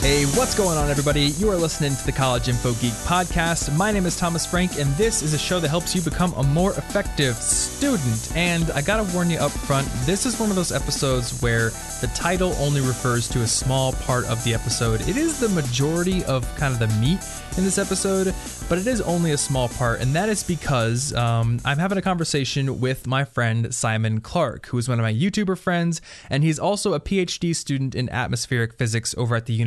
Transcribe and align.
Hey, 0.00 0.24
what's 0.26 0.54
going 0.54 0.78
on, 0.78 0.90
everybody? 0.90 1.22
You 1.38 1.50
are 1.50 1.56
listening 1.56 1.96
to 1.96 2.06
the 2.06 2.12
College 2.12 2.48
Info 2.48 2.72
Geek 2.74 2.92
podcast. 3.04 3.76
My 3.76 3.90
name 3.90 4.06
is 4.06 4.16
Thomas 4.16 4.46
Frank, 4.46 4.78
and 4.78 4.88
this 4.94 5.22
is 5.22 5.34
a 5.34 5.38
show 5.38 5.58
that 5.58 5.68
helps 5.68 5.92
you 5.92 6.00
become 6.00 6.32
a 6.34 6.42
more 6.44 6.70
effective 6.70 7.34
student. 7.34 8.32
And 8.36 8.70
I 8.70 8.80
gotta 8.80 9.12
warn 9.12 9.28
you 9.28 9.38
up 9.38 9.50
front 9.50 9.88
this 10.06 10.24
is 10.24 10.38
one 10.38 10.50
of 10.50 10.56
those 10.56 10.70
episodes 10.70 11.42
where 11.42 11.70
the 12.00 12.10
title 12.14 12.54
only 12.60 12.80
refers 12.80 13.28
to 13.30 13.40
a 13.40 13.46
small 13.46 13.92
part 13.92 14.24
of 14.26 14.42
the 14.44 14.54
episode. 14.54 15.00
It 15.08 15.16
is 15.16 15.40
the 15.40 15.48
majority 15.48 16.24
of 16.26 16.46
kind 16.56 16.72
of 16.72 16.78
the 16.78 16.94
meat 17.00 17.18
in 17.56 17.64
this 17.64 17.76
episode, 17.76 18.32
but 18.68 18.78
it 18.78 18.86
is 18.86 19.00
only 19.00 19.32
a 19.32 19.36
small 19.36 19.68
part, 19.68 20.00
and 20.00 20.14
that 20.14 20.28
is 20.28 20.44
because 20.44 21.12
um, 21.14 21.60
I'm 21.64 21.78
having 21.78 21.98
a 21.98 22.02
conversation 22.02 22.80
with 22.80 23.08
my 23.08 23.24
friend 23.24 23.74
Simon 23.74 24.20
Clark, 24.20 24.66
who 24.66 24.78
is 24.78 24.88
one 24.88 25.00
of 25.00 25.02
my 25.02 25.12
YouTuber 25.12 25.58
friends, 25.58 26.00
and 26.30 26.44
he's 26.44 26.60
also 26.60 26.94
a 26.94 27.00
PhD 27.00 27.54
student 27.54 27.96
in 27.96 28.08
atmospheric 28.10 28.74
physics 28.74 29.12
over 29.18 29.34
at 29.34 29.46
the 29.46 29.58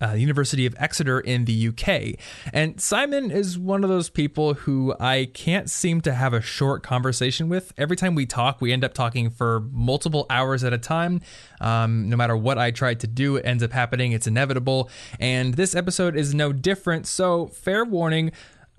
Uh, 0.00 0.12
University 0.12 0.66
of 0.66 0.74
Exeter 0.78 1.20
in 1.20 1.44
the 1.44 1.68
UK. 1.68 2.18
And 2.52 2.80
Simon 2.80 3.30
is 3.30 3.58
one 3.58 3.84
of 3.84 3.90
those 3.90 4.08
people 4.10 4.54
who 4.54 4.94
I 4.98 5.30
can't 5.32 5.68
seem 5.68 6.00
to 6.02 6.12
have 6.12 6.32
a 6.32 6.40
short 6.40 6.82
conversation 6.82 7.48
with. 7.48 7.72
Every 7.76 7.96
time 7.96 8.14
we 8.14 8.26
talk, 8.26 8.60
we 8.60 8.72
end 8.72 8.84
up 8.84 8.94
talking 8.94 9.30
for 9.30 9.60
multiple 9.72 10.26
hours 10.30 10.64
at 10.64 10.72
a 10.72 10.78
time. 10.78 11.20
Um, 11.60 12.08
no 12.08 12.16
matter 12.16 12.36
what 12.36 12.58
I 12.58 12.70
try 12.70 12.94
to 12.94 13.06
do, 13.06 13.36
it 13.36 13.46
ends 13.46 13.62
up 13.62 13.72
happening. 13.72 14.12
It's 14.12 14.26
inevitable. 14.26 14.90
And 15.18 15.54
this 15.54 15.74
episode 15.74 16.16
is 16.16 16.34
no 16.34 16.52
different. 16.52 17.06
So, 17.06 17.46
fair 17.48 17.84
warning. 17.84 18.32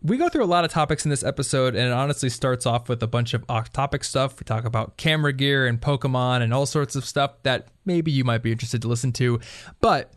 We 0.03 0.17
go 0.17 0.29
through 0.29 0.43
a 0.43 0.45
lot 0.45 0.65
of 0.65 0.71
topics 0.71 1.05
in 1.05 1.11
this 1.11 1.23
episode, 1.23 1.75
and 1.75 1.85
it 1.87 1.91
honestly 1.91 2.29
starts 2.29 2.65
off 2.65 2.89
with 2.89 3.03
a 3.03 3.07
bunch 3.07 3.35
of 3.35 3.45
off 3.47 3.71
topic 3.71 4.03
stuff. 4.03 4.39
We 4.39 4.45
talk 4.45 4.65
about 4.65 4.97
camera 4.97 5.31
gear 5.31 5.67
and 5.67 5.79
Pokemon 5.79 6.41
and 6.41 6.51
all 6.53 6.65
sorts 6.65 6.95
of 6.95 7.05
stuff 7.05 7.33
that 7.43 7.67
maybe 7.85 8.11
you 8.11 8.23
might 8.23 8.41
be 8.41 8.51
interested 8.51 8.81
to 8.81 8.87
listen 8.87 9.11
to. 9.13 9.39
But 9.79 10.11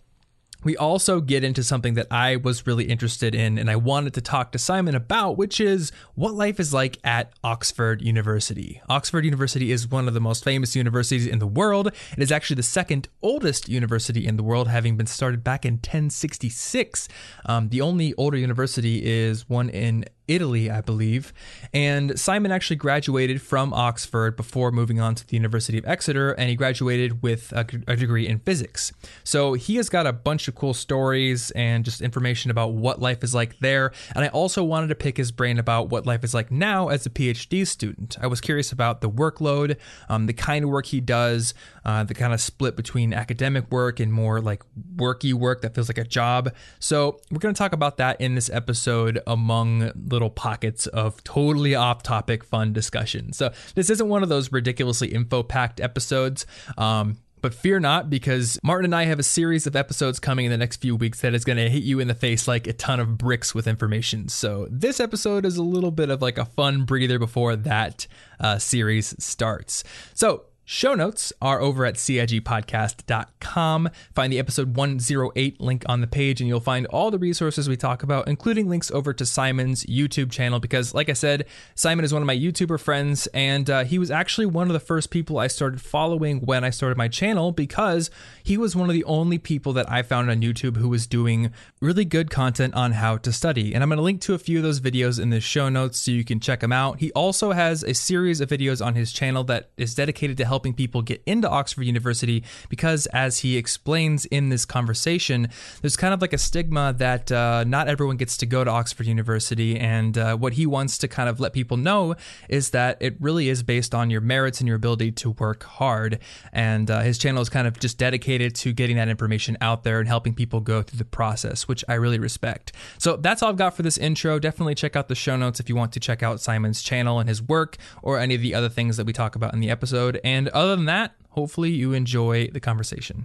we 0.64 0.76
also 0.76 1.20
get 1.20 1.44
into 1.44 1.62
something 1.62 1.94
that 1.94 2.06
I 2.10 2.36
was 2.36 2.66
really 2.66 2.84
interested 2.84 3.34
in 3.34 3.58
and 3.58 3.70
I 3.70 3.76
wanted 3.76 4.14
to 4.14 4.20
talk 4.20 4.52
to 4.52 4.58
Simon 4.58 4.94
about, 4.94 5.36
which 5.36 5.60
is 5.60 5.92
what 6.14 6.34
life 6.34 6.58
is 6.58 6.72
like 6.72 6.98
at 7.04 7.32
Oxford 7.44 8.02
University. 8.02 8.80
Oxford 8.88 9.24
University 9.24 9.70
is 9.70 9.88
one 9.88 10.08
of 10.08 10.14
the 10.14 10.20
most 10.20 10.42
famous 10.42 10.74
universities 10.74 11.26
in 11.26 11.38
the 11.38 11.46
world. 11.46 11.88
It 11.88 12.22
is 12.22 12.32
actually 12.32 12.56
the 12.56 12.62
second 12.62 13.08
oldest 13.22 13.68
university 13.68 14.26
in 14.26 14.36
the 14.36 14.42
world, 14.42 14.68
having 14.68 14.96
been 14.96 15.06
started 15.06 15.44
back 15.44 15.64
in 15.64 15.74
1066. 15.74 17.08
Um, 17.46 17.68
the 17.68 17.80
only 17.80 18.14
older 18.14 18.38
university 18.38 19.04
is 19.04 19.48
one 19.48 19.68
in 19.68 20.04
Italy, 20.26 20.70
I 20.70 20.80
believe. 20.80 21.32
And 21.72 22.18
Simon 22.18 22.52
actually 22.52 22.76
graduated 22.76 23.42
from 23.42 23.72
Oxford 23.74 24.36
before 24.36 24.70
moving 24.70 25.00
on 25.00 25.14
to 25.14 25.26
the 25.26 25.36
University 25.36 25.78
of 25.78 25.86
Exeter, 25.86 26.32
and 26.32 26.48
he 26.48 26.56
graduated 26.56 27.22
with 27.22 27.52
a, 27.52 27.66
a, 27.86 27.96
degree 27.96 28.26
in 28.26 28.38
physics. 28.38 28.92
So 29.22 29.54
he 29.54 29.76
has 29.76 29.88
got 29.88 30.06
a 30.06 30.12
bunch 30.12 30.48
of 30.48 30.54
cool 30.54 30.74
stories 30.74 31.50
and 31.52 31.84
just 31.84 32.00
information 32.00 32.50
about 32.50 32.72
what 32.72 33.00
life 33.00 33.22
is 33.22 33.34
like 33.34 33.58
there. 33.58 33.92
And 34.14 34.24
I 34.24 34.28
also 34.28 34.64
wanted 34.64 34.88
to 34.88 34.94
pick 34.94 35.16
his 35.16 35.32
brain 35.32 35.58
about 35.58 35.90
what 35.90 36.06
life 36.06 36.24
is 36.24 36.34
like 36.34 36.50
now 36.50 36.88
as 36.88 37.06
a 37.06 37.10
PhD 37.10 37.66
student. 37.66 38.16
I 38.20 38.26
was 38.26 38.40
curious 38.40 38.72
about 38.72 39.00
the 39.00 39.10
workload, 39.10 39.76
um, 40.08 40.26
the 40.26 40.32
kind 40.32 40.64
of 40.64 40.70
work 40.70 40.86
he 40.86 41.00
does, 41.00 41.54
uh, 41.84 42.04
the 42.04 42.14
kind 42.14 42.32
of 42.32 42.40
split 42.40 42.76
between 42.76 43.12
academic 43.12 43.70
work 43.70 44.00
and 44.00 44.12
more 44.12 44.40
like 44.40 44.62
worky 44.96 45.32
work 45.32 45.62
that 45.62 45.74
feels 45.74 45.88
like 45.88 45.98
a 45.98 46.04
job. 46.04 46.52
So 46.78 47.20
we're 47.30 47.38
going 47.38 47.54
to 47.54 47.58
talk 47.58 47.72
about 47.72 47.98
that 47.98 48.20
in 48.20 48.34
this 48.34 48.48
episode 48.50 49.20
among 49.26 49.90
little 50.14 50.30
pockets 50.30 50.86
of 50.86 51.22
totally 51.24 51.74
off 51.74 52.02
topic 52.02 52.44
fun 52.44 52.72
discussion. 52.72 53.32
So 53.32 53.52
this 53.74 53.90
isn't 53.90 54.08
one 54.08 54.22
of 54.22 54.28
those 54.28 54.50
ridiculously 54.52 55.08
info 55.08 55.42
packed 55.42 55.80
episodes. 55.80 56.46
Um, 56.78 57.18
but 57.42 57.52
fear 57.52 57.78
not, 57.78 58.08
because 58.08 58.58
Martin 58.62 58.86
and 58.86 58.94
I 58.94 59.04
have 59.04 59.18
a 59.18 59.22
series 59.22 59.66
of 59.66 59.76
episodes 59.76 60.18
coming 60.18 60.46
in 60.46 60.50
the 60.50 60.56
next 60.56 60.80
few 60.80 60.96
weeks 60.96 61.20
that 61.20 61.34
is 61.34 61.44
going 61.44 61.58
to 61.58 61.68
hit 61.68 61.82
you 61.82 62.00
in 62.00 62.08
the 62.08 62.14
face 62.14 62.48
like 62.48 62.66
a 62.66 62.72
ton 62.72 63.00
of 63.00 63.18
bricks 63.18 63.54
with 63.54 63.66
information. 63.66 64.28
So 64.28 64.66
this 64.70 64.98
episode 64.98 65.44
is 65.44 65.58
a 65.58 65.62
little 65.62 65.90
bit 65.90 66.08
of 66.08 66.22
like 66.22 66.38
a 66.38 66.46
fun 66.46 66.86
breather 66.86 67.18
before 67.18 67.54
that 67.56 68.06
uh, 68.40 68.56
series 68.58 69.14
starts. 69.22 69.84
So 70.14 70.46
Show 70.66 70.94
notes 70.94 71.30
are 71.42 71.60
over 71.60 71.84
at 71.84 71.96
CIGpodcast.com. 71.96 73.90
Find 74.14 74.32
the 74.32 74.38
episode 74.38 74.76
108 74.76 75.60
link 75.60 75.84
on 75.86 76.00
the 76.00 76.06
page, 76.06 76.40
and 76.40 76.48
you'll 76.48 76.60
find 76.60 76.86
all 76.86 77.10
the 77.10 77.18
resources 77.18 77.68
we 77.68 77.76
talk 77.76 78.02
about, 78.02 78.26
including 78.28 78.70
links 78.70 78.90
over 78.90 79.12
to 79.12 79.26
Simon's 79.26 79.84
YouTube 79.84 80.30
channel. 80.30 80.60
Because, 80.60 80.94
like 80.94 81.10
I 81.10 81.12
said, 81.12 81.44
Simon 81.74 82.02
is 82.02 82.14
one 82.14 82.22
of 82.22 82.26
my 82.26 82.36
YouTuber 82.36 82.80
friends, 82.80 83.26
and 83.34 83.68
uh, 83.68 83.84
he 83.84 83.98
was 83.98 84.10
actually 84.10 84.46
one 84.46 84.68
of 84.68 84.72
the 84.72 84.80
first 84.80 85.10
people 85.10 85.38
I 85.38 85.48
started 85.48 85.82
following 85.82 86.40
when 86.40 86.64
I 86.64 86.70
started 86.70 86.96
my 86.96 87.08
channel 87.08 87.52
because 87.52 88.10
he 88.42 88.56
was 88.56 88.74
one 88.74 88.88
of 88.88 88.94
the 88.94 89.04
only 89.04 89.36
people 89.36 89.74
that 89.74 89.92
I 89.92 90.02
found 90.02 90.30
on 90.30 90.40
YouTube 90.40 90.78
who 90.78 90.88
was 90.88 91.06
doing 91.06 91.52
really 91.84 92.04
good 92.04 92.30
content 92.30 92.74
on 92.74 92.92
how 92.92 93.18
to 93.18 93.30
study. 93.30 93.74
And 93.74 93.82
I'm 93.82 93.90
going 93.90 93.98
to 93.98 94.02
link 94.02 94.22
to 94.22 94.34
a 94.34 94.38
few 94.38 94.58
of 94.58 94.62
those 94.62 94.80
videos 94.80 95.20
in 95.20 95.28
the 95.30 95.40
show 95.40 95.68
notes 95.68 96.00
so 96.00 96.10
you 96.10 96.24
can 96.24 96.40
check 96.40 96.60
them 96.60 96.72
out. 96.72 97.00
He 97.00 97.12
also 97.12 97.52
has 97.52 97.82
a 97.82 97.92
series 97.92 98.40
of 98.40 98.48
videos 98.48 98.84
on 98.84 98.94
his 98.94 99.12
channel 99.12 99.44
that 99.44 99.70
is 99.76 99.94
dedicated 99.94 100.38
to 100.38 100.46
helping 100.46 100.72
people 100.72 101.02
get 101.02 101.22
into 101.26 101.48
Oxford 101.48 101.82
University 101.82 102.42
because, 102.70 103.06
as 103.08 103.40
he 103.40 103.56
explains 103.58 104.24
in 104.26 104.48
this 104.48 104.64
conversation, 104.64 105.48
there's 105.82 105.96
kind 105.96 106.14
of 106.14 106.22
like 106.22 106.32
a 106.32 106.38
stigma 106.38 106.94
that 106.96 107.30
uh, 107.30 107.64
not 107.64 107.86
everyone 107.88 108.16
gets 108.16 108.38
to 108.38 108.46
go 108.46 108.64
to 108.64 108.70
Oxford 108.70 109.06
University. 109.06 109.78
And 109.78 110.16
uh, 110.16 110.36
what 110.36 110.54
he 110.54 110.66
wants 110.66 110.96
to 110.98 111.08
kind 111.08 111.28
of 111.28 111.38
let 111.38 111.52
people 111.52 111.76
know 111.76 112.14
is 112.48 112.70
that 112.70 112.96
it 113.00 113.16
really 113.20 113.50
is 113.50 113.62
based 113.62 113.94
on 113.94 114.08
your 114.08 114.22
merits 114.22 114.60
and 114.60 114.66
your 114.66 114.76
ability 114.76 115.12
to 115.12 115.32
work 115.32 115.64
hard. 115.64 116.18
And 116.52 116.90
uh, 116.90 117.00
his 117.00 117.18
channel 117.18 117.42
is 117.42 117.50
kind 117.50 117.66
of 117.66 117.78
just 117.78 117.98
dedicated 117.98 118.54
to 118.56 118.72
getting 118.72 118.96
that 118.96 119.08
information 119.08 119.58
out 119.60 119.84
there 119.84 120.00
and 120.00 120.08
helping 120.08 120.34
people 120.34 120.60
go 120.60 120.82
through 120.82 120.98
the 120.98 121.04
process, 121.04 121.68
which 121.74 121.84
I 121.88 121.94
really 121.94 122.20
respect. 122.20 122.70
So 122.98 123.16
that's 123.16 123.42
all 123.42 123.48
I've 123.48 123.56
got 123.56 123.74
for 123.74 123.82
this 123.82 123.98
intro. 123.98 124.38
Definitely 124.38 124.76
check 124.76 124.94
out 124.94 125.08
the 125.08 125.16
show 125.16 125.34
notes 125.34 125.58
if 125.58 125.68
you 125.68 125.74
want 125.74 125.92
to 125.94 125.98
check 125.98 126.22
out 126.22 126.40
Simon's 126.40 126.82
channel 126.82 127.18
and 127.18 127.28
his 127.28 127.42
work 127.42 127.78
or 128.00 128.20
any 128.20 128.36
of 128.36 128.42
the 128.42 128.54
other 128.54 128.68
things 128.68 128.96
that 128.96 129.06
we 129.06 129.12
talk 129.12 129.34
about 129.34 129.52
in 129.54 129.58
the 129.58 129.70
episode. 129.70 130.20
And 130.22 130.46
other 130.50 130.76
than 130.76 130.84
that, 130.84 131.16
hopefully 131.30 131.70
you 131.72 131.92
enjoy 131.92 132.46
the 132.46 132.60
conversation. 132.60 133.24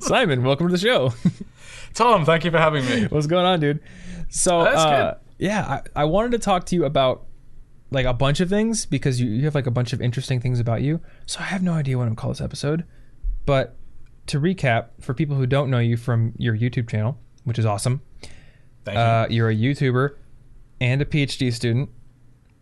Simon, 0.00 0.44
welcome 0.44 0.68
to 0.68 0.72
the 0.72 0.78
show. 0.78 1.14
Tom, 1.94 2.26
thank 2.26 2.44
you 2.44 2.50
for 2.50 2.58
having 2.58 2.84
me. 2.84 3.06
What's 3.06 3.26
going 3.26 3.46
on, 3.46 3.58
dude? 3.58 3.80
So, 4.28 4.60
uh, 4.60 5.14
yeah, 5.38 5.80
I, 5.96 6.02
I 6.02 6.04
wanted 6.04 6.32
to 6.32 6.40
talk 6.40 6.66
to 6.66 6.74
you 6.74 6.84
about 6.84 7.24
like 7.90 8.06
a 8.06 8.12
bunch 8.12 8.40
of 8.40 8.48
things 8.48 8.86
because 8.86 9.20
you, 9.20 9.28
you 9.30 9.44
have 9.44 9.54
like 9.54 9.66
a 9.66 9.70
bunch 9.70 9.92
of 9.92 10.00
interesting 10.00 10.40
things 10.40 10.60
about 10.60 10.82
you. 10.82 11.00
So 11.26 11.40
I 11.40 11.44
have 11.44 11.62
no 11.62 11.72
idea 11.72 11.96
what 11.98 12.04
I'm 12.04 12.10
gonna 12.10 12.16
call 12.16 12.30
this 12.30 12.40
episode. 12.40 12.84
But 13.46 13.76
to 14.26 14.40
recap, 14.40 14.88
for 15.00 15.14
people 15.14 15.36
who 15.36 15.46
don't 15.46 15.70
know 15.70 15.78
you 15.78 15.96
from 15.96 16.32
your 16.36 16.56
YouTube 16.56 16.88
channel, 16.88 17.18
which 17.44 17.58
is 17.58 17.66
awesome, 17.66 18.02
Thank 18.84 18.96
you. 18.96 19.02
Uh, 19.02 19.26
you're 19.30 19.50
a 19.50 19.54
YouTuber 19.54 20.16
and 20.80 21.02
a 21.02 21.04
PhD 21.04 21.52
student. 21.52 21.90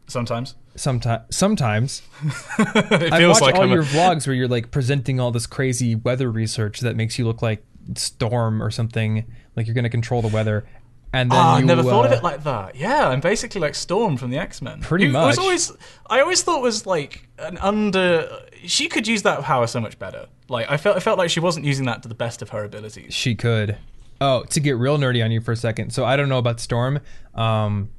Sometimes. 0.07 0.55
Sometimes. 0.75 1.23
Sometimes. 1.31 2.03
I 2.59 3.27
watch 3.27 3.41
like 3.41 3.55
all 3.55 3.63
I'm 3.63 3.71
your 3.71 3.83
a... 3.83 3.87
vlogs 3.87 4.27
where 4.27 4.35
you're 4.35 4.49
like 4.49 4.71
presenting 4.71 5.21
all 5.21 5.31
this 5.31 5.47
crazy 5.47 5.95
weather 5.95 6.31
research 6.31 6.81
that 6.81 6.97
makes 6.97 7.19
you 7.19 7.27
look 7.27 7.43
like 7.43 7.65
Storm 7.95 8.63
or 8.63 8.71
something. 8.71 9.25
Like 9.57 9.67
you're 9.67 9.75
going 9.75 9.85
to 9.85 9.91
control 9.91 10.23
the 10.23 10.29
weather. 10.29 10.67
And 11.13 11.31
then 11.31 11.39
oh, 11.39 11.57
you, 11.57 11.57
I 11.57 11.61
never 11.63 11.81
uh, 11.81 11.85
thought 11.85 12.07
of 12.07 12.13
uh, 12.13 12.17
it 12.17 12.23
like 12.23 12.45
that. 12.45 12.77
Yeah, 12.77 13.09
I'm 13.09 13.21
basically 13.21 13.61
like 13.61 13.75
Storm 13.75 14.17
from 14.17 14.31
the 14.31 14.39
X 14.39 14.61
Men. 14.61 14.81
Pretty 14.81 15.07
it, 15.07 15.13
much. 15.13 15.37
Was 15.37 15.39
always, 15.39 15.73
I 16.09 16.21
always 16.21 16.43
thought 16.43 16.61
was 16.61 16.87
like 16.87 17.29
an 17.39 17.57
under. 17.59 18.29
She 18.65 18.89
could 18.89 19.07
use 19.07 19.23
that 19.23 19.43
power 19.43 19.67
so 19.67 19.81
much 19.81 19.99
better. 19.99 20.27
Like 20.49 20.71
I 20.71 20.77
felt, 20.77 20.97
I 20.97 21.01
felt 21.01 21.19
like 21.19 21.31
she 21.31 21.41
wasn't 21.41 21.65
using 21.65 21.87
that 21.87 22.03
to 22.03 22.09
the 22.09 22.15
best 22.15 22.43
of 22.43 22.51
her 22.51 22.65
abilities. 22.65 23.15
She 23.15 23.35
could. 23.35 23.79
Oh, 24.21 24.43
to 24.45 24.61
get 24.61 24.73
real 24.73 24.99
nerdy 24.99 25.25
on 25.25 25.31
you 25.31 25.41
for 25.41 25.53
a 25.53 25.57
second. 25.57 25.93
So 25.93 26.05
I 26.05 26.17
don't 26.17 26.29
know 26.29 26.39
about 26.39 26.61
Storm. 26.61 27.01
Um, 27.35 27.91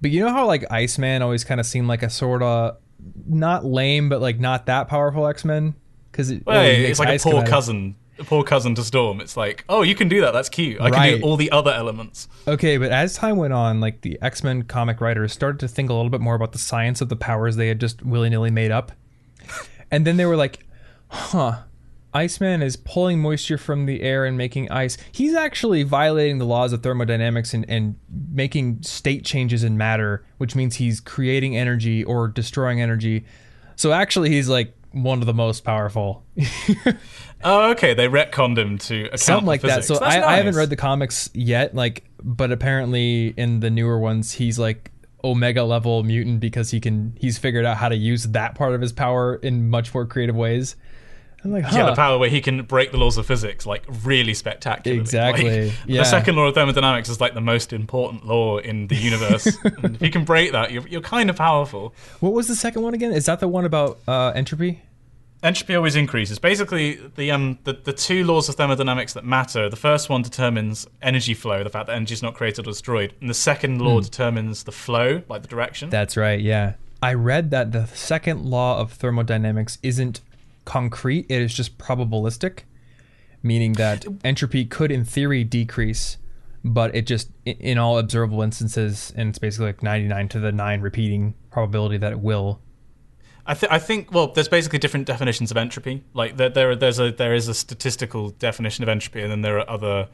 but 0.00 0.10
you 0.10 0.24
know 0.24 0.30
how 0.30 0.46
like 0.46 0.64
Iceman 0.70 1.22
always 1.22 1.44
kind 1.44 1.60
of 1.60 1.66
seemed 1.66 1.86
like 1.86 2.02
a 2.02 2.10
sort 2.10 2.42
of 2.42 2.78
not 3.26 3.64
lame, 3.64 4.08
but 4.08 4.20
like 4.20 4.40
not 4.40 4.66
that 4.66 4.88
powerful 4.88 5.26
X 5.26 5.44
Men 5.44 5.74
because 6.10 6.30
it, 6.30 6.44
well, 6.46 6.64
it 6.64 6.80
it's 6.80 6.98
like 6.98 7.20
a 7.20 7.22
poor 7.22 7.44
cousin, 7.44 7.96
poor 8.26 8.44
cousin 8.44 8.74
to 8.76 8.84
Storm. 8.84 9.20
It's 9.20 9.36
like, 9.36 9.64
oh, 9.68 9.82
you 9.82 9.94
can 9.94 10.08
do 10.08 10.20
that. 10.20 10.32
That's 10.32 10.48
cute. 10.48 10.80
I 10.80 10.90
right. 10.90 11.10
can 11.12 11.20
do 11.20 11.26
all 11.26 11.36
the 11.36 11.50
other 11.50 11.72
elements. 11.72 12.28
Okay, 12.46 12.76
but 12.76 12.90
as 12.90 13.14
time 13.14 13.36
went 13.36 13.52
on, 13.52 13.80
like 13.80 14.00
the 14.02 14.18
X 14.22 14.42
Men 14.44 14.62
comic 14.62 15.00
writers 15.00 15.32
started 15.32 15.60
to 15.60 15.68
think 15.68 15.90
a 15.90 15.94
little 15.94 16.10
bit 16.10 16.20
more 16.20 16.34
about 16.34 16.52
the 16.52 16.58
science 16.58 17.00
of 17.00 17.08
the 17.08 17.16
powers 17.16 17.56
they 17.56 17.68
had 17.68 17.80
just 17.80 18.02
willy 18.04 18.30
nilly 18.30 18.50
made 18.50 18.70
up, 18.70 18.92
and 19.90 20.06
then 20.06 20.16
they 20.16 20.26
were 20.26 20.36
like, 20.36 20.66
huh 21.08 21.62
Iceman 22.14 22.62
is 22.62 22.76
pulling 22.76 23.20
moisture 23.20 23.58
from 23.58 23.86
the 23.86 24.00
air 24.00 24.24
and 24.24 24.38
making 24.38 24.70
ice. 24.70 24.96
He's 25.12 25.34
actually 25.34 25.82
violating 25.82 26.38
the 26.38 26.46
laws 26.46 26.72
of 26.72 26.82
thermodynamics 26.82 27.52
and, 27.52 27.68
and 27.68 27.96
making 28.32 28.82
state 28.82 29.24
changes 29.24 29.62
in 29.62 29.76
matter, 29.76 30.24
which 30.38 30.56
means 30.56 30.76
he's 30.76 31.00
creating 31.00 31.56
energy 31.56 32.02
or 32.02 32.26
destroying 32.26 32.80
energy. 32.80 33.26
So 33.76 33.92
actually, 33.92 34.30
he's 34.30 34.48
like 34.48 34.74
one 34.92 35.20
of 35.20 35.26
the 35.26 35.34
most 35.34 35.64
powerful. 35.64 36.24
oh, 37.44 37.70
okay. 37.70 37.94
They 37.94 38.08
retconned 38.08 38.58
him 38.58 38.78
to 38.78 39.04
account 39.06 39.20
something 39.20 39.46
like 39.46 39.60
that. 39.62 39.84
So 39.84 39.96
I, 39.96 40.16
nice. 40.16 40.24
I, 40.24 40.36
haven't 40.36 40.56
read 40.56 40.70
the 40.70 40.76
comics 40.76 41.30
yet, 41.34 41.74
like, 41.74 42.04
but 42.22 42.52
apparently 42.52 43.28
in 43.36 43.60
the 43.60 43.70
newer 43.70 43.98
ones, 43.98 44.32
he's 44.32 44.58
like 44.58 44.90
omega 45.24 45.64
level 45.64 46.04
mutant 46.04 46.38
because 46.40 46.70
he 46.70 46.78
can 46.78 47.16
he's 47.18 47.38
figured 47.38 47.64
out 47.64 47.76
how 47.76 47.88
to 47.88 47.96
use 47.96 48.24
that 48.24 48.54
part 48.54 48.74
of 48.74 48.80
his 48.80 48.92
power 48.92 49.36
in 49.36 49.68
much 49.68 49.92
more 49.92 50.06
creative 50.06 50.36
ways. 50.36 50.76
I'm 51.44 51.52
like, 51.52 51.64
huh. 51.64 51.76
Yeah, 51.76 51.86
the 51.86 51.94
power 51.94 52.18
where 52.18 52.28
he 52.28 52.40
can 52.40 52.62
break 52.62 52.90
the 52.90 52.98
laws 52.98 53.16
of 53.16 53.26
physics 53.26 53.64
like 53.64 53.84
really 54.04 54.34
spectacularly. 54.34 55.00
Exactly, 55.00 55.66
Like, 55.66 55.74
yeah. 55.86 56.02
The 56.02 56.04
second 56.04 56.34
law 56.34 56.48
of 56.48 56.54
thermodynamics 56.54 57.08
is 57.08 57.20
like 57.20 57.34
the 57.34 57.40
most 57.40 57.72
important 57.72 58.26
law 58.26 58.58
in 58.58 58.88
the 58.88 58.96
universe. 58.96 59.46
and 59.64 59.94
if 59.94 60.02
you 60.02 60.10
can 60.10 60.24
break 60.24 60.52
that, 60.52 60.72
you're, 60.72 60.86
you're 60.88 61.00
kind 61.00 61.30
of 61.30 61.36
powerful. 61.36 61.94
what 62.18 62.32
was 62.32 62.48
the 62.48 62.56
second 62.56 62.82
one 62.82 62.94
again? 62.94 63.12
Is 63.12 63.26
that 63.26 63.38
the 63.38 63.46
one 63.46 63.64
about 63.64 64.00
uh, 64.08 64.32
entropy? 64.34 64.82
Entropy 65.42 65.76
always 65.76 65.94
increases. 65.94 66.38
Basically, 66.38 66.98
the 67.16 67.30
um 67.30 67.58
the, 67.64 67.72
the 67.72 67.92
two 67.92 68.24
laws 68.24 68.48
of 68.48 68.56
thermodynamics 68.56 69.12
that 69.12 69.24
matter. 69.24 69.68
The 69.68 69.76
first 69.76 70.08
one 70.08 70.22
determines 70.22 70.86
energy 71.00 71.34
flow, 71.34 71.62
the 71.62 71.70
fact 71.70 71.86
that 71.86 71.94
energy 71.94 72.14
is 72.14 72.22
not 72.22 72.34
created 72.34 72.66
or 72.66 72.70
destroyed, 72.70 73.14
and 73.20 73.30
the 73.30 73.34
second 73.34 73.80
law 73.80 74.00
determines 74.00 74.64
the 74.64 74.72
flow, 74.72 75.22
like 75.28 75.42
the 75.42 75.48
direction. 75.48 75.90
That's 75.90 76.16
right, 76.16 76.40
yeah. 76.40 76.74
I 77.00 77.14
read 77.14 77.52
that 77.52 77.70
the 77.70 77.86
second 77.86 78.44
law 78.44 78.80
of 78.80 78.92
thermodynamics 78.92 79.78
isn't 79.82 80.20
concrete, 80.64 81.26
it 81.28 81.40
is 81.40 81.54
just 81.54 81.78
probabilistic, 81.78 82.60
meaning 83.42 83.74
that 83.74 84.04
entropy 84.24 84.64
could, 84.64 84.90
in 84.90 85.04
theory, 85.04 85.44
decrease, 85.44 86.18
but 86.64 86.94
it 86.94 87.06
just, 87.06 87.30
in 87.44 87.78
all 87.78 87.98
observable 87.98 88.42
instances, 88.42 89.12
and 89.16 89.28
it's 89.28 89.38
basically 89.38 89.66
like 89.66 89.82
99 89.82 90.28
to 90.30 90.40
the 90.40 90.50
9 90.50 90.80
repeating 90.80 91.34
probability 91.50 91.98
that 91.98 92.12
it 92.12 92.20
will. 92.20 92.60
I, 93.48 93.54
th- 93.54 93.72
I 93.72 93.78
think 93.78 94.12
well, 94.12 94.28
there's 94.28 94.48
basically 94.48 94.78
different 94.78 95.06
definitions 95.06 95.50
of 95.50 95.56
entropy. 95.56 96.04
Like 96.12 96.36
there, 96.36 96.50
there, 96.50 96.76
there's 96.76 97.00
a 97.00 97.10
there 97.10 97.34
is 97.34 97.48
a 97.48 97.54
statistical 97.54 98.30
definition 98.30 98.82
of 98.82 98.90
entropy, 98.90 99.22
and 99.22 99.30
then 99.30 99.40
there 99.40 99.58
are 99.58 99.68
other. 99.68 100.08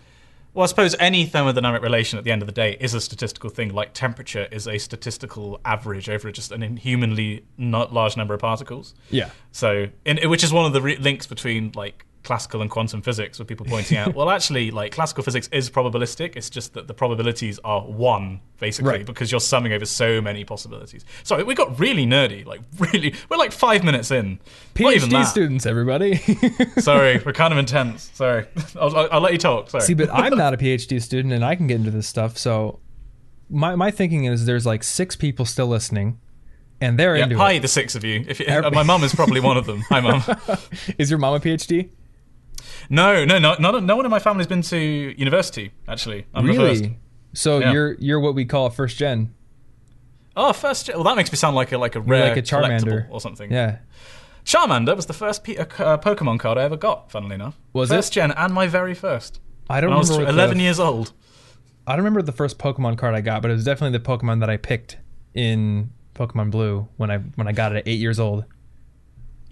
Well, 0.54 0.62
I 0.62 0.66
suppose 0.66 0.94
any 1.00 1.26
thermodynamic 1.26 1.82
relation 1.82 2.16
at 2.16 2.24
the 2.24 2.30
end 2.30 2.40
of 2.40 2.46
the 2.46 2.52
day 2.52 2.76
is 2.78 2.94
a 2.94 3.00
statistical 3.00 3.50
thing. 3.50 3.74
Like 3.74 3.92
temperature 3.92 4.46
is 4.52 4.68
a 4.68 4.78
statistical 4.78 5.60
average 5.64 6.08
over 6.08 6.30
just 6.30 6.52
an 6.52 6.62
inhumanly 6.62 7.44
not 7.58 7.92
large 7.92 8.16
number 8.16 8.34
of 8.34 8.40
particles. 8.40 8.94
Yeah. 9.10 9.30
So, 9.50 9.88
in, 10.04 10.30
which 10.30 10.44
is 10.44 10.52
one 10.52 10.64
of 10.64 10.72
the 10.72 10.80
re- 10.80 10.96
links 10.96 11.26
between 11.26 11.72
like 11.74 12.06
classical 12.24 12.60
and 12.62 12.70
quantum 12.70 13.02
physics, 13.02 13.38
with 13.38 13.46
people 13.46 13.64
pointing 13.66 13.96
out, 13.98 14.14
well, 14.14 14.30
actually, 14.30 14.70
like 14.70 14.92
classical 14.92 15.22
physics 15.22 15.48
is 15.52 15.70
probabilistic. 15.70 16.34
It's 16.36 16.50
just 16.50 16.72
that 16.74 16.88
the 16.88 16.94
probabilities 16.94 17.60
are 17.64 17.82
one, 17.82 18.40
basically, 18.58 18.90
Right. 18.90 19.06
because 19.06 19.30
you're 19.30 19.40
summing 19.40 19.72
over 19.72 19.84
so 19.86 20.20
many 20.20 20.42
possibilities. 20.44 21.04
Sorry, 21.22 21.42
we 21.44 21.54
got 21.54 21.78
really 21.78 22.06
nerdy. 22.06 22.44
Like, 22.44 22.60
really, 22.78 23.14
we're 23.28 23.36
like 23.36 23.52
five 23.52 23.84
minutes 23.84 24.10
in. 24.10 24.40
PhD 24.74 25.24
students, 25.26 25.66
everybody. 25.66 26.16
Sorry, 26.80 27.18
we're 27.24 27.32
kind 27.32 27.52
of 27.52 27.58
intense. 27.58 28.10
Sorry, 28.14 28.46
I'll, 28.80 28.96
I'll, 28.96 29.08
I'll 29.12 29.20
let 29.20 29.32
you 29.32 29.38
talk. 29.38 29.70
Sorry. 29.70 29.84
See, 29.84 29.94
but 29.94 30.08
I'm 30.12 30.36
not 30.36 30.54
a 30.54 30.56
PhD 30.56 31.00
student 31.00 31.32
and 31.32 31.44
I 31.44 31.54
can 31.54 31.66
get 31.66 31.76
into 31.76 31.90
this 31.92 32.08
stuff. 32.08 32.36
So 32.38 32.80
my, 33.50 33.74
my 33.76 33.90
thinking 33.90 34.24
is 34.24 34.46
there's 34.46 34.66
like 34.66 34.82
six 34.82 35.14
people 35.14 35.44
still 35.44 35.66
listening 35.66 36.18
and 36.80 36.98
they're 36.98 37.16
Yeah, 37.16 37.24
into 37.24 37.36
hi, 37.36 37.52
it. 37.52 37.60
the 37.60 37.68
six 37.68 37.94
of 37.94 38.02
you. 38.02 38.24
If 38.26 38.40
you, 38.40 38.46
my 38.72 38.82
mum 38.82 39.04
is 39.04 39.14
probably 39.14 39.40
one 39.40 39.56
of 39.56 39.66
them. 39.66 39.80
Hi, 39.90 40.00
mum. 40.00 40.22
Is 40.98 41.08
your 41.10 41.18
mom 41.18 41.34
a 41.34 41.40
PhD? 41.40 41.90
No, 42.90 43.24
no, 43.24 43.38
no, 43.38 43.54
no, 43.58 43.78
no 43.78 43.96
one 43.96 44.04
in 44.04 44.10
my 44.10 44.18
family's 44.18 44.46
been 44.46 44.62
to 44.62 44.76
university. 44.76 45.72
Actually, 45.88 46.26
I'm 46.34 46.46
the 46.46 46.54
first. 46.54 46.82
Really? 46.82 46.98
So 47.32 47.58
Yeah. 47.60 47.72
you're 47.72 47.92
you're 47.94 48.20
what 48.20 48.34
we 48.34 48.44
call 48.44 48.66
a 48.66 48.70
first 48.70 48.96
gen. 48.96 49.34
Oh, 50.36 50.52
first. 50.52 50.86
gen. 50.86 50.96
Well, 50.96 51.04
that 51.04 51.16
makes 51.16 51.30
me 51.32 51.36
sound 51.36 51.56
like 51.56 51.72
a 51.72 51.78
like 51.78 51.94
a 51.96 52.00
rare 52.00 52.28
like 52.28 52.36
a 52.36 52.42
Charmander. 52.42 53.06
or 53.10 53.20
something. 53.20 53.50
Yeah. 53.52 53.78
Charmander 54.44 54.94
was 54.94 55.06
the 55.06 55.12
first 55.14 55.42
P- 55.44 55.56
uh, 55.56 55.62
uh, 55.78 55.96
Pokemon 55.98 56.38
card 56.38 56.58
I 56.58 56.64
ever 56.64 56.76
got. 56.76 57.10
Funnily 57.10 57.34
enough, 57.36 57.58
Was 57.72 57.90
it? 57.90 58.10
gen 58.12 58.30
and 58.32 58.52
my 58.52 58.66
very 58.66 58.94
first. 58.94 59.40
I 59.70 59.80
don't 59.80 59.92
I 59.92 59.96
was 59.96 60.10
remember 60.10 60.30
11 60.30 60.58
the, 60.58 60.64
years 60.64 60.78
old. 60.78 61.12
I 61.86 61.92
don't 61.92 62.00
remember 62.00 62.20
the 62.22 62.32
first 62.32 62.58
Pokemon 62.58 62.98
card 62.98 63.14
I 63.14 63.22
got, 63.22 63.40
but 63.40 63.50
it 63.50 63.54
was 63.54 63.64
definitely 63.64 63.96
the 63.98 64.04
Pokemon 64.04 64.40
that 64.40 64.50
I 64.50 64.58
picked 64.58 64.98
in 65.32 65.90
Pokemon 66.14 66.50
Blue 66.50 66.88
when 66.98 67.10
I 67.10 67.18
when 67.36 67.48
I 67.48 67.52
got 67.52 67.72
it 67.72 67.78
at 67.78 67.88
eight 67.88 67.98
years 68.00 68.20
old. 68.20 68.44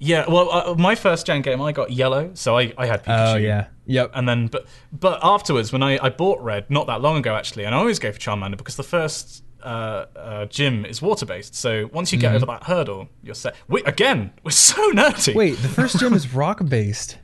Yeah, 0.04 0.28
well, 0.28 0.50
uh, 0.50 0.75
my 0.75 0.96
first 0.96 1.26
gen 1.26 1.43
game 1.43 1.62
I 1.62 1.70
got 1.70 1.93
yellow, 1.93 2.32
so 2.34 2.58
I, 2.58 2.72
I 2.76 2.87
had 2.87 3.04
Pikachu. 3.04 3.34
Oh 3.34 3.37
yeah. 3.37 3.69
Yep. 3.87 4.10
And 4.14 4.28
then, 4.28 4.49
but 4.49 4.66
but 4.93 5.20
afterwards, 5.22 5.72
when 5.72 5.81
I, 5.81 5.96
I 6.04 6.08
bought 6.08 6.40
red, 6.40 6.69
not 6.69 6.88
that 6.88 7.00
long 7.00 7.19
ago 7.19 7.37
actually, 7.37 7.64
and 7.64 7.75
I 7.75 7.78
always 7.78 8.00
go 8.00 8.10
for 8.10 8.19
Charmander 8.19 8.56
because 8.56 8.75
the 8.75 8.82
first 8.82 9.44
uh, 9.62 10.06
uh, 10.16 10.46
gym 10.46 10.84
is 10.84 11.00
water 11.00 11.25
based. 11.25 11.54
So 11.54 11.88
once 11.93 12.12
you 12.12 12.19
get 12.19 12.34
over 12.34 12.46
that 12.46 12.64
hurdle, 12.64 13.10
you're 13.22 13.37
set. 13.37 13.54
We, 13.69 13.84
again, 13.84 14.32
we're 14.44 14.50
so 14.50 14.90
nerdy. 14.90 15.37
Wait, 15.37 15.56
the 15.58 15.69
first 15.69 16.00
gym 16.00 16.14
is 16.14 16.34
rock 16.34 16.69
based. 16.69 17.19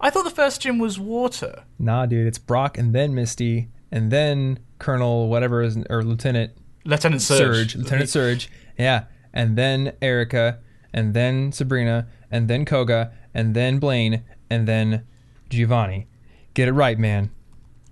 I 0.00 0.10
thought 0.10 0.22
the 0.24 0.30
first 0.30 0.60
gym 0.60 0.78
was 0.78 0.96
water. 1.00 1.64
Nah, 1.76 2.06
dude, 2.06 2.28
it's 2.28 2.38
Brock 2.38 2.78
and 2.78 2.94
then 2.94 3.16
Misty 3.16 3.68
and 3.90 4.12
then 4.12 4.60
Colonel 4.78 5.28
whatever 5.28 5.60
is 5.60 5.76
or 5.90 6.04
Lieutenant 6.04 6.52
Lieutenant 6.84 7.20
Surge. 7.20 7.72
Surge, 7.72 7.76
Lieutenant 7.76 8.08
Surge. 8.16 8.48
Yeah, 8.78 9.06
and 9.32 9.58
then 9.58 9.94
Erica, 10.00 10.60
and 10.92 11.14
then 11.14 11.52
Sabrina, 11.52 12.06
and 12.30 12.48
then 12.48 12.64
Koga, 12.64 13.12
and 13.34 13.54
then 13.54 13.78
Blaine, 13.78 14.22
and 14.48 14.66
then 14.68 15.04
Giovanni. 15.48 16.06
Get 16.54 16.68
it 16.68 16.72
right, 16.72 16.98
man. 16.98 17.30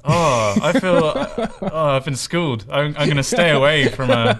Oh, 0.04 0.56
I 0.62 0.78
feel. 0.78 1.12
oh, 1.72 1.88
I've 1.96 2.04
been 2.04 2.16
schooled. 2.16 2.64
I'm, 2.70 2.94
I'm 2.96 3.06
going 3.06 3.16
to 3.16 3.22
stay 3.22 3.50
away 3.50 3.88
from 3.88 4.10
uh, 4.10 4.34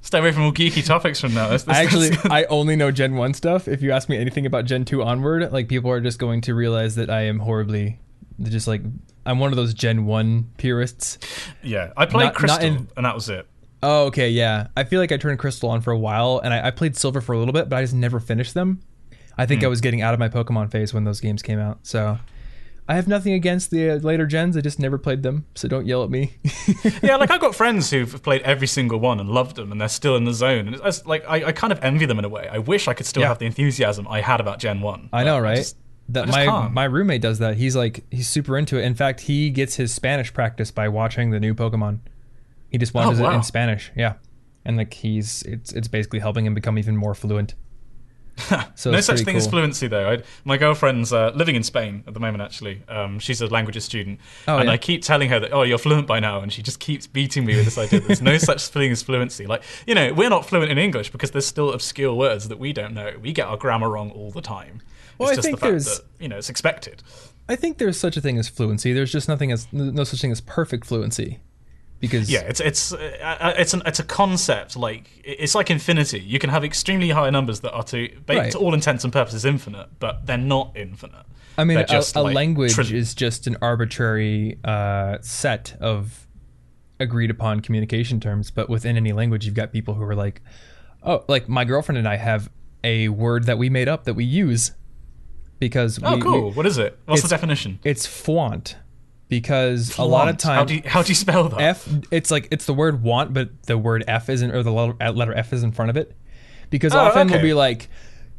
stay 0.00 0.18
away 0.18 0.32
from 0.32 0.42
all 0.44 0.52
geeky 0.52 0.84
topics 0.84 1.20
from 1.20 1.34
now. 1.34 1.48
This- 1.48 1.62
this- 1.64 1.76
I 1.76 1.82
actually, 1.84 2.10
I 2.24 2.44
only 2.44 2.74
know 2.74 2.90
Gen 2.90 3.14
1 3.14 3.34
stuff. 3.34 3.68
If 3.68 3.82
you 3.82 3.92
ask 3.92 4.08
me 4.08 4.16
anything 4.16 4.46
about 4.46 4.64
Gen 4.64 4.84
2 4.84 5.02
onward, 5.02 5.52
like 5.52 5.68
people 5.68 5.90
are 5.90 6.00
just 6.00 6.18
going 6.18 6.40
to 6.42 6.54
realize 6.54 6.94
that 6.96 7.10
I 7.10 7.22
am 7.22 7.38
horribly, 7.38 8.00
just 8.42 8.66
like, 8.66 8.82
I'm 9.26 9.38
one 9.38 9.52
of 9.52 9.56
those 9.56 9.74
Gen 9.74 10.06
1 10.06 10.52
purists. 10.56 11.18
yeah, 11.62 11.92
I 11.96 12.06
played 12.06 12.24
Not- 12.24 12.32
not 12.32 12.34
Crystal, 12.34 12.66
in- 12.66 12.88
and 12.96 13.04
that 13.06 13.14
was 13.14 13.28
it. 13.28 13.46
Oh, 13.82 14.06
okay, 14.06 14.28
yeah. 14.30 14.68
I 14.76 14.84
feel 14.84 15.00
like 15.00 15.12
I 15.12 15.16
turned 15.16 15.38
Crystal 15.38 15.70
on 15.70 15.80
for 15.80 15.92
a 15.92 15.98
while, 15.98 16.40
and 16.42 16.52
I, 16.52 16.68
I 16.68 16.70
played 16.70 16.96
Silver 16.96 17.20
for 17.20 17.32
a 17.32 17.38
little 17.38 17.52
bit, 17.54 17.68
but 17.68 17.76
I 17.76 17.82
just 17.82 17.94
never 17.94 18.18
finished 18.20 18.54
them. 18.54 18.80
I 19.36 19.46
think 19.46 19.62
I 19.62 19.68
was 19.68 19.80
getting 19.80 20.02
out 20.02 20.14
of 20.14 20.18
my 20.20 20.28
Pokemon 20.28 20.72
phase 20.72 20.92
when 20.92 21.04
those 21.04 21.20
games 21.20 21.42
came 21.42 21.60
out, 21.60 21.78
so 21.84 22.18
I 22.88 22.96
have 22.96 23.06
nothing 23.06 23.34
against 23.34 23.70
the 23.70 23.90
uh, 23.90 23.94
later 23.98 24.26
gens. 24.26 24.56
I 24.56 24.62
just 24.62 24.80
never 24.80 24.98
played 24.98 25.22
them, 25.22 25.46
so 25.54 25.68
don't 25.68 25.86
yell 25.86 26.02
at 26.02 26.10
me. 26.10 26.38
yeah, 27.04 27.14
like 27.14 27.30
I've 27.30 27.40
got 27.40 27.54
friends 27.54 27.88
who've 27.90 28.20
played 28.24 28.42
every 28.42 28.66
single 28.66 28.98
one 28.98 29.20
and 29.20 29.30
loved 29.30 29.54
them, 29.54 29.70
and 29.70 29.80
they're 29.80 29.88
still 29.88 30.16
in 30.16 30.24
the 30.24 30.32
zone. 30.32 30.66
And 30.66 30.74
it's, 30.82 31.06
like 31.06 31.24
I, 31.28 31.44
I 31.44 31.52
kind 31.52 31.72
of 31.72 31.78
envy 31.84 32.04
them 32.04 32.18
in 32.18 32.24
a 32.24 32.28
way. 32.28 32.48
I 32.50 32.58
wish 32.58 32.88
I 32.88 32.94
could 32.94 33.06
still 33.06 33.20
Yeah. 33.22 33.28
have 33.28 33.38
the 33.38 33.46
enthusiasm 33.46 34.08
I 34.08 34.22
had 34.22 34.40
about 34.40 34.58
Gen 34.58 34.80
One. 34.80 35.08
I 35.12 35.22
know, 35.22 35.38
right? 35.38 35.56
just- 35.58 35.76
that 36.10 36.26
my 36.26 36.46
can't. 36.46 36.72
my 36.72 36.84
roommate 36.84 37.20
does 37.20 37.38
that. 37.40 37.58
He's 37.58 37.76
like 37.76 38.02
he's 38.10 38.28
super 38.30 38.56
into 38.56 38.78
it. 38.78 38.84
In 38.86 38.94
fact, 38.94 39.20
he 39.20 39.50
gets 39.50 39.74
his 39.76 39.92
Spanish 39.92 40.32
practice 40.32 40.70
by 40.70 40.88
watching 40.88 41.30
the 41.30 41.38
new 41.38 41.54
Pokemon. 41.54 41.98
He 42.70 42.78
just 42.78 42.94
watches 42.94 43.18
it 43.20 43.22
wow. 43.22 43.34
in 43.34 43.42
Spanish, 43.42 43.90
yeah, 43.96 44.14
and 44.64 44.76
like 44.76 44.92
he's 44.94 45.42
it's 45.42 45.72
it's 45.72 45.88
basically 45.88 46.18
helping 46.18 46.46
him 46.46 46.54
become 46.54 46.78
even 46.78 46.96
more 46.96 47.14
fluent. 47.14 47.54
So 48.76 48.92
no 48.92 49.00
such 49.00 49.22
thing 49.22 49.34
as 49.34 49.48
fluency, 49.48 49.88
though. 49.88 50.12
I, 50.12 50.22
my 50.44 50.56
girlfriend's 50.56 51.12
uh, 51.12 51.32
living 51.34 51.56
in 51.56 51.64
Spain 51.64 52.04
at 52.06 52.14
the 52.14 52.20
moment. 52.20 52.40
Actually, 52.42 52.82
um, 52.88 53.18
she's 53.18 53.40
a 53.40 53.48
languages 53.48 53.84
student, 53.84 54.20
Oh, 54.46 54.58
and 54.58 54.66
yeah? 54.68 54.74
I 54.74 54.76
keep 54.76 55.02
telling 55.02 55.28
her 55.30 55.40
that, 55.40 55.52
"Oh, 55.52 55.62
you're 55.62 55.78
fluent 55.78 56.06
by 56.06 56.20
now," 56.20 56.40
and 56.40 56.52
she 56.52 56.62
just 56.62 56.78
keeps 56.78 57.08
beating 57.08 57.44
me 57.44 57.56
with 57.56 57.64
this 57.64 57.76
idea. 57.78 57.98
There's 57.98 58.22
no 58.22 58.38
such 58.50 58.68
thing 58.68 58.92
as 58.92 59.02
fluency. 59.02 59.46
Like, 59.46 59.64
you 59.88 59.94
know, 59.96 60.14
we're 60.14 60.30
not 60.30 60.46
fluent 60.46 60.70
in 60.70 60.78
English 60.78 61.10
because 61.10 61.32
there's 61.32 61.46
still 61.46 61.72
obscure 61.72 62.14
words 62.14 62.46
that 62.46 62.60
we 62.60 62.72
don't 62.72 62.94
know. 62.94 63.14
We 63.20 63.32
get 63.32 63.48
our 63.48 63.56
grammar 63.56 63.90
wrong 63.90 64.12
all 64.12 64.30
the 64.30 64.42
time. 64.42 64.82
Well, 65.18 65.30
it's 65.30 65.32
I 65.32 65.36
just 65.38 65.46
think 65.46 65.56
the 65.56 65.60
fact 65.60 65.70
there's- 65.70 65.98
that 65.98 66.06
you 66.20 66.28
know 66.28 66.38
it's 66.38 66.48
expected. 66.48 67.02
I 67.48 67.56
think 67.56 67.78
there's 67.78 67.98
such 67.98 68.16
a 68.16 68.20
thing 68.20 68.38
as 68.38 68.46
fluency. 68.48 68.92
There's 68.92 69.10
just 69.10 69.26
nothing 69.28 69.50
as 69.50 69.66
no 69.72 70.04
such 70.04 70.20
thing 70.20 70.30
as 70.30 70.40
perfect 70.42 70.84
fluency, 70.84 71.40
because 72.00 72.30
Yeah, 72.30 72.40
it's 72.40 72.60
it's 72.60 72.92
uh, 72.92 72.96
uh, 73.40 73.52
it's 73.56 73.74
an 73.74 73.82
it's 73.86 73.98
a 73.98 74.04
concept 74.04 74.76
like 74.76 75.10
it's 75.24 75.54
like 75.54 75.70
infinity. 75.70 76.20
You 76.20 76.38
can 76.38 76.50
have 76.50 76.64
extremely 76.64 77.10
high 77.10 77.30
numbers 77.30 77.60
that 77.60 77.72
are 77.72 77.82
to, 77.84 78.08
Right. 78.28 78.52
to 78.52 78.58
all 78.58 78.74
intents 78.74 79.04
and 79.04 79.12
purposes 79.12 79.44
infinite, 79.44 79.88
but 79.98 80.26
they're 80.26 80.38
not 80.38 80.72
infinite. 80.76 81.24
I 81.56 81.64
mean, 81.64 81.78
a, 81.78 82.02
a 82.14 82.22
like 82.22 82.34
language 82.36 82.72
trillion- 82.74 82.96
is 82.96 83.14
just 83.14 83.46
an 83.48 83.56
arbitrary 83.60 84.58
uh, 84.64 85.18
set 85.22 85.76
of 85.80 86.26
agreed 87.00 87.30
upon 87.30 87.60
communication 87.60 88.20
terms. 88.20 88.50
But 88.52 88.68
within 88.68 88.96
any 88.96 89.12
language, 89.12 89.44
you've 89.44 89.54
got 89.56 89.72
people 89.72 89.94
who 89.94 90.02
are 90.04 90.14
like, 90.14 90.40
oh, 91.02 91.24
like 91.28 91.48
my 91.48 91.64
girlfriend 91.64 91.98
and 91.98 92.06
I 92.06 92.16
have 92.16 92.48
a 92.84 93.08
word 93.08 93.44
that 93.46 93.58
we 93.58 93.68
made 93.70 93.88
up 93.88 94.04
that 94.04 94.14
we 94.14 94.24
use 94.24 94.70
because 95.58 95.98
Oh, 96.02 96.14
we, 96.14 96.22
cool. 96.22 96.50
we- 96.50 96.54
what 96.56 96.66
is 96.66 96.78
it? 96.78 96.96
What's 97.06 97.22
the 97.22 97.28
definition? 97.28 97.80
it's 97.82 98.06
fwant 98.06 98.76
because 99.28 99.96
a 99.98 100.04
lot 100.04 100.28
of 100.28 100.38
Flaunt. 100.38 100.42
How 100.42 100.54
times 100.64 100.68
do 100.68 100.74
you, 100.76 100.82
how 100.86 101.02
do 101.02 101.08
you 101.08 101.14
spell 101.14 101.48
that? 101.50 101.60
F 101.60 101.88
it's 102.10 102.30
like 102.30 102.48
it's 102.50 102.66
the 102.66 102.74
word 102.74 103.02
want, 103.02 103.34
but 103.34 103.62
the 103.64 103.78
word 103.78 104.04
F 104.08 104.28
isn't 104.28 104.50
or 104.50 104.62
the 104.62 104.72
letter, 104.72 105.12
letter 105.12 105.34
F 105.34 105.52
is 105.52 105.62
in 105.62 105.72
front 105.72 105.90
of 105.90 105.96
it. 105.96 106.16
Because 106.70 106.94
Oh, 106.94 106.98
often 106.98 107.28
we'll 107.28 107.40
be 107.40 107.54
like, 107.54 107.88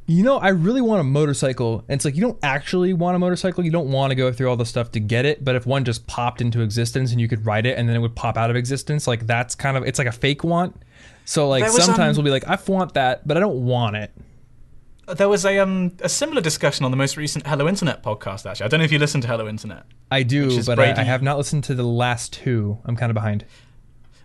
you 0.05 0.23
know, 0.23 0.37
I 0.37 0.49
really 0.49 0.81
want 0.81 1.01
a 1.01 1.03
motorcycle. 1.03 1.83
And 1.87 1.97
it's 1.97 2.05
like 2.05 2.15
you 2.15 2.21
don't 2.21 2.39
actually 2.43 2.93
want 2.93 3.15
a 3.15 3.19
motorcycle. 3.19 3.63
You 3.63 3.71
don't 3.71 3.91
want 3.91 4.11
to 4.11 4.15
go 4.15 4.31
through 4.31 4.49
all 4.49 4.57
the 4.57 4.65
stuff 4.65 4.91
to 4.91 4.99
get 4.99 5.25
it. 5.25 5.43
But 5.43 5.55
if 5.55 5.65
one 5.65 5.85
just 5.85 6.07
popped 6.07 6.41
into 6.41 6.61
existence 6.61 7.11
and 7.11 7.21
you 7.21 7.27
could 7.27 7.45
ride 7.45 7.65
it 7.65 7.77
and 7.77 7.87
then 7.87 7.95
it 7.95 7.99
would 7.99 8.15
pop 8.15 8.37
out 8.37 8.49
of 8.49 8.55
existence, 8.55 9.07
like 9.07 9.27
that's 9.27 9.55
kind 9.55 9.77
of 9.77 9.83
it's 9.83 9.99
like 9.99 10.07
a 10.07 10.11
fake 10.11 10.43
want. 10.43 10.75
So 11.25 11.47
like 11.47 11.63
was, 11.63 11.83
sometimes 11.83 12.17
um, 12.17 12.23
we'll 12.23 12.31
be 12.31 12.31
like, 12.31 12.47
I 12.47 12.57
want 12.67 12.95
that, 12.95 13.27
but 13.27 13.37
I 13.37 13.39
don't 13.39 13.65
want 13.65 13.95
it. 13.95 14.11
There 15.15 15.29
was 15.29 15.45
a 15.45 15.59
um 15.59 15.93
a 16.01 16.09
similar 16.09 16.41
discussion 16.41 16.85
on 16.85 16.91
the 16.91 16.97
most 16.97 17.17
recent 17.17 17.47
Hello 17.47 17.67
Internet 17.67 18.03
podcast. 18.03 18.49
Actually, 18.49 18.65
I 18.65 18.67
don't 18.69 18.79
know 18.79 18.83
if 18.85 18.91
you 18.91 18.99
listened 18.99 19.23
to 19.23 19.29
Hello 19.29 19.47
Internet. 19.47 19.83
I 20.11 20.23
do, 20.23 20.63
but 20.63 20.79
I, 20.79 21.01
I 21.01 21.03
have 21.03 21.23
not 21.23 21.37
listened 21.37 21.63
to 21.65 21.75
the 21.75 21.83
last 21.83 22.33
two. 22.33 22.77
I'm 22.85 22.95
kind 22.95 23.09
of 23.09 23.15
behind. 23.15 23.45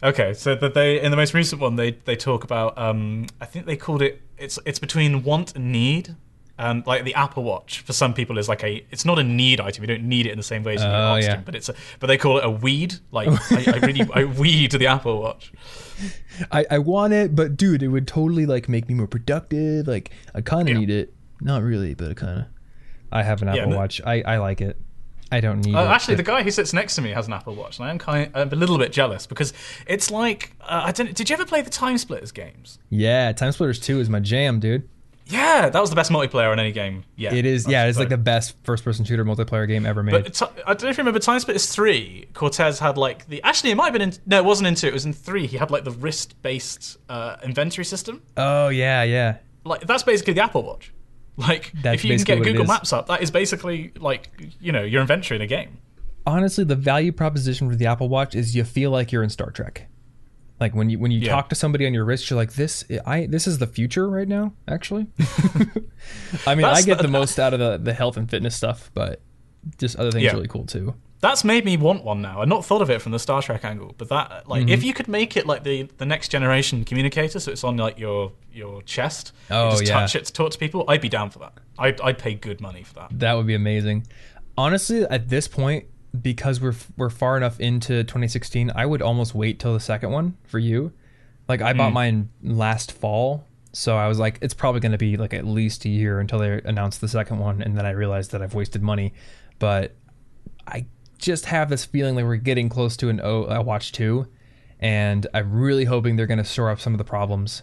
Okay, 0.02 0.34
so 0.34 0.54
that 0.54 0.74
they 0.74 1.00
in 1.00 1.10
the 1.10 1.16
most 1.16 1.32
recent 1.32 1.60
one 1.60 1.76
they 1.76 1.92
they 1.92 2.16
talk 2.16 2.44
about 2.44 2.76
um 2.76 3.26
I 3.40 3.46
think 3.46 3.64
they 3.64 3.76
called 3.76 4.02
it 4.02 4.20
it's 4.36 4.58
it's 4.66 4.78
between 4.78 5.22
want 5.22 5.56
and 5.56 5.72
need. 5.72 6.16
Um, 6.56 6.84
like 6.86 7.02
the 7.04 7.14
Apple 7.14 7.42
Watch 7.42 7.80
for 7.80 7.92
some 7.92 8.14
people 8.14 8.38
is 8.38 8.48
like 8.48 8.62
a 8.62 8.86
it's 8.92 9.04
not 9.04 9.18
a 9.18 9.24
need 9.24 9.60
item 9.60 9.82
you 9.82 9.88
don't 9.88 10.04
need 10.04 10.26
it 10.26 10.30
in 10.30 10.38
the 10.38 10.44
same 10.44 10.62
way 10.62 10.74
as 10.76 10.82
you 10.82 10.86
need 10.88 10.94
Oh, 10.94 11.14
oxygen 11.14 11.34
yeah. 11.40 11.42
but 11.44 11.56
it's 11.56 11.68
a, 11.68 11.74
but 11.98 12.06
they 12.06 12.16
call 12.16 12.38
it 12.38 12.44
a 12.44 12.50
weed 12.50 12.94
like 13.10 13.26
I, 13.50 13.72
I 13.72 13.78
really 13.84 14.08
I 14.14 14.24
weed 14.40 14.70
the 14.70 14.86
Apple 14.86 15.20
Watch 15.20 15.52
I, 16.52 16.64
I 16.70 16.78
want 16.78 17.12
it, 17.12 17.34
but 17.36 17.56
dude, 17.56 17.82
it 17.82 17.88
would 17.88 18.06
totally 18.06 18.46
like 18.46 18.68
make 18.68 18.88
me 18.88 18.94
more 18.94 19.06
productive. 19.06 19.86
Like 19.86 20.10
I 20.34 20.40
kind 20.40 20.68
of 20.68 20.74
Yeah. 20.74 20.80
need 20.80 20.90
it. 20.90 21.12
Not 21.40 21.62
really, 21.62 21.94
but 21.94 22.10
I 22.10 22.14
kind 22.14 22.38
of. 22.40 22.46
I 23.12 23.22
have 23.22 23.42
an 23.42 23.48
Apple 23.48 23.70
no- 23.70 23.76
Watch. 23.76 24.00
I, 24.04 24.22
I 24.22 24.38
like 24.38 24.60
it. 24.60 24.80
I 25.30 25.40
don't 25.40 25.60
need 25.64 25.74
Uh, 25.74 25.82
it. 25.82 25.86
actually, 25.86 26.14
to- 26.14 26.22
the 26.22 26.26
guy 26.30 26.42
who 26.42 26.50
sits 26.50 26.72
next 26.72 26.94
to 26.96 27.02
me 27.02 27.10
has 27.10 27.26
an 27.28 27.32
Apple 27.32 27.54
Watch, 27.54 27.78
and 27.78 27.86
I 27.86 27.90
am 27.90 27.98
kind 27.98 28.26
of, 28.34 28.36
I'm 28.36 28.52
a 28.52 28.56
little 28.56 28.78
bit 28.78 28.92
jealous 28.92 29.26
because 29.26 29.52
it's 29.86 30.10
like 30.10 30.54
uh, 30.62 30.82
I 30.86 30.92
don't. 30.92 31.14
Did 31.14 31.30
you 31.30 31.34
ever 31.34 31.44
play 31.46 31.62
the 31.62 31.70
Time 31.70 31.98
Splitters 31.98 32.32
games? 32.32 32.78
yeah, 32.90 33.30
Time 33.32 33.52
Splitters 33.52 33.78
Two 33.80 34.00
is 34.00 34.08
my 34.10 34.20
jam, 34.20 34.58
dude. 34.60 34.88
Yeah, 35.26 35.70
that 35.70 35.80
was 35.80 35.90
the 35.90 35.96
best 35.96 36.10
multiplayer 36.10 36.50
on 36.52 36.58
any 36.60 36.72
game. 36.72 37.04
Yeah, 37.16 37.32
It 37.32 37.46
is. 37.46 37.66
Yeah, 37.66 37.86
it's 37.86 37.98
like 37.98 38.10
the 38.10 38.18
best 38.18 38.56
first-person 38.62 39.04
shooter 39.04 39.24
multiplayer 39.24 39.66
game 39.66 39.86
ever 39.86 40.02
made. 40.02 40.12
But 40.12 40.26
it's, 40.26 40.42
I 40.42 40.48
don't 40.66 40.82
know 40.82 40.88
if 40.90 40.98
you 40.98 41.00
remember 41.02 41.18
Time 41.18 41.40
Splitters 41.40 41.66
three. 41.66 42.26
Cortez 42.34 42.78
had 42.78 42.98
like 42.98 43.26
the 43.28 43.42
actually 43.42 43.70
it 43.70 43.76
might 43.76 43.86
have 43.86 43.92
been 43.94 44.02
in 44.02 44.12
no 44.26 44.38
it 44.38 44.44
wasn't 44.44 44.68
in 44.68 44.74
two 44.74 44.88
it 44.88 44.92
was 44.92 45.06
in 45.06 45.12
three. 45.12 45.46
He 45.46 45.56
had 45.56 45.70
like 45.70 45.84
the 45.84 45.92
wrist 45.92 46.40
based 46.42 46.98
uh, 47.08 47.36
inventory 47.42 47.84
system. 47.84 48.22
oh 48.36 48.68
yeah, 48.68 49.02
yeah. 49.02 49.38
Like 49.64 49.86
that's 49.86 50.02
basically 50.02 50.34
the 50.34 50.42
Apple 50.42 50.62
Watch. 50.62 50.92
Like 51.36 51.72
That's 51.82 51.96
if 51.96 52.04
you 52.04 52.16
can 52.16 52.24
get 52.24 52.42
Google. 52.44 52.66
Maps 52.66 52.92
up, 52.92 53.06
that 53.06 53.22
is 53.22 53.30
basically 53.30 53.92
like 53.98 54.30
you 54.60 54.72
know 54.72 54.82
your 54.82 55.00
inventory 55.00 55.36
in 55.36 55.42
a 55.42 55.46
game. 55.46 55.78
Honestly, 56.26 56.64
the 56.64 56.76
value 56.76 57.12
proposition 57.12 57.68
for 57.68 57.76
the 57.76 57.86
Apple 57.86 58.08
Watch 58.08 58.34
is 58.34 58.54
you 58.54 58.64
feel 58.64 58.90
like 58.90 59.10
you're 59.10 59.22
in 59.22 59.30
Star 59.30 59.50
Trek. 59.50 59.88
Like 60.64 60.74
when 60.74 60.88
you 60.90 60.98
when 60.98 61.10
you 61.10 61.20
Yeah. 61.20 61.32
talk 61.32 61.48
to 61.50 61.54
somebody 61.54 61.86
on 61.86 61.92
your 61.92 62.06
wrist, 62.06 62.30
you're 62.30 62.38
like, 62.38 62.54
"This, 62.54 62.84
I 63.04 63.26
this 63.26 63.46
is 63.46 63.58
the 63.58 63.66
future 63.66 64.08
right 64.08 64.26
now." 64.26 64.54
Actually, 64.66 65.06
I 66.46 66.54
mean, 66.54 66.64
I 66.64 66.80
get 66.82 66.96
the- 66.98 67.02
the 67.04 67.08
most 67.08 67.38
out 67.38 67.52
of 67.54 67.60
the 67.60 67.76
the 67.78 67.92
health 67.92 68.16
and 68.16 68.28
fitness 68.30 68.56
stuff, 68.56 68.90
but 68.94 69.20
just 69.78 69.96
other 69.96 70.10
things 70.10 70.24
Yeah. 70.24 70.32
really 70.32 70.48
cool 70.48 70.64
too. 70.64 70.94
That's 71.20 71.42
made 71.42 71.64
me 71.64 71.76
want 71.78 72.04
one 72.04 72.20
now. 72.20 72.42
I'd 72.42 72.48
not 72.48 72.64
thought 72.66 72.82
of 72.82 72.90
it 72.90 73.00
from 73.00 73.12
the 73.12 73.18
Star 73.18 73.40
Trek 73.40 73.64
angle, 73.64 73.94
but 73.96 74.08
that 74.10 74.48
like 74.48 74.62
Mm-hmm. 74.62 74.68
if 74.70 74.84
you 74.84 74.92
could 74.92 75.08
make 75.08 75.36
it 75.36 75.46
like 75.46 75.64
the 75.64 75.88
the 75.98 76.06
next 76.06 76.28
generation 76.28 76.84
communicator, 76.84 77.38
so 77.40 77.50
it's 77.52 77.64
on 77.64 77.76
like 77.76 77.98
your 77.98 78.32
your 78.52 78.82
chest, 78.82 79.32
you 79.50 79.56
Oh, 79.56 79.70
just 79.70 79.86
yeah. 79.86 80.00
touch 80.00 80.16
it 80.16 80.24
to 80.26 80.32
talk 80.32 80.50
to 80.52 80.58
people, 80.58 80.84
I'd 80.88 81.00
be 81.00 81.08
down 81.08 81.30
for 81.30 81.40
that. 81.40 81.52
I'd 81.78 82.00
I'd 82.00 82.18
pay 82.18 82.34
good 82.34 82.60
money 82.60 82.82
for 82.82 82.94
that. 82.94 83.08
That 83.18 83.34
would 83.34 83.46
be 83.46 83.54
amazing. 83.54 84.06
Honestly, 84.56 85.02
at 85.04 85.28
this 85.28 85.48
point, 85.48 85.84
because 86.20 86.60
we're 86.60 86.74
we're 86.96 87.10
far 87.10 87.36
enough 87.36 87.58
into 87.60 88.04
2016, 88.04 88.70
I 88.74 88.86
would 88.86 89.02
almost 89.02 89.34
wait 89.34 89.58
till 89.58 89.72
the 89.74 89.80
second 89.80 90.10
one 90.10 90.36
for 90.44 90.58
you. 90.58 90.92
Like 91.48 91.60
I 91.60 91.72
bought 91.74 91.92
mine 91.92 92.30
last 92.42 92.92
fall, 92.92 93.44
so 93.72 93.96
I 93.96 94.08
was 94.08 94.18
like, 94.18 94.38
it's 94.40 94.54
probably 94.54 94.80
going 94.80 94.92
to 94.92 94.98
be 94.98 95.16
like 95.16 95.34
at 95.34 95.44
least 95.46 95.84
a 95.84 95.88
year 95.90 96.18
until 96.20 96.38
they 96.38 96.60
announce 96.64 96.98
the 96.98 97.08
second 97.08 97.38
one, 97.38 97.60
and 97.60 97.76
then 97.76 97.84
I 97.84 97.90
realized 97.90 98.30
that 98.32 98.40
I've 98.42 98.54
wasted 98.54 98.82
money. 98.82 99.12
But 99.58 99.94
I 100.66 100.86
just 101.18 101.46
have 101.46 101.68
this 101.68 101.84
feeling 101.84 102.14
like 102.14 102.24
we're 102.24 102.36
getting 102.36 102.68
close 102.68 102.96
to 102.98 103.08
an 103.10 103.20
O 103.22 103.44
uh, 103.44 103.62
Watch 103.62 103.92
Two, 103.92 104.26
and 104.80 105.26
I'm 105.34 105.52
really 105.52 105.84
hoping 105.84 106.16
they're 106.16 106.26
going 106.26 106.38
to 106.38 106.44
shore 106.44 106.70
up 106.70 106.80
some 106.80 106.94
of 106.94 106.98
the 106.98 107.04
problems. 107.04 107.62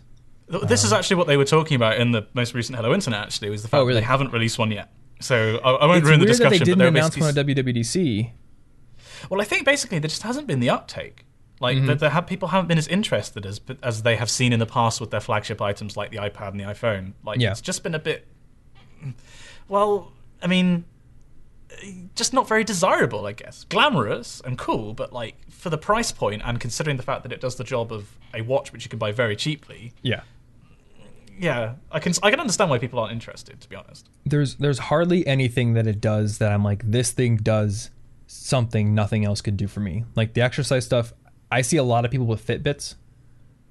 Th- 0.52 0.64
This 0.64 0.84
is 0.84 0.94
actually 0.94 1.16
what 1.16 1.28
they 1.28 1.38
were 1.38 1.46
talking 1.46 1.76
about 1.76 1.98
in 1.98 2.12
the 2.12 2.28
most 2.34 2.54
recent 2.54 2.76
Hello 2.76 2.94
Internet. 2.94 3.20
Actually, 3.22 3.50
was 3.50 3.62
the 3.64 3.68
fact 3.68 3.80
Oh, 3.80 3.84
really? 3.86 3.96
that 3.96 4.02
they 4.02 4.06
haven't 4.08 4.32
released 4.34 4.60
one 4.60 4.70
yet. 4.72 4.92
So 5.22 5.60
I, 5.64 5.72
I 5.72 5.86
won't 5.88 6.00
It's 6.00 6.08
ruin 6.08 6.20
the 6.20 6.26
weird 6.26 6.38
that 6.38 6.44
they 6.50 6.58
discussion. 6.60 6.66
didn't 6.66 6.78
but 6.80 6.88
announce 6.88 7.16
basically- 7.16 7.42
one 7.44 7.58
at 7.58 7.66
WWDC. 7.66 8.32
Well, 9.30 9.42
I 9.42 9.44
think 9.46 9.66
basically 9.66 10.00
there 10.00 10.10
just 10.10 10.24
hasn't 10.24 10.48
been 10.48 10.60
the 10.60 10.70
uptake. 10.70 11.26
Like 11.60 11.78
Mm-hmm. 11.78 11.98
there 11.98 12.10
have 12.10 12.26
people 12.26 12.48
haven't 12.50 12.68
been 12.68 12.78
as 12.80 12.88
interested 12.88 13.46
as 13.46 13.62
as 13.84 14.02
they 14.04 14.16
have 14.16 14.30
seen 14.30 14.52
in 14.52 14.60
the 14.60 14.66
past 14.66 15.00
with 15.00 15.12
their 15.12 15.20
flagship 15.20 15.62
items 15.62 15.96
like 15.96 16.10
the 16.12 16.18
iPad 16.18 16.50
and 16.50 16.60
the 16.60 16.64
iPhone. 16.66 17.14
Like 17.24 17.40
Yeah. 17.40 17.52
it's 17.52 17.62
just 17.62 17.84
been 17.84 17.94
a 17.96 18.00
bit. 18.00 18.28
Well, 19.68 20.12
I 20.42 20.48
mean, 20.48 20.86
just 22.16 22.34
not 22.34 22.48
very 22.48 22.64
desirable, 22.64 23.26
I 23.26 23.34
guess. 23.34 23.64
Glamorous 23.66 24.42
and 24.44 24.58
cool, 24.58 24.94
but 24.94 25.14
like 25.14 25.36
for 25.50 25.70
the 25.70 25.78
price 25.78 26.12
point 26.12 26.42
and 26.44 26.60
considering 26.60 26.98
the 26.98 27.04
fact 27.04 27.24
that 27.24 27.32
it 27.32 27.40
does 27.42 27.56
the 27.56 27.64
job 27.64 27.92
of 27.92 28.18
a 28.34 28.42
watch 28.42 28.74
which 28.74 28.84
you 28.84 28.90
can 28.90 29.00
buy 29.00 29.12
very 29.12 29.36
cheaply, 29.36 29.94
Yeah. 30.02 30.22
yeah, 31.40 31.76
I 31.92 32.00
can 32.00 32.14
I 32.24 32.32
can 32.32 32.40
understand 32.40 32.70
why 32.70 32.78
people 32.80 33.00
aren't 33.00 33.14
interested. 33.14 33.62
To 33.62 33.70
be 33.70 33.76
honest. 33.76 34.10
there's 34.26 34.56
there's 34.56 34.80
hardly 34.80 35.26
anything 35.28 35.74
that 35.74 35.88
it 35.88 36.02
does 36.02 36.38
that 36.40 36.52
I'm 36.52 36.64
like 36.64 36.90
this 36.90 37.12
thing 37.12 37.38
does 37.38 37.90
something 38.32 38.96
nothing 38.96 39.26
else 39.26 39.42
could 39.42 39.58
do 39.58 39.68
for 39.68 39.82
me. 39.82 40.06
Like 40.16 40.34
the 40.34 40.42
exercise 40.42 40.86
stuff, 40.86 41.14
I 41.52 41.62
see 41.62 41.78
a 41.78 41.84
lot 41.84 42.06
of 42.06 42.12
people 42.12 42.26
with 42.26 42.46
Fitbits, 42.46 42.96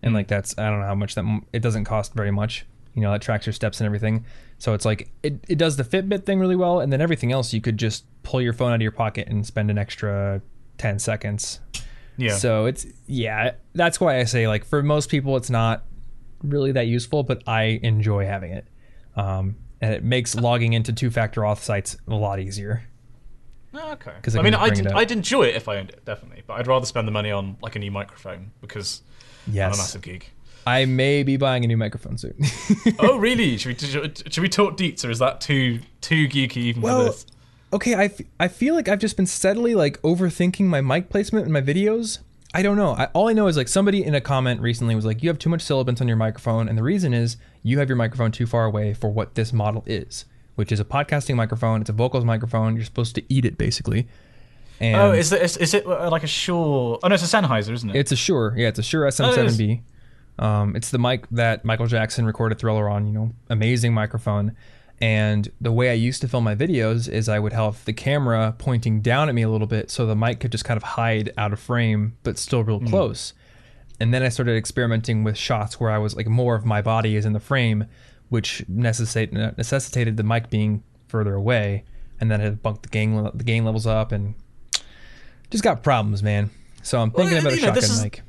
and 0.03 0.15
like 0.15 0.29
that's 0.29 0.57
I 0.59 0.69
don't 0.69 0.81
know 0.81 0.87
how 0.87 0.95
much 0.95 1.15
that 1.15 1.43
it 1.53 1.61
doesn't 1.61 1.85
cost 1.85 2.15
very 2.15 2.31
much. 2.31 2.67
You 2.95 3.03
know, 3.03 3.13
that 3.13 3.23
tracks 3.23 3.47
your 3.47 3.53
steps 3.53 3.81
and 3.81 3.87
everything. 3.87 4.27
So 4.59 4.75
it's 4.75 4.85
like 4.85 5.11
it, 5.23 5.45
it 5.49 5.57
does 5.57 5.77
the 5.77 5.85
Fitbit 5.85 6.27
thing 6.27 6.39
really 6.41 6.57
well, 6.57 6.81
and 6.81 6.93
then 6.93 7.01
everything 7.01 7.33
else 7.33 7.53
you 7.55 7.61
could 7.61 7.79
just 7.79 8.05
pull 8.23 8.43
your 8.43 8.53
phone 8.53 8.73
out 8.73 8.77
of 8.77 8.83
your 8.83 8.93
pocket 8.93 9.29
and 9.29 9.47
spend 9.47 9.71
an 9.71 9.79
extra 9.79 10.43
ten 10.77 10.99
seconds. 10.99 11.61
Yeah. 12.17 12.37
So 12.37 12.67
it's 12.67 12.87
yeah, 13.07 13.53
that's 13.75 13.99
why 13.99 14.19
I 14.19 14.25
say 14.25 14.47
like 14.47 14.65
for 14.65 14.83
most 14.83 15.09
people 15.09 15.37
it's 15.37 15.51
not 15.51 15.85
really 16.43 16.73
that 16.73 16.87
useful, 16.87 17.23
but 17.23 17.43
I 17.47 17.81
enjoy 17.83 18.27
having 18.27 18.53
it. 18.53 18.67
Um, 19.17 19.57
and 19.81 19.95
it 19.95 20.05
makes 20.05 20.35
logging 20.35 20.75
into 20.75 20.93
two-factor 20.93 21.41
auth 21.41 21.61
sites 21.61 21.97
a 22.07 22.15
lot 22.15 22.39
easier. 22.41 22.83
Oh, 23.73 23.93
okay. 23.93 24.13
I 24.37 24.43
mean, 24.43 24.55
I'd, 24.55 24.75
bring 24.75 24.87
it 24.87 24.87
up. 24.89 24.97
I'd 24.97 25.11
enjoy 25.13 25.45
it 25.45 25.55
if 25.55 25.69
I 25.69 25.77
owned 25.77 25.91
it, 25.91 26.05
definitely. 26.05 26.43
But 26.47 26.55
I'd 26.55 26.67
rather 26.67 26.87
spend 26.87 27.07
the 27.07 27.13
money 27.13 27.31
on 27.31 27.57
like 27.63 27.77
a 27.77 27.79
new 27.79 27.91
microphone 27.91 28.51
because 28.61 29.03
I'm 29.47 29.55
a 29.55 29.57
massive 29.71 30.03
geek. 30.03 30.33
I 30.67 30.85
may 30.85 31.23
be 31.23 31.37
buying 31.37 31.65
a 31.65 31.67
new 31.69 31.77
microphone 31.77 32.19
soon. 32.19 32.35
oh, 32.99 33.17
really? 33.17 33.57
Should 33.59 33.81
we, 33.81 33.89
should, 34.31 34.39
we 34.43 34.49
talk 34.49 34.77
deets, 34.77 35.05
or 35.07 35.11
is 35.11 35.19
that 35.21 35.41
too 35.41 35.81
too 36.01 36.29
geeky 36.29 36.57
even 36.59 36.83
Well, 36.83 37.07
for 37.07 37.13
this? 37.13 37.27
okay, 37.73 37.95
I, 37.95 38.05
f- 38.05 38.21
I 38.39 38.49
feel 38.49 38.75
like 38.75 38.89
I've 38.89 38.99
just 38.99 39.17
been 39.17 39.27
steadily 39.27 39.75
like 39.75 40.01
overthinking 40.03 40.65
my 40.67 40.81
mic 40.81 41.09
placement 41.09 41.47
in 41.47 41.53
my 41.53 41.63
videos. 41.63 42.19
I 42.53 42.63
don't 42.63 42.77
know. 42.77 42.95
I, 42.95 43.05
all 43.15 43.29
I 43.29 43.33
know 43.33 43.47
is 43.47 43.57
like 43.57 43.69
somebody 43.69 44.05
in 44.05 44.15
a 44.15 44.21
comment 44.21 44.61
recently 44.61 44.95
was 44.97 45.05
like, 45.07 45.23
"You 45.23 45.29
have 45.29 45.39
too 45.39 45.49
much 45.49 45.63
sibilants 45.63 46.01
on 46.01 46.09
your 46.09 46.17
microphone," 46.17 46.69
and 46.69 46.77
the 46.77 46.83
reason 46.83 47.15
is 47.15 47.37
you 47.63 47.79
have 47.79 47.89
your 47.89 47.97
microphone 47.97 48.33
too 48.33 48.47
far 48.47 48.65
away 48.65 48.93
for 48.93 49.09
what 49.09 49.37
this 49.37 49.53
model 49.53 49.85
is, 49.87 50.25
which 50.61 50.71
is 50.71 50.79
a 50.79 50.85
podcasting 50.85 51.35
microphone. 51.37 51.81
It's 51.81 51.89
a 51.89 51.95
vocals 51.95 52.25
microphone. 52.25 52.77
You're 52.77 52.85
supposed 52.85 53.15
to 53.15 53.23
eat 53.33 53.45
it 53.47 53.57
basically. 53.57 54.07
And 54.79 54.95
Oh, 55.01 55.13
is 55.13 55.33
it 55.33 55.41
is, 55.43 55.57
is 55.57 55.73
it 55.75 55.87
uh, 55.87 56.11
like 56.11 56.23
a 56.23 56.27
Shure? 56.27 56.99
Oh 57.03 57.09
no, 57.09 57.15
it's 57.15 57.23
a 57.23 57.37
Sennheiser, 57.37 57.73
isn't 57.73 57.89
it? 57.91 57.97
It's 57.97 58.13
a 58.13 58.17
Shure. 58.17 58.55
Yeah, 58.57 58.69
it's 58.69 58.79
a 58.79 58.83
Shure 58.83 59.07
SM7B. 59.09 59.81
Um, 60.39 60.77
it's 60.77 60.91
the 60.91 60.99
mic 60.99 61.29
that 61.31 61.65
Michael 61.65 61.87
Jackson 61.87 62.25
recorded 62.27 62.59
Thriller 62.59 62.89
on. 62.91 63.07
You 63.07 63.13
know, 63.13 63.33
amazing 63.49 63.95
microphone. 63.95 64.55
And 65.03 65.51
the 65.63 65.73
way 65.73 65.89
I 65.89 65.95
used 65.95 66.21
to 66.21 66.29
film 66.29 66.45
my 66.45 66.55
videos 66.55 67.09
is 67.09 67.27
I 67.27 67.39
would 67.39 67.55
have 67.55 67.83
the 67.87 67.95
camera 67.95 68.55
pointing 68.59 69.01
down 69.01 69.31
at 69.31 69.35
me 69.35 69.41
a 69.41 69.49
little 69.49 69.67
bit 69.67 69.91
so 69.91 70.05
the 70.05 70.15
mic 70.15 70.41
could 70.41 70.53
just 70.53 70.67
kind 70.67 70.77
of 70.77 70.83
hide 70.83 71.33
out 71.39 71.55
of 71.55 71.59
frame, 71.61 72.19
but 72.23 72.37
still 72.37 72.63
real 72.65 72.81
close. 72.81 73.33
And 73.99 74.13
then 74.13 74.23
I 74.23 74.29
started 74.29 74.57
experimenting 74.59 75.25
with 75.25 75.39
shots 75.39 75.81
where 75.81 75.91
I 75.91 75.97
was 75.97 76.17
like 76.17 76.27
more 76.27 76.55
of 76.55 76.67
my 76.67 76.83
body 76.83 77.17
is 77.17 77.25
in 77.25 77.33
the 77.33 77.41
frame, 77.41 77.87
which 78.31 78.65
necessitate, 78.69 79.33
necessitated 79.33 80.17
the 80.17 80.23
mic 80.23 80.49
being 80.51 80.83
further 81.09 81.35
away. 81.35 81.85
And 82.21 82.31
then 82.31 82.41
I 82.41 82.45
had 82.45 82.63
bumped 82.63 82.83
the 82.85 82.89
gain 82.89 83.31
the 83.35 83.45
gain 83.45 83.65
levels 83.65 83.87
up 83.87 84.11
and 84.13 84.35
just 85.51 85.65
got 85.65 85.83
problems, 85.83 86.23
man. 86.23 86.51
So 86.83 87.01
I'm 87.01 87.11
thinking 87.11 87.35
Well, 87.35 87.41
about 87.43 87.53
a 87.53 87.57
you 87.57 87.63
know, 87.67 87.73
this 87.73 87.85
shotgun 87.89 87.97
is- 87.99 88.05
mic. 88.05 88.23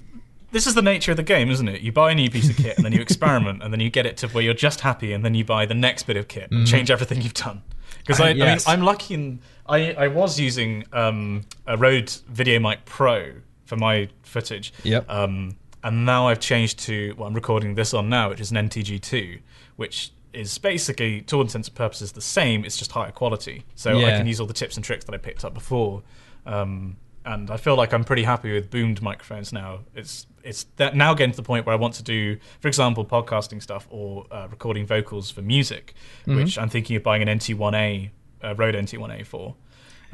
this 0.51 0.67
is 0.67 0.75
the 0.75 0.81
nature 0.81 1.11
of 1.11 1.17
the 1.17 1.23
game, 1.23 1.49
isn't 1.49 1.67
it? 1.67 1.81
You 1.81 1.91
buy 1.91 2.11
a 2.11 2.15
new 2.15 2.29
piece 2.29 2.49
of 2.49 2.57
kit 2.57 2.75
and 2.77 2.85
then 2.85 2.91
you 2.93 3.01
experiment 3.01 3.63
and 3.63 3.71
then 3.71 3.79
you 3.79 3.89
get 3.89 4.05
it 4.05 4.17
to 4.17 4.27
where 4.29 4.43
you're 4.43 4.53
just 4.53 4.81
happy 4.81 5.13
and 5.13 5.23
then 5.23 5.33
you 5.35 5.45
buy 5.45 5.65
the 5.65 5.73
next 5.73 6.03
bit 6.03 6.17
of 6.17 6.27
kit 6.27 6.49
and 6.51 6.65
change 6.67 6.89
everything 6.91 7.21
you've 7.21 7.33
done. 7.33 7.61
Because 7.99 8.19
I, 8.19 8.33
Mm-hmm. 8.33 8.41
Uh, 8.41 8.45
yes. 8.45 8.67
I 8.67 8.71
mean, 8.71 8.79
I'm 8.79 8.85
lucky 8.85 9.13
in 9.13 9.39
I, 9.67 9.93
I 9.93 10.07
was 10.07 10.39
using 10.39 10.83
um, 10.91 11.43
a 11.67 11.77
Rode 11.77 12.07
VideoMic 12.07 12.79
Pro 12.85 13.33
for 13.65 13.77
my 13.77 14.09
footage. 14.23 14.73
Yep. 14.83 15.09
Um, 15.09 15.55
and 15.83 16.05
now 16.05 16.27
I've 16.27 16.39
changed 16.39 16.79
to 16.79 17.13
what 17.15 17.27
I'm 17.27 17.33
recording 17.33 17.75
this 17.75 17.93
on 17.93 18.09
now, 18.09 18.29
which 18.29 18.41
is 18.41 18.51
an 18.51 18.57
NTG2, 18.57 19.39
which 19.81 20.11
is 20.33 20.57
basically, 20.57 21.21
to 21.23 21.35
all 21.35 21.41
intents 21.41 21.67
and 21.67 21.75
purposes, 21.75 22.13
the 22.13 22.21
same. 22.21 22.63
It's 22.63 22.77
just 22.77 22.91
higher 22.93 23.11
quality. 23.11 23.65
So 23.75 23.97
I 23.99 24.11
can 24.17 24.27
use 24.27 24.39
all 24.39 24.47
the 24.47 24.53
tips 24.61 24.75
and 24.77 24.83
tricks 24.85 25.03
that 25.05 25.13
I 25.13 25.17
picked 25.17 25.43
up 25.43 25.53
before. 25.53 26.03
Um, 26.45 26.95
and 27.25 27.51
I 27.51 27.57
feel 27.57 27.75
like 27.75 27.93
I'm 27.93 28.03
pretty 28.03 28.23
happy 28.23 28.51
with 28.53 28.69
boomed 28.71 29.01
microphones 29.01 29.51
now. 29.53 29.79
It's 29.93 30.25
it's 30.43 30.63
that 30.77 30.95
now 30.95 31.13
getting 31.13 31.31
to 31.33 31.37
the 31.37 31.43
point 31.43 31.65
where 31.67 31.73
I 31.73 31.77
want 31.77 31.93
to 31.95 32.03
do, 32.03 32.37
for 32.61 32.67
example, 32.67 33.05
podcasting 33.05 33.61
stuff 33.61 33.87
or 33.91 34.25
uh, 34.31 34.47
recording 34.49 34.85
vocals 34.87 35.29
for 35.29 35.41
music, 35.43 35.93
Mm-hmm. 36.25 36.35
which 36.37 36.57
I'm 36.57 36.69
thinking 36.69 36.95
of 36.95 37.03
buying 37.03 37.21
an 37.21 37.27
NT1A, 37.39 38.09
uh, 38.43 38.55
Rode 38.55 38.73
NT1A 38.75 39.25
for. 39.25 39.53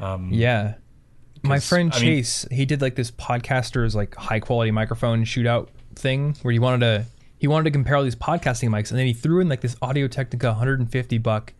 Um, 0.00 0.28
Yeah. 0.32 0.74
my 1.42 1.60
friend 1.60 1.90
I 1.94 2.00
mean- 2.00 2.16
Chase, 2.16 2.46
he 2.50 2.64
did 2.66 2.82
like 2.82 2.94
this 2.96 3.10
podcaster's 3.10 3.94
like 3.94 4.14
high 4.16 4.40
quality 4.40 4.70
microphone 4.70 5.24
shootout 5.24 5.68
thing 5.94 6.34
where 6.42 6.52
he 6.52 6.58
wanted 6.58 6.80
to 6.80 7.06
he 7.38 7.46
wanted 7.46 7.64
to 7.64 7.70
compare 7.70 7.96
all 7.96 8.04
these 8.04 8.16
podcasting 8.16 8.68
mics 8.68 8.90
and 8.90 8.98
then 8.98 9.06
he 9.06 9.12
threw 9.12 9.40
in 9.40 9.48
like 9.48 9.60
this 9.60 9.76
Audio 9.80 10.08
Technica 10.08 10.48
150 10.48 11.18
buck 11.18 11.54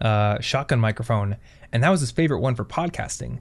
uh, 0.00 0.40
shotgun 0.40 0.80
microphone 0.80 1.36
and 1.72 1.82
that 1.82 1.90
was 1.90 2.00
his 2.00 2.10
favorite 2.10 2.38
one 2.40 2.54
for 2.54 2.64
podcasting. 2.64 3.40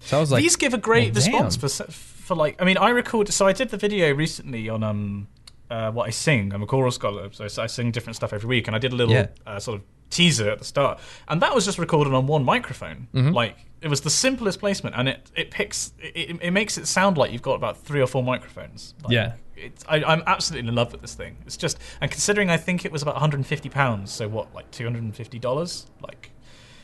So 0.00 0.18
I 0.18 0.20
was 0.20 0.30
like, 0.30 0.42
these 0.42 0.56
give 0.56 0.74
a 0.74 0.78
great 0.78 1.14
well, 1.14 1.14
response 1.14 1.56
for 1.56 1.68
for 1.68 2.34
like. 2.34 2.60
I 2.60 2.64
mean, 2.64 2.76
I 2.76 2.90
record. 2.90 3.28
So 3.32 3.46
I 3.46 3.52
did 3.52 3.70
the 3.70 3.78
video 3.78 4.12
recently 4.14 4.68
on 4.68 4.82
um 4.82 5.28
uh, 5.70 5.90
what 5.90 6.06
I 6.06 6.10
sing. 6.10 6.52
I'm 6.52 6.62
a 6.62 6.66
choral 6.66 6.90
scholar, 6.90 7.30
so 7.32 7.46
I, 7.62 7.66
sing 7.66 7.90
different 7.90 8.16
stuff 8.16 8.32
every 8.32 8.48
week, 8.48 8.66
and 8.66 8.76
I 8.76 8.78
did 8.78 8.92
a 8.92 8.96
little 8.96 9.14
Yeah. 9.14 9.28
uh, 9.46 9.58
sort 9.58 9.80
of 9.80 9.84
teaser 10.10 10.50
at 10.50 10.58
the 10.58 10.64
start, 10.64 11.00
and 11.26 11.40
that 11.40 11.54
was 11.54 11.64
just 11.64 11.78
recorded 11.78 12.12
on 12.12 12.26
one 12.26 12.44
microphone. 12.44 13.08
Mm-hmm. 13.14 13.30
Like 13.30 13.56
it 13.80 13.88
was 13.88 14.02
the 14.02 14.10
simplest 14.10 14.60
placement, 14.60 14.94
and 14.96 15.08
it 15.08 15.30
it 15.34 15.50
picks 15.50 15.92
it, 15.98 16.38
it 16.42 16.50
makes 16.50 16.76
it 16.76 16.86
sound 16.86 17.16
like 17.16 17.32
you've 17.32 17.42
got 17.42 17.54
about 17.54 17.78
three 17.78 18.02
or 18.02 18.06
four 18.06 18.22
microphones. 18.22 18.94
Like, 19.02 19.12
Yeah. 19.12 19.32
It's, 19.56 19.84
I, 19.88 20.02
I'm 20.02 20.22
absolutely 20.26 20.68
in 20.68 20.74
love 20.74 20.92
with 20.92 21.00
this 21.00 21.14
thing. 21.14 21.36
It's 21.46 21.56
just, 21.56 21.78
and 22.00 22.10
considering 22.10 22.50
I 22.50 22.56
think 22.56 22.84
it 22.84 22.92
was 22.92 23.02
about 23.02 23.14
150 23.14 23.68
pounds, 23.68 24.12
so 24.12 24.28
what, 24.28 24.54
like 24.54 24.70
250 24.70 25.38
dollars? 25.38 25.86
Like 26.00 26.30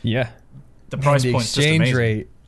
yeah. 0.03 0.31
the 0.91 0.99
price 0.99 1.23
just 1.23 1.57
exchange 1.59 1.93
rate. 1.93 2.29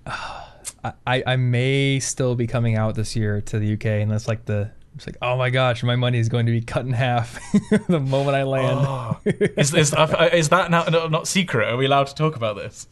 I, 1.06 1.22
I 1.26 1.36
may 1.36 2.00
still 2.00 2.34
be 2.34 2.46
coming 2.46 2.76
out 2.76 2.96
this 2.96 3.14
year 3.14 3.40
to 3.42 3.58
the 3.58 3.74
UK, 3.74 3.86
and 3.86 4.10
that's 4.10 4.26
like 4.26 4.46
the 4.46 4.72
it's 4.96 5.06
like 5.06 5.16
oh 5.22 5.36
my 5.36 5.50
gosh, 5.50 5.82
my 5.82 5.96
money 5.96 6.18
is 6.18 6.28
going 6.28 6.46
to 6.46 6.52
be 6.52 6.60
cut 6.60 6.84
in 6.84 6.92
half 6.92 7.38
the 7.88 8.00
moment 8.00 8.36
I 8.36 8.42
land. 8.42 8.78
Oh, 8.82 9.20
is, 9.24 9.72
is, 9.72 9.94
uh, 9.94 10.30
is 10.32 10.48
that 10.50 10.70
now 10.70 10.84
not, 10.84 11.10
not 11.10 11.28
secret? 11.28 11.68
Are 11.68 11.76
we 11.76 11.86
allowed 11.86 12.08
to 12.08 12.14
talk 12.14 12.36
about 12.36 12.56
this? 12.56 12.88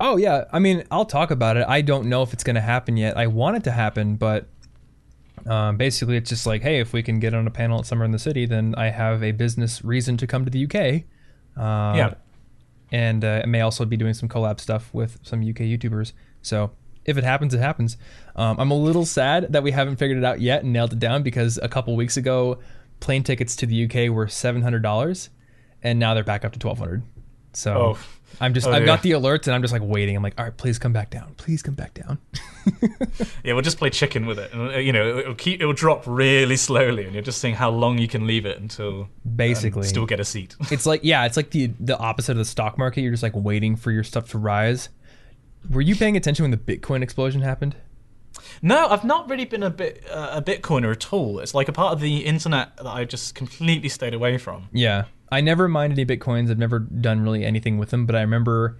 Oh 0.00 0.16
yeah, 0.16 0.44
I 0.52 0.58
mean 0.58 0.84
I'll 0.90 1.04
talk 1.04 1.30
about 1.30 1.56
it. 1.56 1.66
I 1.68 1.80
don't 1.80 2.08
know 2.08 2.22
if 2.22 2.32
it's 2.32 2.44
going 2.44 2.54
to 2.54 2.62
happen 2.62 2.96
yet. 2.96 3.16
I 3.16 3.26
want 3.26 3.56
it 3.56 3.64
to 3.64 3.72
happen, 3.72 4.16
but 4.16 4.46
um, 5.46 5.76
basically 5.76 6.16
it's 6.16 6.30
just 6.30 6.46
like, 6.46 6.62
hey, 6.62 6.80
if 6.80 6.92
we 6.92 7.02
can 7.02 7.18
get 7.20 7.34
on 7.34 7.46
a 7.46 7.50
panel 7.50 7.78
at 7.80 7.86
somewhere 7.86 8.06
in 8.06 8.12
the 8.12 8.18
city, 8.18 8.46
then 8.46 8.74
I 8.76 8.90
have 8.90 9.22
a 9.22 9.32
business 9.32 9.84
reason 9.84 10.16
to 10.18 10.26
come 10.26 10.44
to 10.44 10.50
the 10.50 10.64
UK. 10.64 11.04
Uh, 11.56 11.96
yeah. 11.96 12.14
and 12.90 13.24
uh, 13.24 13.42
I 13.44 13.46
may 13.46 13.60
also 13.60 13.84
be 13.84 13.96
doing 13.96 14.14
some 14.14 14.28
collab 14.28 14.58
stuff 14.58 14.92
with 14.92 15.18
some 15.22 15.40
UK 15.40 15.58
YouTubers. 15.60 16.12
So 16.42 16.72
if 17.04 17.16
it 17.18 17.24
happens, 17.24 17.54
it 17.54 17.60
happens. 17.60 17.96
Um, 18.34 18.58
I'm 18.58 18.70
a 18.70 18.76
little 18.76 19.04
sad 19.04 19.52
that 19.52 19.62
we 19.62 19.70
haven't 19.70 19.96
figured 19.96 20.18
it 20.18 20.24
out 20.24 20.40
yet 20.40 20.64
and 20.64 20.72
nailed 20.72 20.92
it 20.92 20.98
down 20.98 21.22
because 21.22 21.58
a 21.62 21.68
couple 21.68 21.94
weeks 21.96 22.16
ago, 22.16 22.58
plane 23.00 23.22
tickets 23.22 23.54
to 23.56 23.66
the 23.66 23.84
UK 23.84 24.10
were 24.12 24.26
seven 24.28 24.62
hundred 24.62 24.82
dollars, 24.82 25.28
and 25.82 25.98
now 25.98 26.14
they're 26.14 26.24
back 26.24 26.44
up 26.44 26.52
to 26.52 26.58
twelve 26.58 26.78
hundred. 26.78 27.02
So 27.52 27.74
Oh. 27.76 27.98
I'm 28.40 28.54
just 28.54 28.66
Oh, 28.66 28.72
I've 28.72 28.82
yeah. 28.82 28.86
got 28.86 29.02
the 29.02 29.12
alerts 29.12 29.46
and 29.46 29.54
I'm 29.54 29.62
just 29.62 29.72
like 29.72 29.82
waiting. 29.82 30.16
I'm 30.16 30.22
like, 30.22 30.34
all 30.38 30.44
right, 30.44 30.56
please 30.56 30.78
come 30.78 30.92
back 30.92 31.10
down. 31.10 31.34
Please 31.36 31.62
come 31.62 31.74
back 31.74 31.94
down. 31.94 32.18
Yeah, 33.44 33.52
we'll 33.52 33.62
just 33.62 33.76
play 33.76 33.90
chicken 33.90 34.24
with 34.24 34.38
it, 34.38 34.52
and 34.54 34.72
uh, 34.72 34.78
you 34.78 34.90
know 34.92 35.18
it'll 35.18 35.34
keep 35.34 35.60
it'll 35.60 35.74
drop 35.74 36.04
really 36.06 36.56
slowly, 36.56 37.04
and 37.04 37.12
you're 37.12 37.22
just 37.22 37.38
seeing 37.40 37.54
how 37.54 37.68
long 37.70 37.98
you 37.98 38.08
can 38.08 38.26
leave 38.26 38.46
it 38.46 38.58
until 38.58 39.08
Basically. 39.36 39.82
um, 39.82 39.86
still 39.86 40.06
get 40.06 40.18
a 40.18 40.24
seat. 40.24 40.56
It's 40.70 40.86
like 40.86 41.00
yeah, 41.04 41.26
it's 41.26 41.36
like 41.36 41.50
the 41.50 41.72
the 41.78 41.96
opposite 41.98 42.32
of 42.32 42.38
the 42.38 42.44
stock 42.46 42.78
market. 42.78 43.02
You're 43.02 43.10
just 43.10 43.22
like 43.22 43.34
waiting 43.36 43.76
for 43.76 43.90
your 43.90 44.02
stuff 44.02 44.30
to 44.30 44.38
rise. 44.38 44.88
Were 45.70 45.82
you 45.82 45.94
paying 45.94 46.16
attention 46.16 46.42
when 46.44 46.50
the 46.50 46.56
Bitcoin 46.56 47.02
explosion 47.02 47.42
happened? 47.42 47.76
No, 48.62 48.88
I've 48.88 49.04
not 49.04 49.28
really 49.28 49.44
been 49.44 49.62
a 49.62 49.70
bit 49.70 50.04
uh, 50.10 50.30
a 50.34 50.42
Bitcoiner 50.42 50.92
at 50.92 51.12
all. 51.12 51.38
It's 51.38 51.54
like 51.54 51.68
a 51.68 51.72
part 51.72 51.92
of 51.92 52.00
the 52.00 52.24
internet 52.24 52.76
that 52.76 52.86
I 52.86 53.04
just 53.04 53.34
completely 53.34 53.88
stayed 53.88 54.14
away 54.14 54.38
from. 54.38 54.68
Yeah. 54.72 55.04
I 55.30 55.40
never 55.40 55.68
mined 55.68 55.92
any 55.92 56.06
bitcoins. 56.06 56.50
I've 56.50 56.58
never 56.58 56.78
done 56.78 57.20
really 57.20 57.44
anything 57.44 57.78
with 57.78 57.90
them, 57.90 58.06
but 58.06 58.14
I 58.14 58.20
remember, 58.20 58.78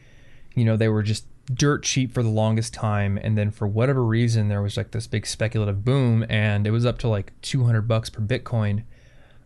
you 0.54 0.64
know, 0.64 0.76
they 0.76 0.88
were 0.88 1.02
just 1.02 1.26
dirt 1.52 1.82
cheap 1.82 2.12
for 2.12 2.22
the 2.22 2.28
longest 2.28 2.72
time 2.72 3.18
and 3.22 3.36
then 3.36 3.50
for 3.50 3.66
whatever 3.66 4.02
reason 4.02 4.48
there 4.48 4.62
was 4.62 4.76
like 4.78 4.92
this 4.92 5.06
big 5.06 5.26
speculative 5.26 5.84
boom 5.84 6.24
and 6.30 6.66
it 6.66 6.70
was 6.70 6.86
up 6.86 6.96
to 6.98 7.08
like 7.08 7.32
200 7.42 7.82
bucks 7.82 8.08
per 8.08 8.22
bitcoin. 8.22 8.84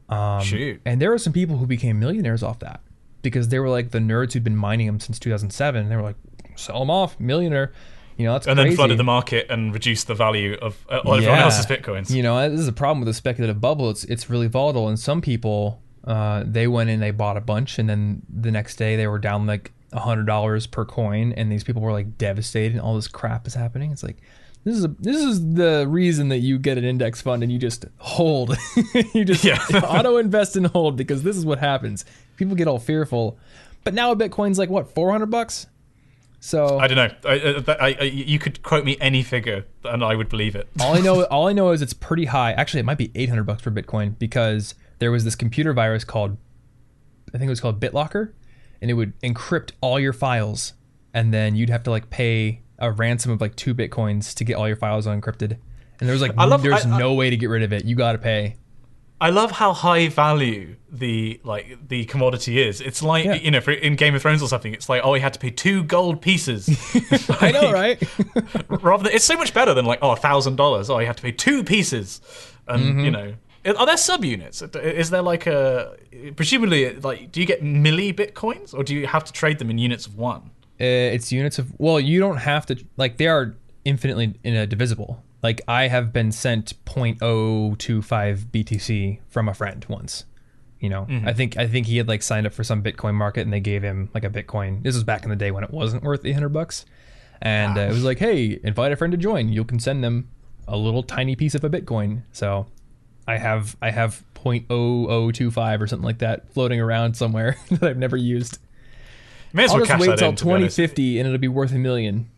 Um, 0.09 0.43
Shoot. 0.43 0.81
And 0.85 1.03
there 1.03 1.11
were 1.11 1.19
some 1.19 1.33
people 1.33 1.57
who 1.57 1.67
became 1.67 1.99
millionaires 1.99 2.43
off 2.43 2.61
that 2.61 2.81
because 3.23 3.49
they 3.49 3.59
were 3.59 3.69
like 3.69 3.91
the 3.91 3.99
nerds 3.99 4.33
who'd 4.33 4.45
been 4.45 4.57
mining 4.57 4.87
them 4.87 5.01
since 5.01 5.19
2007 5.19 5.83
and 5.83 5.91
they 5.91 5.97
were 5.97 6.03
like 6.03 6.17
sell 6.57 6.81
them 6.81 6.91
off, 6.91 7.19
millionaire. 7.19 7.73
You 8.19 8.25
know, 8.27 8.33
that's 8.35 8.47
And 8.47 8.57
crazy. 8.59 8.71
then 8.71 8.77
flooded 8.77 8.99
the 8.99 9.05
market 9.05 9.47
and 9.49 9.73
reduced 9.73 10.07
the 10.09 10.15
value 10.15 10.59
of 10.61 10.77
uh, 10.91 10.97
everyone 10.99 11.23
Yeah. 11.23 11.45
else's 11.45 11.65
bitcoins. 11.67 12.11
You 12.11 12.23
know, 12.23 12.51
this 12.51 12.61
is 12.61 12.69
a 12.69 12.73
problem 12.73 13.01
with 13.01 13.07
the 13.07 13.15
speculative 13.15 13.61
bubble. 13.61 13.89
It's 13.91 14.05
it's 14.05 14.29
really 14.29 14.49
volatile, 14.49 14.89
and 14.89 14.99
some 14.99 15.21
people 15.23 15.81
uh, 16.05 16.43
they 16.47 16.67
went 16.67 16.91
in, 16.91 17.01
they 17.01 17.11
bought 17.13 17.37
a 17.37 17.41
bunch, 17.41 17.79
and 17.79 17.89
then 17.89 18.23
the 18.29 18.51
next 18.51 18.77
day 18.77 18.97
they 18.97 19.07
were 19.07 19.19
down 19.19 19.47
like 19.47 19.73
a 19.92 20.01
hundred 20.01 20.27
dollars 20.27 20.66
per 20.66 20.85
coin, 20.85 21.33
and 21.33 21.51
these 21.51 21.62
people 21.64 21.81
were 21.81 21.92
like 21.92 22.19
devastated, 22.19 22.73
and 22.73 22.81
all 22.81 22.95
this 22.97 23.09
crap 23.09 23.47
is 23.47 23.55
happening. 23.55 23.92
It's 23.92 24.03
like 24.03 24.16
this 24.64 24.77
is 24.77 24.85
a, 24.85 24.88
this 24.99 25.23
is 25.23 25.55
the 25.55 25.87
reason 25.88 26.29
that 26.31 26.38
you 26.38 26.59
get 26.59 26.77
an 26.77 26.85
index 26.85 27.23
fund 27.23 27.42
and 27.45 27.53
you 27.53 27.59
just 27.59 27.87
hold, 27.99 28.57
you 29.14 29.25
just 29.25 29.45
Yeah. 29.45 29.62
auto 29.85 30.16
invest 30.16 30.57
and 30.57 30.66
hold 30.66 30.97
because 30.97 31.23
this 31.23 31.37
is 31.37 31.47
what 31.47 31.59
happens. 31.61 32.05
People 32.37 32.57
get 32.57 32.66
all 32.66 32.81
fearful, 32.81 33.38
but 33.85 33.95
now 33.95 34.11
a 34.11 34.16
Bitcoin's 34.16 34.59
like 34.59 34.71
what 34.71 34.92
four 34.92 35.12
hundred 35.12 35.31
bucks. 35.31 35.66
So 36.40 36.79
I 36.79 36.87
don't 36.87 36.96
know. 36.96 37.31
I, 37.31 37.40
uh, 37.40 37.62
I, 37.68 37.72
I, 37.72 37.96
I- 38.01 38.05
you 38.05 38.38
could 38.38 38.62
quote 38.62 38.85
me 38.85 38.96
any 39.01 39.22
figure, 39.22 39.64
and 39.85 40.05
I 40.05 40.14
would 40.14 40.29
believe 40.29 40.55
it. 40.55 40.68
all 40.81 40.94
I 40.94 41.01
know, 41.01 41.24
all 41.31 41.48
I 41.48 41.53
know 41.53 41.70
is 41.70 41.83
it's 41.83 41.92
pretty 41.92 42.27
high. 42.27 42.53
Actually, 42.53 42.81
it 42.81 42.87
might 42.87 42.98
be 42.98 43.11
800 43.14 43.44
bucks 43.44 43.62
for 43.62 43.70
Bitcoin 43.70 44.18
because 44.18 44.74
there 45.01 45.11
was 45.11 45.24
this 45.24 45.35
computer 45.35 45.72
virus 45.72 46.05
called, 46.05 46.37
I 47.35 47.38
think 47.38 47.44
it 47.48 47.51
was 47.51 47.61
called 47.61 47.81
BitLocker, 47.81 48.33
and 48.81 48.90
it 48.90 48.94
would 48.94 49.18
encrypt 49.20 49.72
all 49.81 49.98
your 49.98 50.12
files, 50.12 50.74
and 51.12 51.35
then 51.35 51.57
you'd 51.57 51.70
have 51.70 51.83
to 51.85 51.90
like 51.90 52.09
pay 52.11 52.62
a 52.79 52.92
ransom 52.92 53.33
of 53.33 53.40
like 53.40 53.57
two 53.57 53.74
bitcoins 53.74 54.33
to 54.35 54.44
get 54.44 54.55
all 54.55 54.68
your 54.68 54.77
files 54.77 55.07
unencrypted. 55.07 55.59
And 56.01 56.09
there 56.09 56.12
was 56.12 56.22
like, 56.22 56.37
love- 56.37 56.62
there's 56.62 56.87
no 57.01 57.14
way 57.14 57.31
to 57.31 57.37
get 57.37 57.46
rid 57.51 57.64
of 57.64 57.72
it. 57.72 57.85
You 57.85 57.96
got 57.96 58.12
to 58.12 58.18
pay. 58.18 58.55
I 59.20 59.31
love 59.31 59.50
how 59.50 59.72
high 59.72 60.09
value 60.09 60.76
the 60.90 61.40
like 61.44 61.88
the 61.88 62.04
commodity 62.04 62.62
is. 62.62 62.81
It's 62.81 63.02
like 63.02 63.24
Yeah. 63.24 63.35
you 63.35 63.50
know, 63.50 63.61
for, 63.61 63.72
in 63.72 63.96
Game 63.96 64.14
of 64.14 64.22
Thrones 64.22 64.42
or 64.42 64.48
something, 64.48 64.72
it's 64.72 64.88
like 64.88 65.02
oh, 65.04 65.14
he 65.14 65.20
had 65.20 65.33
to 65.33 65.38
pay 65.38 65.50
two 65.50 65.83
gold 65.83 66.20
pieces. 66.22 66.68
I 67.40 67.50
know, 67.50 67.72
right? 67.72 68.00
Rather, 68.68 69.04
than, 69.04 69.12
it's 69.12 69.24
so 69.24 69.37
much 69.37 69.52
better 69.52 69.74
than 69.74 69.85
like 69.87 69.98
oh, 70.02 70.12
a 70.12 70.16
thousand 70.16 70.57
dollars. 70.57 70.88
Oh, 70.88 70.98
you 70.98 71.07
have 71.07 71.16
to 71.16 71.22
pay 71.22 71.33
two 71.33 71.64
pieces, 71.64 72.20
and 72.68 72.83
Mm-hmm. 72.83 73.00
you 73.00 73.11
know, 73.11 73.35
are 73.66 73.87
there 73.87 73.96
subunits? 73.96 74.62
Is 74.76 75.11
there 75.11 75.22
like 75.22 75.46
a 75.46 75.96
presumably 76.37 76.94
like 76.96 77.33
do 77.33 77.40
you 77.40 77.46
get 77.46 77.62
milli 77.62 78.14
bitcoins 78.14 78.72
or 78.72 78.83
do 78.85 78.94
you 78.94 79.07
have 79.07 79.24
to 79.24 79.33
trade 79.33 79.59
them 79.59 79.68
in 79.70 79.78
units 79.78 80.07
of 80.07 80.16
one? 80.16 80.50
Uh, 80.81 80.85
it's 81.14 81.33
units 81.33 81.59
of 81.59 81.72
well 81.78 81.98
you 81.98 82.20
don't 82.20 82.37
have 82.37 82.64
to 82.66 82.76
like 82.96 83.16
they 83.16 83.26
are 83.26 83.57
infinitely 83.85 84.35
in 84.44 84.54
a 84.54 84.66
divisible 84.66 85.22
like 85.42 85.61
i 85.68 85.88
have 85.88 86.12
been 86.12 86.33
sent 86.33 86.72
0.025 86.85 88.46
btc 88.46 89.18
from 89.29 89.48
a 89.48 89.55
friend 89.55 89.85
once 89.88 90.24
you 90.81 90.88
know? 90.88 91.07
I 91.24 91.33
think 91.33 91.57
i 91.57 91.66
think 91.66 91.87
he 91.87 91.96
had 91.96 92.09
like 92.09 92.22
signed 92.22 92.46
up 92.46 92.53
for 92.53 92.64
some 92.64 92.83
bitcoin 92.83 93.14
market 93.14 93.42
and 93.42 93.53
they 93.53 93.61
gave 93.61 93.83
him 93.83 94.11
like 94.14 94.24
a 94.24 94.31
bitcoin. 94.31 94.83
This 94.83 94.94
was 94.94 95.05
back 95.05 95.24
in 95.24 95.31
the 95.31 95.37
day 95.37 95.51
when 95.51 95.64
it 95.64 95.70
wasn't 95.70 96.03
worth 96.03 96.24
800 96.24 96.51
bucks. 96.51 96.85
And 97.40 97.79
uh, 97.79 97.83
it 97.83 97.88
was 97.88 98.05
like 98.05 98.18
hey 98.18 98.61
invite 98.62 98.92
a 98.92 98.96
friend 98.96 99.11
to 99.12 99.16
join. 99.16 99.48
You 99.48 99.64
can 99.64 99.81
send 99.81 100.05
them 100.05 100.29
a 100.66 100.77
little 100.77 101.03
tiny 101.03 101.35
piece 101.35 101.55
of 101.55 101.64
a 101.64 101.70
bitcoin. 101.70 102.22
So 102.33 102.66
i 103.27 103.37
have 103.37 103.77
i 103.83 103.90
have 103.90 104.22
0.0025 104.37 105.81
or 105.81 105.87
something 105.87 106.05
like 106.05 106.18
that 106.18 106.48
floating 106.53 106.81
around 106.81 107.14
somewhere 107.14 107.57
that 107.70 107.83
i've 107.83 107.98
never 107.98 108.16
used. 108.16 108.59
May 109.53 109.64
as 109.64 109.70
I'll 109.70 109.79
well 109.79 109.87
just 109.87 110.01
wait 110.01 110.18
till 110.18 110.29
in, 110.29 110.37
to 110.37 110.44
be 110.44 110.51
honest. 110.53 110.77
2050 110.77 111.18
and 111.18 111.27
it'll 111.27 111.38
be 111.38 111.48
worth 111.48 111.72
a 111.72 111.79
million. 111.79 112.31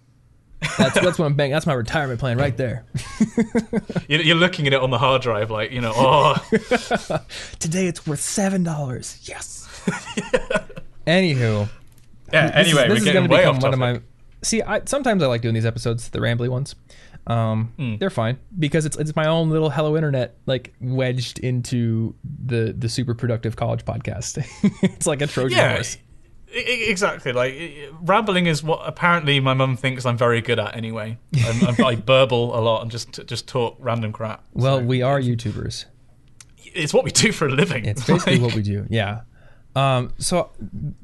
That's 0.79 0.95
that's 1.01 1.19
what 1.19 1.25
I'm 1.27 1.35
banking. 1.35 1.53
That's 1.53 1.67
my 1.67 1.73
retirement 1.73 2.21
plan 2.21 2.37
right 2.39 2.57
there. 2.57 2.85
You're 4.09 4.21
you're 4.21 4.37
looking 4.37 4.67
at 4.67 4.73
it 4.73 4.81
on 4.81 4.91
the 4.91 4.99
hard 4.99 5.23
drive, 5.23 5.51
like 5.51 5.71
you 5.73 5.81
know, 5.81 5.93
oh, 5.95 6.35
Today 7.59 7.87
it's 7.87 8.07
worth 8.07 8.21
seven 8.21 8.63
dollars. 8.63 9.19
Yes. 9.25 9.67
Anywho, 11.07 11.69
yeah. 12.33 12.51
this 12.63 12.69
is- 12.69 12.75
Anyway, 12.75 12.83
this 12.83 12.89
we're 12.91 12.97
is 12.97 13.05
getting 13.05 13.23
gonna 13.23 13.33
way 13.33 13.39
become 13.41 13.57
off 13.57 13.63
one 13.63 13.73
topic. 13.73 13.97
of 13.97 14.03
my. 14.03 14.07
See, 14.43 14.63
I 14.63 14.83
sometimes 14.85 15.23
I 15.23 15.27
like 15.27 15.43
doing 15.43 15.55
these 15.55 15.67
episodes, 15.67 16.09
the 16.11 16.19
rambly 16.19 16.49
ones. 16.49 16.75
Um, 17.27 17.73
Hmm. 17.77 17.97
they're 17.97 18.09
fine 18.11 18.39
because 18.59 18.87
it's 18.87 18.97
it's 18.97 19.15
my 19.15 19.27
own 19.29 19.51
little 19.51 19.69
Hello 19.71 19.95
Internet 19.97 20.37
like 20.47 20.73
wedged 20.81 21.39
into 21.39 22.15
the 22.45 22.75
the 22.77 22.89
super 22.89 23.15
productive 23.15 23.57
college 23.57 23.85
podcast. 23.85 24.43
it's 24.83 25.07
like 25.07 25.21
a 25.21 25.27
Trojan 25.27 25.59
yeah, 25.59 25.75
horse. 25.75 25.99
Exactly. 26.53 27.33
Like 27.33 27.55
rambling 28.01 28.47
is 28.47 28.63
what 28.63 28.81
apparently 28.85 29.41
my 29.41 29.55
mum 29.55 29.77
thinks 29.77 30.05
I'm 30.07 30.17
very 30.17 30.41
good 30.41 30.59
at. 30.59 30.77
Anyway, 30.77 31.19
I'm, 31.45 31.67
I'm, 31.79 31.85
I 31.85 31.95
burble 32.11 32.57
a 32.59 32.61
lot 32.61 32.83
and 32.83 32.91
just 32.91 33.27
just 33.27 33.47
talk 33.49 33.77
random 33.79 34.13
crap. 34.13 34.45
Well, 34.53 34.79
So 34.79 34.85
we 34.85 35.03
are 35.03 35.21
YouTubers. 35.21 35.85
it's 36.59 36.93
what 36.95 37.05
we 37.05 37.11
do 37.11 37.33
for 37.33 37.47
a 37.47 37.51
living. 37.51 37.85
It's 37.85 38.05
basically 38.07 38.35
Like, 38.39 38.43
what 38.47 38.55
we 38.55 38.63
do. 38.63 38.87
Yeah. 38.91 39.23
Um, 39.77 40.13
so 40.19 40.51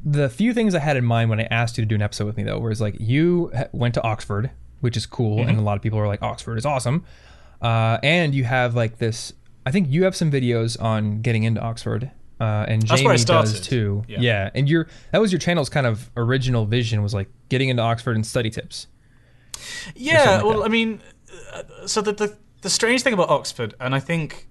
the 0.05 0.29
few 0.29 0.53
things 0.53 0.75
I 0.75 0.81
had 0.81 0.97
in 0.97 1.05
mind 1.05 1.31
when 1.31 1.39
I 1.39 1.45
asked 1.45 1.79
you 1.79 1.83
to 1.85 1.89
do 1.89 1.95
an 1.95 2.03
episode 2.03 2.25
with 2.27 2.37
me 2.37 2.43
though 2.43 2.59
was 2.59 2.81
like 2.81 2.97
you 2.99 3.53
went 3.73 3.95
to 3.95 4.03
Oxford, 4.03 4.51
which 4.81 4.97
is 4.97 5.07
cool, 5.07 5.39
Mm-hmm. 5.39 5.49
and 5.51 5.59
a 5.59 5.63
lot 5.63 5.77
of 5.77 5.83
people 5.83 5.99
are 5.99 6.09
like 6.09 6.23
Oxford 6.23 6.59
is 6.59 6.67
awesome. 6.67 7.05
Uh, 7.63 7.99
and 8.03 8.35
you 8.35 8.45
have 8.45 8.75
like 8.75 8.99
this. 8.99 9.33
I 9.65 9.71
think 9.71 9.89
you 9.91 10.05
have 10.05 10.15
some 10.15 10.31
videos 10.31 10.81
on 10.81 11.23
getting 11.23 11.43
into 11.45 11.61
Oxford, 11.61 12.11
uh, 12.41 12.67
and 12.69 12.83
That's 12.83 13.01
Jamie 13.01 13.07
where 13.07 13.15
I 13.15 13.17
does 13.17 13.61
too. 13.61 14.05
Yeah. 14.09 14.21
Yeah. 14.21 14.51
and 14.55 14.69
your 14.69 14.89
that 15.13 15.21
was 15.21 15.33
your 15.33 15.39
channel's 15.39 15.69
kind 15.69 15.87
of 15.87 16.11
original 16.17 16.67
vision 16.67 17.03
was 17.03 17.15
like 17.15 17.29
getting 17.49 17.69
into 17.69 17.83
Oxford 17.83 18.17
and 18.17 18.27
study 18.27 18.51
tips. 18.51 18.89
Yeah, 19.95 20.37
like 20.37 20.45
well, 20.45 20.59
that. 20.59 20.67
I 20.67 20.69
mean, 20.69 21.01
uh, 21.53 21.87
so 21.87 22.03
the, 22.03 22.13
the 22.13 22.37
the 22.63 22.71
strange 22.71 23.03
thing 23.03 23.15
about 23.15 23.31
Oxford, 23.31 23.75
and 23.81 23.95
I 23.95 24.01
think 24.01 24.49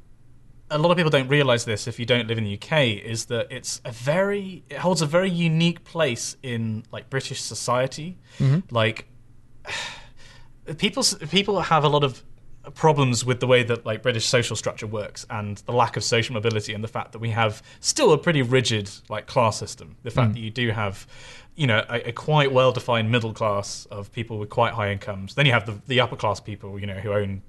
a 0.71 0.79
lot 0.79 0.89
of 0.89 0.97
people 0.97 1.11
don't 1.11 1.27
realize 1.27 1.65
this 1.65 1.87
if 1.87 1.99
you 1.99 2.05
don't 2.05 2.27
live 2.27 2.37
in 2.37 2.43
the 2.43 2.55
UK, 2.55 3.03
is 3.05 3.25
that 3.25 3.47
it's 3.51 3.81
a 3.85 3.91
very 3.91 4.63
it 4.69 4.77
holds 4.77 5.01
a 5.01 5.05
very 5.05 5.29
unique 5.29 5.83
place 5.83 6.37
in 6.41 6.83
like 6.91 7.09
British 7.09 7.41
society. 7.41 8.17
Mm-hmm. 8.39 8.73
Like 8.73 9.07
people 10.77 11.03
people 11.29 11.61
have 11.61 11.83
a 11.83 11.89
lot 11.89 12.03
of 12.03 12.23
problems 12.73 13.25
with 13.25 13.39
the 13.39 13.47
way 13.47 13.63
that 13.63 13.85
like 13.85 14.01
British 14.01 14.25
social 14.25 14.55
structure 14.55 14.87
works 14.87 15.25
and 15.29 15.57
the 15.59 15.71
lack 15.71 15.97
of 15.97 16.03
social 16.03 16.33
mobility 16.33 16.73
and 16.73 16.83
the 16.83 16.87
fact 16.87 17.11
that 17.11 17.19
we 17.19 17.29
have 17.29 17.61
still 17.79 18.11
a 18.13 18.17
pretty 18.17 18.41
rigid 18.41 18.89
like 19.09 19.27
class 19.27 19.57
system. 19.57 19.95
The 20.03 20.11
fact 20.11 20.33
that 20.33 20.39
you 20.39 20.49
do 20.49 20.71
have 20.71 21.07
you 21.55 21.67
know 21.67 21.85
a, 21.89 22.09
a 22.09 22.11
quite 22.11 22.51
well 22.51 22.71
defined 22.71 23.11
middle 23.11 23.33
class 23.33 23.85
of 23.91 24.11
people 24.11 24.37
with 24.39 24.49
quite 24.49 24.73
high 24.73 24.91
incomes. 24.91 25.35
Then 25.35 25.45
you 25.45 25.51
have 25.51 25.65
the, 25.65 25.79
the 25.87 25.99
upper 25.99 26.15
class 26.15 26.39
people 26.39 26.79
you 26.79 26.87
know 26.87 26.95
who 26.95 27.13
own 27.13 27.41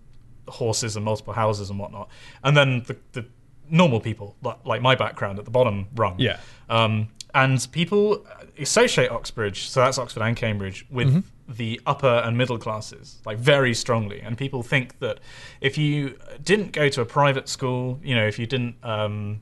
horses 0.49 0.97
and 0.97 1.05
multiple 1.05 1.33
houses 1.33 1.71
and 1.71 1.79
whatnot, 1.79 2.09
and 2.45 2.57
then 2.57 2.83
the, 2.87 2.97
the 3.13 3.27
normal 3.69 4.01
people 4.01 4.37
like, 4.43 4.65
like 4.65 4.83
my 4.83 4.95
background 4.95 5.39
at 5.39 5.45
the 5.45 5.51
bottom 5.51 5.89
rung. 5.95 6.17
Yeah. 6.19 6.39
Um, 6.69 7.09
and 7.35 7.67
people 7.73 8.25
associate 8.59 9.11
Oxbridge, 9.11 9.69
so 9.69 9.81
that's 9.81 9.99
Oxford 9.99 10.23
and 10.23 10.37
Cambridge, 10.37 10.87
with 10.91 11.23
the 11.49 11.81
upper 11.87 12.23
and 12.25 12.37
middle 12.37 12.59
classes, 12.59 13.21
like 13.25 13.39
very 13.39 13.75
strongly. 13.75 14.21
And 14.21 14.37
people 14.37 14.63
think 14.63 14.99
that 14.99 15.21
if 15.61 15.79
you 15.79 16.19
didn't 16.43 16.73
go 16.73 16.89
to 16.89 17.01
a 17.01 17.05
private 17.05 17.49
school, 17.49 18.01
you 18.03 18.15
know, 18.15 18.27
if 18.27 18.39
you 18.39 18.47
didn't, 18.47 18.77
um, 18.83 19.41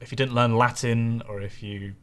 if 0.00 0.12
you 0.12 0.16
didn't 0.16 0.34
learn 0.34 0.56
Latin, 0.56 1.22
or 1.28 1.40
if 1.40 1.62
you, 1.62 1.94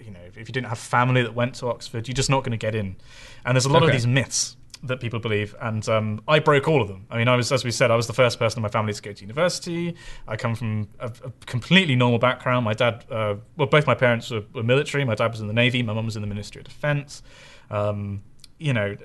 you 0.00 0.10
know, 0.10 0.20
if 0.26 0.36
you 0.36 0.44
didn't 0.52 0.68
have 0.68 0.78
family 0.78 1.22
that 1.22 1.34
went 1.34 1.54
to 1.56 1.66
Oxford, 1.68 2.08
you're 2.08 2.14
just 2.14 2.30
not 2.30 2.42
going 2.42 2.52
to 2.52 2.56
get 2.56 2.74
in. 2.74 2.96
And 3.44 3.54
there's 3.54 3.66
a 3.66 3.70
lot 3.70 3.82
of 3.82 3.92
these 3.92 4.06
myths 4.06 4.56
that 4.84 4.98
people 4.98 5.20
believe, 5.20 5.54
and 5.60 5.88
um, 5.88 6.20
I 6.26 6.40
broke 6.40 6.66
all 6.66 6.82
of 6.82 6.88
them. 6.88 7.06
I 7.08 7.16
mean, 7.16 7.28
I 7.28 7.36
was, 7.36 7.52
as 7.52 7.64
we 7.64 7.70
said, 7.70 7.92
I 7.92 7.96
was 7.96 8.08
the 8.08 8.12
first 8.12 8.38
person 8.38 8.58
in 8.58 8.62
my 8.62 8.68
family 8.68 8.92
to 8.92 9.00
go 9.00 9.12
to 9.12 9.20
university. 9.20 9.94
I 10.26 10.36
come 10.36 10.56
from 10.56 10.88
a, 10.98 11.06
a 11.06 11.30
completely 11.46 11.94
normal 11.94 12.18
background. 12.18 12.64
My 12.64 12.74
dad, 12.74 13.04
uh, 13.08 13.36
well, 13.56 13.68
both 13.68 13.86
my 13.86 13.94
parents 13.94 14.30
were, 14.30 14.42
were 14.52 14.64
military. 14.64 15.04
My 15.04 15.14
dad 15.14 15.30
was 15.30 15.40
in 15.40 15.46
the 15.46 15.52
navy. 15.52 15.84
My 15.84 15.92
mum 15.92 16.06
was 16.06 16.16
in 16.16 16.22
the 16.22 16.26
Ministry 16.26 16.60
of 16.62 16.64
Defence. 16.64 17.22
Um, 17.70 18.22
you 18.62 18.72
know, 18.72 18.96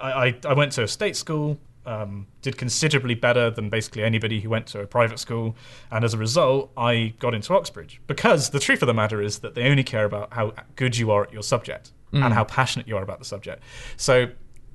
I, 0.00 0.12
I, 0.12 0.36
I 0.46 0.52
went 0.54 0.72
to 0.72 0.82
a 0.82 0.88
state 0.88 1.16
school. 1.16 1.58
Um, 1.86 2.26
did 2.42 2.58
considerably 2.58 3.14
better 3.14 3.48
than 3.50 3.70
basically 3.70 4.02
anybody 4.02 4.40
who 4.40 4.50
went 4.50 4.66
to 4.66 4.80
a 4.80 4.86
private 4.86 5.18
school, 5.18 5.56
and 5.90 6.04
as 6.04 6.12
a 6.12 6.18
result, 6.18 6.70
I 6.76 7.14
got 7.18 7.32
into 7.34 7.54
Oxbridge. 7.54 8.02
Because 8.06 8.50
the 8.50 8.60
truth 8.60 8.82
of 8.82 8.88
the 8.88 8.92
matter 8.92 9.22
is 9.22 9.38
that 9.38 9.54
they 9.54 9.70
only 9.70 9.84
care 9.84 10.04
about 10.04 10.34
how 10.34 10.52
good 10.76 10.98
you 10.98 11.10
are 11.10 11.22
at 11.22 11.32
your 11.32 11.42
subject 11.42 11.92
and 12.12 12.34
how 12.34 12.44
passionate 12.44 12.86
you 12.88 12.96
are 12.98 13.02
about 13.02 13.20
the 13.20 13.24
subject. 13.24 13.62
So 13.96 14.28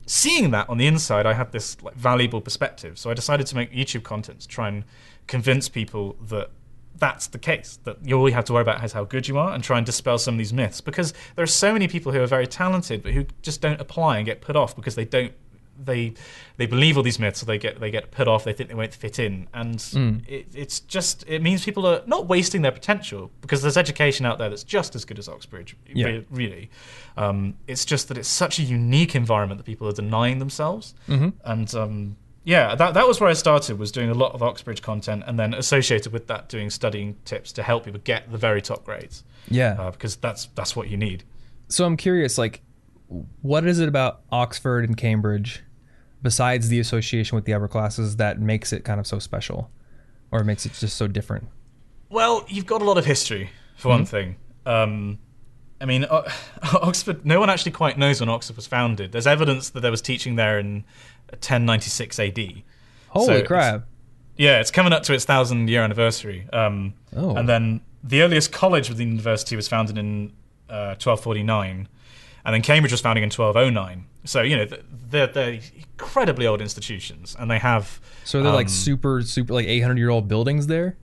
seeing 0.07 0.51
that 0.51 0.69
on 0.69 0.77
the 0.77 0.87
inside, 0.87 1.27
I 1.27 1.33
had 1.33 1.51
this 1.51 1.81
like 1.83 1.93
valuable 1.93 2.41
perspective. 2.41 2.97
So 2.97 3.11
I 3.11 3.13
decided 3.13 3.45
to 3.47 3.55
make 3.55 3.71
YouTube 3.71 4.03
content 4.03 4.39
to 4.41 4.47
try 4.47 4.67
and 4.67 4.83
convince 5.27 5.69
people 5.69 6.15
that 6.29 6.49
that's 6.97 7.27
the 7.27 7.39
case. 7.39 7.79
That 7.83 7.97
you 8.03 8.17
all 8.17 8.27
you 8.29 8.35
have 8.35 8.45
to 8.45 8.53
worry 8.53 8.61
about 8.61 8.83
is 8.83 8.91
how 8.93 9.03
good 9.03 9.27
you 9.27 9.37
are, 9.37 9.53
and 9.53 9.63
try 9.63 9.77
and 9.77 9.85
dispel 9.85 10.17
some 10.17 10.35
of 10.35 10.37
these 10.37 10.53
myths. 10.53 10.81
Because 10.81 11.13
there 11.35 11.43
are 11.43 11.47
so 11.47 11.73
many 11.73 11.87
people 11.87 12.11
who 12.11 12.21
are 12.21 12.27
very 12.27 12.47
talented, 12.47 13.03
but 13.03 13.13
who 13.13 13.25
just 13.41 13.61
don't 13.61 13.81
apply 13.81 14.17
and 14.17 14.25
get 14.25 14.41
put 14.41 14.55
off 14.55 14.75
because 14.75 14.95
they 14.95 15.05
don't. 15.05 15.33
They 15.83 16.13
they 16.57 16.67
believe 16.67 16.97
all 16.97 17.03
these 17.03 17.17
myths, 17.17 17.39
so 17.39 17.47
they 17.47 17.57
get 17.57 17.79
they 17.79 17.89
get 17.89 18.11
put 18.11 18.27
off. 18.27 18.43
They 18.43 18.53
think 18.53 18.69
they 18.69 18.75
won't 18.75 18.93
fit 18.93 19.17
in, 19.17 19.47
and 19.55 19.83
it, 20.27 20.45
it's 20.53 20.79
just 20.81 21.23
it 21.27 21.41
means 21.41 21.65
people 21.65 21.87
are 21.87 22.03
not 22.05 22.27
wasting 22.27 22.61
their 22.61 22.71
potential 22.71 23.31
because 23.41 23.63
there's 23.63 23.75
education 23.75 24.23
out 24.27 24.37
there 24.37 24.49
that's 24.49 24.63
just 24.63 24.93
as 24.95 25.03
good 25.03 25.17
as 25.17 25.27
Oxbridge. 25.27 25.75
Yeah. 25.91 26.05
re- 26.05 26.25
really. 26.29 26.69
Um, 27.17 27.55
it's 27.67 27.85
just 27.85 28.07
that 28.09 28.19
it's 28.19 28.29
such 28.29 28.59
a 28.59 28.61
unique 28.63 29.15
environment 29.15 29.57
that 29.57 29.65
people 29.65 29.87
are 29.87 29.93
denying 29.93 30.37
themselves. 30.37 30.93
And 31.43 31.73
um, 31.73 32.17
yeah, 32.43 32.75
that, 32.75 32.93
that 32.93 33.07
was 33.07 33.21
where 33.21 33.29
I 33.29 33.33
started, 33.33 33.79
was 33.79 33.91
doing 33.91 34.09
a 34.09 34.13
lot 34.13 34.33
of 34.33 34.43
Oxbridge 34.43 34.81
content 34.81 35.23
and 35.25 35.39
then 35.39 35.53
associated 35.53 36.11
with 36.11 36.27
that 36.27 36.49
doing 36.49 36.69
studying 36.69 37.15
tips 37.25 37.51
to 37.53 37.63
help 37.63 37.85
people 37.85 38.01
get 38.03 38.31
the 38.31 38.37
very 38.37 38.61
top 38.61 38.83
grades. 38.83 39.23
Yeah. 39.49 39.75
Uh, 39.79 39.91
because 39.91 40.15
that's 40.17 40.47
that's 40.55 40.75
what 40.75 40.89
you 40.89 40.97
need. 40.97 41.23
so 41.69 41.85
I'm 41.85 41.97
curious, 41.97 42.37
like, 42.37 42.61
what 43.41 43.65
is 43.65 43.79
it 43.79 43.87
about 43.87 44.21
Oxford 44.31 44.85
and 44.85 44.97
Cambridge, 44.97 45.63
besides 46.21 46.69
the 46.69 46.79
association 46.79 47.35
with 47.35 47.45
the 47.45 47.53
upper 47.53 47.67
classes, 47.67 48.17
that 48.17 48.39
makes 48.39 48.73
it 48.73 48.83
kind 48.83 48.99
of 48.99 49.07
so 49.07 49.19
special, 49.19 49.69
or 50.31 50.43
makes 50.43 50.65
it 50.65 50.73
just 50.73 50.95
so 50.97 51.07
different? 51.07 51.47
Well, 52.09 52.45
you've 52.47 52.65
got 52.65 52.81
a 52.81 52.85
lot 52.85 52.97
of 52.97 53.05
history, 53.05 53.49
for 53.75 53.89
one 53.89 54.05
thing. 54.05 54.35
Um, 54.65 55.19
I 55.81 55.85
mean, 55.85 56.05
Oxford, 56.73 57.25
no 57.25 57.39
one 57.39 57.49
actually 57.49 57.73
quite 57.73 57.97
knows 57.97 58.19
when 58.19 58.29
Oxford 58.29 58.55
was 58.55 58.67
founded. 58.67 59.11
There's 59.11 59.27
evidence 59.27 59.69
that 59.71 59.81
there 59.81 59.91
was 59.91 60.01
teaching 60.01 60.35
there 60.35 60.57
in 60.57 60.85
1096 61.31 62.19
AD. 62.19 62.63
Holy 63.09 63.33
it's- 63.35 63.47
crap! 63.47 63.87
Yeah, 64.35 64.59
it's 64.59 64.71
coming 64.71 64.93
up 64.93 65.03
to 65.03 65.13
its 65.13 65.25
thousand 65.25 65.69
year 65.69 65.83
anniversary. 65.83 66.47
Um, 66.51 66.95
Oh. 67.15 67.35
And 67.35 67.47
then 67.47 67.81
the 68.03 68.21
earliest 68.23 68.51
college 68.51 68.89
within 68.89 69.09
the 69.09 69.15
university 69.17 69.55
was 69.55 69.67
founded 69.67 69.97
in 69.97 70.33
uh, 70.69 70.97
1249, 70.97 71.87
and 72.45 72.53
then 72.53 72.61
Cambridge 72.61 72.91
was 72.91 73.01
founded 73.01 73.23
in 73.23 73.29
1209. 73.29 74.05
So 74.25 74.41
you 74.41 74.55
know 74.57 74.65
they're, 75.09 75.27
they're 75.27 75.59
incredibly 75.75 76.47
old 76.47 76.61
institutions, 76.61 77.35
and 77.37 77.51
they 77.51 77.59
have 77.59 78.01
So 78.23 78.41
they're 78.41 78.51
like 78.51 78.65
um, 78.65 78.71
super, 78.71 79.21
super, 79.21 79.53
like 79.53 79.67
800 79.67 79.97
year 79.97 80.09
old 80.09 80.27
buildings 80.27 80.67
there. 80.67 80.97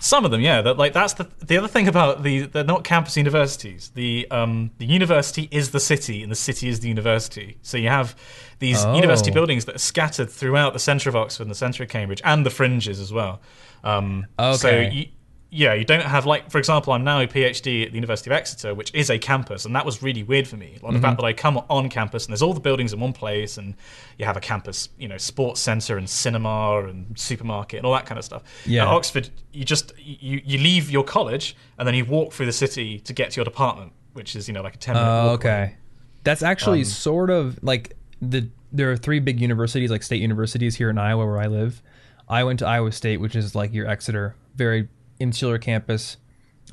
Some 0.00 0.24
of 0.24 0.30
them. 0.30 0.40
Yeah, 0.40 0.62
that, 0.62 0.76
like 0.78 0.92
that's 0.92 1.14
the 1.14 1.28
the 1.44 1.56
other 1.58 1.68
thing 1.68 1.88
about 1.88 2.22
the 2.22 2.42
they're 2.46 2.64
not 2.64 2.84
campus 2.84 3.16
universities. 3.16 3.90
The 3.94 4.26
um 4.30 4.70
the 4.78 4.86
university 4.86 5.48
is 5.50 5.70
the 5.70 5.80
city, 5.80 6.22
and 6.22 6.30
the 6.30 6.36
city 6.36 6.68
is 6.68 6.80
the 6.80 6.88
university. 6.88 7.56
So 7.62 7.76
you 7.76 7.88
have 7.88 8.14
these 8.58 8.84
Oh. 8.84 8.94
university 8.94 9.30
buildings 9.30 9.64
that 9.64 9.74
are 9.76 9.78
scattered 9.78 10.28
throughout 10.30 10.72
the 10.72 10.78
centre 10.78 11.08
of 11.08 11.16
Oxford 11.16 11.44
and 11.44 11.50
the 11.50 11.54
centre 11.54 11.82
of 11.82 11.88
Cambridge, 11.88 12.20
and 12.24 12.44
the 12.44 12.50
fringes 12.50 13.00
as 13.00 13.12
well. 13.12 13.40
Um, 13.84 14.26
So 14.52 14.68
Okay. 14.68 14.90
you, 14.90 15.06
yeah, 15.52 15.74
you 15.74 15.84
don't 15.84 16.02
have 16.02 16.26
like, 16.26 16.48
for 16.50 16.58
example, 16.58 16.92
I'm 16.92 17.02
now 17.02 17.20
a 17.20 17.26
PhD 17.26 17.84
at 17.84 17.90
the 17.90 17.94
University 17.96 18.30
of 18.30 18.34
Exeter, 18.36 18.72
which 18.74 18.94
is 18.94 19.10
a 19.10 19.18
campus, 19.18 19.64
and 19.64 19.74
that 19.74 19.84
was 19.84 20.00
really 20.02 20.22
weird 20.22 20.46
for 20.46 20.56
me. 20.56 20.78
Like 20.80 20.92
the 20.94 21.00
fact 21.00 21.16
that 21.20 21.26
I 21.26 21.32
come 21.32 21.60
on 21.68 21.88
campus 21.88 22.24
and 22.26 22.32
there's 22.32 22.42
all 22.42 22.54
the 22.54 22.60
buildings 22.60 22.92
in 22.92 23.00
one 23.00 23.12
place, 23.12 23.58
and 23.58 23.74
you 24.16 24.24
have 24.26 24.36
a 24.36 24.40
campus, 24.40 24.88
you 24.98 25.08
know, 25.08 25.16
sports 25.18 25.60
centre 25.60 25.98
and 25.98 26.08
cinema 26.08 26.84
and 26.86 27.18
supermarket 27.18 27.78
and 27.78 27.86
all 27.86 27.92
that 27.94 28.06
kind 28.06 28.18
of 28.18 28.24
stuff. 28.24 28.42
Yeah. 28.64 28.82
At 28.82 28.88
Oxford, 28.94 29.30
you 29.52 29.64
just 29.64 29.92
you 29.98 30.40
you 30.44 30.58
leave 30.58 30.88
your 30.90 31.02
college 31.04 31.56
and 31.78 31.86
then 31.88 31.94
you 31.96 32.04
walk 32.04 32.32
through 32.32 32.46
the 32.46 32.52
city 32.52 33.00
to 33.00 33.12
get 33.12 33.32
to 33.32 33.36
your 33.36 33.44
department, 33.44 33.92
which 34.12 34.36
is 34.36 34.46
you 34.46 34.54
know 34.54 34.62
like 34.62 34.74
a 34.76 34.78
ten 34.78 34.94
minute 34.94 35.08
Oh, 35.08 35.26
walk. 35.32 35.44
away. 35.44 35.52
okay. 35.52 35.74
That's 36.22 36.42
actually 36.42 36.80
Um, 36.80 36.84
sort 36.84 37.30
of 37.30 37.58
like 37.62 37.96
the 38.22 38.48
there 38.72 38.92
are 38.92 38.96
three 38.96 39.18
big 39.18 39.40
universities, 39.40 39.90
like 39.90 40.04
state 40.04 40.20
universities 40.22 40.76
here 40.76 40.90
in 40.90 40.98
Iowa 40.98 41.26
where 41.26 41.40
I 41.40 41.46
live. 41.48 41.82
I 42.28 42.44
went 42.44 42.60
to 42.60 42.66
Iowa 42.66 42.92
State, 42.92 43.16
which 43.20 43.34
is 43.34 43.56
like 43.56 43.74
your 43.74 43.88
Exeter, 43.88 44.36
very 44.54 44.86
insular 45.20 45.58
campus. 45.58 46.16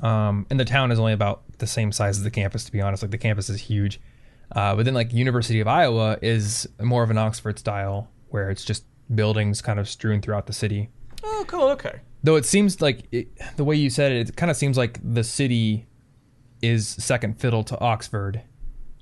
Um, 0.02 0.46
and 0.50 0.58
the 0.58 0.64
town 0.64 0.90
is 0.92 0.98
only 0.98 1.12
about 1.12 1.42
the 1.58 1.66
same 1.66 1.92
size 1.92 2.18
as 2.18 2.24
the 2.24 2.30
campus, 2.30 2.64
to 2.64 2.72
be 2.72 2.80
honest. 2.80 3.02
Like 3.02 3.10
the 3.10 3.18
campus 3.18 3.48
is 3.50 3.60
huge. 3.60 4.00
Uh, 4.52 4.74
but 4.74 4.84
then 4.84 4.94
like 4.94 5.12
University 5.12 5.60
of 5.60 5.68
Iowa 5.68 6.18
is 6.22 6.66
more 6.80 7.02
of 7.02 7.10
an 7.10 7.18
Oxford 7.18 7.58
style, 7.58 8.08
where 8.28 8.50
it's 8.50 8.64
just 8.64 8.84
buildings 9.14 9.60
kind 9.60 9.78
of 9.78 9.88
strewn 9.88 10.20
throughout 10.22 10.46
the 10.46 10.52
city. 10.52 10.88
Oh, 11.24 11.44
cool. 11.48 11.68
Okay. 11.70 12.00
Though 12.22 12.36
it 12.36 12.44
seems 12.46 12.80
like 12.80 13.04
it, 13.12 13.28
the 13.56 13.64
way 13.64 13.76
you 13.76 13.90
said 13.90 14.12
it, 14.12 14.28
it 14.30 14.36
kind 14.36 14.50
of 14.50 14.56
seems 14.56 14.76
like 14.78 14.98
the 15.02 15.22
city 15.24 15.86
is 16.62 16.88
second 16.88 17.38
fiddle 17.40 17.62
to 17.64 17.78
Oxford, 17.80 18.42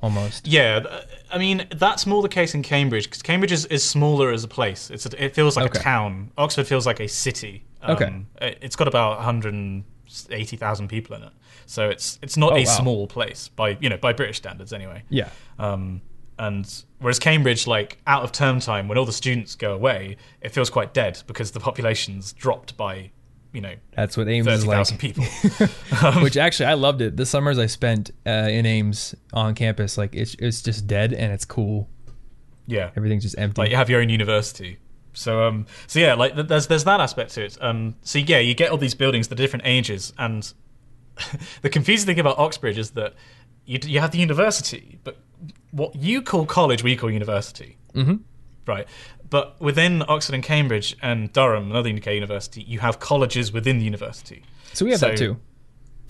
almost. 0.02 0.46
Yeah, 0.46 1.02
I 1.32 1.38
mean 1.38 1.66
that's 1.74 2.06
more 2.06 2.22
the 2.22 2.28
case 2.28 2.54
in 2.54 2.62
Cambridge 2.62 3.04
because 3.04 3.22
Cambridge 3.22 3.52
is, 3.52 3.64
is 3.66 3.82
smaller 3.82 4.30
as 4.32 4.44
a 4.44 4.48
place. 4.48 4.90
It's 4.90 5.06
a, 5.06 5.24
it 5.24 5.34
feels 5.34 5.56
like 5.56 5.66
Okay. 5.66 5.78
a 5.78 5.82
town. 5.82 6.30
Oxford 6.36 6.66
feels 6.66 6.86
like 6.86 7.00
a 7.00 7.08
city. 7.08 7.64
Um, 7.88 7.96
Okay. 7.96 8.46
it- 8.48 8.58
it's 8.62 8.76
got 8.76 8.88
about 8.88 9.18
180,000 9.18 10.88
people 10.88 11.16
in 11.16 11.22
it, 11.22 11.32
so 11.66 11.88
it's 11.88 12.18
it's 12.22 12.36
not 12.36 12.52
Oh, 12.52 12.56
a 12.56 12.64
wow. 12.64 12.64
small 12.64 13.06
place 13.06 13.48
by 13.48 13.76
you 13.80 13.88
know 13.88 13.96
by 13.96 14.12
British 14.12 14.36
standards 14.38 14.72
anyway. 14.72 15.02
Yeah. 15.08 15.28
Um, 15.58 16.02
and 16.38 16.66
whereas 16.98 17.18
Cambridge, 17.18 17.66
like 17.66 17.98
out 18.06 18.22
of 18.22 18.30
term 18.32 18.60
time, 18.60 18.88
when 18.88 18.98
all 18.98 19.06
the 19.06 19.12
students 19.12 19.54
go 19.54 19.72
away, 19.74 20.16
it 20.42 20.50
feels 20.50 20.68
quite 20.70 20.92
dead 20.92 21.22
because 21.26 21.52
the 21.52 21.60
population's 21.60 22.32
dropped 22.32 22.76
by 22.76 23.10
you 23.52 23.62
know 23.62 23.74
That's 23.94 24.16
what 24.18 24.28
Ames 24.28 24.46
is 24.46 24.66
like. 24.66 24.98
people. 24.98 25.24
Which 26.22 26.36
actually, 26.36 26.66
I 26.66 26.74
loved 26.74 27.00
it. 27.00 27.16
The 27.16 27.24
summers 27.24 27.58
I 27.58 27.66
spent 27.66 28.10
uh, 28.26 28.30
in 28.50 28.66
Ames 28.66 29.14
on 29.32 29.54
campus, 29.54 29.96
like 29.96 30.14
it's 30.14 30.34
it's 30.38 30.60
just 30.62 30.86
dead 30.86 31.14
and 31.14 31.32
it's 31.32 31.46
cool. 31.46 31.88
yeah, 32.66 32.90
Everything's 32.96 33.22
just 33.22 33.38
empty. 33.38 33.62
like 33.62 33.70
you 33.70 33.76
have 33.76 33.88
your 33.88 34.00
own 34.02 34.10
university. 34.10 34.78
So 35.16 35.42
um, 35.42 35.66
so 35.86 35.98
yeah, 35.98 36.14
like 36.14 36.34
there's 36.36 36.66
there's 36.66 36.84
that 36.84 37.00
aspect 37.00 37.32
to 37.34 37.44
it. 37.44 37.56
Um, 37.60 37.96
so 38.02 38.18
yeah, 38.18 38.38
you 38.38 38.54
get 38.54 38.70
all 38.70 38.78
these 38.78 38.94
buildings, 38.94 39.28
the 39.28 39.34
different 39.34 39.66
ages, 39.66 40.12
and 40.18 40.52
the 41.62 41.70
confusing 41.70 42.06
thing 42.06 42.20
about 42.20 42.38
Oxbridge 42.38 42.78
is 42.78 42.90
that 42.92 43.14
you 43.64 43.78
you 43.84 44.00
have 44.00 44.10
the 44.10 44.18
university, 44.18 44.98
but 45.04 45.16
what 45.70 45.94
you 45.96 46.22
call 46.22 46.46
college, 46.46 46.82
we 46.82 46.96
call 46.96 47.10
university, 47.10 47.76
Mhm. 47.94 48.20
right? 48.66 48.86
But 49.28 49.60
within 49.60 50.02
Oxford 50.08 50.34
and 50.34 50.42
Cambridge 50.44 50.96
and 51.02 51.32
Durham, 51.32 51.70
another 51.70 51.90
UK 51.90 52.14
university, 52.14 52.62
you 52.62 52.78
have 52.78 53.00
colleges 53.00 53.52
within 53.52 53.78
the 53.78 53.84
university. 53.84 54.42
so 54.72 54.84
we 54.84 54.90
have 54.92 55.00
that 55.00 55.18
so- 55.18 55.26
too. 55.34 55.36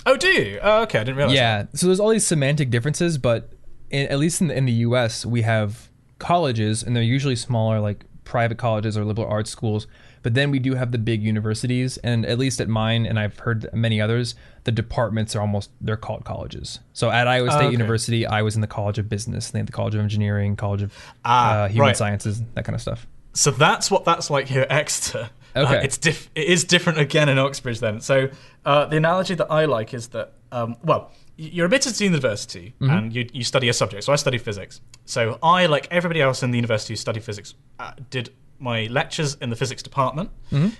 Oh, 0.09 0.17
do 0.17 0.29
you? 0.29 0.61
Oh, 0.63 0.83
okay, 0.83 1.01
I 1.01 1.05
didn't 1.05 1.17
realize. 1.17 1.35
that. 1.35 1.41
Yeah. 1.41 1.67
So 1.79 1.87
there's 1.87 1.99
all 1.99 2.11
these 2.11 2.25
semantic 2.27 2.71
differences, 2.71 3.19
but 3.19 3.51
in, 3.91 4.07
at 4.07 4.19
least 4.21 4.41
in 4.41 4.47
the, 4.49 4.57
in 4.57 4.65
the 4.65 4.73
U.S., 4.89 5.27
we 5.27 5.43
have 5.43 5.89
colleges, 6.21 6.83
and 6.85 6.95
they're 6.95 7.03
usually 7.03 7.35
smaller, 7.35 7.81
like 7.81 8.05
private 8.27 8.59
colleges 8.59 8.99
or 8.99 9.05
liberal 9.07 9.27
arts 9.27 9.51
schools. 9.51 9.87
But 10.23 10.35
then 10.35 10.51
we 10.51 10.59
do 10.59 10.75
have 10.75 10.91
the 10.91 10.99
big 10.99 11.23
universities, 11.23 11.97
and 11.99 12.27
at 12.27 12.37
least 12.37 12.61
at 12.61 12.69
mine, 12.69 13.07
and 13.07 13.19
I've 13.19 13.39
heard 13.39 13.71
many 13.73 14.01
others, 14.01 14.35
the 14.65 14.73
departments 14.73 15.35
are 15.37 15.41
almost 15.41 15.71
they're 15.81 15.97
called 15.97 16.25
colleges. 16.25 16.81
So 16.93 17.11
at 17.11 17.29
Iowa 17.29 17.51
State 17.53 17.67
okay. 17.67 17.71
University, 17.73 18.27
I 18.27 18.43
was 18.43 18.57
in 18.57 18.61
the 18.61 18.67
College 18.67 18.99
of 18.99 19.09
Business, 19.09 19.51
they 19.51 19.61
have 19.61 19.67
the 19.67 19.73
College 19.73 19.95
of 19.95 20.01
Engineering, 20.01 20.57
College 20.57 20.83
of 20.83 20.93
Ah, 21.25 21.63
uh, 21.63 21.69
Human 21.69 21.87
right. 21.89 21.97
Sciences, 21.97 22.43
that 22.55 22.65
kind 22.65 22.75
of 22.75 22.83
stuff. 22.83 23.07
So 23.35 23.51
that's 23.53 23.91
what 23.91 24.05
that's 24.05 24.29
like 24.29 24.49
here 24.49 24.63
at 24.63 24.73
Exeter. 24.73 25.31
Uh, 25.55 25.61
Okay. 25.61 25.85
it's 25.85 25.97
diff- 25.97 26.29
it 26.35 26.49
is 26.49 26.65
different 26.65 26.99
again 26.99 27.29
in 27.29 27.39
Oxbridge 27.39 27.81
then. 27.81 28.01
So 28.01 28.29
uh, 28.65 28.87
the 28.87 28.97
analogy 28.97 29.35
that 29.37 29.51
I 29.51 29.65
like 29.67 29.95
is 29.95 30.09
that, 30.09 30.33
um, 30.53 30.77
well, 30.83 31.13
you're 31.37 31.67
admitted 31.67 31.93
to 31.93 31.99
the 31.99 32.05
university 32.07 32.75
and 32.81 33.15
you, 33.15 33.29
you 33.33 33.45
study 33.45 33.69
a 33.69 33.73
subject. 33.73 34.05
So 34.05 34.13
I 34.13 34.17
study 34.17 34.39
physics. 34.39 34.81
So 35.05 35.39
I, 35.43 35.67
like 35.67 35.87
everybody 35.91 36.21
else 36.23 36.43
in 36.43 36.51
the 36.51 36.57
university 36.57 36.93
who 36.93 36.97
studied 36.97 37.23
physics, 37.25 37.55
uh, 37.79 37.93
did 38.11 38.31
my 38.59 38.87
lectures 38.87 39.37
in 39.43 39.51
the 39.51 39.57
physics 39.57 39.83
department 39.83 40.31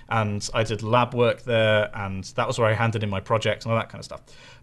and 0.09 0.49
I 0.53 0.63
did 0.63 0.81
lab 0.81 1.13
work 1.13 1.43
there 1.43 1.91
and 1.95 2.23
that 2.35 2.47
was 2.47 2.57
where 2.57 2.67
I 2.67 2.73
handed 2.73 3.03
in 3.03 3.09
my 3.09 3.19
projects 3.19 3.65
and 3.65 3.71
all 3.71 3.77
that 3.77 3.89
kind 3.89 3.99
of 3.99 4.05
stuff. 4.05 4.21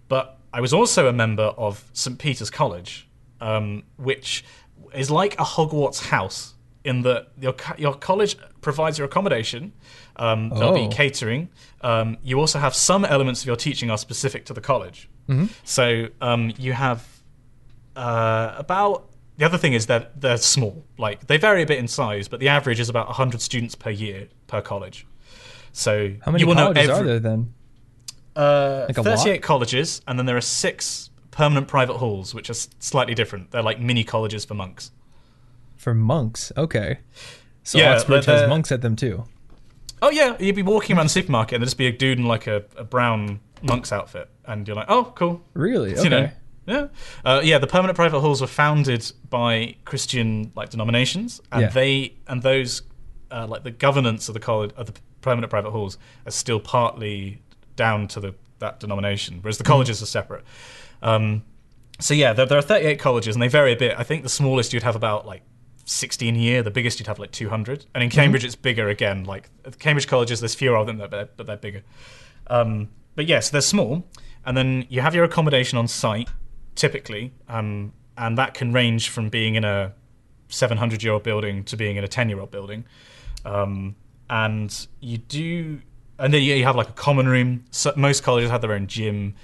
But 0.09 0.37
I 0.53 0.61
was 0.61 0.73
also 0.73 1.07
a 1.09 1.13
member 1.13 1.45
of 1.45 1.85
St. 1.93 2.19
Peter's 2.19 2.51
College, 2.51 3.09
um, 3.41 3.85
which 3.97 4.45
is 4.95 5.11
like 5.11 5.35
a 5.35 5.45
Hogwarts 5.45 6.07
house 6.09 6.55
in 6.85 7.03
that 7.03 7.29
your 7.41 7.55
your 7.79 7.95
college 7.95 8.37
provides 8.61 8.99
your 8.99 9.07
accommodation. 9.07 9.73
Um, 10.17 10.51
there'll 10.51 10.77
Oh. 10.77 10.89
be 10.89 10.95
catering. 10.95 11.49
Um, 11.83 12.19
you 12.23 12.39
also 12.41 12.59
have 12.59 12.75
some 12.75 13.05
elements 13.05 13.41
of 13.43 13.47
your 13.47 13.57
teaching 13.57 13.91
are 13.91 13.99
specific 13.99 14.45
to 14.47 14.53
the 14.53 14.61
college. 14.61 15.09
So 15.65 16.09
um, 16.21 16.53
you 16.59 16.73
have 16.73 17.07
uh, 17.97 18.55
about 18.57 19.07
the 19.37 19.45
other 19.45 19.59
thing 19.59 19.73
is 19.73 19.87
that 19.87 20.21
they're 20.21 20.37
small. 20.37 20.85
Like 20.99 21.27
they 21.27 21.37
vary 21.39 21.63
a 21.63 21.67
bit 21.67 21.79
in 21.79 21.89
size, 21.89 22.29
but 22.29 22.41
the 22.41 22.49
average 22.49 22.81
is 22.81 22.89
about 22.89 23.07
100 23.09 23.41
students 23.41 23.75
per 23.75 23.91
year 23.91 24.29
per 24.47 24.61
college. 24.61 25.07
So 25.73 26.15
How 26.23 26.31
many 26.31 26.43
you 26.43 26.47
will 26.47 26.55
colleges 26.55 26.87
know 26.89 26.95
are 26.95 26.97
every, 26.99 27.09
there 27.09 27.21
then? 27.21 27.53
uh, 28.37 28.85
Like 28.89 28.99
a 28.99 29.03
lot? 29.03 29.19
38 29.19 29.43
colleges, 29.43 30.03
and 30.07 30.19
then 30.19 30.27
there 30.27 30.37
are 30.37 30.41
six 30.41 31.11
permanent 31.33 31.67
private 31.67 31.97
halls, 31.97 32.33
which 32.33 32.49
are 32.49 32.55
slightly 32.79 33.15
different. 33.15 33.51
They're 33.51 33.63
like 33.63 33.81
mini 33.81 34.05
colleges 34.05 34.45
for 34.45 34.55
monks. 34.55 34.93
For 35.77 35.93
monks, 35.95 36.53
okay. 36.57 36.99
So 37.65 37.79
Yeah, 37.79 37.95
Oxbridge 37.95 38.27
has 38.27 38.49
monks 38.49 38.71
at 38.71 38.83
them 38.83 38.95
too. 38.95 39.25
Oh 40.01 40.11
yeah, 40.11 40.37
you'd 40.39 40.55
be 40.55 40.63
walking 40.63 40.97
around 40.97 41.07
the 41.07 41.11
supermarket 41.11 41.57
and 41.57 41.63
there'd 41.63 41.69
just 41.69 41.79
be 41.79 41.87
a 41.87 41.93
dude 41.93 42.19
in 42.19 42.27
like 42.27 42.47
a, 42.47 42.65
a 42.77 42.85
brown 42.85 43.41
monk's 43.63 43.93
outfit, 43.93 44.29
and 44.45 44.67
you're 44.67 44.77
like, 44.77 44.87
oh, 44.89 45.13
cool. 45.17 45.43
Really? 45.55 45.93
Okay. 45.95 46.03
You 46.05 46.11
know, 46.11 46.31
yeah, 46.67 46.87
uh, 47.25 47.41
yeah. 47.45 47.59
The 47.59 47.67
permanent 47.67 47.97
private 47.97 48.21
halls 48.21 48.41
were 48.41 48.47
founded 48.47 49.11
by 49.29 49.77
Christian 49.85 50.53
like 50.57 50.71
denominations, 50.71 51.41
and 51.53 51.63
Yeah. 51.63 51.69
they 51.69 52.15
and 52.27 52.43
those 52.43 52.83
uh, 53.31 53.47
like 53.47 53.65
the 53.65 53.71
governance 53.71 54.29
of 54.29 54.35
the 54.35 54.41
college 54.41 54.71
of 54.77 54.87
the 54.87 55.01
permanent 55.21 55.51
private 55.51 55.71
halls 55.73 55.99
are 56.27 56.31
still 56.31 56.61
partly 56.61 57.43
down 57.77 58.09
to 58.09 58.21
the 58.21 58.35
that 58.61 58.81
denomination, 58.81 59.39
whereas 59.43 59.59
the 59.59 59.65
colleges 59.65 60.03
are 60.03 60.07
separate. 60.07 60.45
Um, 61.03 61.43
so 62.01 62.15
yeah, 62.15 62.33
there, 62.33 62.47
there 62.47 62.59
are 62.59 62.63
38 62.63 62.99
colleges, 62.99 63.35
and 63.37 63.43
they 63.43 63.49
vary 63.49 63.73
a 63.73 63.77
bit. 63.77 63.95
I 63.99 64.03
think 64.03 64.23
the 64.23 64.29
smallest 64.29 64.73
you'd 64.73 64.83
have 64.85 64.97
about 64.97 65.27
like 65.27 65.43
16 65.85 66.35
a 66.35 66.39
year. 66.39 66.63
The 66.63 66.71
biggest 66.71 66.99
you'd 66.99 67.09
have 67.09 67.19
like 67.19 67.31
200, 67.33 67.85
and 67.95 68.03
in 68.03 68.09
Cambridge 68.11 68.43
it's 68.45 68.57
bigger 68.57 68.89
again. 68.89 69.25
Like 69.25 69.51
Cambridge 69.81 70.07
colleges, 70.07 70.41
there's 70.41 70.55
fewer 70.55 70.77
of 70.77 70.87
them, 70.87 70.97
but 70.99 71.11
they're, 71.11 71.29
but 71.37 71.47
they're 71.47 71.57
bigger. 71.59 71.83
Um, 72.47 72.89
but 73.15 73.27
yes, 73.27 73.51
they're 73.51 73.61
small, 73.61 74.05
and 74.45 74.57
then 74.57 74.87
you 74.89 75.01
have 75.01 75.15
your 75.15 75.25
accommodation 75.25 75.79
on 75.79 75.89
site 75.89 76.29
typically, 76.75 77.33
um, 77.49 77.93
and 78.17 78.37
that 78.39 78.55
can 78.55 78.73
range 78.73 79.09
from 79.09 79.29
being 79.29 79.55
in 79.55 79.65
a 79.65 79.93
700 80.49 81.03
year 81.03 81.13
old 81.13 81.23
building 81.23 81.65
to 81.65 81.77
being 81.77 81.97
in 81.97 82.05
a 82.05 82.09
10 82.09 82.29
year 82.29 82.41
old 82.41 82.51
building. 82.51 82.85
Um, 83.45 83.97
and 84.31 84.87
you 85.01 85.19
do, 85.19 85.81
and 86.19 86.33
then 86.33 86.43
you 86.43 86.65
have 86.65 86.77
like 86.77 86.89
a 86.89 86.93
common 86.93 87.29
room. 87.29 87.65
So 87.71 87.93
most 87.97 88.23
colleges 88.23 88.51
have 88.51 88.61
their 88.61 88.73
own 88.73 88.87
gym. 88.87 89.35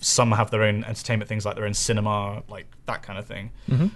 Some 0.00 0.32
have 0.32 0.50
their 0.50 0.62
own 0.62 0.84
entertainment 0.84 1.28
things, 1.28 1.44
like 1.44 1.56
their 1.56 1.66
own 1.66 1.74
cinema, 1.74 2.42
like 2.48 2.66
that 2.86 3.02
kind 3.02 3.18
of 3.18 3.26
thing. 3.26 3.50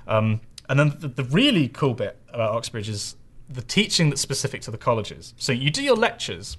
Um, 0.06 0.40
and 0.68 0.78
then 0.78 0.94
the, 0.98 1.08
the 1.08 1.24
really 1.24 1.68
cool 1.68 1.94
bit 1.94 2.18
about 2.32 2.54
Oxbridge 2.54 2.88
is 2.88 3.16
the 3.48 3.62
teaching 3.62 4.10
that's 4.10 4.20
specific 4.20 4.60
to 4.62 4.70
the 4.70 4.78
colleges. 4.78 5.34
So 5.36 5.52
you 5.52 5.70
do 5.70 5.82
your 5.82 5.96
lectures, 5.96 6.56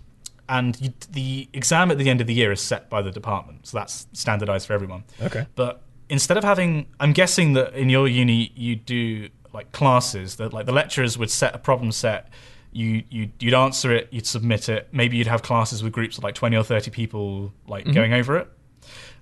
and 0.52 0.80
you, 0.82 0.94
the 1.10 1.50
exam 1.54 1.90
at 1.92 1.98
the 1.98 2.10
end 2.10 2.20
of 2.20 2.28
the 2.28 2.34
year 2.34 2.52
is 2.52 2.60
set 2.60 2.90
by 2.90 3.02
the 3.02 3.10
department. 3.10 3.66
So 3.66 3.78
that's 3.78 4.06
standardized 4.12 4.68
for 4.68 4.74
everyone. 4.74 5.06
Okay. 5.22 5.48
But 5.56 5.82
instead 6.10 6.38
of 6.38 6.44
having, 6.44 6.88
I'm 7.00 7.14
guessing 7.14 7.54
that 7.54 7.74
in 7.74 7.90
your 7.90 8.08
uni 8.08 8.52
you 8.54 8.76
do 8.76 9.30
like 9.54 9.72
classes 9.72 10.36
that 10.36 10.52
like 10.52 10.66
the 10.66 10.74
lecturers 10.74 11.18
would 11.18 11.32
set 11.32 11.56
a 11.56 11.58
problem 11.58 11.94
set. 11.94 12.30
You 12.74 13.04
you 13.10 13.32
you'd 13.40 13.54
answer 13.54 13.94
it, 13.96 14.10
you'd 14.12 14.28
submit 14.28 14.68
it. 14.68 14.90
Maybe 14.92 15.16
you'd 15.18 15.28
have 15.28 15.42
classes 15.42 15.84
with 15.84 15.94
groups 15.94 16.18
of 16.18 16.24
like 16.26 16.36
20 16.36 16.56
or 16.58 16.64
30 16.64 16.92
people 16.92 17.54
like 17.66 17.92
going 17.92 18.14
over 18.14 18.38
it. 18.38 18.50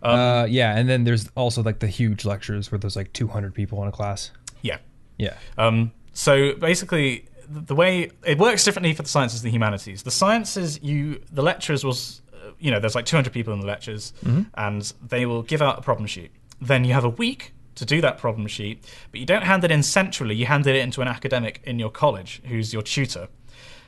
uh, 0.01 0.47
yeah, 0.49 0.75
and 0.77 0.89
then 0.89 1.03
there's 1.03 1.29
also 1.35 1.61
like 1.61 1.79
the 1.79 1.87
huge 1.87 2.25
lectures 2.25 2.71
where 2.71 2.79
there's 2.79 2.95
like 2.95 3.13
200 3.13 3.53
people 3.53 3.81
in 3.83 3.87
a 3.87 3.91
class. 3.91 4.31
Yeah. 4.63 4.77
Yeah. 5.17 5.35
Um, 5.57 5.91
so 6.13 6.53
basically, 6.55 7.25
the 7.49 7.75
way 7.75 8.11
it 8.25 8.37
works 8.37 8.63
differently 8.63 8.93
for 8.93 9.01
the 9.03 9.09
sciences 9.09 9.41
and 9.41 9.47
the 9.49 9.51
humanities. 9.55 10.03
The 10.03 10.11
sciences, 10.11 10.81
you 10.83 11.21
the 11.31 11.41
lecturers 11.41 11.83
was, 11.83 12.21
uh, 12.33 12.51
you 12.59 12.69
know, 12.71 12.79
there's 12.79 12.95
like 12.95 13.05
200 13.05 13.33
people 13.33 13.53
in 13.53 13.59
the 13.59 13.65
lectures, 13.67 14.13
and 14.53 14.93
they 15.07 15.25
will 15.25 15.41
give 15.41 15.61
out 15.61 15.79
a 15.79 15.81
problem 15.81 16.05
sheet. 16.07 16.31
Then 16.61 16.83
you 16.85 16.93
have 16.93 17.03
a 17.05 17.09
week 17.09 17.53
to 17.75 17.85
do 17.85 18.01
that 18.01 18.17
problem 18.17 18.45
sheet, 18.47 18.85
but 19.11 19.19
you 19.19 19.25
don't 19.25 19.43
hand 19.43 19.63
it 19.63 19.71
in 19.71 19.81
centrally. 19.83 20.35
You 20.35 20.45
hand 20.45 20.67
it 20.67 20.75
into 20.75 21.01
an 21.01 21.07
academic 21.07 21.61
in 21.63 21.79
your 21.79 21.89
college 21.89 22.41
who's 22.45 22.73
your 22.73 22.81
tutor, 22.83 23.27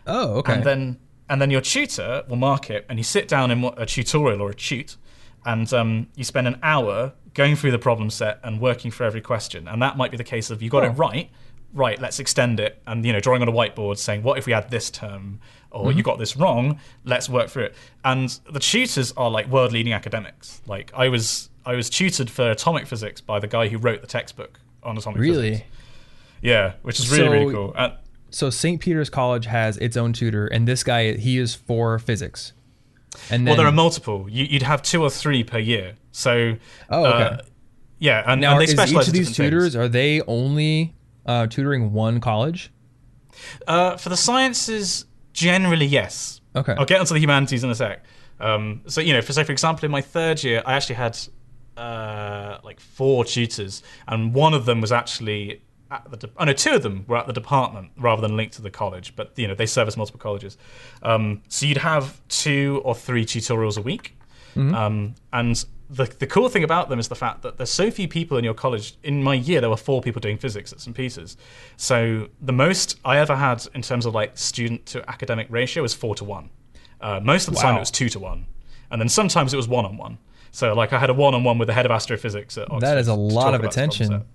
Oh, 0.07 0.35
okay. 0.39 0.53
and 0.53 0.63
then 0.63 0.99
and 1.29 1.41
then 1.41 1.49
your 1.51 1.61
tutor 1.61 2.23
will 2.27 2.35
mark 2.37 2.69
it, 2.69 2.85
and 2.89 2.97
you 2.99 3.03
sit 3.03 3.27
down 3.27 3.51
in 3.51 3.63
a 3.77 3.85
tutorial 3.85 4.41
or 4.41 4.49
a 4.49 4.55
tute, 4.55 4.97
and 5.45 5.71
um, 5.73 6.07
you 6.15 6.23
spend 6.23 6.47
an 6.47 6.59
hour 6.63 7.13
going 7.33 7.55
through 7.55 7.71
the 7.71 7.79
problem 7.79 8.09
set 8.09 8.39
and 8.43 8.59
working 8.59 8.91
for 8.91 9.05
every 9.05 9.21
question. 9.21 9.65
And 9.67 9.81
that 9.81 9.95
might 9.95 10.11
be 10.11 10.17
the 10.17 10.23
case 10.25 10.49
of 10.49 10.61
you 10.61 10.69
got 10.69 10.83
Oh. 10.83 10.87
it 10.87 10.89
right, 10.91 11.29
right? 11.73 11.99
Let's 11.99 12.19
extend 12.19 12.59
it, 12.59 12.81
and 12.87 13.05
you 13.05 13.13
know, 13.13 13.19
drawing 13.19 13.41
on 13.41 13.47
a 13.47 13.51
whiteboard 13.51 13.97
saying, 13.97 14.23
"What 14.23 14.37
if 14.37 14.45
we 14.45 14.53
add 14.53 14.69
this 14.71 14.89
term?" 14.89 15.39
Or 15.73 15.85
Mm-hmm. 15.85 15.97
you 15.97 16.03
got 16.03 16.19
this 16.19 16.35
wrong. 16.35 16.79
Let's 17.05 17.29
work 17.29 17.47
through 17.49 17.63
it. 17.63 17.75
And 18.03 18.27
the 18.51 18.59
tutors 18.59 19.13
are 19.15 19.29
like 19.31 19.47
world-leading 19.47 19.93
academics. 19.93 20.61
Like 20.67 20.91
I 20.93 21.07
was, 21.07 21.49
I 21.65 21.75
was 21.75 21.89
tutored 21.89 22.29
for 22.29 22.51
atomic 22.51 22.87
physics 22.87 23.21
by 23.21 23.39
the 23.39 23.47
guy 23.47 23.69
who 23.69 23.77
wrote 23.77 24.01
the 24.01 24.07
textbook 24.07 24.59
on 24.83 24.97
atomic 24.97 25.19
physics. 25.21 25.37
really? 25.37 25.65
Yeah, 26.41 26.73
which 26.81 26.99
is 26.99 27.09
really 27.09 27.23
So- 27.25 27.31
really 27.31 27.53
cool. 27.53 27.73
Uh, 27.77 27.89
So 28.31 28.49
St. 28.49 28.81
Peter's 28.81 29.09
College 29.09 29.45
has 29.45 29.77
its 29.77 29.95
own 29.95 30.11
tutor, 30.13 30.45
and 30.47 30.67
this 30.67 30.83
guy 30.83 31.13
he 31.13 31.37
is 31.37 31.53
for 31.55 31.97
physics. 31.99 32.51
And 33.29 33.45
then, 33.47 33.51
well, 33.51 33.57
there 33.57 33.67
are 33.67 33.71
multiple. 33.73 34.27
You, 34.29 34.45
you'd 34.45 34.61
have 34.63 34.81
two 34.81 35.01
or 35.03 35.09
three 35.09 35.43
per 35.43 35.57
year. 35.59 35.95
So, 36.11 36.55
Oh, 36.89 37.05
okay. 37.05 37.23
uh, 37.23 37.37
yeah, 37.99 38.23
and, 38.25 38.41
now 38.41 38.53
and 38.53 38.61
they 38.61 38.67
specialize 38.67 39.05
each 39.05 39.07
of 39.09 39.13
these 39.13 39.35
tutors 39.35 39.73
things. 39.73 39.75
are 39.77 39.87
they 39.87 40.21
only 40.27 40.93
uh, 41.25 41.47
tutoring 41.47 41.93
one 41.93 42.19
college? 42.19 42.71
Uh, 43.67 43.97
for 43.97 44.09
the 44.09 44.17
sciences, 44.17 45.05
generally 45.33 45.85
yes. 45.85 46.41
Okay. 46.55 46.75
I'll 46.77 46.85
get 46.85 46.99
onto 46.99 47.13
the 47.13 47.19
humanities 47.19 47.63
in 47.63 47.69
a 47.69 47.75
sec. 47.75 48.03
Um, 48.39 48.81
so 48.87 49.01
you 49.01 49.13
know, 49.13 49.21
for 49.21 49.33
so 49.33 49.43
for 49.43 49.51
example, 49.51 49.85
in 49.85 49.91
my 49.91 50.01
third 50.01 50.43
year, 50.43 50.61
I 50.65 50.73
actually 50.73 50.95
had 50.95 51.17
uh, 51.77 52.57
like 52.63 52.79
four 52.79 53.23
tutors, 53.23 53.83
and 54.07 54.33
one 54.33 54.53
of 54.53 54.65
them 54.65 54.81
was 54.81 54.91
actually 54.91 55.61
at 55.89 56.09
the. 56.09 56.17
De- 56.17 56.29
oh 56.37 56.45
no, 56.45 56.53
two 56.53 56.71
of 56.71 56.83
them 56.83 57.05
were 57.07 57.17
at 57.17 57.27
the 57.27 57.33
department 57.33 57.91
rather 57.97 58.21
than 58.21 58.35
linked 58.35 58.55
to 58.55 58.61
the 58.61 58.71
college. 58.71 59.15
But 59.15 59.37
you 59.37 59.47
know, 59.47 59.55
they 59.55 59.65
service 59.67 59.95
multiple 59.95 60.19
colleges. 60.19 60.57
Um, 61.03 61.43
so 61.47 61.65
you'd 61.65 61.77
have 61.77 62.19
two 62.27 62.81
or 62.83 62.95
three 62.95 63.25
tutorials 63.25 63.77
a 63.77 63.81
week, 63.81 64.17
um, 64.75 65.15
and 65.31 65.63
the 65.91 66.05
the 66.19 66.25
cool 66.27 66.47
thing 66.49 66.63
about 66.63 66.89
them 66.89 66.99
is 66.99 67.09
the 67.09 67.15
fact 67.15 67.41
that 67.41 67.57
there's 67.57 67.69
so 67.71 67.91
few 67.91 68.07
people 68.07 68.37
in 68.37 68.43
your 68.43 68.53
college. 68.53 68.95
In 69.03 69.21
my 69.21 69.33
year, 69.33 69.59
there 69.59 69.69
were 69.69 69.75
four 69.77 70.01
people 70.01 70.21
doing 70.21 70.37
physics 70.37 70.71
at 70.71 70.79
St 70.79 70.95
Peter's. 70.95 71.35
So 71.75 72.29
the 72.41 72.53
most 72.53 72.97
I 73.03 73.17
ever 73.17 73.35
had 73.35 73.67
in 73.75 73.81
terms 73.81 74.05
of 74.05 74.13
like 74.13 74.37
student 74.37 74.85
to 74.87 75.07
academic 75.09 75.47
ratio 75.49 75.83
was 75.83 75.93
four 75.93 76.15
to 76.15 76.23
one. 76.23 76.49
Uh, 77.01 77.19
most 77.21 77.47
of 77.47 77.53
the 77.53 77.59
time 77.59 77.75
it 77.75 77.79
was 77.79 77.91
two 77.91 78.07
to 78.09 78.19
one, 78.19 78.45
and 78.89 79.01
then 79.01 79.09
sometimes 79.09 79.53
it 79.53 79.57
was 79.57 79.67
one 79.67 79.85
on 79.85 79.97
one. 79.97 80.17
So 80.51 80.73
like 80.73 80.93
I 80.93 80.99
had 80.99 81.09
a 81.09 81.13
one 81.13 81.33
on 81.35 81.43
one 81.43 81.57
with 81.57 81.67
the 81.67 81.73
head 81.73 81.85
of 81.85 81.91
astrophysics 81.91 82.57
at 82.57 82.71
Oxford. 82.71 82.81
That 82.87 82.97
is 82.97 83.07
a 83.07 83.13
lot 83.13 83.53
of 83.53 83.59
about 83.61 83.73
this 83.73 83.75
problem 83.75 83.89
attention. 84.13 84.25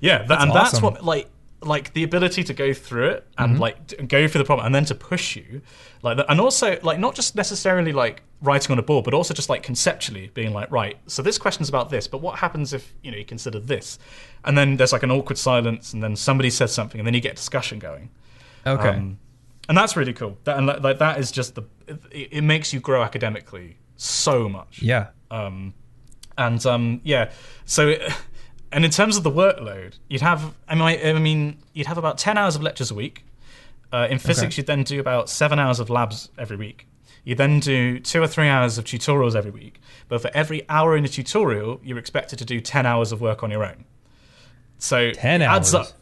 Yeah, 0.00 0.22
that, 0.24 0.40
and 0.42 0.52
that's 0.52 0.82
what 0.82 1.04
like 1.04 1.28
like 1.62 1.92
the 1.92 2.04
ability 2.04 2.44
to 2.44 2.54
go 2.54 2.72
through 2.72 3.08
it 3.10 3.26
and 3.36 3.52
Mm-hmm. 3.54 3.60
like 3.62 4.08
go 4.08 4.28
through 4.28 4.38
the 4.40 4.44
problem 4.44 4.66
and 4.66 4.74
then 4.74 4.84
to 4.86 4.94
push 4.94 5.36
you 5.36 5.60
like 6.02 6.16
that, 6.16 6.26
and 6.28 6.40
also 6.40 6.78
like 6.82 6.98
not 6.98 7.14
just 7.14 7.34
necessarily 7.36 7.92
like 7.92 8.22
writing 8.40 8.70
on 8.72 8.78
a 8.78 8.82
board 8.82 9.04
but 9.04 9.12
also 9.14 9.34
just 9.34 9.48
like 9.48 9.62
conceptually 9.62 10.30
being 10.34 10.52
like 10.52 10.70
right 10.70 10.96
so 11.06 11.22
this 11.22 11.38
question's 11.38 11.68
about 11.68 11.90
this 11.90 12.06
but 12.06 12.18
what 12.20 12.38
happens 12.38 12.72
if 12.72 12.94
you 13.02 13.10
know 13.10 13.16
you 13.16 13.24
consider 13.24 13.58
this 13.58 13.98
and 14.44 14.56
then 14.56 14.76
there's 14.76 14.92
like 14.92 15.02
an 15.02 15.10
awkward 15.10 15.36
silence 15.38 15.92
and 15.92 16.02
then 16.02 16.14
somebody 16.14 16.48
says 16.50 16.72
something 16.72 17.00
and 17.00 17.06
then 17.06 17.14
you 17.14 17.20
get 17.20 17.34
discussion 17.36 17.78
going 17.78 18.10
Okay. 18.66 18.90
um, 18.90 19.18
and 19.68 19.76
that's 19.76 19.96
really 19.96 20.12
cool 20.12 20.38
that 20.44 20.56
and 20.56 20.66
like, 20.66 20.98
that 20.98 21.18
is 21.18 21.30
just 21.32 21.54
the 21.56 21.62
it, 21.88 22.28
it 22.32 22.42
makes 22.42 22.72
you 22.72 22.78
grow 22.80 23.02
academically 23.02 23.76
so 23.96 24.48
much 24.48 24.80
yeah. 24.82 25.08
um, 25.30 25.74
and 26.36 26.64
um, 26.66 27.00
yeah, 27.02 27.32
so 27.64 27.88
it, 27.88 28.00
and 28.70 28.84
in 28.84 28.92
terms 28.92 29.16
of 29.16 29.24
the 29.24 29.30
workload, 29.30 29.98
you'd 30.08 30.20
have 30.20 30.54
I 30.68 30.76
mean, 30.76 31.16
I 31.16 31.18
mean 31.18 31.58
you'd 31.72 31.88
have 31.88 31.98
about 31.98 32.16
ten 32.16 32.38
hours 32.38 32.54
of 32.54 32.62
lectures 32.62 32.92
a 32.92 32.94
week, 32.94 33.24
Uh, 33.92 34.06
in 34.08 34.18
physics, 34.20 34.54
Okay. 34.54 34.60
you 34.62 34.66
then 34.66 34.84
do 34.84 35.00
about 35.00 35.28
seven 35.28 35.58
hours 35.58 35.80
of 35.80 35.90
labs 35.90 36.28
every 36.38 36.56
week. 36.56 36.86
You 37.28 37.34
then 37.34 37.60
do 37.60 37.98
two 38.00 38.22
or 38.22 38.26
three 38.26 38.48
hours 38.48 38.78
of 38.78 38.86
tutorials 38.86 39.34
every 39.36 39.50
week. 39.50 39.82
But 40.08 40.22
for 40.22 40.30
every 40.32 40.66
hour 40.70 40.96
in 40.96 41.04
a 41.04 41.08
tutorial, 41.08 41.78
you're 41.84 41.98
expected 41.98 42.38
to 42.38 42.44
do 42.46 42.58
10 42.58 42.86
hours 42.86 43.12
of 43.12 43.20
work 43.20 43.42
on 43.42 43.50
your 43.50 43.66
own. 43.66 43.84
So 44.78 45.10
10 45.10 45.42
it 45.42 45.44
adds 45.44 45.74
hours? 45.74 45.88
up. 45.90 45.96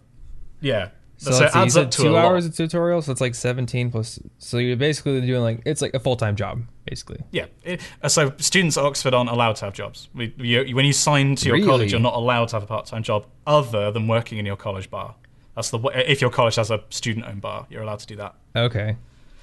Yeah. 0.60 0.90
So, 1.16 1.32
So, 1.32 1.44
it 1.46 1.50
adds 1.56 1.76
up 1.76 1.90
to 1.90 2.02
two 2.02 2.08
a 2.08 2.12
lot. 2.12 2.26
hours 2.26 2.46
of 2.46 2.54
tutorial, 2.54 3.02
so 3.02 3.10
it's 3.10 3.20
like 3.20 3.34
17 3.34 3.90
plus. 3.90 4.20
So 4.38 4.58
you're 4.58 4.76
basically 4.76 5.20
doing 5.22 5.40
like 5.42 5.62
it's 5.64 5.82
like 5.82 5.94
a 5.94 5.98
full 5.98 6.14
time 6.14 6.36
job, 6.36 6.62
basically. 6.88 7.24
Yeah. 7.32 7.46
It, 7.64 7.80
uh, 8.04 8.08
so 8.08 8.32
students 8.38 8.76
at 8.78 8.84
Oxford 8.84 9.12
aren't 9.12 9.30
allowed 9.30 9.56
to 9.56 9.64
have 9.64 9.74
jobs. 9.74 10.08
We, 10.14 10.32
you, 10.38 10.76
when 10.76 10.84
you 10.84 10.92
sign 10.92 11.34
to 11.36 11.46
your 11.46 11.54
Really? 11.56 11.66
college, 11.66 11.90
you're 11.90 12.00
not 12.00 12.14
allowed 12.14 12.48
to 12.50 12.56
have 12.56 12.62
a 12.62 12.66
part-time 12.66 13.02
job 13.02 13.26
other 13.48 13.90
than 13.90 14.06
working 14.06 14.38
in 14.38 14.46
your 14.46 14.56
college 14.56 14.90
bar. 14.90 15.16
That's 15.56 15.70
the 15.70 15.78
if 16.08 16.20
your 16.20 16.30
college 16.30 16.54
has 16.54 16.70
a 16.70 16.84
student-owned 16.90 17.40
bar, 17.40 17.66
you're 17.70 17.82
allowed 17.82 17.98
to 18.00 18.06
do 18.06 18.14
that. 18.16 18.34
Okay. 18.54 18.96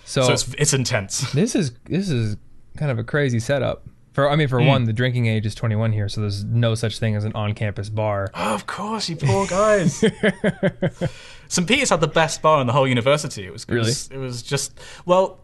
So, 0.06 0.24
So 0.24 0.34
it's 0.34 0.54
it's 0.58 0.74
intense. 0.74 1.32
this 1.34 1.56
is 1.56 1.72
this 1.86 2.10
is 2.10 2.38
kind 2.78 2.92
of 2.92 3.00
a 3.00 3.04
crazy 3.04 3.40
setup. 3.40 3.86
For 4.14 4.30
I 4.30 4.36
mean, 4.36 4.48
for 4.48 4.62
one, 4.62 4.84
the 4.84 4.94
drinking 4.94 5.26
age 5.26 5.44
is 5.48 5.56
21 5.56 5.92
here, 5.92 6.08
so 6.08 6.22
there's 6.22 6.44
no 6.44 6.76
such 6.76 7.00
thing 7.00 7.16
as 7.16 7.24
an 7.24 7.32
on-campus 7.34 7.90
bar. 7.90 8.30
Oh, 8.36 8.54
of 8.54 8.68
course, 8.68 9.10
you 9.10 9.16
poor 9.16 9.48
guys. 9.48 9.96
St. 11.48 11.68
Peter's 11.68 11.90
had 11.90 12.00
the 12.00 12.08
best 12.08 12.42
bar 12.44 12.62
in 12.62 12.68
the 12.68 12.74
whole 12.74 12.88
university. 12.88 13.46
It 13.46 13.52
was 13.52 13.66
it 13.68 13.74
was, 13.74 14.08
it 14.12 14.18
was 14.18 14.44
just 14.44 14.80
well, 15.06 15.40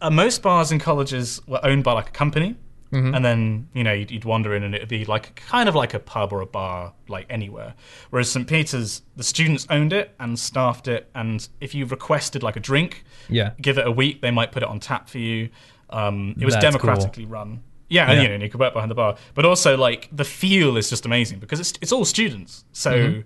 uh, 0.00 0.10
most 0.10 0.40
bars 0.40 0.70
in 0.70 0.78
colleges 0.78 1.40
were 1.48 1.60
owned 1.64 1.82
by 1.82 1.92
like 1.92 2.08
a 2.08 2.12
company, 2.12 2.54
and 3.14 3.24
then 3.24 3.68
you 3.74 3.84
know 3.84 3.92
you'd, 3.92 4.10
you'd 4.10 4.24
wander 4.24 4.54
in 4.54 4.62
and 4.62 4.74
it'd 4.74 4.88
be 4.88 5.04
like 5.04 5.36
kind 5.36 5.68
of 5.68 5.74
like 5.74 5.94
a 5.94 5.98
pub 5.98 6.32
or 6.32 6.40
a 6.40 6.46
bar 6.46 6.92
like 7.08 7.26
anywhere. 7.30 7.74
Whereas 8.10 8.30
St. 8.30 8.46
Peter's, 8.48 9.02
the 9.16 9.22
students 9.24 9.66
owned 9.70 9.92
it 9.92 10.14
and 10.18 10.38
staffed 10.38 10.88
it, 10.88 11.08
and 11.14 11.46
if 11.60 11.74
you 11.74 11.86
requested 11.86 12.42
like 12.42 12.56
a 12.56 12.60
drink, 12.60 13.04
Yeah. 13.28 13.50
give 13.60 13.78
it 13.78 13.86
a 13.86 13.90
week, 13.90 14.20
they 14.22 14.30
might 14.30 14.52
put 14.52 14.62
it 14.62 14.68
on 14.68 14.80
tap 14.80 15.08
for 15.08 15.18
you. 15.18 15.50
Um, 15.90 16.34
it 16.40 16.44
was 16.44 16.54
That's 16.54 16.64
democratically 16.64 17.24
run. 17.26 17.62
Yeah, 17.88 18.06
and 18.10 18.16
Yeah. 18.16 18.22
you 18.22 18.28
know, 18.28 18.34
and 18.34 18.42
you 18.42 18.48
could 18.50 18.58
work 18.60 18.72
behind 18.72 18.90
the 18.90 18.94
bar. 18.96 19.16
But 19.34 19.44
also, 19.44 19.76
like 19.76 20.08
the 20.10 20.24
feel 20.24 20.76
is 20.76 20.90
just 20.90 21.06
amazing 21.06 21.38
because 21.38 21.60
it's 21.60 21.74
it's 21.80 21.92
all 21.92 22.04
students. 22.04 22.64
So, 22.72 22.92
Mm-hmm. 22.92 23.20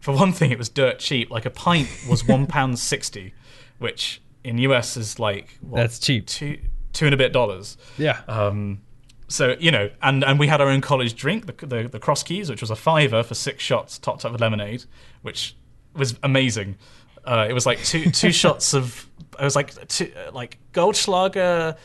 for 0.00 0.14
one 0.14 0.32
thing, 0.32 0.50
it 0.52 0.58
was 0.58 0.68
dirt 0.68 0.98
cheap. 1.00 1.30
Like 1.30 1.46
a 1.46 1.50
pint 1.50 1.88
was 2.08 2.26
one 2.34 2.46
pound 2.46 2.78
sixty, 2.78 3.34
which 3.78 4.20
in 4.44 4.58
US 4.58 4.96
is 4.96 5.18
like 5.18 5.58
what, 5.60 5.78
That's 5.80 5.98
cheap. 5.98 6.26
two 6.26 6.58
two 6.92 7.06
and 7.06 7.14
a 7.14 7.16
bit 7.16 7.32
dollars. 7.32 7.76
Yeah. 7.98 8.20
Um, 8.28 8.80
so 9.28 9.56
you 9.58 9.70
know, 9.70 9.90
and 10.02 10.22
and 10.24 10.38
we 10.38 10.46
had 10.46 10.60
our 10.60 10.68
own 10.68 10.80
college 10.80 11.14
drink, 11.14 11.46
the 11.46 11.66
the, 11.66 11.88
the 11.88 11.98
Cross 11.98 12.24
Keys, 12.24 12.50
which 12.50 12.60
was 12.60 12.70
a 12.70 12.76
fiver 12.76 13.22
for 13.22 13.34
six 13.34 13.62
shots, 13.62 13.98
topped 13.98 14.24
up 14.24 14.32
with 14.32 14.40
lemonade, 14.40 14.84
which 15.22 15.56
was 15.94 16.18
amazing. 16.22 16.76
Uh, 17.24 17.46
it 17.48 17.52
was 17.52 17.66
like 17.66 17.82
two 17.84 18.10
two 18.10 18.32
shots 18.42 18.74
of 18.74 19.08
it 19.38 19.44
was 19.44 19.56
like 19.56 19.88
two, 19.88 20.12
like 20.32 20.58
Goldschlager, 20.72 21.76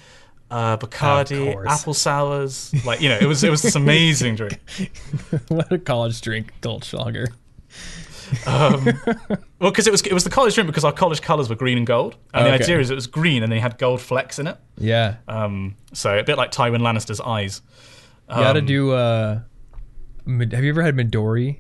uh, 0.52 0.78
Bacardi, 0.78 1.66
apple 1.66 1.94
sours, 1.94 2.74
like 2.86 3.02
you 3.02 3.10
know, 3.10 3.18
it 3.20 3.26
was 3.26 3.44
it 3.44 3.50
was 3.50 3.62
this 3.62 3.76
amazing 3.84 4.36
drink. 4.36 4.60
what 5.48 5.72
a 5.72 5.80
college 5.80 6.22
drink, 6.22 6.54
Goldschlager. 6.62 7.28
Well, 8.46 9.72
because 9.72 9.88
it 9.88 9.92
was 9.92 10.02
it 10.04 10.14
was 10.14 10.24
the 10.24 10.30
college 10.30 10.56
drink 10.56 10.68
because 10.68 10.84
our 10.86 10.92
college 10.92 11.22
colours 11.22 11.50
were 11.50 11.56
green 11.56 11.78
and 11.78 11.86
gold, 11.88 12.16
and 12.34 12.46
the 12.46 12.52
idea 12.52 12.80
is 12.80 12.90
it 12.90 12.96
was 12.96 13.08
green 13.08 13.44
and 13.44 13.52
they 13.52 13.60
had 13.60 13.78
gold 13.78 14.02
flecks 14.02 14.40
in 14.40 14.48
it. 14.48 14.58
Yeah. 14.78 15.16
Um, 15.28 15.76
so 15.94 16.18
a 16.18 16.24
bit 16.24 16.38
like 16.38 16.52
Tywin 16.52 16.80
Lannister's 16.82 17.20
eyes. 17.22 17.62
You 18.30 18.36
gotta 18.36 18.60
Um, 18.60 18.66
do. 18.66 18.92
uh 18.92 19.40
Have 20.28 20.64
you 20.64 20.70
ever 20.70 20.82
had 20.84 20.96
Midori? 20.96 21.60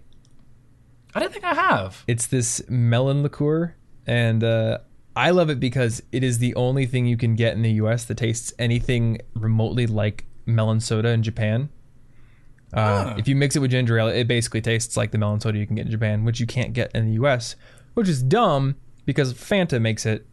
I 1.16 1.20
don't 1.20 1.34
think 1.34 1.44
I 1.46 1.54
have. 1.56 2.04
It's 2.08 2.28
this 2.28 2.62
melon 2.70 3.24
liqueur, 3.24 3.76
and 4.06 4.44
uh, 4.44 4.78
I 5.16 5.32
love 5.32 5.50
it 5.50 5.60
because 5.60 6.04
it 6.12 6.24
is 6.24 6.38
the 6.38 6.54
only 6.56 6.86
thing 6.86 7.08
you 7.08 7.18
can 7.18 7.36
get 7.36 7.54
in 7.56 7.64
the 7.64 7.72
U.S. 7.74 8.06
that 8.06 8.18
tastes 8.18 8.54
anything 8.60 9.18
remotely 9.34 9.88
like 9.88 10.26
melon 10.46 10.80
soda 10.80 11.10
in 11.10 11.24
Japan. 11.24 11.70
Uh, 12.74 12.78
Ah. 12.80 13.16
If 13.18 13.28
you 13.28 13.36
mix 13.36 13.56
it 13.56 13.60
with 13.60 13.72
ginger 13.72 13.98
ale, 14.00 14.08
it 14.10 14.28
basically 14.28 14.62
tastes 14.62 14.96
like 14.96 15.12
the 15.12 15.18
melon 15.18 15.40
soda 15.40 15.58
you 15.58 15.66
can 15.66 15.76
get 15.76 15.86
in 15.86 15.92
Japan, 15.92 16.24
which 16.26 16.40
you 16.40 16.46
can't 16.46 16.74
get 16.74 16.92
in 16.94 17.08
the 17.08 17.14
U.S., 17.14 17.56
which 17.96 18.08
is 18.08 18.22
dumb 18.22 18.76
because 19.06 19.34
Fanta 19.34 19.82
makes 19.82 20.06
it, 20.06 20.26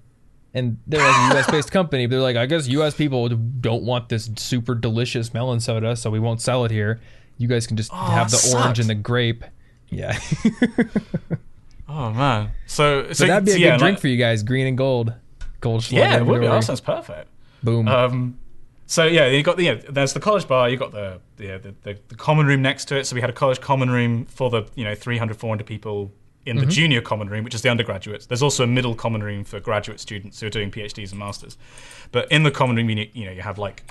and 0.52 0.78
they're 0.86 1.00
like 1.00 1.32
a 1.32 1.34
U.S.-based 1.34 1.70
company. 1.70 2.06
But 2.06 2.16
they're 2.16 2.20
like, 2.22 2.36
I 2.36 2.46
guess 2.46 2.68
U.S. 2.68 2.94
people 2.94 3.28
don't 3.28 3.84
want 3.84 4.08
this 4.10 4.30
super 4.36 4.74
delicious 4.74 5.32
melon 5.32 5.60
soda, 5.60 5.96
so 5.96 6.10
we 6.10 6.18
won't 6.20 6.40
sell 6.42 6.64
it 6.64 6.70
here. 6.70 7.00
You 7.38 7.48
guys 7.48 7.66
can 7.66 7.76
just 7.76 7.92
have 7.92 8.30
the 8.30 8.36
that 8.36 8.54
orange 8.54 8.78
and 8.80 8.88
the 8.88 8.94
grape. 8.94 9.44
Yeah. 9.88 10.18
Oh 11.88 12.10
man. 12.12 12.50
So 12.66 13.12
so, 13.12 13.26
that'd 13.26 13.44
be 13.44 13.52
a 13.52 13.58
good 13.70 13.78
drink 13.78 13.98
for 14.00 14.08
you 14.08 14.16
guys. 14.16 14.42
Green 14.42 14.66
and 14.66 14.76
gold. 14.76 15.12
Gold 15.60 15.88
Yeah, 15.90 16.16
it 16.16 16.26
would 16.26 16.40
be. 16.40 16.46
That 16.48 16.64
sounds 16.64 16.80
perfect. 16.80 17.28
Boom. 17.62 17.86
Um, 17.88 18.38
so 18.86 19.04
yeah, 19.04 19.26
you 19.26 19.42
got 19.42 19.56
the 19.56 19.64
yeah, 19.64 19.74
there's 19.88 20.12
the 20.12 20.20
college 20.20 20.46
bar. 20.46 20.68
You 20.68 20.76
got 20.76 20.92
the 20.92 21.20
yeah, 21.38 21.58
the, 21.58 21.74
the 21.82 21.98
the 22.08 22.14
common 22.14 22.46
room 22.46 22.62
next 22.62 22.86
to 22.86 22.96
it. 22.96 23.04
So 23.06 23.14
we 23.14 23.20
had 23.20 23.30
a 23.30 23.34
college 23.34 23.60
common 23.60 23.90
room 23.90 24.24
for 24.26 24.48
the 24.50 24.64
you 24.74 24.84
know 24.84 24.94
300 24.94 25.36
400 25.36 25.66
people 25.66 26.12
in 26.44 26.56
Mm-hmm. 26.56 26.64
the 26.64 26.70
junior 26.70 27.00
common 27.00 27.28
room, 27.28 27.42
which 27.42 27.56
is 27.56 27.62
the 27.62 27.68
undergraduates. 27.68 28.26
There's 28.26 28.42
also 28.42 28.62
a 28.62 28.68
middle 28.68 28.94
common 28.94 29.20
room 29.20 29.42
for 29.42 29.58
graduate 29.58 29.98
students 29.98 30.38
who 30.38 30.46
are 30.46 30.50
doing 30.50 30.70
PhDs 30.70 31.10
and 31.10 31.18
masters. 31.18 31.58
But 32.12 32.30
in 32.30 32.44
the 32.44 32.52
common 32.52 32.76
room, 32.76 32.88
you 32.88 32.94
know, 32.94 33.04
you, 33.14 33.24
know, 33.24 33.32
you 33.32 33.42
have 33.42 33.58
like 33.58 33.82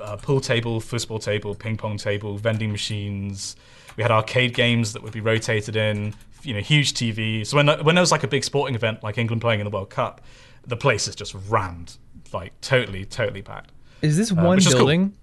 uh, 0.00 0.16
pool 0.16 0.40
table, 0.40 0.78
football 0.78 1.18
table, 1.18 1.56
ping 1.56 1.76
pong 1.76 1.96
table, 1.96 2.36
vending 2.38 2.70
machines. 2.70 3.56
We 3.96 4.04
had 4.04 4.12
arcade 4.12 4.54
games 4.54 4.92
that 4.92 5.02
would 5.02 5.12
be 5.12 5.20
rotated 5.20 5.74
in. 5.74 6.14
You 6.44 6.54
know, 6.54 6.60
huge 6.60 6.94
TV. 6.94 7.44
So 7.44 7.56
when 7.56 7.66
when 7.84 7.96
there 7.96 8.02
was 8.02 8.12
like 8.12 8.22
a 8.22 8.28
big 8.28 8.44
sporting 8.44 8.76
event 8.76 9.02
like 9.02 9.18
England 9.18 9.42
playing 9.42 9.58
in 9.58 9.64
the 9.64 9.70
World 9.70 9.90
Cup, 9.90 10.20
the 10.64 10.76
place 10.76 11.08
is 11.08 11.16
just 11.16 11.34
rammed, 11.48 11.96
like 12.32 12.52
totally, 12.60 13.04
totally 13.04 13.42
packed. 13.42 13.72
Is 14.02 14.16
this 14.16 14.32
one 14.32 14.46
uh, 14.46 14.52
is 14.52 14.66
cool. 14.68 14.76
building? 14.76 15.14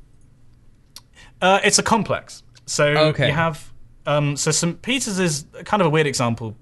Uh, 1.42 1.60
it's 1.63 1.80
a 1.80 1.84
complex. 1.84 2.44
So 2.65 2.86
Okay. 3.10 3.28
you 3.28 3.34
have 3.34 3.72
um, 4.06 4.36
so 4.36 4.50
St 4.52 4.82
Peter's 4.82 5.20
is 5.20 5.46
kind 5.65 5.82
of 5.82 5.88
a 5.88 5.89
weird 5.89 6.08
example 6.08 6.56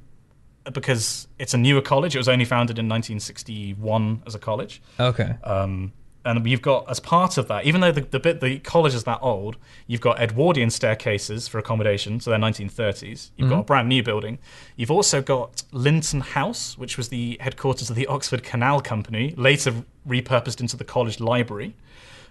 because 0.73 1.27
it's 1.39 1.53
a 1.53 1.57
newer 1.57 1.81
college. 1.81 2.13
It 2.13 2.17
was 2.17 2.27
only 2.27 2.43
founded 2.45 2.77
in 2.77 2.89
1961 2.89 4.23
as 4.25 4.35
a 4.35 4.39
college. 4.39 4.81
Okay. 4.99 5.35
Um, 5.43 5.93
and 6.25 6.45
you've 6.45 6.61
got, 6.61 6.89
as 6.89 6.99
part 6.99 7.37
of 7.37 7.47
that, 7.47 7.65
even 7.65 7.79
though 7.79 7.93
the, 7.93 8.01
the 8.01 8.19
bit 8.19 8.41
the 8.41 8.59
college 8.59 8.93
is 8.93 9.05
that 9.05 9.19
old, 9.21 9.55
you've 9.87 10.01
got 10.01 10.19
Edwardian 10.19 10.69
staircases 10.69 11.47
for 11.47 11.57
accommodation, 11.57 12.19
so 12.19 12.29
they're 12.31 12.39
1930s. 12.39 13.31
You've 13.37 13.49
got 13.49 13.59
a 13.59 13.63
brand 13.63 13.87
new 13.87 14.03
building. 14.03 14.37
You've 14.75 14.91
also 14.91 15.21
got 15.21 15.63
Linton 15.71 16.19
House, 16.19 16.77
which 16.77 16.97
was 16.97 17.07
the 17.07 17.37
headquarters 17.39 17.89
of 17.89 17.95
the 17.95 18.07
Oxford 18.07 18.43
Canal 18.43 18.81
Company, 18.81 19.33
later 19.37 19.73
repurposed 20.05 20.59
into 20.59 20.75
the 20.75 20.83
college 20.83 21.21
library. 21.21 21.75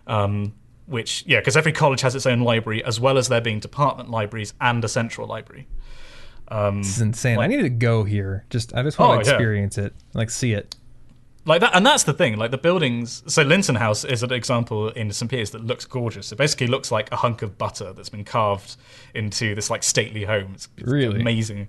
Um, 0.07 0.55
which, 0.87 1.25
yeah, 1.27 1.40
because 1.40 1.57
every 1.57 1.73
college 1.73 2.01
has 2.03 2.14
its 2.14 2.27
own 2.27 2.40
library, 2.40 2.85
as 2.85 3.01
well 3.01 3.19
as 3.19 3.27
there 3.29 3.40
being 3.40 3.59
department 3.59 4.09
libraries 4.09 4.55
and 4.61 4.85
a 4.85 4.88
central 4.88 5.27
library. 5.27 5.66
this 6.49 6.88
is 6.97 7.01
insane. 7.01 7.38
I 7.38 7.49
need 7.49 7.62
to 7.62 7.69
go 7.69 8.05
here. 8.05 8.45
Just 8.51 8.73
I 8.75 8.83
just 8.85 8.99
want 8.99 9.11
Oh, 9.11 9.23
to 9.23 9.29
yeah. 9.29 9.33
experience 9.35 9.79
it, 9.79 9.95
like 10.14 10.31
see 10.31 10.53
it. 10.53 10.77
like 11.45 11.61
that 11.61 11.75
and 11.77 11.85
that's 11.87 12.03
the 12.05 12.12
thing 12.12 12.37
like 12.37 12.51
the 12.51 12.59
buildings 12.59 13.23
so 13.29 13.40
linton 13.42 13.77
house 13.77 14.05
is 14.05 14.23
an 14.25 14.33
example 14.33 14.88
in 14.90 15.12
st 15.12 15.31
Peter's 15.31 15.51
that 15.51 15.62
looks 15.64 15.85
gorgeous 15.85 16.33
it 16.33 16.37
basically 16.38 16.66
looks 16.66 16.90
like 16.90 17.09
a 17.12 17.16
hunk 17.16 17.40
of 17.42 17.57
butter 17.57 17.92
that's 17.92 18.09
been 18.09 18.25
carved 18.25 18.77
into 19.14 19.55
this 19.55 19.71
like 19.71 19.85
stately 19.85 20.25
home 20.25 20.51
it's, 20.55 20.69
it's 20.77 20.88
Really? 20.90 21.21
amazing 21.21 21.69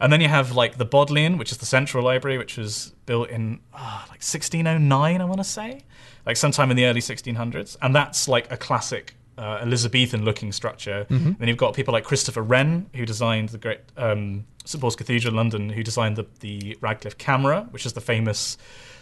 and 0.00 0.10
then 0.10 0.22
you 0.22 0.28
have 0.28 0.52
like 0.52 0.78
the 0.78 0.86
bodleian 0.86 1.36
which 1.36 1.52
is 1.52 1.58
the 1.58 1.66
central 1.66 2.02
library 2.02 2.38
which 2.38 2.56
was 2.56 2.94
built 3.04 3.28
in 3.28 3.60
ah, 3.74 4.00
like 4.08 4.22
1609 4.24 5.20
i 5.20 5.24
want 5.26 5.40
to 5.40 5.44
say 5.44 5.82
like 6.28 6.36
sometime 6.36 6.70
in 6.70 6.76
the 6.76 6.84
early 6.84 7.00
1600s 7.00 7.76
and 7.80 7.96
that's 7.96 8.28
like 8.28 8.52
a 8.52 8.56
classic 8.56 9.14
uh, 9.38 9.60
Elizabethan 9.62 10.24
looking 10.24 10.52
structure. 10.52 11.06
Mm-hmm. 11.08 11.32
Then 11.38 11.48
you've 11.48 11.56
got 11.56 11.74
people 11.74 11.92
like 11.92 12.04
Christopher 12.04 12.42
Wren, 12.42 12.90
who 12.94 13.06
designed 13.06 13.48
the 13.48 13.58
great 13.58 13.80
um, 13.96 14.44
St 14.66 14.78
Paul's 14.80 14.94
Cathedral 14.94 15.32
in 15.32 15.36
London, 15.36 15.70
who 15.70 15.82
designed 15.82 16.16
the, 16.16 16.26
the 16.40 16.76
Radcliffe 16.82 17.16
Camera, 17.16 17.66
which 17.70 17.86
is 17.86 17.94
the 17.94 18.02
famous 18.02 18.58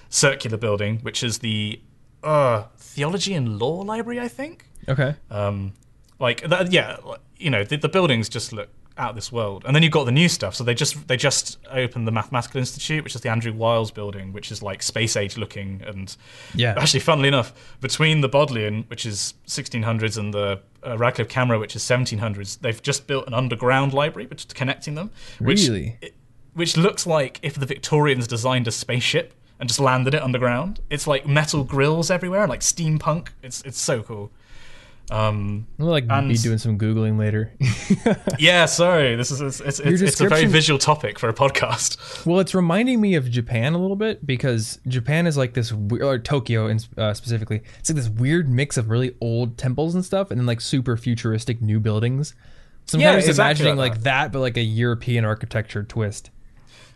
circular 0.08 0.56
building, 0.56 0.98
which 0.98 1.24
is 1.24 1.38
the 1.38 1.80
uh, 2.22 2.64
Theology 2.76 3.34
and 3.34 3.58
Law 3.58 3.80
Library, 3.80 4.20
I 4.20 4.28
think. 4.28 4.64
Okay. 4.88 5.16
Um, 5.28 5.72
like 6.20 6.42
that, 6.48 6.70
yeah, 6.70 6.98
you 7.38 7.50
know, 7.50 7.64
the, 7.64 7.76
the 7.76 7.88
buildings 7.88 8.28
just 8.28 8.52
look 8.52 8.68
out 8.98 9.11
of 9.11 9.14
this 9.16 9.30
world. 9.30 9.64
And 9.66 9.74
then 9.76 9.82
you've 9.82 9.92
got 9.92 10.04
the 10.04 10.12
new 10.12 10.28
stuff. 10.28 10.54
So 10.54 10.64
they 10.64 10.74
just 10.74 11.06
they 11.09 11.16
just 11.16 11.59
opened 11.70 12.06
the 12.06 12.12
Mathematical 12.12 12.59
Institute, 12.59 13.04
which 13.04 13.14
is 13.14 13.20
the 13.20 13.28
Andrew 13.28 13.53
Wiles 13.53 13.90
building, 13.90 14.32
which 14.32 14.51
is 14.51 14.62
like 14.62 14.82
space 14.82 15.16
age 15.16 15.36
looking. 15.36 15.82
And 15.86 16.14
Yeah. 16.55 16.74
actually, 16.78 17.01
funnily 17.01 17.28
enough, 17.28 17.53
between 17.80 18.20
the 18.22 18.28
Bodleian, 18.28 18.84
which 18.88 19.05
is 19.05 19.34
1600s, 19.47 20.16
and 20.16 20.32
the 20.32 20.61
uh, 20.86 20.97
Radcliffe 20.97 21.28
Camera, 21.28 21.59
which 21.59 21.76
is 21.76 21.82
1700s, 21.82 22.61
they've 22.61 22.80
just 22.82 23.07
built 23.07 23.26
an 23.26 23.34
underground 23.34 23.92
library, 23.92 24.26
which 24.26 24.47
is 24.47 24.53
connecting 24.53 24.94
them. 24.94 25.11
Which, 25.38 25.66
Really? 25.68 25.99
Which 26.55 26.76
looks 26.76 27.07
like 27.07 27.38
if 27.42 27.55
the 27.55 27.66
Victorians 27.66 28.26
designed 28.26 28.66
a 28.66 28.70
spaceship 28.70 29.34
and 29.61 29.68
just 29.68 29.80
landed 29.80 30.14
it 30.14 30.22
underground. 30.22 30.80
It's 30.90 31.07
like 31.07 31.26
metal 31.26 31.64
grills 31.64 32.11
everywhere, 32.11 32.47
like 32.47 32.61
steampunk. 32.61 33.28
It's 33.42 33.62
it's 33.62 33.80
so 33.80 34.03
cool. 34.03 34.30
Um, 35.09 35.68
I'll 35.78 35.86
like 35.86 36.09
be 36.09 36.34
doing 36.36 36.59
some 36.59 36.78
googling 36.78 37.16
later. 37.18 37.52
yeah, 38.38 38.66
sorry, 38.66 39.14
this 39.14 39.30
is 39.30 39.40
it's 39.40 39.61
it's, 39.61 39.78
it's, 39.80 40.02
it's 40.02 40.20
a 40.20 40.28
very 40.28 40.46
visual 40.46 40.78
topic 40.80 41.18
for 41.18 41.28
a 41.28 41.32
podcast. 41.34 42.26
well, 42.26 42.40
it's 42.40 42.54
reminding 42.57 43.00
me 43.00 43.14
of 43.14 43.30
Japan 43.30 43.74
a 43.74 43.78
little 43.78 43.94
bit 43.96 44.26
because 44.26 44.80
Japan 44.88 45.28
is 45.28 45.36
like 45.36 45.54
this, 45.54 45.72
we- 45.72 46.00
or 46.02 46.18
Tokyo 46.18 46.66
in, 46.66 46.80
uh, 46.96 47.14
specifically. 47.14 47.62
It's 47.78 47.88
like 47.88 47.96
this 47.96 48.09
weird 48.09 48.48
mix 48.48 48.76
of 48.76 48.90
really 48.90 49.14
old 49.20 49.57
temples 49.57 49.94
and 49.94 50.04
stuff, 50.04 50.32
and 50.32 50.40
then 50.40 50.46
like 50.46 50.61
super 50.61 50.96
futuristic 50.96 51.62
new 51.62 51.78
buildings. 51.78 52.34
Sometimes 52.86 52.94
I'm 52.94 53.00
Yeah, 53.00 53.07
kind 53.07 53.16
of 53.18 53.20
just 53.20 53.28
exactly 53.30 53.64
imagining 53.66 53.78
like 53.78 53.92
like 53.92 54.00
that, 54.02 54.32
but 54.32 54.40
like 54.40 54.57
a 54.57 54.62
European 54.62 55.24
architecture 55.24 55.84
twist. 55.84 56.30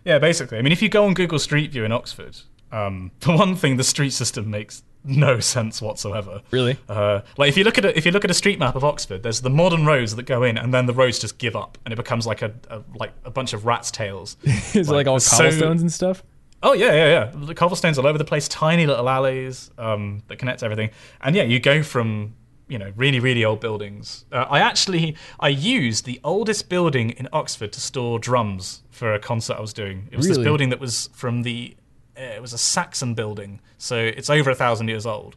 Yeah, 0.04 0.18
basically. 0.18 0.58
I 0.58 0.62
mean, 0.62 0.72
if 0.72 0.82
you 0.82 0.88
go 0.88 1.04
on 1.04 1.14
Google 1.14 1.38
Street 1.38 1.70
View 1.70 1.84
in 1.84 1.92
Oxford, 1.92 2.38
um, 2.72 3.12
for 3.20 3.36
one 3.36 3.54
thing, 3.54 3.76
the 3.76 3.84
street 3.84 4.10
system 4.12 4.50
makes 4.50 4.82
no 5.04 5.40
sense 5.40 5.80
whatsoever. 5.80 6.42
Really? 6.50 6.78
Uh, 6.88 7.20
like 7.36 7.48
if 7.48 7.56
you 7.56 7.64
look 7.64 7.78
at 7.78 7.84
a, 7.84 7.96
if 7.96 8.04
you 8.06 8.12
look 8.12 8.24
at 8.24 8.30
a 8.30 8.34
street 8.34 8.58
map 8.58 8.74
of 8.74 8.84
Oxford, 8.84 9.22
there's 9.22 9.40
the 9.40 9.50
modern 9.50 9.86
roads 9.86 10.16
that 10.16 10.24
go 10.24 10.42
in, 10.42 10.58
and 10.58 10.72
then 10.72 10.86
the 10.86 10.94
roads 10.94 11.18
just 11.18 11.38
give 11.38 11.56
up, 11.56 11.78
and 11.84 11.92
it 11.92 11.96
becomes 11.96 12.26
like 12.26 12.42
a, 12.42 12.52
a 12.68 12.82
like 12.96 13.12
a 13.24 13.30
bunch 13.30 13.52
of 13.52 13.66
rats' 13.66 13.90
tails. 13.90 14.36
Is 14.44 14.88
it 14.88 14.88
like 14.88 15.06
all 15.06 15.20
so- 15.20 15.36
cobblestones 15.38 15.82
and 15.82 15.92
stuff? 15.92 16.22
Oh 16.62 16.74
yeah, 16.74 16.92
yeah, 16.92 17.06
yeah. 17.06 17.46
The 17.46 17.54
cobblestones 17.54 17.98
all 17.98 18.06
over 18.06 18.18
the 18.18 18.24
place, 18.24 18.46
tiny 18.46 18.86
little 18.86 19.08
alleys 19.08 19.70
um, 19.78 20.22
that 20.28 20.36
connect 20.36 20.62
everything, 20.62 20.90
and 21.22 21.34
yeah, 21.34 21.44
you 21.44 21.58
go 21.58 21.82
from 21.82 22.34
you 22.68 22.78
know 22.78 22.92
really 22.96 23.18
really 23.18 23.44
old 23.44 23.60
buildings. 23.60 24.26
Uh, 24.30 24.46
I 24.48 24.60
actually 24.60 25.16
I 25.40 25.48
used 25.48 26.04
the 26.04 26.20
oldest 26.22 26.68
building 26.68 27.10
in 27.10 27.28
Oxford 27.32 27.72
to 27.72 27.80
store 27.80 28.18
drums 28.18 28.82
for 28.90 29.14
a 29.14 29.18
concert 29.18 29.56
I 29.56 29.60
was 29.60 29.72
doing. 29.72 30.08
It 30.12 30.18
was 30.18 30.28
this 30.28 30.36
building 30.38 30.68
that 30.68 30.80
was 30.80 31.08
from 31.14 31.42
the 31.42 31.74
it 32.20 32.42
was 32.42 32.52
a 32.52 32.58
Saxon 32.58 33.14
building, 33.14 33.60
so 33.78 33.96
it's 33.96 34.30
over 34.30 34.50
a 34.50 34.54
thousand 34.54 34.88
years 34.88 35.06
old. 35.06 35.36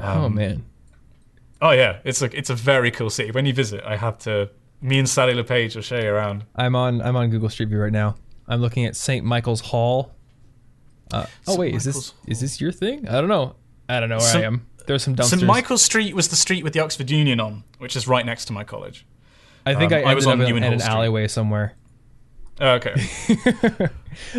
oh 0.00 0.28
man. 0.28 0.64
Oh 1.60 1.70
yeah, 1.70 1.98
it's 2.04 2.20
a 2.22 2.36
it's 2.36 2.50
a 2.50 2.54
very 2.54 2.90
cool 2.90 3.10
city. 3.10 3.30
When 3.30 3.46
you 3.46 3.52
visit, 3.52 3.82
I 3.84 3.96
have 3.96 4.18
to. 4.20 4.50
Me 4.80 4.98
and 4.98 5.08
Sally 5.08 5.32
LePage 5.32 5.74
will 5.74 5.82
show 5.82 5.98
you 5.98 6.10
around. 6.10 6.44
I'm 6.54 6.76
on 6.76 7.00
I'm 7.00 7.16
on 7.16 7.30
Google 7.30 7.48
Street 7.48 7.70
View 7.70 7.78
right 7.78 7.92
now. 7.92 8.16
I'm 8.46 8.60
looking 8.60 8.84
at 8.84 8.96
St. 8.96 9.24
Michael's 9.24 9.60
Hall. 9.60 10.12
Uh, 11.10 11.26
oh 11.46 11.56
wait, 11.56 11.74
is 11.74 11.84
this 11.84 11.94
Michael's 11.94 12.14
is 12.26 12.40
this 12.40 12.60
your 12.60 12.72
thing? 12.72 13.08
I 13.08 13.20
don't 13.20 13.28
know. 13.28 13.56
I 13.88 14.00
don't 14.00 14.08
know 14.08 14.18
where 14.18 14.26
St. 14.26 14.44
I 14.44 14.46
am. 14.46 14.66
There's 14.86 15.02
some 15.02 15.16
dumpsters. 15.16 15.28
St 15.38 15.44
Michael's 15.44 15.82
Street 15.82 16.14
was 16.14 16.28
the 16.28 16.36
street 16.36 16.64
with 16.64 16.74
the 16.74 16.80
Oxford 16.80 17.10
Union 17.10 17.40
on, 17.40 17.64
which 17.78 17.96
is 17.96 18.06
right 18.06 18.26
next 18.26 18.44
to 18.46 18.52
my 18.52 18.64
college. 18.64 19.06
I 19.64 19.74
think 19.74 19.92
um, 19.92 19.98
I 20.00 20.10
I 20.10 20.14
was 20.14 20.26
on 20.26 20.38
Newman 20.38 20.62
in 20.64 20.74
an 20.74 20.82
alleyway 20.82 21.28
somewhere. 21.28 21.74
Oh, 22.60 22.68
okay. 22.74 22.94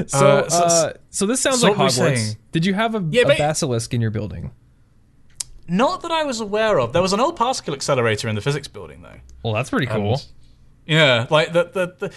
So, 0.07 0.26
Uh, 0.38 0.49
so- 0.49 0.63
uh, 0.63 0.93
so 1.09 1.26
this 1.26 1.41
sounds 1.41 1.59
so 1.59 1.68
like 1.68 1.78
what 1.78 1.84
were 1.86 1.89
Hogwarts. 1.89 2.16
saying? 2.18 2.38
Did 2.53 2.66
you 2.66 2.74
have 2.74 2.95
a, 2.95 3.05
Yeah, 3.11 3.24
a 3.24 3.38
basilisk 3.38 3.93
in 3.93 3.99
your 4.01 4.11
building? 4.11 4.51
Not 5.68 6.01
that 6.03 6.11
I 6.11 6.24
was 6.24 6.39
aware 6.39 6.80
of. 6.80 6.93
There 6.93 7.01
was 7.01 7.11
an 7.11 7.20
old 7.20 7.36
particle 7.36 7.74
accelerator 7.74 8.30
in 8.30 8.36
the 8.36 8.41
physics 8.41 8.68
building, 8.70 9.01
though. 9.01 9.20
Well, 9.43 9.53
that's 9.53 9.70
pretty 9.70 9.88
cool. 9.88 10.13
And- 10.13 10.26
yeah, 10.86 11.26
like 11.30 11.51
the 11.51 11.63
the, 11.66 11.95
the 12.07 12.13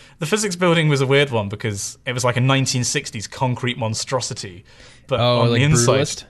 the 0.20 0.26
physics 0.26 0.54
building 0.56 0.88
was 0.88 1.00
a 1.00 1.06
weird 1.06 1.30
one 1.30 1.48
because 1.48 1.98
it 2.06 2.12
was 2.12 2.24
like 2.24 2.36
a 2.36 2.40
1960s 2.40 3.28
concrete 3.30 3.76
monstrosity, 3.76 4.64
but 5.08 5.18
oh, 5.20 5.40
on 5.40 5.50
like 5.50 5.58
the 5.58 5.64
inside, 5.64 6.00
brutalist. 6.06 6.24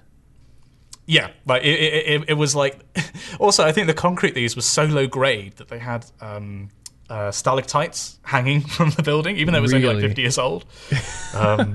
yeah, 1.06 1.28
like 1.46 1.62
it, 1.64 1.68
it, 1.78 2.06
it, 2.22 2.24
it 2.30 2.34
was 2.34 2.56
like. 2.56 2.80
also, 3.38 3.62
I 3.62 3.72
think 3.72 3.86
the 3.88 3.94
concrete 3.94 4.34
they 4.34 4.40
used 4.40 4.56
was 4.56 4.66
so 4.66 4.84
low 4.84 5.06
grade 5.06 5.56
that 5.58 5.68
they 5.68 5.78
had 5.78 6.06
um, 6.22 6.70
uh, 7.08 7.30
stalactites 7.30 8.18
hanging 8.22 8.60
from 8.76 8.90
the 8.90 9.02
building, 9.02 9.36
even 9.36 9.52
though 9.52 9.58
it 9.58 9.62
was 9.62 9.74
only 9.74 9.86
like 9.88 10.00
50 10.00 10.22
years 10.22 10.38
old. 10.38 10.64
Um, 11.34 11.74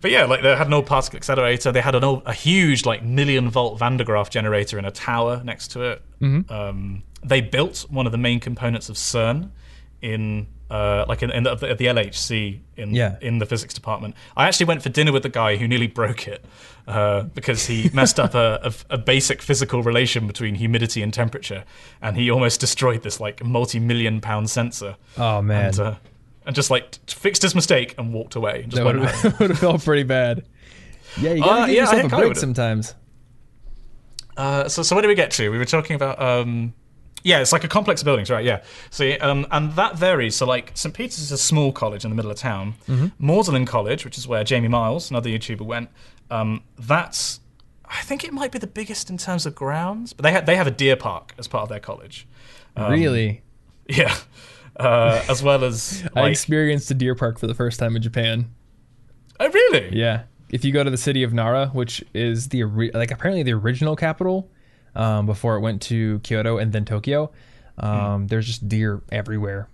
but 0.00 0.10
yeah, 0.10 0.24
like 0.26 0.42
they 0.42 0.54
had 0.54 0.66
an 0.68 0.72
old 0.74 0.86
particle 0.86 1.16
accelerator. 1.16 1.72
They 1.72 1.80
had 1.80 1.94
an 1.96 2.04
old, 2.04 2.22
a 2.26 2.32
huge 2.32 2.84
like 2.84 3.02
million 3.02 3.50
volt 3.50 3.78
Van 3.78 3.96
de 3.96 4.04
Graaff 4.04 4.30
generator 4.30 4.78
in 4.78 4.84
a 4.84 4.90
tower 4.90 5.42
next 5.42 5.68
to 5.72 5.82
it. 5.82 6.02
Um, 6.50 7.02
they 7.24 7.40
built 7.40 7.86
one 7.90 8.06
of 8.06 8.12
the 8.12 8.18
main 8.18 8.38
components 8.38 8.88
of 8.88 8.96
CERN 8.96 9.50
in. 10.00 10.46
Uh, 10.70 11.04
like 11.06 11.22
in, 11.22 11.30
in 11.30 11.42
the, 11.42 11.50
of 11.52 11.60
the, 11.60 11.66
LHC 11.66 12.58
in 12.76 12.94
Yeah. 12.94 13.16
in 13.20 13.38
the 13.38 13.44
physics 13.46 13.74
department. 13.74 14.14
I 14.34 14.46
actually 14.48 14.66
went 14.66 14.82
for 14.82 14.88
dinner 14.88 15.12
with 15.12 15.22
the 15.22 15.28
guy 15.28 15.56
who 15.56 15.68
nearly 15.68 15.86
broke 15.86 16.26
it 16.26 16.42
uh, 16.88 17.24
because 17.24 17.66
he 17.66 17.90
messed 17.94 18.18
up 18.18 18.34
a, 18.34 18.58
a, 18.90 18.94
a 18.94 18.98
basic 18.98 19.42
physical 19.42 19.82
relation 19.82 20.26
between 20.26 20.54
humidity 20.54 21.02
and 21.02 21.12
temperature, 21.12 21.64
and 22.00 22.16
he 22.16 22.30
almost 22.30 22.60
destroyed 22.60 23.02
this 23.02 23.20
like 23.20 23.44
multi-million 23.44 24.20
pound 24.22 24.48
sensor. 24.48 24.96
Oh 25.18 25.42
man, 25.42 25.66
And, 25.66 25.80
uh, 25.80 25.94
and 26.46 26.56
just 26.56 26.70
like 26.70 26.98
fixed 27.10 27.42
his 27.42 27.54
mistake 27.54 27.94
and 27.98 28.12
walked 28.14 28.34
away. 28.34 28.62
And 28.62 28.72
just 28.72 28.82
that 28.82 29.38
would 29.38 29.50
have, 29.50 29.58
felt 29.58 29.84
pretty 29.84 30.02
bad. 30.04 30.44
Yeah, 31.20 31.34
you 31.34 31.40
gotta 31.42 31.62
Uh, 31.62 31.66
give 31.66 31.74
yeah, 31.76 31.80
yourself 31.82 32.12
a 32.12 32.16
break 32.16 32.36
sometimes. 32.36 32.94
Uh, 34.36 34.68
so, 34.68 34.82
so 34.82 34.96
where 34.96 35.02
did 35.02 35.08
we 35.08 35.14
get 35.14 35.30
to? 35.32 35.50
We 35.50 35.58
were 35.58 35.64
talking 35.64 35.94
about, 35.94 36.20
um, 36.20 36.74
yeah, 37.24 37.40
it's 37.40 37.52
like 37.52 37.64
a 37.64 37.68
complex 37.68 38.02
of 38.02 38.04
buildings, 38.04 38.30
right? 38.30 38.44
Yeah. 38.44 38.62
See, 38.90 39.18
um, 39.18 39.46
and 39.50 39.72
that 39.72 39.96
varies. 39.96 40.36
So, 40.36 40.46
like 40.46 40.70
St. 40.74 40.94
Peter's 40.94 41.18
is 41.18 41.32
a 41.32 41.38
small 41.38 41.72
college 41.72 42.04
in 42.04 42.10
the 42.10 42.14
middle 42.14 42.30
of 42.30 42.36
town. 42.36 42.74
Mm-hmm. 42.88 43.06
Magdalen 43.26 43.64
College, 43.66 44.04
which 44.04 44.18
is 44.18 44.28
where 44.28 44.44
Jamie 44.44 44.68
Miles, 44.68 45.10
another 45.10 45.30
YouTuber, 45.30 45.62
went. 45.62 45.88
Um, 46.30 46.62
that's, 46.78 47.40
I 47.84 48.02
think 48.02 48.24
it 48.24 48.32
might 48.32 48.52
be 48.52 48.58
the 48.58 48.66
biggest 48.66 49.08
in 49.10 49.16
terms 49.18 49.46
of 49.46 49.54
grounds, 49.54 50.12
but 50.12 50.22
they 50.22 50.32
ha- 50.32 50.40
they 50.42 50.56
have 50.56 50.66
a 50.66 50.70
deer 50.70 50.96
park 50.96 51.34
as 51.38 51.48
part 51.48 51.62
of 51.64 51.68
their 51.70 51.80
college. 51.80 52.28
Um, 52.76 52.92
really, 52.92 53.42
Yeah. 53.88 54.14
Uh, 54.76 55.22
as 55.28 55.42
well 55.42 55.62
as 55.64 56.02
I 56.16 56.28
experienced 56.28 56.90
a 56.90 56.94
deer 56.94 57.14
park 57.14 57.38
for 57.38 57.46
the 57.46 57.54
first 57.54 57.78
time 57.78 57.94
in 57.96 58.02
Japan. 58.02 58.50
oh 59.40 59.48
really? 59.48 59.96
Yeah, 59.96 60.24
if 60.50 60.64
you 60.64 60.72
go 60.72 60.82
to 60.82 60.90
the 60.90 60.96
city 60.96 61.22
of 61.22 61.32
Nara, 61.32 61.68
which 61.68 62.04
is 62.12 62.48
the 62.48 62.64
like 62.64 63.12
apparently 63.12 63.44
the 63.44 63.52
original 63.52 63.94
capital 63.94 64.50
um, 64.94 65.26
before 65.26 65.56
it 65.56 65.60
went 65.60 65.82
to 65.82 66.18
Kyoto 66.20 66.58
and 66.58 66.72
then 66.72 66.84
Tokyo, 66.84 67.30
um, 67.78 68.26
there's 68.28 68.46
just 68.46 68.68
deer 68.68 69.02
everywhere. 69.10 69.68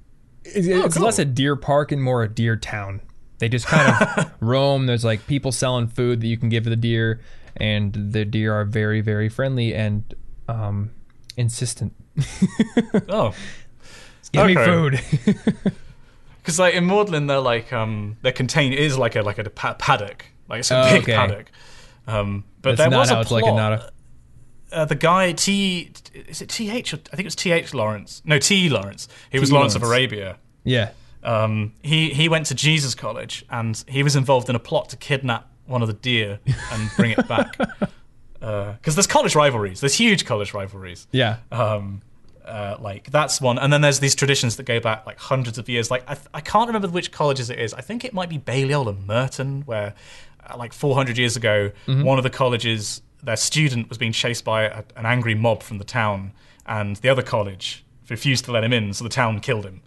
It's, 0.45 0.67
it's 0.67 0.97
cool. 0.97 1.05
less 1.05 1.19
a 1.19 1.25
deer 1.25 1.55
park 1.57 1.93
and 1.93 2.03
more 2.03 2.23
a 2.23 2.29
deer 2.29 2.57
town. 2.57 3.01
They 3.39 3.49
just 3.49 3.67
kind 3.67 3.91
of 4.19 4.31
roam. 4.41 4.87
There's 4.87 5.05
like 5.05 5.27
people 5.27 5.53
selling 5.53 5.87
food 5.89 6.21
that 6.21 6.27
you 6.27 6.37
can 6.39 6.49
give 6.49 6.65
to 6.65 6.71
the 6.71 6.77
deer, 6.77 7.21
and 7.57 7.93
the 8.13 8.25
deer 8.25 8.55
are 8.55 8.65
very 8.65 9.01
very 9.01 9.29
friendly 9.29 9.75
and 9.75 10.15
um, 10.49 10.91
insistent. 11.37 11.95
Oh. 13.09 13.35
Give 14.33 14.47
me 14.47 14.55
food. 14.55 15.01
Because 16.43 16.59
like 16.59 16.73
in 16.75 16.87
Magdalen, 16.87 17.27
they're 17.27 17.39
like 17.39 17.71
um, 17.73 18.17
they're 18.23 18.33
contained 18.33 18.73
it 18.73 18.81
is 18.81 18.97
like 18.97 19.15
a 19.15 19.21
like 19.23 19.39
a 19.39 19.51
pa- 19.51 19.75
paddock, 19.75 20.25
like 20.49 20.61
it's 20.61 20.71
a 20.71 20.81
Oh, 20.81 20.91
big 20.91 21.03
okay. 21.03 21.15
paddock. 21.15 21.51
Um, 22.07 22.45
but 22.63 22.71
That's 22.77 22.79
there 22.81 22.91
not 22.91 22.99
was 23.01 23.11
a 23.11 23.15
plot. 23.25 23.31
like 23.31 23.45
in 23.45 23.57
Nara. 23.57 23.91
Uh, 24.73 24.85
the 24.85 24.95
guy 24.95 25.33
T 25.33 25.91
is 26.15 26.41
it 26.43 26.49
T 26.49 26.71
H? 26.71 26.95
I 26.95 26.97
think 26.99 27.21
it 27.21 27.25
was 27.25 27.37
T 27.37 27.51
H 27.53 27.75
Lawrence. 27.75 28.23
No 28.25 28.39
T 28.39 28.69
Lawrence. 28.69 29.09
He 29.31 29.39
was 29.39 29.49
T. 29.51 29.55
Lawrence 29.55 29.75
of 29.75 29.83
Arabia. 29.83 30.37
yeah. 30.65 30.91
Um, 31.23 31.75
he 31.83 32.11
he 32.11 32.29
went 32.31 32.47
to 32.47 32.55
Jesus 32.55 32.95
College 32.95 33.45
and 33.51 33.83
he 33.87 34.03
was 34.03 34.17
involved 34.17 34.49
in 34.49 34.57
a 34.57 34.59
plot 34.61 34.89
to 34.91 34.97
kidnap 34.97 35.51
one 35.67 35.83
of 35.83 35.89
the 35.89 35.95
deer 35.95 36.39
and 36.73 36.91
bring 36.97 37.11
it 37.13 37.29
back. 37.29 37.57
Because 38.39 38.95
there's 38.95 39.07
college 39.07 39.35
rivalries. 39.35 39.81
There's 39.81 39.95
huge 39.95 40.25
college 40.25 40.55
rivalries. 40.55 41.07
Yeah. 41.13 41.37
Um, 41.53 42.01
uh, 42.43 42.77
like 42.81 43.11
that's 43.11 43.39
one, 43.39 43.59
and 43.59 43.71
then 43.71 43.83
there's 43.83 44.01
these 44.01 44.15
traditions 44.15 44.57
that 44.57 44.63
go 44.65 44.81
back 44.81 45.05
like 45.05 45.19
hundreds 45.19 45.59
of 45.59 45.69
years. 45.69 45.91
Like 45.91 46.09
I, 46.09 46.17
I 46.33 46.41
can't 46.41 46.67
remember 46.67 46.89
which 46.89 47.13
colleges 47.13 47.51
it 47.51 47.59
is. 47.59 47.75
I 47.75 47.83
think 47.83 48.03
it 48.03 48.15
might 48.15 48.31
be 48.31 48.39
Balliol 48.39 48.89
and 48.89 49.07
Merton, 49.07 49.61
where 49.67 49.93
uh, 50.49 50.57
like 50.57 50.73
400 50.73 51.19
years 51.19 51.37
ago, 51.37 51.71
Mm-hmm. 51.87 52.03
one 52.03 52.17
of 52.17 52.25
the 52.25 52.31
colleges, 52.31 53.03
their 53.23 53.37
student 53.37 53.89
was 53.89 53.99
being 53.99 54.13
chased 54.13 54.45
by 54.45 54.65
a, 54.65 54.85
an 54.97 55.07
angry 55.07 55.35
mob 55.35 55.63
from 55.63 55.79
the 55.79 55.85
town, 55.85 56.33
and 56.67 56.97
the 56.97 57.09
other 57.09 57.23
college 57.23 57.85
refused 58.09 58.45
to 58.47 58.53
let 58.53 58.65
him 58.65 58.73
in, 58.73 58.93
so 58.93 59.05
the 59.05 59.11
town 59.11 59.41
killed 59.41 59.65
him. 59.65 59.83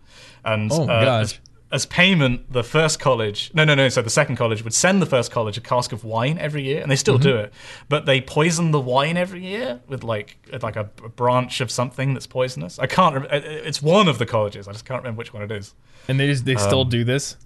And 0.46 0.72
Oh, 0.72 0.88
uh, 0.88 1.20
as, 1.22 1.40
as 1.72 1.86
payment, 1.86 2.52
the 2.52 2.64
first 2.64 3.00
college, 3.00 3.50
no, 3.54 3.64
no, 3.66 3.76
no, 3.76 3.90
so 3.90 4.02
the 4.02 4.10
second 4.10 4.36
college 4.36 4.64
would 4.64 4.74
send 4.74 5.02
the 5.02 5.06
first 5.06 5.32
college 5.32 5.58
a 5.58 5.62
cask 5.62 5.92
of 5.92 6.04
wine 6.04 6.38
every 6.38 6.64
year, 6.64 6.82
and 6.82 6.92
they 6.92 6.96
still 6.96 7.16
Mm-hmm. 7.16 7.24
do 7.24 7.38
it. 7.38 7.54
But 7.90 8.06
they 8.06 8.22
poison 8.22 8.72
the 8.72 8.80
wine 8.80 9.18
every 9.18 9.44
year 9.44 9.80
with 9.88 10.04
like 10.04 10.38
like 10.62 10.76
a, 10.76 10.90
a 11.04 11.10
branch 11.10 11.62
of 11.62 11.72
something 11.72 12.14
that's 12.14 12.28
poisonous. 12.28 12.78
I 12.80 12.86
can't. 12.88 13.16
Rem- 13.16 13.26
it- 13.32 13.44
it's 13.66 13.82
one 13.82 14.08
of 14.08 14.20
the 14.20 14.26
colleges. 14.26 14.68
I 14.68 14.72
just 14.74 14.86
can't 14.86 15.02
remember 15.02 15.18
which 15.20 15.34
one 15.34 15.44
it 15.44 15.52
is. 15.52 15.74
And 16.08 16.20
they 16.20 16.28
just 16.28 16.46
they 16.46 16.56
still 16.56 16.86
do 16.86 17.04
this. 17.04 17.38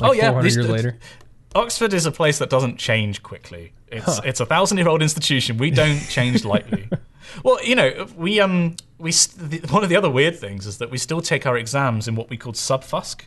Like 0.00 0.08
Um, 0.08 0.10
oh 0.10 0.12
yeah, 0.14 0.30
400 0.30 0.42
these- 0.44 0.56
years 0.56 0.68
later. 0.68 0.98
Oxford 1.54 1.92
is 1.92 2.06
a 2.06 2.12
place 2.12 2.38
that 2.38 2.50
doesn't 2.50 2.78
change 2.78 3.22
quickly. 3.22 3.72
It's 3.88 4.18
it's 4.24 4.40
a 4.40 4.46
thousand 4.46 4.78
year 4.78 4.88
old 4.88 5.02
institution. 5.02 5.58
We 5.58 5.70
don't 5.70 5.98
change 6.08 6.44
lightly. 6.44 6.88
well, 7.44 7.62
you 7.64 7.74
know, 7.74 8.06
we 8.16 8.40
um 8.40 8.76
we 8.98 9.12
st- 9.12 9.50
the, 9.50 9.72
one 9.72 9.82
of 9.82 9.88
the 9.90 9.96
other 9.96 10.10
weird 10.10 10.38
things 10.38 10.66
is 10.66 10.78
that 10.78 10.90
we 10.90 10.98
still 10.98 11.20
take 11.20 11.46
our 11.46 11.56
exams 11.56 12.08
in 12.08 12.14
what 12.14 12.30
we 12.30 12.36
call 12.36 12.52
subfusc, 12.52 13.22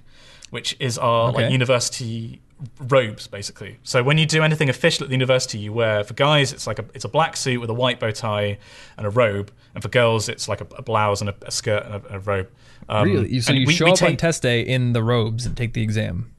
which 0.49 0.75
is 0.79 0.97
our 0.97 1.29
Okay. 1.29 1.43
like 1.43 1.51
university 1.51 2.41
robes 2.79 3.27
basically. 3.27 3.77
So 3.83 4.01
when 4.01 4.17
you 4.17 4.25
do 4.25 4.41
anything 4.41 4.69
official 4.69 5.03
at 5.03 5.09
the 5.09 5.13
university, 5.15 5.59
you 5.59 5.73
wear 5.73 6.03
for 6.03 6.13
guys 6.15 6.51
it's 6.53 6.65
like 6.65 6.79
a 6.79 6.85
it's 6.93 7.05
a 7.05 7.09
black 7.09 7.37
suit 7.37 7.59
with 7.61 7.69
a 7.69 7.73
white 7.73 7.99
bow 7.99 8.11
tie 8.11 8.57
and 8.97 9.05
a 9.05 9.09
robe, 9.09 9.51
and 9.75 9.83
for 9.83 9.89
girls 9.89 10.29
it's 10.29 10.47
like 10.47 10.61
a, 10.61 10.67
a 10.77 10.81
blouse 10.81 11.21
and 11.21 11.29
a, 11.29 11.35
a 11.43 11.51
skirt 11.51 11.85
and 11.85 11.93
a, 11.95 12.15
a 12.15 12.19
robe. 12.19 12.49
Um, 12.89 13.03
Really? 13.07 13.39
So 13.41 13.53
you 13.53 13.67
we- 13.67 13.73
show 13.73 13.85
we 13.85 13.91
up 13.91 14.01
on 14.01 14.17
test 14.17 14.41
day 14.41 14.61
in 14.61 14.93
the 14.93 15.03
robes 15.03 15.45
and 15.45 15.55
take 15.55 15.73
the 15.73 15.83
exam. 15.83 16.31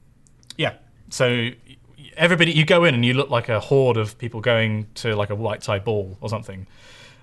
yeah. 0.57 0.73
So 1.09 1.51
everybody, 2.15 2.51
you 2.51 2.65
go 2.65 2.83
in 2.83 2.93
and 2.93 3.05
you 3.05 3.13
look 3.13 3.29
like 3.29 3.49
a 3.49 3.59
horde 3.59 3.97
of 3.97 4.17
people 4.17 4.41
going 4.41 4.87
to 4.95 5.15
like 5.15 5.29
a 5.29 5.35
white 5.35 5.61
tie 5.61 5.79
ball 5.79 6.17
or 6.21 6.29
something. 6.29 6.67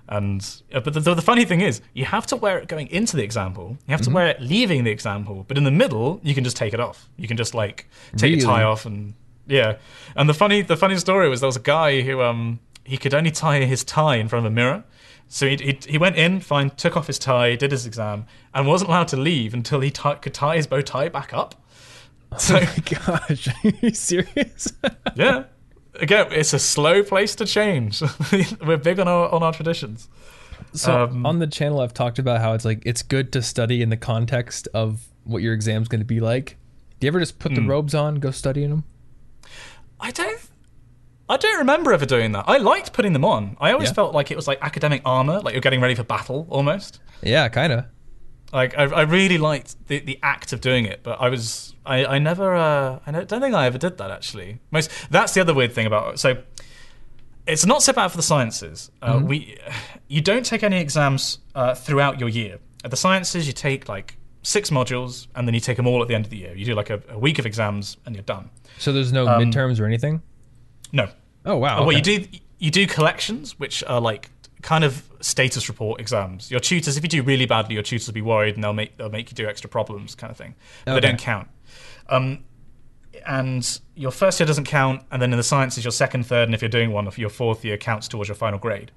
And 0.07 0.47
uh, 0.71 0.81
but 0.81 0.93
the, 0.93 0.99
the, 0.99 1.13
the 1.15 1.21
funny 1.21 1.45
thing 1.45 1.61
is, 1.61 1.81
you 1.93 2.05
have 2.05 2.27
to 2.27 2.35
wear 2.35 2.59
it 2.59 2.67
going 2.67 2.87
into 2.87 3.17
the 3.17 3.23
example. 3.23 3.77
You 3.87 3.91
have 3.91 4.01
to 4.01 4.11
wear 4.11 4.27
it 4.27 4.41
leaving 4.41 4.83
the 4.83 4.91
example. 4.91 5.45
But 5.47 5.57
in 5.57 5.63
the 5.63 5.71
middle, 5.71 6.19
you 6.23 6.35
can 6.35 6.43
just 6.43 6.57
take 6.57 6.73
it 6.73 6.79
off. 6.79 7.09
You 7.17 7.27
can 7.27 7.37
just 7.37 7.55
like 7.55 7.89
take 8.15 8.35
your 8.35 8.45
tie 8.45 8.63
off 8.63 8.85
and 8.85 9.15
yeah. 9.47 9.77
And 10.15 10.29
the 10.29 10.33
funny 10.33 10.61
the 10.61 10.77
funny 10.77 10.97
story 10.97 11.27
was 11.27 11.39
there 11.41 11.47
was 11.47 11.55
a 11.55 11.61
guy 11.61 12.01
who 12.01 12.21
um 12.21 12.59
he 12.83 12.97
could 12.97 13.15
only 13.15 13.31
tie 13.31 13.61
his 13.65 13.83
tie 13.83 14.17
in 14.17 14.27
front 14.27 14.45
of 14.45 14.51
a 14.51 14.55
mirror. 14.55 14.83
So 15.27 15.47
he, 15.47 15.55
he, 15.55 15.79
he 15.89 15.97
went 15.97 16.17
in, 16.17 16.39
fine, 16.39 16.69
took 16.69 16.95
off 16.95 17.07
his 17.07 17.17
tie, 17.17 17.55
did 17.55 17.71
his 17.71 17.87
exam, 17.87 18.27
and 18.53 18.67
wasn't 18.67 18.89
allowed 18.89 19.07
to 19.07 19.17
leave 19.17 19.55
until 19.55 19.79
he 19.79 19.89
ti 19.89 20.13
could 20.21 20.35
tie 20.35 20.57
his 20.57 20.67
bow 20.67 20.81
tie 20.81 21.09
back 21.09 21.33
up. 21.33 21.55
So 22.39 22.57
Oh 22.57 22.59
my 23.09 23.17
gosh, 23.27 23.47
are 23.47 23.69
you 23.81 23.91
serious? 23.93 24.73
yeah, 25.15 25.43
again, 25.95 26.27
it's 26.31 26.53
a 26.53 26.59
slow 26.59 27.03
place 27.03 27.35
to 27.35 27.45
change. 27.45 28.01
We're 28.65 28.77
big 28.77 28.99
on 28.99 29.07
our 29.07 29.29
on 29.31 29.41
our 29.43 29.53
traditions. 29.53 30.09
So 30.73 31.03
Um, 31.05 31.25
on 31.25 31.39
the 31.39 31.47
channel, 31.47 31.79
I've 31.81 31.93
talked 31.93 32.19
about 32.19 32.41
how 32.41 32.53
it's 32.53 32.65
like 32.65 32.81
it's 32.85 33.01
good 33.03 33.31
to 33.33 33.41
study 33.41 33.81
in 33.81 33.89
the 33.89 33.97
context 33.97 34.67
of 34.73 35.05
what 35.23 35.41
your 35.41 35.53
exam's 35.53 35.87
going 35.87 36.01
to 36.01 36.05
be 36.05 36.19
like. 36.19 36.57
Do 36.99 37.05
you 37.05 37.09
ever 37.09 37.19
just 37.19 37.39
put 37.39 37.51
Hmm. 37.51 37.55
the 37.63 37.67
robes 37.69 37.95
on, 37.95 38.15
go 38.15 38.31
study 38.31 38.63
in 38.63 38.69
them? 38.69 38.83
I 39.99 40.11
don't. 40.11 40.39
I 41.27 41.37
don't 41.37 41.57
remember 41.57 41.91
ever 41.91 42.05
doing 42.05 42.33
that. 42.33 42.45
I 42.47 42.57
liked 42.57 42.93
putting 42.93 43.13
them 43.13 43.25
on. 43.25 43.57
I 43.59 43.71
always 43.71 43.89
Yeah. 43.89 43.93
felt 43.95 44.13
like 44.13 44.29
it 44.29 44.35
was 44.35 44.47
like 44.47 44.59
academic 44.61 45.01
armor, 45.05 45.39
like 45.39 45.53
you're 45.53 45.61
getting 45.61 45.81
ready 45.81 45.95
for 45.95 46.03
battle 46.03 46.45
almost. 46.49 46.99
Yeah, 47.23 47.47
kind 47.49 47.73
of. 47.73 47.85
Like 48.59 48.71
I, 48.77 48.83
I 48.83 49.01
really 49.01 49.37
liked 49.37 49.75
the, 49.87 49.99
the 49.99 50.17
act 50.23 50.53
of 50.53 50.59
doing 50.61 50.85
it, 50.85 50.99
but 51.03 51.15
I 51.19 51.27
was 51.29 51.73
I, 51.85 51.97
I 52.15 52.19
never 52.19 52.47
uh, 52.55 52.99
I 53.05 53.11
don't 53.11 53.41
think 53.41 53.53
I 53.55 53.65
ever 53.65 53.77
did 53.77 53.97
that 53.99 54.11
actually. 54.17 54.59
Most 54.71 54.89
that's 55.11 55.33
the 55.35 55.41
other 55.41 55.53
weird 55.53 55.73
thing 55.73 55.85
about 55.85 56.19
so 56.19 56.29
it's 57.47 57.65
not 57.65 57.83
so 57.83 57.93
bad 57.93 58.07
for 58.09 58.17
the 58.17 58.23
sciences. 58.23 58.91
Uh, 59.01 59.21
We 59.23 59.57
you 60.07 60.21
don't 60.21 60.45
take 60.45 60.63
any 60.63 60.79
exams 60.79 61.39
uh, 61.53 61.75
throughout 61.75 62.19
your 62.19 62.29
year. 62.29 62.57
At 62.83 62.91
the 62.91 62.97
sciences, 62.97 63.45
you 63.47 63.53
take 63.53 63.87
like 63.89 64.17
six 64.41 64.69
modules, 64.69 65.27
and 65.35 65.47
then 65.47 65.53
you 65.53 65.59
take 65.59 65.75
them 65.77 65.87
all 65.87 66.01
at 66.01 66.07
the 66.07 66.15
end 66.15 66.25
of 66.25 66.31
the 66.31 66.37
year. 66.37 66.53
You 66.55 66.65
do 66.65 66.75
like 66.75 66.89
a, 66.89 67.01
a 67.09 67.19
week 67.19 67.39
of 67.39 67.45
exams, 67.45 67.97
and 68.05 68.15
you're 68.15 68.23
done. 68.23 68.49
So 68.77 68.91
there's 68.93 69.11
no 69.11 69.27
Um, 69.27 69.41
midterms 69.41 69.79
or 69.79 69.85
anything. 69.85 70.21
No, 70.91 71.07
Oh 71.45 71.57
wow. 71.57 71.83
well, 71.85 71.91
you 71.95 72.01
do 72.01 72.25
you 72.59 72.71
do 72.71 72.87
collections, 72.87 73.59
which 73.59 73.83
are 73.85 73.99
like 74.01 74.29
kind 74.61 74.83
of 74.83 75.03
status 75.25 75.67
report 75.67 75.99
exams. 75.99 76.51
Your 76.51 76.59
tutors, 76.59 76.97
if 76.97 77.03
you 77.03 77.09
do 77.09 77.23
really 77.23 77.45
badly, 77.47 77.73
your 77.73 77.83
tutors 77.83 78.07
will 78.07 78.13
be 78.13 78.21
worried 78.21 78.55
and 78.55 78.63
they'll 78.63 78.73
make 78.73 78.95
they'll 78.97 79.09
make 79.09 79.31
you 79.31 79.35
do 79.35 79.47
extra 79.47 79.69
problems, 79.69 80.15
kind 80.15 80.29
of 80.31 80.37
thing. 80.37 80.55
But 80.85 80.91
Okay. 80.91 81.01
They 81.01 81.07
don't 81.07 81.19
count. 81.19 81.47
Um, 82.09 82.43
and 83.25 83.79
your 83.95 84.11
first 84.11 84.39
year 84.39 84.45
doesn't 84.45 84.65
count, 84.65 85.01
and 85.11 85.19
then 85.21 85.31
in 85.31 85.37
the 85.37 85.43
sciences, 85.43 85.83
your 85.83 85.91
second, 85.91 86.25
third, 86.27 86.47
and 86.47 86.53
if 86.53 86.61
you're 86.61 86.69
doing 86.69 86.91
one, 86.91 87.09
your 87.15 87.29
fourth 87.29 87.65
year 87.65 87.77
counts 87.77 88.07
towards 88.07 88.27
your 88.27 88.35
final 88.35 88.59
grade. 88.59 88.91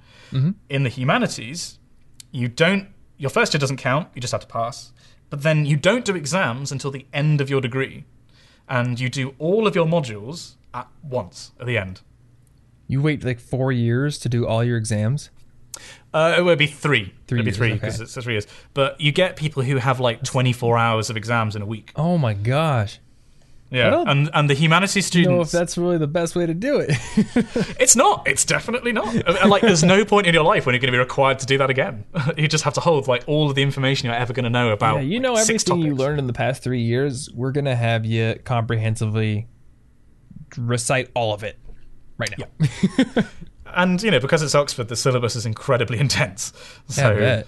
In 0.68 0.82
the 0.82 0.90
humanities, 0.90 1.78
you 2.30 2.48
don't. 2.48 2.88
Your 3.16 3.30
first 3.30 3.54
year 3.54 3.58
doesn't 3.58 3.78
count. 3.78 4.08
You 4.14 4.20
just 4.20 4.32
have 4.32 4.42
to 4.42 4.46
pass. 4.46 4.92
But 5.30 5.42
then 5.42 5.64
you 5.64 5.76
don't 5.76 6.04
do 6.04 6.14
exams 6.14 6.70
until 6.70 6.90
the 6.90 7.06
end 7.12 7.40
of 7.40 7.48
your 7.48 7.62
degree, 7.62 8.04
and 8.68 9.00
you 9.00 9.08
do 9.08 9.34
all 9.38 9.66
of 9.66 9.74
your 9.74 9.86
modules 9.86 10.56
at 10.74 10.88
once 11.02 11.52
at 11.58 11.66
the 11.66 11.78
end. 11.78 12.02
You 12.86 13.00
wait 13.00 13.24
like 13.24 13.40
four 13.40 13.72
years 13.72 14.18
to 14.18 14.28
do 14.28 14.46
all 14.46 14.62
your 14.62 14.76
exams. 14.76 15.30
Uh, 16.12 16.36
it 16.38 16.42
would 16.42 16.58
be 16.58 16.66
three. 16.66 17.12
Three 17.26 17.40
It'd 17.40 17.44
be 17.44 17.50
years, 17.50 17.56
three 17.56 17.72
okay. 17.72 17.74
because 17.74 18.00
it's 18.00 18.14
three 18.14 18.34
years. 18.34 18.46
But 18.74 19.00
you 19.00 19.12
get 19.12 19.36
people 19.36 19.62
who 19.62 19.76
have 19.76 20.00
like 20.00 20.22
24 20.22 20.78
hours 20.78 21.10
of 21.10 21.16
exams 21.16 21.54
in 21.54 21.62
a 21.62 21.66
week. 21.66 21.92
Oh 21.96 22.16
my 22.16 22.34
gosh. 22.34 22.98
Yeah, 23.70 24.02
and 24.06 24.30
and 24.32 24.48
the 24.48 24.54
humanities 24.54 25.10
don't 25.10 25.24
know 25.24 25.40
if 25.42 25.48
students. 25.48 25.52
that's 25.52 25.76
really 25.76 25.98
the 25.98 26.06
best 26.06 26.34
way 26.34 26.46
to 26.46 26.54
do 26.54 26.78
it. 26.78 26.96
It's 27.78 27.94
not. 27.94 28.26
It's 28.26 28.44
definitely 28.44 28.92
not. 28.92 29.14
Uh, 29.28 29.46
like, 29.46 29.62
there's 29.62 29.84
no 29.84 30.04
point 30.04 30.26
in 30.26 30.34
your 30.34 30.42
life 30.42 30.64
when 30.64 30.74
you're 30.74 30.80
going 30.80 30.90
to 30.90 30.96
be 30.96 30.98
required 30.98 31.38
to 31.40 31.46
do 31.46 31.58
that 31.58 31.68
again. 31.70 32.04
you 32.36 32.48
just 32.48 32.64
have 32.64 32.74
to 32.74 32.80
hold 32.80 33.08
like 33.08 33.24
all 33.26 33.48
of 33.48 33.54
the 33.54 33.62
information 33.62 34.06
you're 34.06 34.14
ever 34.14 34.32
going 34.32 34.44
to 34.44 34.50
know 34.50 34.70
about. 34.70 34.96
yeah, 34.96 35.02
you 35.02 35.20
know 35.20 35.34
like, 35.34 35.42
everything 35.42 35.80
you 35.80 35.94
learned 35.94 36.18
in 36.18 36.26
the 36.26 36.32
past 36.32 36.62
three 36.62 36.80
years. 36.80 37.30
We're 37.32 37.52
gonna 37.52 37.76
have 37.76 38.06
you 38.06 38.40
comprehensively 38.44 39.48
recite 40.56 41.10
all 41.14 41.34
of 41.34 41.44
it 41.44 41.58
right 42.16 42.34
now. 42.38 43.24
and 43.74 44.02
you 44.02 44.10
know 44.10 44.20
because 44.20 44.42
it's 44.42 44.54
Oxford, 44.54 44.88
the 44.88 44.96
syllabus 44.96 45.36
is 45.36 45.46
incredibly 45.46 45.98
intense. 46.06 46.52
So 46.88 47.10
I 47.10 47.14
bet. 47.14 47.46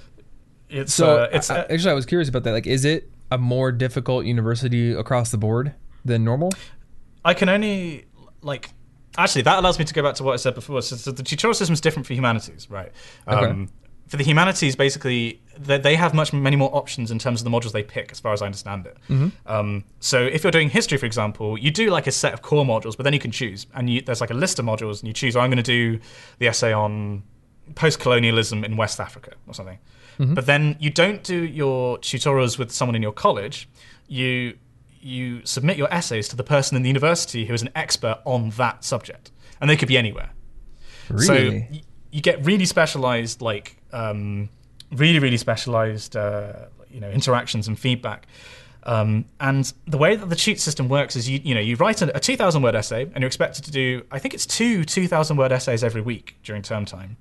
it's 0.69 0.95
So 0.95 1.19
uh, 1.23 1.29
it's 1.33 1.51
I- 1.51 1.61
actually, 1.63 1.91
I 1.91 1.95
was 1.95 2.07
curious 2.07 2.29
about 2.29 2.45
that. 2.45 2.53
Like, 2.53 2.67
is 2.67 2.85
it 2.85 3.11
a 3.31 3.39
more 3.39 3.73
difficult 3.73 4.25
university 4.27 4.93
across 4.93 5.31
the 5.31 5.39
board 5.39 5.75
than 6.05 6.25
normal? 6.25 6.51
I 7.25 7.35
can 7.35 7.49
only 7.49 8.07
like 8.43 8.71
actually 9.19 9.43
that 9.43 9.59
allows 9.59 9.79
me 9.79 9.85
to 9.85 9.95
go 9.95 10.03
back 10.03 10.15
to 10.17 10.23
what 10.25 10.33
I 10.33 10.37
said 10.37 10.55
before. 10.55 10.81
So, 10.83 10.97
so 10.97 11.13
the 11.13 11.23
tutorial 11.23 11.55
system 11.55 11.75
is 11.75 11.81
different 11.81 12.07
for 12.07 12.15
humanities, 12.15 12.69
right? 12.71 12.93
Okay. 13.29 13.47
Um, 13.47 13.69
for 14.09 14.17
the 14.17 14.25
humanities, 14.25 14.75
basically, 14.75 15.41
they, 15.61 15.79
they 15.79 15.95
have 15.97 16.15
much 16.15 16.33
many 16.33 16.57
more 16.57 16.75
options 16.75 17.11
in 17.11 17.19
terms 17.19 17.41
of 17.41 17.45
the 17.45 17.51
modules 17.51 17.73
they 17.73 17.83
pick, 17.83 18.11
as 18.13 18.19
far 18.21 18.33
as 18.33 18.43
I 18.43 18.47
understand 18.47 18.87
it. 18.87 18.97
Um, 19.47 19.85
so 20.01 20.23
if 20.23 20.43
you're 20.43 20.51
doing 20.51 20.71
history, 20.71 20.99
for 20.99 21.07
example, 21.07 21.59
you 21.59 21.71
do 21.71 21.91
like 21.91 22.07
a 22.07 22.13
set 22.13 22.33
of 22.33 22.43
core 22.43 22.65
modules, 22.65 22.97
but 22.97 23.03
then 23.05 23.13
you 23.13 23.19
can 23.21 23.31
choose, 23.31 23.67
and 23.75 23.89
you, 23.91 24.01
there's 24.01 24.21
like 24.21 24.31
a 24.31 24.35
list 24.35 24.59
of 24.59 24.65
modules, 24.65 25.01
and 25.01 25.09
you 25.09 25.13
choose. 25.13 25.37
Oh, 25.37 25.41
I'm 25.41 25.51
going 25.51 25.63
to 25.63 25.63
do 25.63 26.01
the 26.39 26.49
essay 26.49 26.73
on 26.73 27.23
post-colonialism 27.75 28.65
in 28.65 28.77
West 28.77 29.01
Africa 29.01 29.33
or 29.47 29.55
something. 29.55 29.79
But 30.19 30.45
then 30.45 30.77
you 30.81 30.91
don't 30.91 31.23
do 31.25 31.45
your 31.47 31.97
tutorials 31.99 32.59
with 32.59 32.71
someone 32.71 32.95
in 32.95 33.01
your 33.01 33.13
college. 33.13 33.67
You 34.07 34.55
you 35.01 35.41
submit 35.47 35.79
your 35.79 35.91
essays 35.91 36.29
to 36.29 36.37
the 36.37 36.45
person 36.45 36.77
in 36.77 36.83
the 36.83 36.89
university 36.91 37.47
who 37.47 37.55
is 37.55 37.63
an 37.63 37.71
expert 37.75 38.21
on 38.27 38.51
that 38.51 38.85
subject, 38.85 39.31
and 39.63 39.71
they 39.71 39.77
could 39.77 39.89
be 39.89 39.97
anywhere. 39.97 40.29
So 41.17 41.33
Really? 41.33 41.69
y- 41.73 41.83
you 42.13 42.21
get 42.21 42.45
really 42.45 42.67
specialized, 42.67 43.41
like 43.41 43.77
um, 43.95 44.51
really, 44.93 45.19
really 45.19 45.37
specialized, 45.37 46.17
uh, 46.17 46.67
you 46.91 47.01
know, 47.01 47.11
interactions 47.11 47.69
and 47.69 47.79
feedback. 47.79 48.27
Um, 48.85 49.27
and 49.41 49.73
the 49.87 49.99
way 49.99 50.17
that 50.17 50.29
the 50.29 50.37
cheat 50.37 50.59
system 50.61 50.89
works 50.89 51.15
is 51.15 51.29
you, 51.29 51.41
you 51.45 51.55
know, 51.55 51.61
you 51.61 51.77
write 51.77 52.01
a, 52.03 52.17
a 52.17 52.21
2,000 52.21 52.63
word 52.63 52.75
essay 52.75 53.03
and 53.03 53.17
you're 53.19 53.27
expected 53.27 53.65
to 53.67 53.71
do, 53.71 54.03
I 54.11 54.19
think 54.19 54.33
it's 54.35 54.47
two 54.47 54.85
2,000 54.85 55.37
word 55.37 55.53
essays 55.53 55.85
every 55.85 56.01
week 56.01 56.37
during 56.43 56.63
term 56.63 56.85
time. 56.85 57.17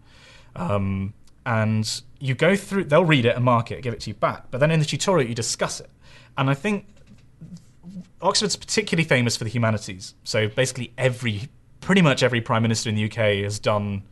Um, 0.55 1.13
and 1.45 2.01
you 2.19 2.33
go 2.33 2.55
through, 2.55 2.85
they'll 2.85 3.05
read 3.05 3.25
it 3.25 3.35
and 3.35 3.43
mark 3.43 3.71
it, 3.71 3.81
give 3.81 3.93
it 3.93 4.01
to 4.01 4.09
you 4.09 4.13
back. 4.13 4.51
But 4.51 4.59
then 4.59 4.71
in 4.71 4.79
the 4.79 4.85
tutorial, 4.85 5.27
you 5.27 5.35
discuss 5.35 5.79
it. 5.79 5.89
And 6.37 6.49
I 6.49 6.53
think 6.53 6.85
Oxford's 8.21 8.55
particularly 8.55 9.07
famous 9.07 9.35
for 9.35 9.43
the 9.43 9.49
humanities. 9.49 10.13
So 10.23 10.47
basically, 10.47 10.93
every, 10.97 11.49
pretty 11.81 12.01
much 12.01 12.23
every 12.23 12.41
prime 12.41 12.61
minister 12.61 12.89
in 12.89 12.95
the 12.95 13.05
UK 13.05 13.43
has 13.43 13.59
done 13.59 14.03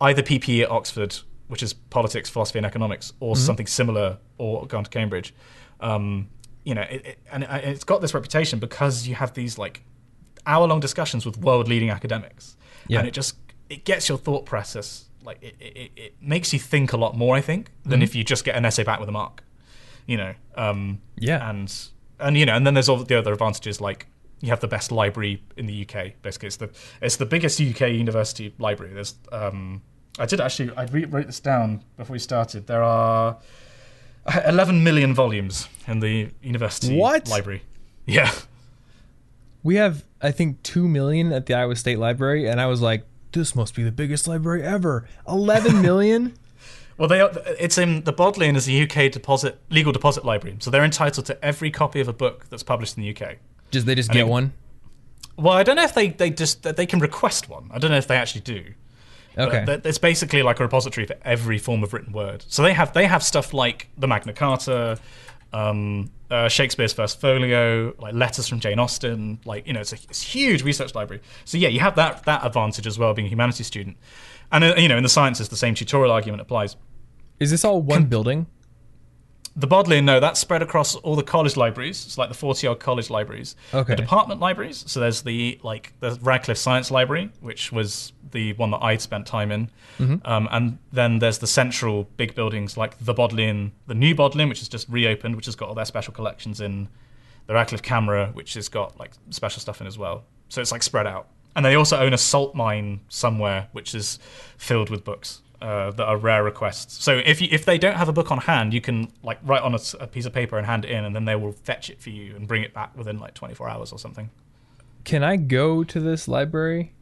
either 0.00 0.22
PPE 0.22 0.62
at 0.62 0.70
Oxford, 0.70 1.18
which 1.48 1.62
is 1.62 1.72
politics, 1.72 2.28
philosophy, 2.30 2.58
and 2.58 2.66
economics, 2.66 3.12
or 3.20 3.36
something 3.36 3.66
similar, 3.66 4.18
or 4.38 4.66
gone 4.66 4.84
to 4.84 4.90
Cambridge. 4.90 5.34
Um, 5.80 6.28
you 6.64 6.74
know, 6.74 6.82
it, 6.82 7.04
it, 7.06 7.18
and 7.32 7.42
it- 7.44 7.64
it's 7.64 7.84
got 7.84 8.00
this 8.00 8.14
reputation 8.14 8.58
because 8.58 9.06
you 9.08 9.14
have 9.16 9.34
these 9.34 9.58
like 9.58 9.82
hour-long 10.46 10.80
discussions 10.80 11.24
with 11.26 11.38
world-leading 11.38 11.90
academics, 11.90 12.56
Yeah. 12.88 13.00
and 13.00 13.08
it 13.08 13.12
just 13.14 13.36
it 13.68 13.84
gets 13.84 14.08
your 14.08 14.18
thought 14.18 14.44
process 14.46 15.06
like 15.24 15.38
it, 15.42 15.54
it, 15.60 15.90
it 15.96 16.14
makes 16.20 16.52
you 16.52 16.58
think 16.58 16.92
a 16.92 16.96
lot 16.96 17.16
more. 17.16 17.36
I 17.36 17.40
think 17.40 17.70
than 17.84 18.02
if 18.02 18.14
you 18.14 18.24
just 18.24 18.44
get 18.44 18.56
an 18.56 18.64
essay 18.64 18.82
back 18.82 18.98
with 19.00 19.08
a 19.08 19.12
mark. 19.12 19.44
You 20.06 20.16
know, 20.16 20.34
um, 20.56 21.00
Yeah. 21.18 21.48
and 21.48 21.72
and 22.18 22.36
you 22.36 22.44
know, 22.46 22.54
and 22.54 22.66
then 22.66 22.74
there's 22.74 22.88
all 22.88 22.96
the 23.04 23.16
other 23.18 23.32
advantages 23.32 23.80
like 23.80 24.06
you 24.40 24.48
have 24.48 24.58
the 24.60 24.66
best 24.68 24.90
library 24.90 25.42
in 25.56 25.66
the 25.66 25.82
UK. 25.86 26.14
Basically, 26.22 26.48
it's 26.48 26.56
the 26.56 26.70
it's 27.00 27.16
the 27.16 27.26
biggest 27.26 27.60
UK 27.60 27.82
university 27.92 28.52
library. 28.58 28.92
There's 28.94 29.14
um, 29.30 29.82
I 30.18 30.26
did 30.26 30.40
actually 30.40 30.70
I 30.76 30.84
re- 30.84 31.04
wrote 31.06 31.26
this 31.26 31.40
down 31.40 31.82
before 31.96 32.12
we 32.14 32.18
started. 32.18 32.66
There 32.66 32.82
are 32.82 33.38
11 34.46 34.84
million 34.84 35.14
volumes 35.14 35.68
in 35.86 36.00
the 36.00 36.28
university 36.42 36.96
What? 36.96 37.28
library. 37.28 37.62
Yeah, 38.06 38.30
We 39.62 39.76
have, 39.76 40.04
I 40.20 40.32
think, 40.32 40.62
two 40.62 40.88
million 40.88 41.32
at 41.32 41.46
the 41.46 41.54
Iowa 41.54 41.76
State 41.76 41.98
Library, 41.98 42.48
and 42.48 42.60
I 42.60 42.66
was 42.66 42.80
like, 42.82 43.04
"This 43.30 43.54
must 43.54 43.74
be 43.76 43.84
the 43.84 43.92
biggest 43.92 44.26
library 44.26 44.62
ever." 44.64 45.06
Eleven 45.28 45.80
million. 45.88 46.34
well, 46.98 47.08
they 47.08 47.20
are, 47.20 47.30
it's 47.60 47.78
in 47.78 48.02
the 48.02 48.12
Bodleian 48.12 48.56
is 48.56 48.68
a 48.68 48.82
UK 48.82 49.10
deposit 49.12 49.60
legal 49.70 49.92
deposit 49.92 50.24
library, 50.24 50.56
so 50.60 50.70
they're 50.70 50.84
entitled 50.84 51.26
to 51.26 51.44
every 51.44 51.70
copy 51.70 52.00
of 52.00 52.08
a 52.08 52.12
book 52.12 52.46
that's 52.50 52.64
published 52.64 52.96
in 52.98 53.04
the 53.04 53.10
UK. 53.16 53.36
Just 53.70 53.86
they 53.86 53.94
just 53.94 54.10
get 54.10 54.24
mean- 54.24 54.28
one. 54.30 54.52
Well, 55.36 55.54
I 55.54 55.62
don't 55.62 55.76
know 55.76 55.84
if 55.84 55.94
they, 55.94 56.08
they 56.10 56.28
just 56.30 56.62
they 56.64 56.84
can 56.84 56.98
request 56.98 57.48
one. 57.48 57.70
I 57.72 57.78
don't 57.78 57.90
know 57.92 57.96
if 57.96 58.06
they 58.08 58.16
actually 58.16 58.42
do. 58.42 58.74
But 59.36 59.48
Okay. 59.48 59.64
th- 59.64 59.80
it's 59.84 59.98
basically 59.98 60.42
like 60.42 60.60
a 60.60 60.62
repository 60.62 61.06
for 61.06 61.16
every 61.24 61.58
form 61.58 61.82
of 61.82 61.92
written 61.92 62.12
word. 62.12 62.44
So 62.48 62.62
they 62.62 62.72
have 62.74 62.92
they 62.92 63.06
have 63.06 63.22
stuff 63.22 63.52
like 63.54 63.88
the 63.96 64.06
Magna 64.06 64.32
Carta, 64.32 64.98
um, 65.52 66.10
uh, 66.30 66.48
Shakespeare's 66.48 66.92
First 66.92 67.20
Folio, 67.20 67.94
like 67.98 68.14
letters 68.14 68.48
from 68.48 68.60
Jane 68.60 68.78
Austen. 68.78 69.38
Like 69.44 69.66
you 69.66 69.72
know, 69.72 69.80
it's 69.80 69.92
a, 69.92 69.96
it's 69.96 70.22
a 70.22 70.26
huge 70.26 70.62
research 70.62 70.94
library. 70.94 71.22
So 71.44 71.58
yeah, 71.58 71.68
you 71.68 71.80
have 71.80 71.96
that 71.96 72.24
that 72.24 72.44
advantage 72.44 72.86
as 72.86 72.98
well, 72.98 73.14
being 73.14 73.26
a 73.26 73.30
humanities 73.30 73.66
student. 73.66 73.96
And 74.50 74.64
uh, 74.64 74.74
you 74.76 74.88
know, 74.88 74.96
in 74.96 75.02
the 75.02 75.08
sciences, 75.08 75.48
the 75.48 75.56
same 75.56 75.74
tutorial 75.74 76.12
argument 76.12 76.40
applies. 76.42 76.76
Is 77.40 77.50
this 77.50 77.64
all 77.64 77.82
one 77.82 78.04
building? 78.04 78.46
The 79.54 79.66
Bodleian, 79.66 80.04
no, 80.04 80.18
that's 80.18 80.40
spread 80.40 80.62
across 80.62 80.96
all 80.96 81.14
the 81.14 81.22
college 81.22 81.56
libraries. 81.56 82.06
It's 82.06 82.16
like 82.16 82.28
the 82.28 82.34
forty 82.34 82.66
odd 82.66 82.80
college 82.80 83.10
libraries. 83.10 83.54
Okay. 83.74 83.94
The 83.94 84.00
department 84.00 84.40
libraries. 84.40 84.84
So 84.86 85.00
there's 85.00 85.22
the 85.22 85.60
like 85.62 85.92
the 86.00 86.18
Radcliffe 86.22 86.58
Science 86.58 86.90
Library, 86.90 87.30
which 87.40 87.70
was 87.70 88.12
the 88.30 88.54
one 88.54 88.70
that 88.70 88.82
I'd 88.82 89.02
spent 89.02 89.26
time 89.26 89.52
in, 89.52 89.70
um, 90.24 90.48
and 90.50 90.78
then 90.90 91.18
there's 91.18 91.38
the 91.38 91.46
central 91.46 92.08
big 92.16 92.34
buildings 92.34 92.76
like 92.78 92.98
the 92.98 93.12
Bodleian, 93.12 93.72
the 93.86 93.94
new 93.94 94.14
Bodleian, 94.14 94.48
which 94.48 94.62
is 94.62 94.68
just 94.68 94.88
reopened, 94.88 95.36
which 95.36 95.46
has 95.46 95.54
got 95.54 95.68
all 95.68 95.74
their 95.74 95.84
special 95.84 96.14
collections 96.14 96.60
in. 96.60 96.88
The 97.48 97.54
Radcliffe 97.54 97.82
Camera, 97.82 98.30
which 98.34 98.54
has 98.54 98.68
got 98.68 98.98
like 99.00 99.10
special 99.30 99.60
stuff 99.60 99.80
in 99.80 99.88
as 99.88 99.98
well. 99.98 100.22
So 100.48 100.60
it's 100.60 100.70
like 100.70 100.82
spread 100.82 101.08
out. 101.08 101.26
And 101.56 101.64
they 101.64 101.74
also 101.74 101.98
own 101.98 102.14
a 102.14 102.18
salt 102.18 102.54
mine 102.54 103.00
somewhere, 103.08 103.66
which 103.72 103.96
is 103.96 104.20
filled 104.56 104.90
with 104.90 105.02
books 105.04 105.41
uh, 105.62 105.92
that 105.92 106.04
are 106.04 106.16
rare 106.16 106.42
requests. 106.42 107.02
So 107.02 107.22
if 107.24 107.40
you, 107.40 107.48
if 107.50 107.64
they 107.64 107.78
don't 107.78 107.94
have 107.94 108.08
a 108.08 108.12
book 108.12 108.32
on 108.32 108.38
hand, 108.38 108.74
you 108.74 108.80
can 108.80 109.12
like 109.22 109.38
write 109.44 109.62
on 109.62 109.74
a 109.74 110.06
piece 110.08 110.26
of 110.26 110.32
paper 110.32 110.58
and 110.58 110.66
hand 110.66 110.84
it 110.84 110.90
in, 110.90 111.04
and 111.04 111.14
then 111.14 111.24
they 111.24 111.36
will 111.36 111.52
fetch 111.52 111.88
it 111.88 112.00
for 112.00 112.10
you 112.10 112.34
and 112.34 112.48
bring 112.48 112.62
it 112.62 112.74
back 112.74 112.96
within 112.96 113.18
like 113.18 113.34
24 113.34 113.68
hours 113.68 113.92
or 113.92 113.98
something. 113.98 114.28
Can 115.04 115.22
I 115.22 115.36
go 115.36 115.84
to 115.84 116.00
this 116.00 116.26
library, 116.26 116.92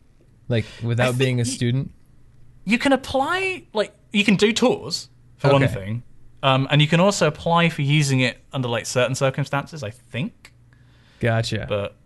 like 0.49 0.67
without 0.83 1.17
being 1.17 1.41
a 1.41 1.45
student? 1.45 1.93
You 2.65 2.79
can 2.79 2.93
apply 2.93 3.65
like 3.73 3.95
you 4.13 4.25
can 4.25 4.37
do 4.37 4.53
tours 4.53 5.09
for 5.39 5.53
one 5.53 5.67
thing, 5.67 6.03
um, 6.43 6.69
and 6.71 6.83
you 6.83 6.89
can 6.89 7.01
also 7.01 7.27
apply 7.27 7.71
for 7.71 7.83
using 7.83 8.21
it 8.21 8.39
under 8.53 8.69
like 8.69 8.85
certain 8.85 9.15
circumstances. 9.15 9.83
I 9.83 9.91
think, 9.91 10.53
Gotcha. 11.19 11.67
but 11.69 11.97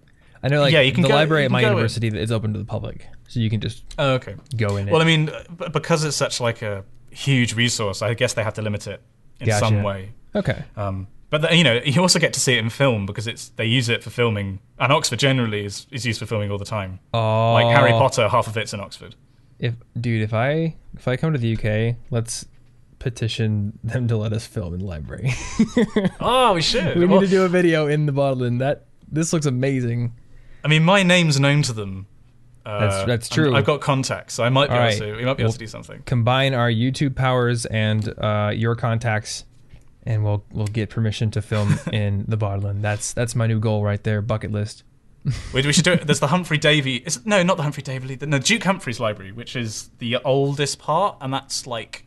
I 0.44 0.48
know, 0.48 0.60
like 0.60 0.72
yeah, 0.72 0.80
you 0.82 0.92
can 0.92 1.02
the 1.02 1.08
go- 1.08 1.14
library 1.14 1.42
you 1.42 1.46
at 1.46 1.50
my 1.50 1.60
go 1.62 1.68
in. 1.68 1.72
university 1.74 2.08
is 2.08 2.30
open 2.30 2.52
to 2.52 2.58
the 2.58 2.64
public, 2.64 3.06
so 3.28 3.40
you 3.40 3.48
can 3.50 3.60
just 3.60 3.82
oh, 3.98 4.12
okay. 4.14 4.36
go 4.56 4.76
in. 4.76 4.86
Well, 4.90 5.00
I 5.00 5.04
mean, 5.04 5.30
because 5.72 6.04
it's 6.04 6.16
such 6.16 6.38
like 6.40 6.60
a 6.62 6.84
huge 7.10 7.54
resource, 7.56 8.02
I 8.02 8.14
guess 8.14 8.34
they 8.34 8.44
have 8.44 8.54
to 8.54 8.62
limit 8.62 8.86
it 8.86 9.00
in 9.40 9.46
Gotcha. 9.46 9.64
some 9.66 9.82
way. 9.82 10.12
okay. 10.34 10.62
Um, 10.76 11.06
but 11.30 11.40
the, 11.42 11.56
you 11.56 11.64
know, 11.64 11.80
you 11.84 12.00
also 12.00 12.18
get 12.20 12.32
to 12.34 12.40
see 12.40 12.54
it 12.54 12.58
in 12.58 12.70
film 12.70 13.06
because 13.06 13.26
it's 13.26 13.48
they 13.50 13.64
use 13.64 13.88
it 13.88 14.04
for 14.04 14.10
filming, 14.10 14.60
and 14.78 14.92
Oxford 14.92 15.18
generally 15.18 15.64
is, 15.64 15.86
is 15.90 16.04
used 16.06 16.20
for 16.20 16.26
filming 16.26 16.50
all 16.50 16.58
the 16.58 16.64
time. 16.64 17.00
Oh, 17.12 17.54
Like 17.54 17.74
Harry 17.76 17.90
Potter, 17.92 18.28
half 18.28 18.46
of 18.46 18.56
it's 18.56 18.72
in 18.74 18.80
Oxford. 18.80 19.16
If 19.58 19.74
dude, 19.98 20.22
if 20.22 20.34
I 20.34 20.76
if 20.94 21.08
I 21.08 21.16
come 21.16 21.32
to 21.32 21.38
the 21.38 21.54
UK, 21.56 21.96
let's 22.10 22.44
petition 22.98 23.78
them 23.82 24.08
to 24.08 24.16
let 24.16 24.32
us 24.32 24.46
film 24.46 24.74
in 24.74 24.80
the 24.80 24.86
library. 24.86 25.32
Oh, 26.20 26.52
we 26.54 26.62
should. 26.62 26.96
we 26.96 27.06
Well, 27.06 27.20
need 27.20 27.26
to 27.26 27.30
do 27.30 27.44
a 27.44 27.48
video 27.48 27.86
in 27.86 28.06
the 28.06 28.12
Bodleian. 28.12 28.58
That 28.58 28.86
this 29.10 29.32
looks 29.32 29.46
amazing. 29.46 30.12
I 30.64 30.68
mean, 30.68 30.82
my 30.82 31.02
name's 31.02 31.38
known 31.38 31.62
to 31.62 31.72
them. 31.72 32.06
Uh, 32.66 32.80
That's- 32.80 33.06
that's 33.06 33.28
true. 33.28 33.54
I've 33.54 33.66
got 33.66 33.82
contacts, 33.82 34.32
so 34.32 34.42
I 34.42 34.48
might 34.48 34.68
be 34.68 34.72
All 34.74 34.78
able 34.78 34.86
right. 34.86 34.98
to. 34.98 35.16
We 35.16 35.24
might 35.26 35.34
be 35.36 35.42
able 35.42 35.48
Well- 35.48 35.52
to 35.52 35.58
do 35.58 35.66
something. 35.66 36.02
Combine 36.06 36.54
our 36.54 36.70
YouTube 36.70 37.14
powers 37.14 37.66
and 37.66 38.08
uh, 38.18 38.52
your 38.54 38.74
contacts, 38.74 39.44
and 40.04 40.24
we'll 40.24 40.44
we'll 40.50 40.66
get 40.66 40.88
permission 40.88 41.30
to 41.32 41.42
film 41.42 41.78
in 41.92 42.24
the 42.26 42.38
Bodleian. 42.38 42.80
That's 42.80 43.12
that's 43.12 43.34
my 43.34 43.46
new 43.46 43.60
goal 43.60 43.84
right 43.84 44.02
there, 44.02 44.22
bucket 44.22 44.50
list. 44.50 44.82
We, 45.52 45.60
we 45.62 45.72
should 45.74 45.84
do 45.84 45.92
it. 45.92 46.06
There's 46.06 46.20
the 46.20 46.28
Humphrey 46.28 46.56
Davy. 46.58 46.96
Is, 46.96 47.24
no, 47.26 47.42
not 47.42 47.56
the 47.58 47.62
Humphrey 47.64 47.82
Davy. 47.82 48.14
The, 48.14 48.26
no, 48.26 48.38
Duke 48.38 48.62
Humphrey's 48.64 49.00
Library, 49.00 49.32
which 49.32 49.56
is 49.56 49.90
the 49.98 50.16
oldest 50.24 50.78
part, 50.78 51.16
and 51.20 51.32
that's 51.34 51.66
like 51.66 52.06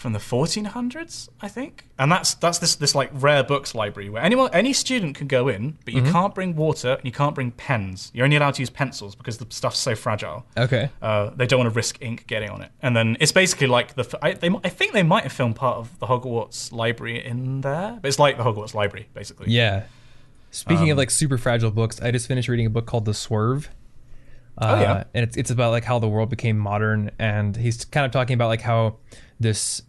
from 0.00 0.14
the 0.14 0.18
1400s, 0.18 1.28
I 1.42 1.48
think. 1.48 1.84
And 1.98 2.10
that's 2.10 2.32
that's 2.32 2.58
this 2.58 2.74
this 2.76 2.94
like 2.94 3.10
rare 3.12 3.44
books 3.44 3.74
library 3.74 4.08
where 4.08 4.22
anyone 4.22 4.48
any 4.54 4.72
student 4.72 5.14
can 5.14 5.26
go 5.26 5.46
in, 5.48 5.76
but 5.84 5.92
you 5.92 6.02
can't 6.02 6.34
bring 6.34 6.56
water 6.56 6.92
and 6.94 7.04
you 7.04 7.12
can't 7.12 7.34
bring 7.34 7.50
pens. 7.50 8.10
You're 8.14 8.24
only 8.24 8.36
allowed 8.36 8.54
to 8.54 8.62
use 8.62 8.70
pencils 8.70 9.14
because 9.14 9.36
the 9.36 9.46
stuff's 9.50 9.78
so 9.78 9.94
fragile. 9.94 10.46
Okay. 10.56 10.88
Uh, 11.02 11.30
they 11.36 11.46
don't 11.46 11.58
want 11.60 11.70
to 11.70 11.76
risk 11.76 11.98
ink 12.00 12.26
getting 12.26 12.48
on 12.48 12.62
it. 12.62 12.72
And 12.80 12.96
then 12.96 13.18
it's 13.20 13.32
basically 13.32 13.66
like 13.66 13.94
the. 13.94 14.18
I, 14.22 14.32
they, 14.32 14.48
I 14.64 14.70
think 14.70 14.94
they 14.94 15.02
might 15.02 15.24
have 15.24 15.32
filmed 15.32 15.56
part 15.56 15.76
of 15.76 15.98
the 15.98 16.06
Hogwarts 16.06 16.72
library 16.72 17.22
in 17.24 17.60
there, 17.60 17.98
but 18.00 18.08
it's 18.08 18.18
like 18.18 18.38
the 18.38 18.42
Hogwarts 18.44 18.72
library 18.74 19.08
basically. 19.12 19.50
Yeah. 19.52 19.84
Speaking 20.50 20.84
Um, 20.86 20.92
of 20.92 20.96
like 20.98 21.10
super 21.10 21.36
fragile 21.36 21.70
books, 21.70 22.00
I 22.00 22.10
just 22.10 22.26
finished 22.26 22.48
reading 22.48 22.64
a 22.66 22.70
book 22.70 22.86
called 22.86 23.04
The 23.04 23.14
Swerve. 23.14 23.68
Uh, 24.58 24.74
Oh, 24.76 24.80
yeah. 24.80 25.04
and 25.14 25.22
it's 25.24 25.36
it's 25.36 25.50
about 25.50 25.70
like 25.72 25.84
how 25.84 25.98
the 25.98 26.08
world 26.08 26.28
became 26.30 26.58
modern, 26.58 27.10
and 27.18 27.54
he's 27.56 27.84
kind 27.84 28.04
of 28.06 28.12
talking 28.12 28.34
about 28.34 28.48
like 28.48 28.60
how 28.62 28.96
this 29.38 29.82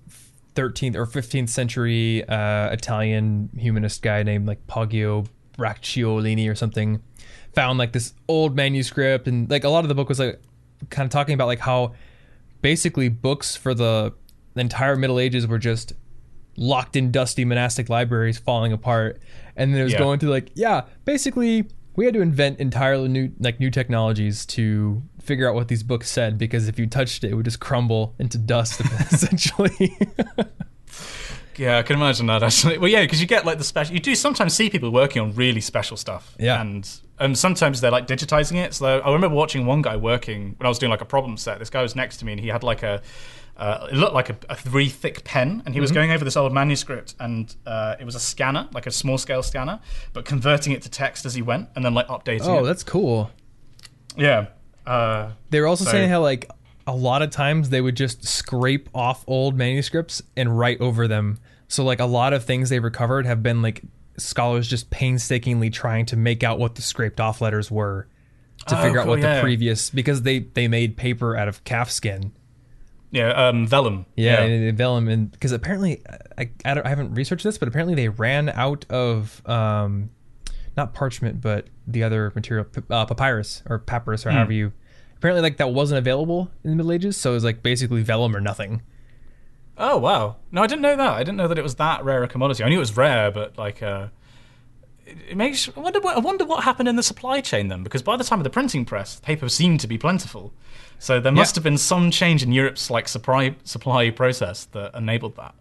13th 0.56 0.96
or 0.96 1.06
15th 1.06 1.50
century 1.50 2.24
uh, 2.28 2.70
Italian 2.72 3.50
humanist 3.58 4.02
guy 4.02 4.24
named 4.24 4.48
like 4.48 4.66
Poggio 4.68 5.28
Bracciolini 5.58 6.50
or 6.50 6.56
something 6.56 7.02
found 7.54 7.78
like 7.80 7.92
this 7.94 8.14
old 8.28 8.56
manuscript, 8.56 9.28
and 9.28 9.50
like 9.50 9.64
a 9.64 9.70
lot 9.70 9.84
of 9.84 9.90
the 9.90 9.96
book 9.96 10.10
was 10.10 10.20
like 10.20 10.42
kind 10.90 11.06
of 11.06 11.12
talking 11.12 11.34
about 11.34 11.48
like 11.48 11.60
how 11.60 11.94
basically 12.62 13.10
books 13.10 13.56
for 13.56 13.74
the 13.74 14.14
entire 14.56 14.96
Middle 14.96 15.20
Ages 15.20 15.48
were 15.48 15.58
just 15.60 15.94
locked 16.58 16.96
in 16.96 17.12
dusty 17.12 17.46
monastic 17.46 17.90
libraries 17.90 18.38
falling 18.38 18.74
apart 18.74 19.22
and 19.56 19.74
then 19.74 19.80
it 19.82 19.84
was 19.86 19.94
Yeah. 19.94 20.00
going 20.00 20.20
through 20.20 20.32
like 20.32 20.52
yeah 20.54 20.82
basically 21.06 21.66
we 21.96 22.04
had 22.04 22.14
to 22.14 22.20
invent 22.22 22.60
entirely 22.60 23.08
new 23.08 23.32
like 23.40 23.60
new 23.62 23.72
technologies 23.72 24.46
to 24.48 25.02
figure 25.22 25.48
out 25.48 25.56
what 25.56 25.68
these 25.68 25.84
books 25.84 26.10
said 26.10 26.38
because 26.38 26.68
if 26.68 26.78
you 26.80 26.88
touched 26.88 27.24
it 27.24 27.32
it 27.32 27.36
would 27.36 27.46
just 27.46 27.60
crumble 27.60 28.14
into 28.20 28.38
dust 28.38 28.82
essentially 29.12 29.98
Yeah, 31.58 31.78
I 31.78 31.84
can 31.84 31.96
imagine 31.96 32.26
that 32.28 32.44
actually. 32.44 32.78
Well, 32.78 32.90
yeah, 32.90 33.02
because 33.02 33.22
you 33.22 33.28
get 33.28 33.46
like 33.46 33.58
the 33.58 33.64
special. 33.64 33.94
You 33.94 34.00
do 34.00 34.16
sometimes 34.16 34.54
see 34.54 34.70
people 34.70 34.90
working 34.90 35.22
on 35.22 35.36
really 35.36 35.62
special 35.62 35.98
stuff. 35.98 36.36
Yeah. 36.40 36.62
and 36.62 36.90
and 37.20 37.38
sometimes 37.38 37.82
they're 37.82 37.92
like 37.92 38.08
digitizing 38.08 38.56
it. 38.64 38.74
So 38.74 39.00
I 39.00 39.14
remember 39.14 39.36
watching 39.36 39.66
one 39.66 39.82
guy 39.82 39.96
working 39.96 40.56
when 40.58 40.66
I 40.66 40.70
was 40.70 40.80
doing 40.80 40.90
like 40.90 41.02
a 41.02 41.06
problem 41.06 41.38
set. 41.38 41.60
This 41.60 41.70
guy 41.70 41.82
was 41.82 41.96
next 41.96 42.18
to 42.18 42.26
me, 42.26 42.32
and 42.32 42.42
he 42.42 42.48
had 42.48 42.64
like 42.64 42.84
a. 42.84 43.02
Uh, 43.58 43.90
it 43.92 43.96
looked 43.96 44.16
like 44.16 44.30
a, 44.30 44.38
a 44.50 44.56
very 44.56 44.90
thick 44.90 45.24
pen, 45.24 45.62
and 45.66 45.76
he 45.76 45.82
was 45.82 45.92
going 45.92 46.10
over 46.10 46.26
this 46.26 46.36
old 46.36 46.52
manuscript, 46.52 47.14
and 47.20 47.56
uh, 47.68 47.96
it 48.00 48.06
was 48.06 48.16
a 48.16 48.20
scanner, 48.20 48.68
like 48.74 48.88
a 48.88 48.92
small 48.92 49.20
scale 49.20 49.44
scanner, 49.44 49.80
but 50.14 50.26
converting 50.26 50.74
it 50.74 50.82
to 50.82 50.90
text 50.90 51.26
as 51.26 51.36
he 51.36 51.44
went, 51.44 51.70
and 51.76 51.86
then 51.86 51.94
like 51.94 52.08
updating 52.08 52.48
oh 52.48 52.60
it. 52.60 52.64
that's 52.64 52.82
cool 52.84 53.30
Yeah. 54.18 54.48
Uh, 54.86 55.32
they 55.50 55.60
were 55.62 55.68
also 55.68 55.86
So- 55.86 55.92
saying 55.92 56.10
how 56.10 56.22
like 56.22 56.50
a 56.88 56.96
lot 56.96 57.22
of 57.22 57.30
times 57.30 57.70
they 57.70 57.82
would 57.82 57.96
just 57.96 58.28
scrape 58.28 58.90
off 58.94 59.24
old 59.28 59.56
manuscripts 59.56 60.22
and 60.36 60.58
write 60.58 60.82
over 60.82 61.08
them 61.08 61.38
so 61.68 61.84
like 61.84 62.00
a 62.00 62.06
lot 62.06 62.34
of 62.34 62.44
things 62.44 62.70
they 62.70 62.80
recovered 62.80 63.26
have 63.28 63.44
been 63.44 63.62
like 63.62 63.84
scholars 64.18 64.68
just 64.68 64.90
painstakingly 64.90 65.70
trying 65.70 66.06
to 66.08 66.18
make 66.18 66.44
out 66.44 66.58
what 66.58 66.74
the 66.76 66.82
scraped 66.82 67.20
off 67.20 67.40
letters 67.40 67.70
were 67.70 68.08
to 68.68 68.78
Oh, 68.78 68.82
figure 68.82 69.00
out 69.00 69.08
what 69.08 69.20
yeah. 69.20 69.36
the 69.36 69.42
previous 69.42 69.90
because 69.92 70.24
they 70.24 70.40
they 70.40 70.68
made 70.68 70.98
paper 70.98 71.38
out 71.38 71.48
of 71.48 71.64
calf 71.64 71.90
skin 71.92 72.32
yeah, 73.14 73.30
um, 73.50 73.68
vellum. 73.68 74.06
yeah, 74.16 74.42
and 74.42 74.78
vellum 74.78 75.08
and 75.10 75.32
because 75.32 75.52
apparently 75.52 76.02
I, 76.38 76.50
I, 76.66 76.74
don't, 76.74 76.86
I 76.86 76.90
haven't 76.90 77.14
researched 77.14 77.44
this 77.44 77.58
but 77.58 77.68
apparently 77.68 77.94
they 77.94 78.10
ran 78.10 78.50
out 78.50 78.86
of 78.90 79.42
um 79.48 80.10
not 80.78 80.94
parchment 80.94 81.42
but 81.42 81.68
the 81.88 82.04
other 82.04 82.32
material 82.36 82.66
uh, 82.90 83.06
papyrus 83.06 83.64
or 83.70 83.80
papyrus 83.80 84.26
or 84.26 84.30
Hmm. 84.32 84.36
however 84.38 84.54
you 84.54 84.72
apparently 85.18 85.42
like 85.42 85.58
that 85.58 85.72
wasn't 85.74 85.98
available 86.00 86.50
in 86.64 86.70
the 86.72 86.76
middle 86.76 86.92
ages 86.92 87.18
so 87.18 87.32
it 87.32 87.34
was 87.36 87.44
like 87.44 87.62
basically 87.64 88.02
vellum 88.04 88.36
or 88.36 88.42
nothing 88.42 88.82
Oh 89.78 89.98
wow! 89.98 90.36
No, 90.52 90.62
I 90.62 90.68
didn't 90.68 90.82
know 90.82 90.96
that. 90.96 91.14
I 91.14 91.20
didn't 91.24 91.38
know 91.38 91.48
that 91.48 91.58
it 91.58 91.64
was 91.64 91.76
that 91.76 92.04
rare 92.04 92.22
a 92.22 92.28
commodity. 92.28 92.64
I 92.64 92.70
knew 92.70 92.76
it 92.76 92.80
was 92.80 92.96
rare, 92.98 93.32
but 93.32 93.58
like, 93.58 93.82
uh, 93.82 94.10
it, 95.08 95.18
it 95.30 95.38
makes. 95.38 95.70
I 95.76 95.80
wonder, 95.80 96.00
what, 96.02 96.16
I 96.16 96.20
wonder 96.20 96.46
what 96.46 96.66
happened 96.66 96.88
in 96.88 96.98
the 96.98 97.02
supply 97.04 97.42
chain 97.42 97.70
then, 97.70 97.82
because 97.82 98.04
by 98.04 98.16
the 98.16 98.24
time 98.24 98.40
of 98.40 98.44
the 98.44 98.50
printing 98.52 98.86
press, 98.86 99.20
paper 99.22 99.50
seemed 99.50 99.80
to 99.80 99.88
be 99.88 99.98
plentiful. 99.98 100.54
So 101.00 101.20
there 101.20 101.32
must 101.32 101.56
have 101.56 101.64
been 101.64 101.80
some 101.80 102.12
change 102.12 102.44
in 102.44 102.52
Europe's 102.52 102.92
like 102.92 103.08
supply 103.08 103.56
supply 103.64 104.12
process 104.12 104.66
that 104.66 104.94
enabled 104.94 105.36
that. 105.38 105.56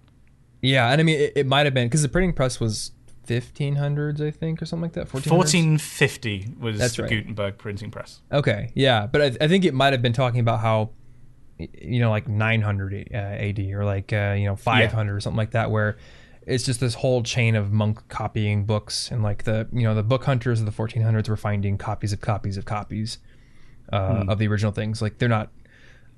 yeah 0.61 0.91
and 0.91 1.01
i 1.01 1.05
mean 1.05 1.19
it, 1.19 1.33
it 1.37 1.47
might 1.47 1.65
have 1.65 1.73
been 1.73 1.87
because 1.89 2.03
the 2.03 2.09
printing 2.09 2.35
press 2.35 2.61
was 2.61 2.91
1500s 3.27 4.21
i 4.21 4.31
think 4.31 4.61
or 4.61 4.67
something 4.67 4.83
like 4.83 4.93
that 4.95 5.09
1400s? 5.09 5.31
1450 5.31 6.55
was 6.59 6.79
That's 6.79 6.97
the 6.97 7.03
right. 7.03 7.11
Gutenberg 7.11 7.59
printing 7.59 7.91
press. 7.91 8.21
Okay, 8.33 8.73
yeah, 8.75 9.07
but 9.07 9.23
I, 9.23 9.45
I 9.45 9.49
think 9.49 9.65
it 9.65 9.75
might 9.75 9.93
have 9.93 10.03
been 10.03 10.13
talking 10.13 10.41
about 10.41 10.61
how, 10.61 10.91
you 11.59 12.01
know, 12.01 12.11
like 12.11 12.29
900 12.29 13.09
uh, 13.13 13.17
AD 13.17 13.59
or 13.59 13.85
like 13.85 14.13
uh, 14.13 14.35
you 14.37 14.47
know 14.47 14.57
500 14.57 15.15
or 15.15 15.21
something 15.21 15.37
like 15.37 15.53
that, 15.53 15.71
where 15.71 15.97
it's 16.47 16.65
just 16.65 16.81
this 16.81 16.95
whole 16.95 17.23
chain 17.23 17.55
of 17.55 17.73
monk 17.73 18.09
copying 18.09 18.65
books, 18.65 19.11
and 19.11 19.23
like 19.23 19.45
the 19.45 19.69
you 19.73 19.83
know 19.83 19.95
the 19.95 20.03
book 20.03 20.25
hunters 20.25 20.61
of 20.61 20.67
the 20.67 20.73
1400s 20.73 21.29
were 21.29 21.37
finding 21.37 21.79
copies 21.79 22.13
of 22.13 22.21
copies 22.21 22.57
of 22.57 22.65
copies 22.65 23.19
uh, 23.93 24.25
of 24.29 24.39
the 24.39 24.49
original 24.49 24.73
things. 24.73 25.03
Like 25.03 25.19
they're 25.19 25.29
not, 25.29 25.51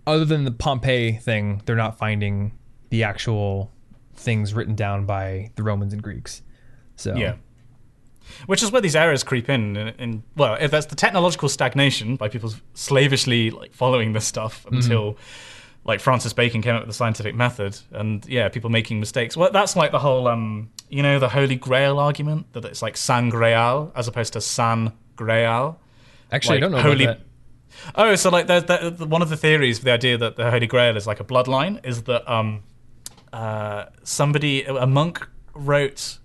other 0.06 0.24
than 0.24 0.44
the 0.44 0.50
Pompeii 0.50 1.12
thing, 1.12 1.62
they're 1.66 1.76
not 1.76 1.98
finding 1.98 2.56
the 2.90 3.02
actual 3.04 3.72
things 4.14 4.54
written 4.54 4.74
down 4.74 5.06
by 5.06 5.50
the 5.56 5.62
Romans 5.62 5.92
and 5.92 6.02
Greeks. 6.02 6.42
So 7.02 7.14
Yeah. 7.16 7.34
Which 8.46 8.62
is 8.62 8.72
where 8.72 8.80
these 8.80 8.96
errors 8.96 9.22
creep 9.24 9.48
in, 9.48 9.76
and, 9.76 10.00
in 10.00 10.22
well, 10.36 10.56
if 10.60 10.70
that's 10.70 10.86
the 10.86 10.96
technological 10.96 11.48
stagnation 11.48 12.16
by 12.16 12.28
people 12.28 12.52
slavishly 12.74 13.50
like 13.50 13.74
following 13.74 14.12
this 14.12 14.24
stuff 14.24 14.64
until 14.70 15.16
like 15.84 16.00
Francis 16.00 16.32
Bacon 16.32 16.62
came 16.62 16.74
up 16.74 16.82
with 16.82 16.88
the 16.88 16.94
scientific 16.94 17.34
method, 17.34 17.78
and 17.90 18.24
yeah, 18.26 18.48
people 18.48 18.70
making 18.70 19.00
mistakes. 19.00 19.36
Well, 19.36 19.50
that's 19.50 19.76
like 19.76 19.90
the 19.90 19.98
whole, 19.98 20.28
um, 20.28 20.70
you 20.88 21.02
know, 21.02 21.18
the 21.18 21.28
Holy 21.28 21.56
Grail 21.56 21.98
argument 21.98 22.52
that 22.52 22.64
it's 22.64 22.82
like 22.82 22.96
San 22.96 23.30
Graal 23.30 23.90
as 23.94 24.08
opposed 24.08 24.32
to 24.34 24.40
San 24.40 24.92
Graal. 25.16 25.76
actually, 26.30 26.58
I 26.58 26.60
don't 26.60 26.72
know 26.72 26.80
holy- 26.80 27.04
about 27.04 27.18
that. 27.18 27.26
Oh, 27.94 28.14
so 28.14 28.30
like 28.30 28.46
there's 28.46 28.64
the, 28.64 28.90
the, 28.90 29.06
one 29.06 29.22
of 29.22 29.28
the 29.28 29.36
theories 29.36 29.78
for 29.78 29.86
the 29.86 29.92
idea 29.92 30.16
that 30.18 30.36
the 30.36 30.50
Holy 30.50 30.66
Grail 30.66 30.96
is 30.96 31.06
like 31.06 31.20
a 31.20 31.24
bloodline 31.24 31.84
is 31.84 32.02
that 32.02 32.30
um, 32.30 32.62
uh, 33.32 33.86
somebody, 34.04 34.62
a 34.64 34.86
monk, 34.86 35.26
wrote. 35.54 36.18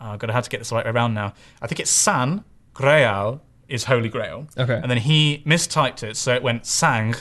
Oh, 0.00 0.16
God, 0.16 0.30
I 0.30 0.32
had 0.32 0.44
to 0.44 0.50
get 0.50 0.58
this 0.60 0.72
right 0.72 0.86
around 0.86 1.14
now. 1.14 1.34
I 1.60 1.66
think 1.66 1.80
it's 1.80 1.90
San 1.90 2.44
Graal 2.74 3.40
is 3.68 3.84
Holy 3.84 4.08
Grail. 4.08 4.46
Okay. 4.56 4.74
And 4.80 4.90
then 4.90 4.98
he 4.98 5.42
mistyped 5.46 6.02
it, 6.02 6.16
so 6.16 6.34
it 6.34 6.42
went 6.42 6.66
Sang 6.66 7.14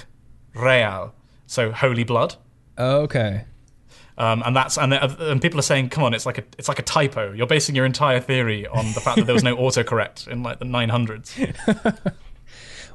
Real, 0.53 1.13
so 1.45 1.71
Holy 1.71 2.03
Blood. 2.03 2.36
Okay. 2.78 3.45
Um, 4.19 4.41
and 4.45 4.55
that's 4.55 4.78
and, 4.78 4.93
and 4.93 5.41
people 5.41 5.59
are 5.59 5.63
saying, 5.63 5.89
come 5.89 6.03
on, 6.03 6.13
it's 6.13 6.25
like 6.25 6.39
a 6.39 6.43
it's 6.57 6.67
like 6.67 6.80
a 6.80 6.84
typo. 6.84 7.34
You're 7.34 7.45
basing 7.45 7.75
your 7.75 7.86
entire 7.86 8.19
theory 8.19 8.65
on 8.65 8.86
the 8.93 8.99
fact 8.99 9.17
that 9.17 9.25
there 9.25 9.36
was 9.36 9.43
no 9.43 9.55
autocorrect 9.57 10.28
in 10.28 10.41
like 10.41 10.57
the 10.57 10.65
900s. 10.65 12.13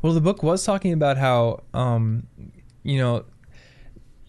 Well, 0.03 0.13
the 0.15 0.21
book 0.21 0.43
was 0.43 0.65
talking 0.65 0.93
about 0.93 1.17
how, 1.17 1.63
um, 1.73 2.27
you 2.83 2.99
know, 2.99 3.25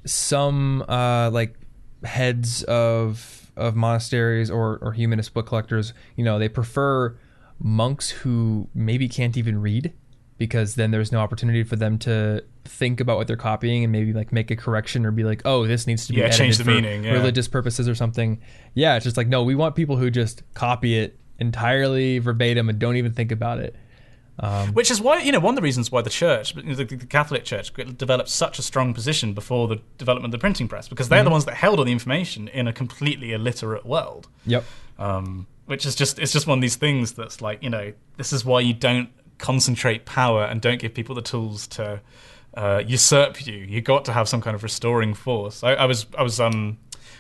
some 0.06 0.84
uh, 0.88 1.32
like 1.32 1.56
heads 2.04 2.62
of 2.64 3.43
of 3.56 3.76
monasteries 3.76 4.50
or 4.50 4.78
or 4.82 4.94
humanist 4.94 5.34
book 5.34 5.48
collectors, 5.48 5.94
you 6.16 6.24
know, 6.24 6.40
they 6.40 6.50
prefer 6.50 7.16
monks 7.60 8.10
who 8.10 8.68
maybe 8.74 9.08
can't 9.08 9.38
even 9.38 9.62
read 9.62 9.94
because 10.38 10.76
then 10.76 10.92
there's 10.92 11.12
no 11.12 11.20
opportunity 11.20 11.64
for 11.64 11.76
them 11.76 11.98
to 12.00 12.44
think 12.66 13.00
about 13.00 13.18
what 13.18 13.28
they're 13.28 13.38
copying 13.38 13.84
and 13.84 13.92
maybe 13.92 14.12
like 14.12 14.34
make 14.34 14.50
a 14.52 14.56
correction 14.56 15.06
or 15.06 15.12
be 15.12 15.24
like, 15.24 15.42
oh, 15.46 15.66
this 15.68 15.86
needs 15.88 16.08
to 16.08 16.14
be 16.14 16.20
Yeah, 16.20 16.26
edited 16.26 16.40
change 16.40 16.58
the 16.58 16.64
for 16.64 16.72
meaning, 16.72 17.04
yeah. 17.04 17.14
religious 17.14 17.48
purposes 17.48 17.88
or 17.88 17.96
something. 17.96 18.42
Yeah, 18.74 18.96
it's 18.96 19.04
just 19.04 19.16
like 19.18 19.28
no, 19.28 19.44
we 19.44 19.56
want 19.56 19.76
people 19.76 19.98
who 19.98 20.10
just 20.10 20.44
copy 20.54 20.98
it 20.98 21.18
entirely 21.40 22.20
verbatim 22.20 22.70
and 22.70 22.80
don't 22.80 22.96
even 22.96 23.14
think 23.14 23.32
about 23.32 23.60
it. 23.60 23.76
Which 24.74 24.90
is 24.90 25.00
why, 25.00 25.20
you 25.20 25.32
know, 25.32 25.40
one 25.40 25.54
of 25.54 25.56
the 25.58 25.62
reasons 25.62 25.92
why 25.92 26.02
the 26.02 26.10
church, 26.10 26.54
the, 26.56 26.84
the 26.84 26.98
Catholic 27.06 27.44
Church, 27.44 27.72
developed 27.98 28.30
such 28.30 28.58
a 28.58 28.62
strong 28.62 28.94
position 28.94 29.34
before 29.34 29.68
the 29.68 29.80
development 29.98 30.34
of 30.34 30.40
the 30.40 30.42
printing 30.42 30.68
press, 30.68 30.88
because 30.88 31.10
they're 31.10 31.24
the 31.24 31.30
ones 31.30 31.46
that 31.46 31.56
held 31.56 31.80
all 31.80 31.86
the 31.86 31.92
information 31.92 32.48
in 32.48 32.68
a 32.68 32.74
completely 32.74 33.32
illiterate 33.32 33.86
world. 33.86 34.28
Yep. 34.46 34.64
Um, 34.98 35.48
which 35.66 35.86
is 35.86 35.96
just, 35.96 36.20
it's 36.20 36.34
just 36.34 36.48
one 36.48 36.58
of 36.58 36.62
these 36.62 36.76
things 36.76 37.14
that's 37.14 37.42
like, 37.42 37.62
you 37.64 37.70
know, 37.70 37.94
this 38.18 38.34
is 38.34 38.44
why 38.44 38.60
you 38.60 38.74
don't 38.74 39.10
concentrate 39.38 40.06
power 40.06 40.44
and 40.44 40.62
don't 40.62 40.80
give 40.80 40.94
people 40.94 41.16
the 41.16 41.22
tools 41.22 41.68
to 41.68 42.02
uh, 42.56 42.84
usurp 42.86 43.46
you. 43.46 43.56
You 43.56 43.82
got 43.82 44.06
to 44.06 44.14
have 44.14 44.28
some 44.28 44.42
kind 44.42 44.56
of 44.56 44.64
restoring 44.64 45.14
force. 45.14 45.64
I, 45.64 45.74
I 45.74 45.86
was, 45.86 46.06
I 46.18 46.24
was, 46.24 46.40
um, 46.40 46.78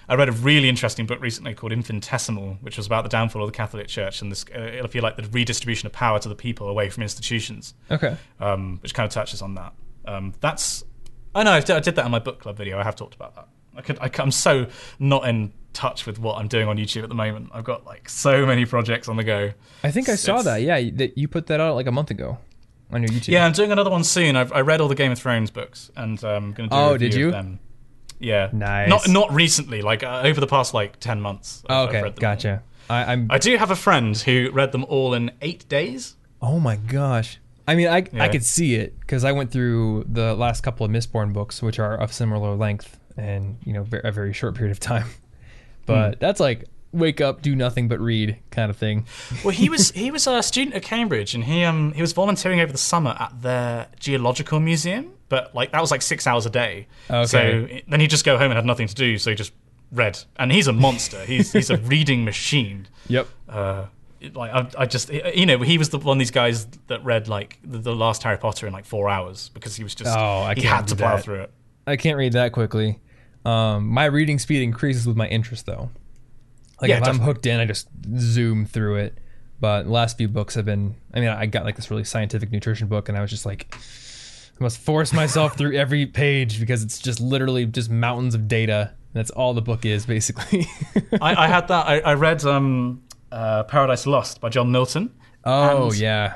I 0.09 0.15
read 0.15 0.29
a 0.29 0.33
really 0.33 0.67
interesting 0.69 1.05
book 1.05 1.21
recently 1.21 1.53
called 1.53 1.71
Infinitesimal, 1.71 2.57
which 2.61 2.77
was 2.77 2.85
about 2.85 3.03
the 3.03 3.09
downfall 3.09 3.41
of 3.43 3.47
the 3.51 3.55
Catholic 3.55 3.87
Church 3.87 4.21
and 4.21 4.31
this, 4.31 4.45
uh, 4.55 4.59
if 4.59 4.93
you 4.95 5.01
like, 5.01 5.15
the 5.15 5.23
redistribution 5.31 5.87
of 5.87 5.93
power 5.93 6.19
to 6.19 6.27
the 6.29 6.35
people 6.35 6.67
away 6.67 6.89
from 6.89 7.03
institutions, 7.03 7.73
Okay. 7.89 8.17
um, 8.39 8.79
which 8.83 8.93
kind 8.93 9.05
of 9.07 9.13
touches 9.13 9.41
on 9.41 9.55
that. 9.55 9.73
Um, 10.05 10.33
that's, 10.41 10.83
I 11.33 11.43
know 11.43 11.51
I 11.51 11.59
did, 11.61 11.75
I 11.75 11.79
did 11.79 11.95
that 11.95 12.05
in 12.05 12.11
my 12.11 12.19
book 12.19 12.39
club 12.41 12.57
video. 12.57 12.77
I 12.79 12.83
have 12.83 12.95
talked 12.95 13.15
about 13.15 13.35
that. 13.35 13.47
I 13.75 13.81
could, 13.81 13.97
I, 13.99 14.09
am 14.21 14.29
so 14.31 14.67
not 14.99 15.27
in 15.27 15.51
touch 15.71 16.05
with 16.05 16.19
what 16.19 16.37
I'm 16.37 16.47
doing 16.47 16.67
on 16.67 16.77
YouTube 16.77 17.03
at 17.03 17.09
the 17.09 17.15
moment. 17.15 17.49
I've 17.53 17.63
got 17.63 17.85
like 17.85 18.07
so 18.09 18.45
many 18.45 18.65
projects 18.65 19.07
on 19.07 19.15
the 19.17 19.23
go. 19.23 19.51
I 19.83 19.89
think 19.91 20.09
I 20.09 20.15
saw 20.15 20.39
It's- 20.39 20.45
that. 20.45 20.61
Yeah, 20.61 20.91
that 20.95 21.17
you 21.17 21.27
put 21.27 21.47
that 21.47 21.59
out 21.59 21.75
like 21.75 21.87
a 21.87 21.91
month 21.91 22.11
ago 22.11 22.37
on 22.91 23.01
your 23.01 23.09
YouTube. 23.09 23.29
Yeah, 23.29 23.45
I'm 23.45 23.53
doing 23.53 23.71
another 23.71 23.89
one 23.89 24.03
soon. 24.03 24.35
I've 24.35 24.51
I 24.51 24.61
read 24.61 24.79
all 24.81 24.87
the 24.89 24.93
Game 24.95 25.11
of 25.11 25.17
Thrones 25.17 25.49
books 25.49 25.89
and 25.95 26.23
um, 26.23 26.51
going 26.53 26.69
to 26.69 26.75
do. 26.75 26.79
Oh, 26.79 26.89
a 26.89 26.93
review 26.93 27.09
did 27.09 27.17
you? 27.17 27.25
Of 27.27 27.31
them. 27.33 27.59
Yeah, 28.23 28.49
Nice. 28.53 28.89
Not 28.89 29.07
not 29.09 29.33
recently, 29.33 29.81
like 29.81 30.01
uh, 30.03 30.21
over 30.25 30.39
the 30.39 30.47
past 30.47 30.73
like 30.73 30.99
ten 30.99 31.19
months. 31.21 31.63
I've- 31.67 31.73
Oh, 31.73 31.83
I've 31.83 31.89
okay. 31.89 32.01
read 32.03 32.15
them. 32.15 32.21
Gotcha. 32.21 32.63
I, 32.89 33.13
I'm. 33.13 33.27
I 33.29 33.37
do 33.37 33.55
have 33.57 33.71
a 33.71 33.75
friend 33.75 34.17
who 34.17 34.49
read 34.51 34.71
them 34.71 34.85
all 34.89 35.13
in 35.13 35.31
eight 35.41 35.67
days. 35.69 36.15
oh 36.41 36.59
my 36.59 36.75
gosh. 36.75 37.39
I 37.67 37.75
mean, 37.75 37.87
I 37.87 38.03
I 38.19 38.27
could 38.27 38.43
see 38.43 38.75
it 38.75 38.99
because 38.99 39.23
I 39.23 39.31
went 39.31 39.51
through 39.51 40.05
the 40.09 40.33
last 40.35 40.61
couple 40.63 40.85
of 40.85 40.91
Mistborn 40.91 41.31
books, 41.31 41.61
which 41.61 41.79
are 41.79 41.95
of 41.95 42.11
similar 42.11 42.55
length 42.55 42.99
and 43.15 43.57
you 43.63 43.71
know 43.73 43.85
a 44.03 44.11
very 44.11 44.33
short 44.33 44.55
period 44.55 44.71
of 44.71 44.79
time. 44.79 45.07
But 45.85 46.19
that's 46.19 46.39
like 46.39 46.65
wake 46.93 47.19
up, 47.21 47.41
do 47.41 47.55
nothing 47.55 47.87
but 47.87 47.99
read 47.99 48.37
kind 48.51 48.69
of 48.69 48.77
thing. 48.77 49.05
Well, 49.43 49.51
he 49.53 49.69
was 49.69 49.91
he 50.03 50.11
was 50.11 50.27
a 50.27 50.41
student 50.43 50.75
at 50.75 50.83
Cambridge, 50.83 51.35
and 51.35 51.43
he 51.43 51.63
um 51.63 51.91
he 51.93 52.01
was 52.01 52.13
volunteering 52.13 52.59
over 52.61 52.71
the 52.71 52.77
summer 52.77 53.15
at 53.19 53.41
their 53.41 53.87
geological 53.99 54.59
museum. 54.59 55.11
But 55.33 55.55
like 55.55 55.71
that 55.71 55.81
was 55.81 55.89
like 55.89 56.03
six 56.03 56.27
hours 56.27 56.45
a 56.45 56.51
day. 56.51 56.85
Okay. 57.09 57.25
So 57.25 57.67
then 57.87 57.99
he'd 57.99 58.11
just 58.11 58.23
go 58.23 58.37
home 58.37 58.51
and 58.51 58.53
had 58.53 58.67
nothing 58.67 58.85
to 58.87 58.93
do, 58.93 59.17
so 59.17 59.31
he 59.31 59.35
just 59.35 59.51
read. 59.91 60.19
And 60.37 60.51
he's 60.51 60.67
a 60.67 60.73
monster. 60.73 61.25
he's 61.25 61.51
he's 61.51 61.71
a 61.71 61.77
reading 61.93 62.23
machine. 62.23 62.85
Yep. 63.07 63.27
uh, 63.49 63.85
like 64.35 64.51
I, 64.53 64.83
I 64.83 64.85
just 64.85 65.11
you 65.11 65.47
know 65.47 65.57
he 65.63 65.79
was 65.79 65.89
the 65.89 65.97
one 65.97 66.17
of 66.17 66.19
these 66.19 66.29
guys 66.29 66.67
that 66.85 67.03
read 67.03 67.27
like 67.27 67.57
the, 67.63 67.79
the 67.79 67.95
last 67.95 68.21
Harry 68.21 68.37
Potter 68.37 68.67
in 68.67 68.73
like 68.73 68.85
four 68.85 69.09
hours 69.09 69.49
because 69.55 69.75
he 69.75 69.83
was 69.83 69.95
just 69.95 70.15
Oh, 70.15 70.41
I 70.43 70.53
he 70.53 70.61
had 70.61 70.87
to 70.89 70.95
plow 70.95 71.15
that. 71.15 71.23
through 71.23 71.41
it. 71.41 71.51
I 71.87 71.95
can't 71.97 72.15
read 72.17 72.33
that 72.33 72.51
quickly. 72.51 72.99
Um, 73.43 73.87
my 73.87 74.05
reading 74.05 74.37
speed 74.37 74.61
increases 74.61 75.07
with 75.07 75.17
my 75.17 75.27
interest, 75.27 75.65
though. 75.65 75.89
Like 76.79 76.89
Yeah, 76.89 76.99
if 76.99 77.07
I'm 77.07 77.19
hooked 77.19 77.47
in, 77.47 77.59
I 77.59 77.65
just 77.65 77.87
zoom 78.19 78.67
through 78.67 78.97
it. 78.97 79.17
But 79.59 79.87
last 79.87 80.17
few 80.17 80.27
books 80.27 80.53
have 80.55 80.65
been. 80.65 80.95
I 81.13 81.19
mean, 81.21 81.29
I 81.29 81.47
got 81.47 81.65
like 81.65 81.75
this 81.75 81.89
really 81.89 82.03
scientific 82.03 82.51
nutrition 82.51 82.87
book, 82.87 83.09
and 83.09 83.17
I 83.17 83.21
was 83.21 83.29
just 83.31 83.45
like, 83.45 83.73
I 84.59 84.63
must 84.63 84.77
force 84.79 85.11
myself 85.13 85.57
through 85.57 85.75
every 85.75 86.05
page 86.05 86.59
because 86.59 86.83
it's 86.83 86.99
just 86.99 87.19
literally 87.19 87.65
just 87.65 87.89
mountains 87.89 88.35
of 88.35 88.47
data. 88.47 88.93
That's 89.13 89.29
all 89.31 89.53
the 89.53 89.61
book 89.61 89.85
is, 89.85 90.05
basically. 90.05 90.67
I, 91.21 91.35
I 91.45 91.47
had 91.47 91.67
that. 91.67 91.87
I, 91.87 91.99
I 91.99 92.13
read 92.15 92.43
um, 92.45 93.01
uh, 93.31 93.63
Paradise 93.63 94.05
Lost 94.07 94.41
by 94.41 94.49
John 94.49 94.71
Milton. 94.71 95.13
oh 95.43 95.87
And- 95.87 95.97
yeah, 95.97 96.35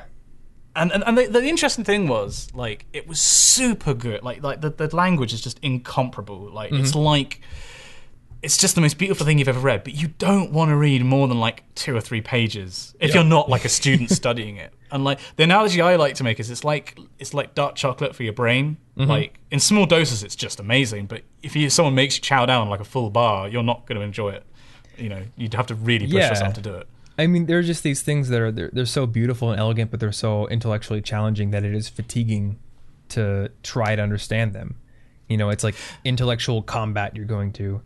And 0.76 0.92
and, 0.92 1.02
and 1.06 1.16
the, 1.18 1.26
the 1.26 1.44
interesting 1.44 1.84
thing 1.84 2.06
was 2.08 2.48
like 2.54 2.86
it 2.92 3.08
was 3.08 3.20
super 3.20 3.94
good. 3.94 4.22
Like 4.22 4.42
like 4.42 4.60
the, 4.60 4.70
the 4.70 4.94
language 4.94 5.32
is 5.32 5.40
just 5.40 5.58
incomparable. 5.62 6.50
Like 6.52 6.72
it's 6.72 6.90
Mm-hmm. 6.90 6.98
like 7.00 7.40
it's 8.42 8.56
just 8.56 8.74
the 8.74 8.80
most 8.80 8.98
beautiful 8.98 9.26
thing 9.26 9.38
you've 9.38 9.48
ever 9.48 9.58
read. 9.60 9.82
But 9.84 9.94
you 9.94 10.08
don't 10.08 10.52
want 10.52 10.70
to 10.70 10.76
read 10.76 11.04
more 11.04 11.26
than 11.26 11.40
like 11.40 11.62
two 11.74 11.96
or 11.96 12.00
three 12.00 12.20
pages 12.20 12.94
if 13.00 13.14
you're 13.14 13.24
not 13.24 13.48
like 13.48 13.64
a 13.64 13.68
student 13.68 14.10
studying 14.22 14.56
it. 14.56 14.72
And 14.90 15.04
like 15.04 15.18
the 15.36 15.42
analogy 15.42 15.80
I 15.80 15.96
like 15.96 16.14
to 16.16 16.24
make 16.24 16.38
is 16.40 16.50
it's 16.50 16.64
like 16.64 16.98
it's 17.18 17.34
like 17.34 17.54
dark 17.54 17.74
chocolate 17.74 18.14
for 18.14 18.22
your 18.22 18.32
brain. 18.32 18.76
Mm-hmm. 18.96 19.10
Like 19.10 19.38
in 19.50 19.60
small 19.60 19.86
doses, 19.86 20.22
it's 20.22 20.36
just 20.36 20.60
amazing. 20.60 21.06
But 21.06 21.22
if 21.42 21.54
you, 21.56 21.68
someone 21.70 21.94
makes 21.94 22.16
you 22.16 22.22
chow 22.22 22.46
down 22.46 22.68
like 22.68 22.80
a 22.80 22.84
full 22.84 23.10
bar, 23.10 23.48
you're 23.48 23.62
not 23.62 23.86
going 23.86 23.98
to 23.98 24.04
enjoy 24.04 24.30
it. 24.30 24.44
You 24.96 25.08
know, 25.08 25.22
you'd 25.36 25.54
have 25.54 25.66
to 25.66 25.74
really 25.74 26.06
push 26.06 26.14
Yeah. 26.14 26.28
yourself 26.30 26.54
to 26.54 26.60
do 26.60 26.74
it. 26.74 26.88
I 27.18 27.26
mean, 27.26 27.46
there 27.46 27.58
are 27.58 27.62
just 27.62 27.82
these 27.82 28.02
things 28.02 28.28
that 28.28 28.40
are 28.40 28.52
they're, 28.52 28.70
they're 28.72 28.86
so 28.86 29.04
beautiful 29.06 29.50
and 29.50 29.58
elegant, 29.60 29.90
but 29.90 29.98
they're 29.98 30.12
so 30.12 30.46
intellectually 30.48 31.00
challenging 31.02 31.50
that 31.50 31.64
it 31.64 31.74
is 31.74 31.88
fatiguing 31.88 32.58
to 33.10 33.50
try 33.62 33.96
to 33.96 34.02
understand 34.02 34.52
them. 34.52 34.76
You 35.28 35.36
know, 35.36 35.50
it's 35.50 35.64
like 35.64 35.74
intellectual 36.04 36.62
combat 36.62 37.16
you're 37.16 37.24
going 37.26 37.52
to. 37.54 37.82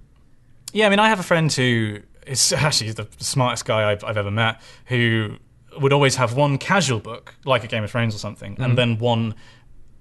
Yeah, 0.72 0.86
I 0.86 0.90
mean, 0.90 0.98
I 0.98 1.08
have 1.08 1.20
a 1.20 1.24
friend 1.24 1.52
who 1.52 2.00
is 2.26 2.52
actually 2.56 2.92
the 2.92 3.08
smartest 3.18 3.64
guy 3.64 3.90
I've, 3.90 4.04
I've 4.04 4.16
ever 4.16 4.30
met, 4.30 4.60
who 4.86 5.36
would 5.78 5.92
always 5.92 6.16
have 6.16 6.34
one 6.34 6.58
casual 6.58 7.00
book, 7.00 7.34
like 7.44 7.64
a 7.64 7.66
Game 7.66 7.84
of 7.84 7.90
Thrones 7.90 8.14
or 8.14 8.18
something, 8.18 8.56
and 8.58 8.76
then 8.76 8.98
one 8.98 9.34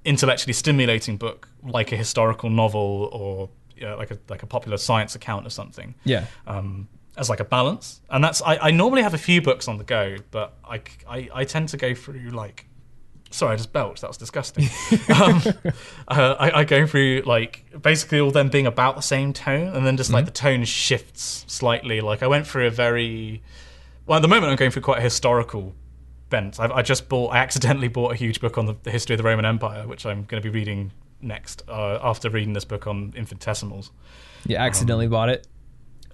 intellectually 0.03 0.53
stimulating 0.53 1.17
book, 1.17 1.47
like 1.63 1.91
a 1.91 1.95
historical 1.95 2.49
novel 2.49 3.09
or 3.13 3.49
you 3.75 3.87
know, 3.87 3.97
like 3.97 4.11
a 4.11 4.19
like 4.29 4.43
a 4.43 4.45
popular 4.45 4.77
science 4.77 5.15
account 5.15 5.45
or 5.45 5.49
something. 5.49 5.95
Yeah. 6.03 6.25
Um, 6.45 6.87
as 7.17 7.29
like 7.29 7.41
a 7.41 7.45
balance, 7.45 8.01
and 8.09 8.23
that's 8.23 8.41
I, 8.41 8.57
I 8.57 8.71
normally 8.71 9.01
have 9.01 9.13
a 9.13 9.17
few 9.17 9.41
books 9.41 9.67
on 9.67 9.77
the 9.77 9.83
go, 9.83 10.15
but 10.31 10.57
I, 10.63 10.81
I, 11.07 11.29
I 11.33 11.43
tend 11.43 11.67
to 11.69 11.77
go 11.77 11.93
through 11.93 12.29
like 12.29 12.67
Sorry, 13.31 13.53
I 13.53 13.55
just 13.55 13.73
belched. 13.73 14.01
That 14.01 14.09
was 14.09 14.17
disgusting. 14.17 14.65
um, 15.15 15.41
uh, 16.07 16.35
I, 16.39 16.59
I 16.59 16.63
go 16.63 16.85
through 16.85 17.23
like 17.25 17.65
basically 17.81 18.19
all 18.19 18.31
them 18.31 18.49
being 18.49 18.67
about 18.67 18.95
the 18.95 19.01
same 19.01 19.33
tone, 19.33 19.75
and 19.75 19.85
then 19.85 19.97
just 19.97 20.11
like 20.11 20.25
the 20.25 20.31
tone 20.31 20.63
shifts 20.65 21.45
slightly. 21.47 22.01
Like 22.01 22.23
I 22.23 22.27
went 22.27 22.45
through 22.47 22.67
a 22.67 22.71
very 22.71 23.41
well 24.05 24.17
at 24.17 24.21
the 24.21 24.27
moment 24.27 24.51
I'm 24.51 24.57
going 24.57 24.71
through 24.71 24.81
quite 24.81 24.99
a 24.99 25.01
historical 25.01 25.73
bent. 26.29 26.59
I've, 26.59 26.71
I 26.71 26.81
just 26.81 27.09
bought. 27.09 27.29
I 27.29 27.37
accidentally 27.37 27.87
bought 27.87 28.11
a 28.11 28.15
huge 28.15 28.41
book 28.41 28.57
on 28.57 28.65
the, 28.65 28.75
the 28.83 28.91
history 28.91 29.13
of 29.13 29.17
the 29.17 29.23
Roman 29.23 29.45
Empire, 29.45 29.87
which 29.87 30.05
I'm 30.05 30.23
going 30.23 30.41
to 30.41 30.49
be 30.49 30.53
reading 30.53 30.91
next 31.21 31.63
uh, 31.69 31.99
after 32.01 32.29
reading 32.29 32.53
this 32.53 32.65
book 32.65 32.87
on 32.87 33.13
infinitesimals. 33.15 33.91
You 34.47 34.57
accidentally 34.57 35.07
bought 35.07 35.29
it. 35.29 35.47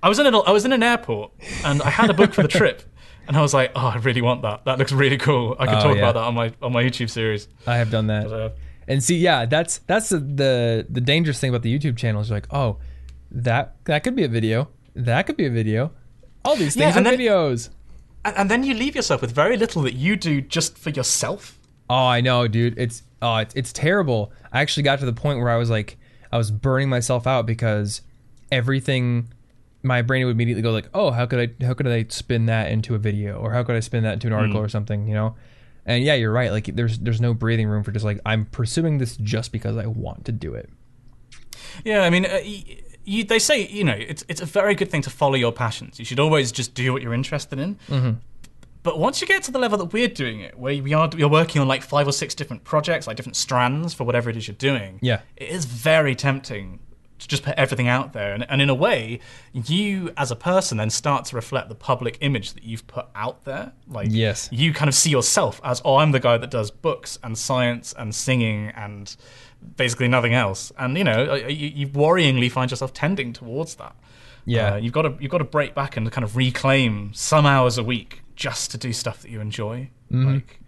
I 0.03 0.09
was 0.09 0.20
in 0.20 0.28
a, 0.28 0.39
I 0.39 0.51
was 0.51 0.65
in 0.65 0.74
an 0.74 0.84
airport 0.84 1.32
and 1.63 1.82
I 1.82 1.89
had 1.89 2.09
a 2.09 2.13
book 2.13 2.34
for 2.34 2.41
the 2.41 2.47
trip, 2.47 2.84
and 3.28 3.36
I 3.38 3.42
was 3.42 3.54
like, 3.54 3.72
oh, 3.76 3.88
I 3.88 3.98
really 3.98 4.22
want 4.22 4.42
that. 4.44 4.66
That 4.66 4.78
looks 4.80 4.92
really 4.92 5.18
cool. 5.18 5.56
I 5.60 5.66
could 5.66 5.76
Oh, 5.76 5.82
talk 5.82 5.96
yeah. 5.96 6.02
about 6.10 6.14
that 6.16 6.24
on 6.24 6.34
my 6.36 6.54
on 6.62 6.72
my 6.74 6.84
YouTube 6.84 7.10
series. 7.10 7.48
I 7.66 7.78
have 7.78 7.90
done 7.92 8.08
that. 8.08 8.28
Uh, 8.32 8.50
And 8.88 9.04
see, 9.04 9.18
yeah, 9.18 9.46
that's 9.46 9.80
that's 9.80 10.10
the, 10.10 10.20
the 10.20 10.86
the 10.90 11.02
dangerous 11.02 11.40
thing 11.40 11.50
about 11.50 11.62
the 11.64 11.78
YouTube 11.78 11.98
channel 11.98 12.22
is 12.22 12.32
like, 12.32 12.48
oh, 12.54 12.78
that 13.32 13.76
that 13.86 14.04
could 14.04 14.16
be 14.16 14.24
a 14.24 14.30
video. 14.30 14.70
That 14.96 15.28
could 15.28 15.38
be 15.38 15.46
a 15.46 15.50
video. 15.52 15.92
All 16.46 16.56
these 16.56 16.76
Yeah, 16.76 16.86
things 16.86 16.96
are 16.96 17.00
and 17.00 17.06
then- 17.08 17.20
videos. 17.20 17.70
and, 18.24 18.36
and 18.38 18.52
then 18.52 18.64
you 18.64 18.74
leave 18.74 18.96
yourself 18.96 19.22
with 19.22 19.32
very 19.32 19.58
little 19.58 19.82
that 19.84 19.94
you 19.94 20.16
do 20.16 20.42
just 20.42 20.78
for 20.78 20.90
yourself. 20.92 21.60
Oh, 21.90 22.06
I 22.08 22.22
know, 22.22 22.48
dude. 22.48 22.78
It's 22.78 23.04
oh, 23.22 23.38
it's, 23.38 23.54
it's 23.56 23.74
terrible. 23.74 24.32
I 24.54 24.62
actually 24.62 24.84
got 24.84 25.00
to 25.00 25.06
the 25.06 25.14
point 25.14 25.40
where 25.40 25.50
I 25.50 25.58
was 25.58 25.70
like, 25.70 25.98
I 26.32 26.38
was 26.38 26.50
burning 26.52 26.90
myself 26.90 27.28
out 27.28 27.46
because 27.46 28.02
everything, 28.52 29.28
my 29.84 30.02
brain 30.02 30.26
would 30.26 30.32
immediately 30.32 30.62
go 30.62 30.72
like, 30.72 30.90
oh, 30.94 31.12
how 31.12 31.26
could 31.26 31.40
I, 31.60 31.66
how 31.66 31.74
could 31.74 31.88
I 31.88 32.06
spin 32.10 32.48
that 32.48 32.72
into 32.72 32.96
a 32.96 32.98
video, 32.98 33.38
or 33.38 33.52
how 33.52 33.64
could 33.64 33.76
I 33.76 33.80
spin 33.80 34.04
that 34.04 34.14
into 34.14 34.28
an 34.28 34.34
article 34.34 34.60
or 34.60 34.70
something, 34.70 35.08
you 35.08 35.14
know? 35.14 35.36
And 35.86 36.04
yeah, 36.04 36.16
you're 36.16 36.32
right. 36.34 36.52
Like, 36.52 36.66
there's 36.76 37.00
there's 37.00 37.22
no 37.22 37.34
breathing 37.34 37.68
room 37.68 37.84
for 37.84 37.92
just 37.92 38.04
like 38.04 38.20
I'm 38.26 38.46
pursuing 38.46 38.98
this 38.98 39.16
just 39.18 39.52
because 39.52 39.78
I 39.78 39.86
want 39.86 40.26
to 40.26 40.32
do 40.34 40.54
it. 40.54 40.70
Yeah, 41.86 42.02
I 42.02 42.10
mean, 42.10 42.26
uh, 42.26 42.40
you, 43.06 43.24
they 43.24 43.40
say 43.40 43.66
you 43.68 43.84
know 43.86 43.96
it's 43.98 44.26
it's 44.28 44.42
a 44.42 44.46
very 44.46 44.76
good 44.76 44.92
thing 44.92 45.02
to 45.04 45.10
follow 45.10 45.36
your 45.36 45.54
passions. 45.54 45.98
You 45.98 46.04
should 46.06 46.20
always 46.20 46.52
just 46.52 46.74
do 46.74 46.92
what 46.92 47.02
you're 47.02 47.14
interested 47.14 47.58
in. 47.60 47.76
Mm-hmm. 47.88 48.12
But 48.84 49.00
once 49.00 49.22
you 49.22 49.28
get 49.28 49.44
to 49.44 49.52
the 49.52 49.60
level 49.60 49.78
that 49.80 49.92
we're 49.94 50.08
doing 50.08 50.40
it, 50.42 50.58
where 50.58 50.82
we 50.82 50.94
are 50.94 51.10
you're 51.16 51.30
working 51.30 51.62
on 51.62 51.68
like 51.68 51.84
five 51.84 52.08
or 52.08 52.12
six 52.12 52.36
different 52.36 52.64
projects, 52.64 53.08
like 53.08 53.16
different 53.18 53.36
strands 53.36 53.94
for 53.94 54.04
whatever 54.04 54.30
it 54.30 54.38
is 54.38 54.48
you're 54.48 54.56
doing, 54.56 55.00
Yeah. 55.02 55.22
it 55.36 55.50
is 55.50 55.66
very 55.66 56.16
tempting 56.16 56.80
to 57.20 57.28
just 57.28 57.43
put 57.43 57.55
everything 57.55 57.88
out 57.88 58.13
there. 58.13 58.34
And, 58.34 58.45
and 58.49 58.61
in 58.61 58.70
a 58.70 58.76
way, 58.76 59.20
you 59.53 60.11
as 60.18 60.30
a 60.32 60.36
person 60.36 60.78
then 60.78 60.89
start 60.89 61.26
to 61.26 61.36
reflect 61.36 61.68
the 61.70 61.76
public 61.76 62.18
image 62.22 62.53
that 62.53 62.63
you've 62.63 62.86
put 62.88 63.07
out 63.15 63.43
there. 63.45 63.72
Like 63.88 64.07
Yes. 64.11 64.49
you 64.51 64.74
kind 64.74 64.88
of 64.89 64.95
see 64.95 65.09
yourself 65.09 65.59
as, 65.63 65.82
oh, 65.84 65.95
I'm 65.97 66.11
the 66.11 66.20
guy 66.20 66.38
that 66.38 66.51
does 66.51 66.70
books 66.72 67.18
and 67.24 67.38
science 67.38 67.93
and 67.97 68.13
singing 68.13 68.70
and 68.76 69.15
basically 69.76 70.07
nothing 70.07 70.34
else. 70.34 70.72
And 70.78 70.97
you 70.97 71.03
know, 71.03 71.34
you, 71.34 71.68
you 71.70 71.88
worryingly 71.88 72.51
find 72.51 72.70
yourself 72.70 72.93
tending 72.93 73.34
towards 73.34 73.76
that. 73.76 73.95
Yeah. 74.45 74.74
Uh, 74.74 74.76
you've 74.78 74.93
got 74.93 75.01
to 75.01 75.15
you've 75.20 75.32
got 75.32 75.39
to 75.39 75.43
break 75.43 75.76
back 75.76 75.97
and 75.97 76.09
kind 76.11 76.24
of 76.24 76.36
reclaim 76.38 77.11
some 77.13 77.45
hours 77.45 77.78
a 77.78 77.84
week 77.84 78.22
just 78.36 78.72
to 78.72 78.78
do 78.78 78.93
stuff 78.93 79.22
that 79.24 79.32
you 79.32 79.41
enjoy. 79.41 79.89
Mm-hmm. 80.11 80.36
Like, 80.36 80.59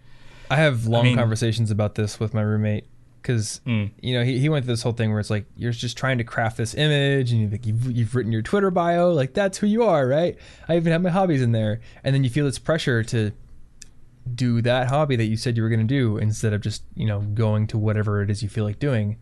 I 0.50 0.56
have 0.56 0.86
long 0.86 1.04
mean- 1.04 1.16
conversations 1.16 1.70
about 1.70 1.94
this 1.94 2.18
with 2.18 2.34
my 2.34 2.42
roommate 2.42 2.84
because 3.22 3.60
Mm. 3.66 3.90
you 4.00 4.14
know 4.14 4.24
he, 4.24 4.38
he 4.38 4.48
went 4.48 4.64
through 4.64 4.72
this 4.74 4.82
whole 4.82 4.92
thing 4.92 5.10
where 5.10 5.20
it's 5.20 5.30
like 5.30 5.44
you're 5.56 5.72
just 5.72 5.96
trying 5.96 6.18
to 6.18 6.24
craft 6.24 6.56
this 6.56 6.74
image 6.74 7.32
and 7.32 7.40
you 7.40 7.48
think 7.48 7.66
you've, 7.66 7.90
you've 7.96 8.14
written 8.14 8.32
your 8.32 8.42
Twitter 8.42 8.70
bio 8.70 9.10
like 9.10 9.34
that's 9.34 9.58
who 9.58 9.66
you 9.66 9.82
are 9.82 10.06
right 10.06 10.36
I 10.68 10.76
even 10.76 10.92
have 10.92 11.02
my 11.02 11.10
hobbies 11.10 11.42
in 11.42 11.52
there 11.52 11.80
and 12.04 12.14
then 12.14 12.24
you 12.24 12.30
feel 12.30 12.44
this 12.44 12.58
pressure 12.58 13.02
to 13.04 13.32
do 14.34 14.60
that 14.62 14.88
hobby 14.88 15.16
that 15.16 15.24
you 15.24 15.36
said 15.36 15.56
you 15.56 15.62
were 15.62 15.68
going 15.68 15.80
to 15.80 15.84
do 15.86 16.16
instead 16.18 16.52
of 16.52 16.60
just 16.60 16.82
you 16.94 17.06
know 17.06 17.20
going 17.20 17.66
to 17.68 17.78
whatever 17.78 18.22
it 18.22 18.30
is 18.30 18.42
you 18.42 18.48
feel 18.48 18.64
like 18.64 18.78
doing 18.78 19.16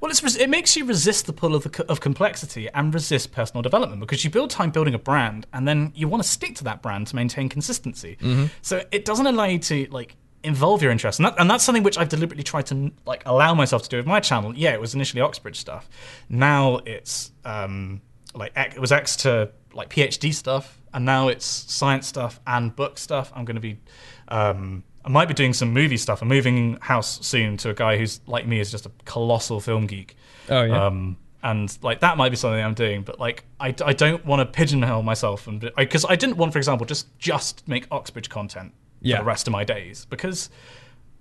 Well, 0.00 0.10
it 0.10 0.48
makes 0.50 0.76
you 0.76 0.84
resist 0.86 1.26
the 1.26 1.32
pull 1.32 1.54
of, 1.54 1.64
the, 1.64 1.84
of 1.90 2.00
complexity 2.00 2.68
and 2.72 2.92
resist 2.94 3.32
personal 3.32 3.62
development 3.62 4.00
because 4.00 4.24
you 4.24 4.30
build 4.30 4.50
time 4.50 4.70
building 4.70 4.94
a 4.94 4.98
brand 4.98 5.46
and 5.52 5.66
then 5.68 5.92
you 5.94 6.08
want 6.08 6.22
to 6.22 6.28
stick 6.28 6.54
to 6.56 6.64
that 6.64 6.80
brand 6.82 7.06
to 7.08 7.16
maintain 7.16 7.48
consistency. 7.48 8.16
So 8.62 8.82
it 8.90 9.04
doesn't 9.04 9.26
allow 9.26 9.44
you 9.44 9.58
to 9.58 9.86
like 9.90 10.16
involve 10.44 10.82
your 10.82 10.92
interests, 10.92 11.18
and, 11.18 11.26
that, 11.26 11.34
and 11.38 11.50
that's 11.50 11.64
something 11.64 11.82
which 11.82 11.98
I've 11.98 12.08
deliberately 12.08 12.44
tried 12.44 12.66
to 12.66 12.92
like 13.06 13.22
allow 13.26 13.54
myself 13.54 13.82
to 13.84 13.88
do 13.88 13.96
with 13.96 14.06
my 14.06 14.20
channel. 14.20 14.54
Yeah, 14.54 14.72
it 14.72 14.80
was 14.80 14.94
initially 14.94 15.20
Oxbridge 15.20 15.58
stuff. 15.58 15.88
Now 16.28 16.80
it's 16.86 17.32
um, 17.44 18.00
like 18.34 18.52
it 18.56 18.78
was 18.78 18.92
X 18.92 19.16
to 19.16 19.50
like 19.72 19.90
PhD 19.90 20.32
stuff, 20.32 20.80
and 20.92 21.04
now 21.04 21.28
it's 21.28 21.46
science 21.46 22.06
stuff 22.06 22.40
and 22.46 22.74
book 22.74 22.98
stuff. 22.98 23.32
I'm 23.34 23.44
going 23.44 23.56
to 23.56 23.60
be. 23.60 23.80
Um, 24.28 24.84
I 25.04 25.10
might 25.10 25.28
be 25.28 25.34
doing 25.34 25.52
some 25.52 25.72
movie 25.72 25.98
stuff. 25.98 26.22
I'm 26.22 26.28
moving 26.28 26.78
house 26.80 27.24
soon 27.26 27.58
to 27.58 27.70
a 27.70 27.74
guy 27.74 27.98
who's 27.98 28.20
like 28.26 28.46
me 28.46 28.60
is 28.60 28.70
just 28.70 28.86
a 28.86 28.90
colossal 29.04 29.60
film 29.60 29.86
geek. 29.86 30.16
Oh, 30.48 30.62
yeah. 30.62 30.86
Um, 30.86 31.18
and 31.42 31.76
like 31.82 32.00
that 32.00 32.16
might 32.16 32.30
be 32.30 32.36
something 32.36 32.64
I'm 32.64 32.72
doing, 32.72 33.02
but 33.02 33.20
like 33.20 33.44
I, 33.60 33.74
I 33.84 33.92
don't 33.92 34.24
want 34.24 34.40
to 34.40 34.46
pigeonhole 34.46 35.02
myself 35.02 35.46
and 35.46 35.70
because 35.76 36.06
I, 36.06 36.16
didn't 36.16 36.38
want, 36.38 36.54
for 36.54 36.58
example, 36.58 36.86
just 36.86 37.16
just 37.18 37.68
make 37.68 37.86
Oxbridge 37.90 38.30
content 38.30 38.72
Yeah. 39.04 39.16
for 39.18 39.22
the 39.22 39.26
rest 39.26 39.46
of 39.46 39.52
my 39.52 39.62
days 39.64 40.06
because 40.10 40.50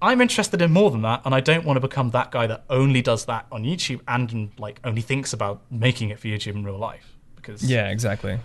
I'm 0.02 0.20
interested 0.20 0.62
in 0.62 0.72
more 0.72 0.92
than 0.92 1.02
that, 1.04 1.22
and 1.26 1.34
I 1.34 1.40
don't 1.40 1.64
want 1.66 1.78
to 1.78 1.82
become 1.82 2.10
that 2.12 2.30
guy 2.32 2.46
that 2.48 2.66
only 2.70 3.02
does 3.02 3.26
that 3.26 3.46
on 3.52 3.64
YouTube 3.64 4.02
and 4.08 4.52
like 4.58 4.80
only 4.84 5.02
thinks 5.02 5.32
about 5.34 5.62
making 5.72 6.10
it 6.10 6.20
for 6.20 6.28
YouTube 6.28 6.56
in 6.56 6.64
real 6.66 6.78
life. 6.78 7.16
Because 7.36 7.64
yeah 7.64 7.90
exactly 7.90 8.40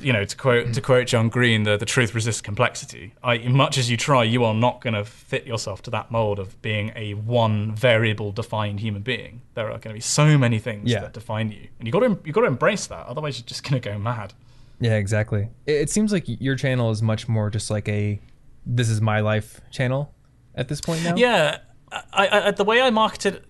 you 0.00 0.12
know, 0.12 0.24
to 0.24 0.36
quote 0.36 0.72
to 0.72 0.80
quote 0.80 1.06
John 1.06 1.28
Green, 1.28 1.62
the, 1.62 1.76
the 1.76 1.86
truth 1.86 2.12
resists 2.12 2.40
complexity. 2.40 3.14
I, 3.22 3.38
much 3.46 3.78
as 3.78 3.88
you 3.88 3.96
try, 3.96 4.24
you 4.24 4.42
are 4.42 4.52
not 4.52 4.80
going 4.80 4.94
to 4.94 5.04
fit 5.04 5.46
yourself 5.46 5.80
to 5.82 5.90
that 5.92 6.10
mold 6.10 6.40
of 6.40 6.60
being 6.60 6.90
a 6.96 7.14
one 7.14 7.72
variable 7.72 8.32
defined 8.32 8.80
human 8.80 9.02
being. 9.02 9.42
There 9.54 9.66
are 9.66 9.78
going 9.78 9.82
to 9.82 9.92
be 9.94 10.00
so 10.00 10.36
many 10.36 10.58
things 10.58 10.90
Yeah. 10.90 11.02
that 11.02 11.12
define 11.12 11.52
you, 11.52 11.68
and 11.78 11.86
you 11.86 11.92
got 11.92 12.00
to 12.00 12.18
you 12.24 12.32
got 12.32 12.40
to 12.40 12.48
embrace 12.48 12.88
that. 12.88 13.06
Otherwise, 13.06 13.38
you're 13.38 13.46
just 13.46 13.62
going 13.62 13.80
to 13.80 13.88
go 13.88 13.96
mad. 13.96 14.32
yeah 14.80 14.94
exactly 14.96 15.48
it, 15.66 15.74
it 15.82 15.90
seems 15.90 16.12
like 16.12 16.24
your 16.26 16.56
channel 16.56 16.90
is 16.90 17.00
much 17.00 17.28
more 17.28 17.48
just 17.48 17.70
like 17.70 17.88
a 17.88 18.20
this 18.66 18.88
is 18.88 19.00
my 19.00 19.20
life 19.20 19.60
channel 19.70 20.12
at 20.54 20.68
this 20.68 20.80
point 20.80 21.04
now? 21.04 21.14
Yeah, 21.16 21.58
I, 21.90 22.48
I, 22.48 22.50
the 22.50 22.64
way 22.64 22.82
I 22.82 22.90
market 22.90 23.26
it 23.26 23.44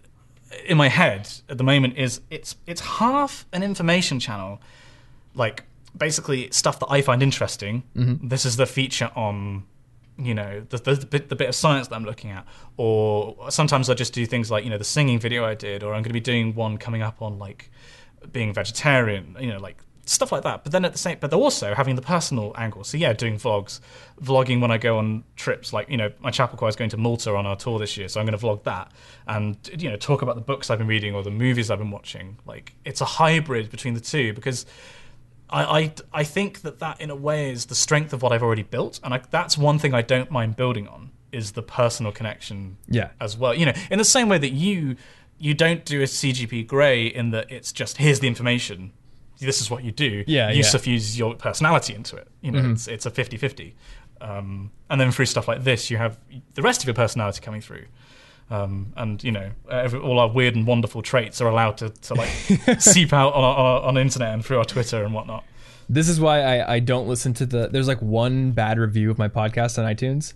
in 0.67 0.77
my 0.77 0.89
head 0.89 1.29
at 1.49 1.59
the 1.59 1.65
moment 1.65 1.97
is 1.97 2.21
it's 2.31 2.57
it's 2.67 2.81
half 2.81 3.47
an 3.53 3.63
information 3.63 4.21
channel, 4.21 4.61
like 5.35 5.65
basically 5.97 6.51
stuff 6.51 6.79
that 6.81 6.89
I 6.91 7.01
find 7.03 7.23
interesting. 7.23 7.83
Mm-hmm. 7.97 8.29
This 8.29 8.45
is 8.45 8.57
the 8.57 8.67
feature 8.67 9.11
on, 9.17 9.65
you 10.19 10.35
know, 10.35 10.65
the, 10.69 10.77
the, 10.79 10.95
the, 10.95 11.07
bit, 11.07 11.29
the 11.31 11.37
bit 11.37 11.49
of 11.49 11.55
science 11.55 11.89
that 11.89 11.95
I'm 11.95 12.05
looking 12.05 12.31
at, 12.31 12.47
or 12.77 13.51
sometimes 13.51 13.89
I 13.89 13.95
just 13.95 14.13
do 14.13 14.27
things 14.27 14.51
like 14.51 14.65
you 14.65 14.71
know 14.71 14.79
the 14.79 14.85
singing 14.85 15.19
video 15.19 15.45
I 15.45 15.55
did, 15.55 15.83
or 15.83 15.95
I'm 15.95 16.03
going 16.03 16.11
to 16.11 16.13
be 16.13 16.21
doing 16.21 16.55
one 16.55 16.77
coming 16.77 17.03
up 17.03 17.23
on 17.23 17.39
like 17.39 17.71
being 18.33 18.53
vegetarian, 18.53 19.37
you 19.41 19.53
know, 19.53 19.59
like 19.59 19.79
stuff 20.09 20.33
like 20.33 20.43
that. 20.43 20.63
But 20.63 20.73
then 20.73 20.85
at 20.85 20.93
the 20.93 20.99
same, 20.99 21.19
but 21.21 21.31
they're 21.31 21.39
also 21.39 21.75
having 21.75 21.97
the 21.97 22.03
personal 22.03 22.55
angle. 22.57 22.85
So 22.85 22.97
yeah, 22.97 23.13
doing 23.13 23.37
vlogs, 23.37 23.81
vlogging 24.23 24.61
when 24.61 24.71
I 24.71 24.79
go 24.79 24.99
on 24.99 25.25
trips. 25.37 25.73
Like 25.73 25.89
you 25.91 25.97
know, 25.97 26.13
my 26.21 26.31
chapel 26.31 26.57
choir 26.57 26.69
is 26.69 26.77
going 26.77 26.91
to 26.91 26.97
Malta 26.97 27.35
on 27.35 27.47
our 27.47 27.57
tour 27.57 27.79
this 27.79 27.97
year, 27.97 28.09
so 28.09 28.21
I'm 28.21 28.27
going 28.27 28.39
to 28.39 28.45
vlog 28.45 28.63
that 28.65 28.93
and 29.27 29.57
you 29.79 29.91
know 29.91 29.97
talk 29.97 30.23
about 30.23 30.37
the 30.37 30.41
books 30.41 30.71
I've 30.71 30.79
been 30.79 30.87
reading 30.87 31.15
or 31.15 31.23
the 31.23 31.31
movies 31.31 31.71
I've 31.71 31.79
been 31.79 31.91
watching. 31.91 32.39
Like 32.47 32.75
it's 32.85 33.01
a 33.01 33.07
hybrid 33.07 33.71
between 33.71 33.95
the 33.95 34.01
two 34.01 34.33
because. 34.33 34.67
I, 35.49 35.63
I, 35.63 35.93
I 36.13 36.25
think 36.25 36.63
that 36.63 36.81
that 36.81 37.01
in 37.01 37.09
a 37.09 37.15
way 37.15 37.53
is 37.53 37.67
the 37.67 37.77
strength 37.77 38.13
of 38.13 38.21
what 38.21 38.33
I've 38.33 38.43
already 38.43 38.65
built, 38.65 38.99
and 39.05 39.15
I, 39.15 39.21
that's 39.31 39.57
one 39.57 39.79
thing 39.79 39.95
I 39.95 40.03
don't 40.03 40.29
mind 40.29 40.57
building 40.57 40.89
on 40.89 41.13
is 41.31 41.53
the 41.53 41.63
personal 41.63 42.11
connection 42.11 42.79
yeah 42.89 43.11
as 43.21 43.37
well. 43.37 43.55
You 43.55 43.67
know, 43.67 43.73
in 43.89 43.99
the 43.99 44.05
same 44.05 44.29
way 44.29 44.39
that 44.39 44.51
you 44.51 44.97
you 45.39 45.55
don't 45.55 45.85
do 45.85 46.01
a 46.01 46.05
CGP 46.05 46.67
grey 46.67 47.07
in 47.07 47.31
that 47.31 47.51
it's 47.51 47.73
just 47.73 47.99
here's 47.99 48.21
the 48.21 48.29
information. 48.29 48.93
This 49.39 49.61
is 49.61 49.71
what 49.71 49.85
you 49.85 49.93
do. 49.93 50.25
Yeah, 50.27 50.51
you 50.51 50.59
yeah. 50.59 50.63
suffuse 50.63 51.19
your 51.19 51.35
personality 51.35 51.95
into 51.95 52.17
it. 52.17 52.29
You 52.41 52.53
know, 52.53 52.71
it's 52.71 52.89
it's 52.89 53.07
a 53.07 53.11
50-50. 53.11 53.73
Um, 54.21 54.71
and 54.89 55.01
then 55.01 55.11
through 55.11 55.27
stuff 55.27 55.47
like 55.47 55.63
this, 55.65 55.91
you 55.91 55.99
have 55.99 56.19
the 56.55 56.63
rest 56.63 56.83
of 56.83 56.87
your 56.87 56.95
personality 56.95 57.41
coming 57.43 57.61
through. 57.61 57.85
Um, 58.51 58.93
and 58.97 59.23
you 59.23 59.33
know, 59.33 59.51
every, 59.71 59.99
all 59.99 60.19
our 60.19 60.29
weird 60.29 60.55
and 60.55 60.67
wonderful 60.67 61.03
traits 61.03 61.41
are 61.41 61.49
allowed 61.49 61.79
to, 61.79 61.91
to 61.91 62.15
like 62.15 62.29
seep 62.79 63.13
out 63.13 63.35
on, 63.35 63.45
on, 63.45 63.83
on 63.85 63.95
the 63.95 64.01
internet 64.01 64.33
and 64.33 64.45
through 64.45 64.59
our 64.59 64.65
Twitter 64.65 65.05
and 65.05 65.13
whatnot. 65.13 65.45
This 65.89 66.09
is 66.09 66.21
why 66.21 66.41
I, 66.41 66.75
I 66.75 66.81
don't 66.81 67.07
listen 67.09 67.35
to 67.35 67.47
the. 67.47 67.69
There's 67.69 67.89
like 67.89 68.01
one 68.01 68.53
bad 68.53 68.79
review 68.79 69.11
of 69.11 69.19
my 69.19 69.29
podcast 69.29 69.79
on 69.79 69.93
iTunes, 69.93 70.35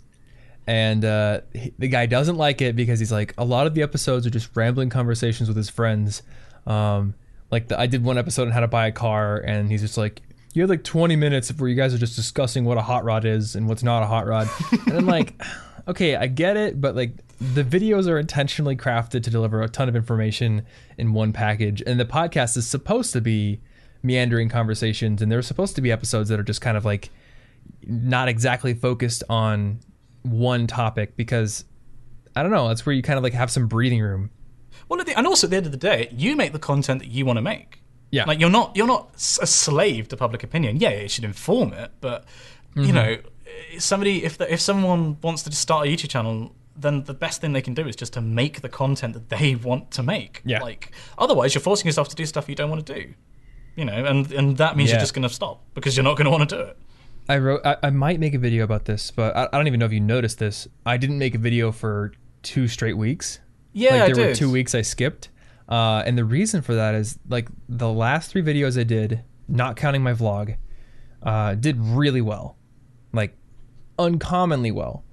and 0.66 1.04
uh, 1.04 1.40
he- 1.52 1.72
the 1.78 1.88
guy 1.88 2.06
doesn't 2.06 2.36
like 2.36 2.60
it 2.60 2.76
because 2.76 3.00
he's 3.00 3.12
like 3.12 3.34
a 3.38 3.44
lot 3.44 3.66
of 3.66 3.74
the 3.74 3.82
episodes 3.82 4.26
are 4.26 4.30
just 4.30 4.50
rambling 4.54 4.90
conversations 4.90 5.48
with 5.48 5.56
his 5.56 5.68
friends. 5.70 6.22
Um, 6.66 7.14
like 7.50 7.68
the, 7.68 7.78
I 7.78 7.86
did 7.86 8.04
one 8.04 8.18
episode 8.18 8.48
on 8.48 8.52
how 8.52 8.60
to 8.60 8.68
buy 8.68 8.86
a 8.86 8.92
car, 8.92 9.38
and 9.38 9.70
he's 9.70 9.80
just 9.80 9.96
like, 9.96 10.22
"You 10.54 10.62
had 10.62 10.70
like 10.70 10.84
20 10.84 11.16
minutes 11.16 11.50
where 11.52 11.68
you 11.68 11.76
guys 11.76 11.94
are 11.94 11.98
just 11.98 12.16
discussing 12.16 12.64
what 12.64 12.78
a 12.78 12.82
hot 12.82 13.04
rod 13.04 13.24
is 13.24 13.56
and 13.56 13.68
what's 13.68 13.82
not 13.82 14.02
a 14.02 14.06
hot 14.06 14.26
rod," 14.26 14.48
and 14.86 14.98
I'm 14.98 15.06
like, 15.06 15.40
"Okay, 15.88 16.16
I 16.16 16.26
get 16.26 16.56
it, 16.56 16.80
but 16.80 16.94
like." 16.94 17.12
The 17.54 17.64
videos 17.64 18.06
are 18.06 18.18
intentionally 18.18 18.76
crafted 18.76 19.22
to 19.22 19.30
deliver 19.30 19.62
a 19.62 19.68
ton 19.70 19.88
of 19.88 19.96
information 19.96 20.66
in 20.98 21.14
one 21.14 21.32
package, 21.32 21.82
and 21.86 21.98
the 21.98 22.04
podcast 22.04 22.54
is 22.58 22.66
supposed 22.66 23.14
to 23.14 23.22
be 23.22 23.62
meandering 24.02 24.48
conversations 24.48 25.20
and 25.20 25.30
there's 25.30 25.46
supposed 25.46 25.74
to 25.76 25.82
be 25.82 25.92
episodes 25.92 26.28
that 26.28 26.40
are 26.40 26.44
just 26.44 26.60
kind 26.60 26.76
of 26.76 26.84
like 26.84 27.10
not 27.82 28.28
exactly 28.28 28.74
focused 28.74 29.22
on 29.28 29.80
one 30.22 30.66
topic 30.66 31.16
because 31.16 31.64
I 32.34 32.42
don't 32.42 32.52
know, 32.52 32.68
that's 32.68 32.86
where 32.86 32.94
you 32.94 33.02
kind 33.02 33.16
of 33.16 33.22
like 33.22 33.32
have 33.32 33.50
some 33.50 33.66
breathing 33.66 34.00
room. 34.00 34.30
Well, 34.90 35.00
at 35.00 35.06
the, 35.06 35.16
and 35.16 35.26
also 35.26 35.46
at 35.46 35.50
the 35.52 35.56
end 35.56 35.64
of 35.66 35.72
the 35.72 35.78
day, 35.78 36.08
you 36.10 36.36
make 36.36 36.52
the 36.52 36.58
content 36.58 37.00
that 37.00 37.08
you 37.08 37.24
want 37.24 37.38
to 37.38 37.42
make. 37.42 37.80
Yeah. 38.10 38.24
Like 38.24 38.40
you're 38.40 38.50
not 38.50 38.76
you're 38.76 38.86
not 38.88 39.14
a 39.40 39.46
slave 39.46 40.08
to 40.08 40.16
public 40.18 40.42
opinion. 40.42 40.76
Yeah, 40.78 40.90
it 40.90 41.10
should 41.10 41.24
inform 41.24 41.72
it, 41.72 41.92
but 42.02 42.26
Mm-hmm. 42.76 42.84
you 42.84 42.92
know, 42.92 43.16
somebody 43.78 44.24
if 44.24 44.38
the, 44.38 44.52
if 44.52 44.60
someone 44.60 45.16
wants 45.22 45.42
to 45.44 45.50
just 45.50 45.62
start 45.62 45.86
a 45.86 45.90
YouTube 45.90 46.08
channel, 46.10 46.54
then 46.76 47.02
the 47.04 47.14
best 47.14 47.40
thing 47.40 47.52
they 47.52 47.62
can 47.62 47.74
do 47.74 47.86
is 47.88 47.96
just 47.96 48.12
to 48.14 48.20
make 48.20 48.60
the 48.60 48.68
content 48.68 49.14
that 49.14 49.28
they 49.28 49.54
want 49.56 49.90
to 49.92 50.02
make. 50.02 50.40
Yeah. 50.44 50.60
Like 50.62 50.92
otherwise, 51.18 51.54
you're 51.54 51.62
forcing 51.62 51.86
yourself 51.86 52.08
to 52.10 52.16
do 52.16 52.26
stuff 52.26 52.48
you 52.48 52.54
don't 52.54 52.70
want 52.70 52.84
to 52.86 52.94
do. 52.94 53.14
You 53.76 53.84
know, 53.84 54.04
and 54.04 54.30
and 54.32 54.56
that 54.58 54.76
means 54.76 54.90
Yeah. 54.90 54.96
you're 54.96 55.00
just 55.00 55.14
going 55.14 55.28
to 55.28 55.34
stop 55.34 55.62
because 55.74 55.96
you're 55.96 56.04
not 56.04 56.16
going 56.16 56.26
to 56.26 56.30
want 56.30 56.48
to 56.50 56.56
do 56.56 56.62
it. 56.62 56.76
I 57.28 57.38
wrote 57.38 57.60
I, 57.64 57.76
I 57.84 57.90
might 57.90 58.18
make 58.20 58.34
a 58.34 58.38
video 58.38 58.64
about 58.64 58.84
this, 58.86 59.10
but 59.10 59.36
I, 59.36 59.44
I 59.52 59.56
don't 59.56 59.66
even 59.68 59.78
know 59.80 59.86
if 59.86 59.92
you 59.92 60.00
noticed 60.00 60.38
this. 60.38 60.66
I 60.84 60.96
didn't 60.96 61.18
make 61.18 61.34
a 61.34 61.38
video 61.38 61.70
for 61.72 62.12
two 62.42 62.66
straight 62.68 62.96
weeks. 62.96 63.38
Yeah, 63.72 63.90
like 63.90 64.02
I 64.02 64.06
there 64.12 64.16
were 64.16 64.30
did. 64.30 64.36
two 64.36 64.50
weeks 64.50 64.74
I 64.74 64.82
skipped. 64.82 65.28
Uh, 65.68 66.02
and 66.04 66.18
the 66.18 66.24
reason 66.24 66.62
for 66.62 66.74
that 66.74 66.94
is 66.94 67.18
like 67.28 67.48
the 67.68 67.90
last 67.90 68.30
three 68.30 68.42
videos 68.42 68.78
I 68.78 68.82
did, 68.82 69.22
not 69.46 69.76
counting 69.76 70.02
my 70.02 70.12
vlog, 70.12 70.56
uh, 71.22 71.54
did 71.54 71.78
really 71.78 72.20
well, 72.20 72.56
like 73.12 73.36
uncommonly 73.98 74.72
well. 74.72 75.04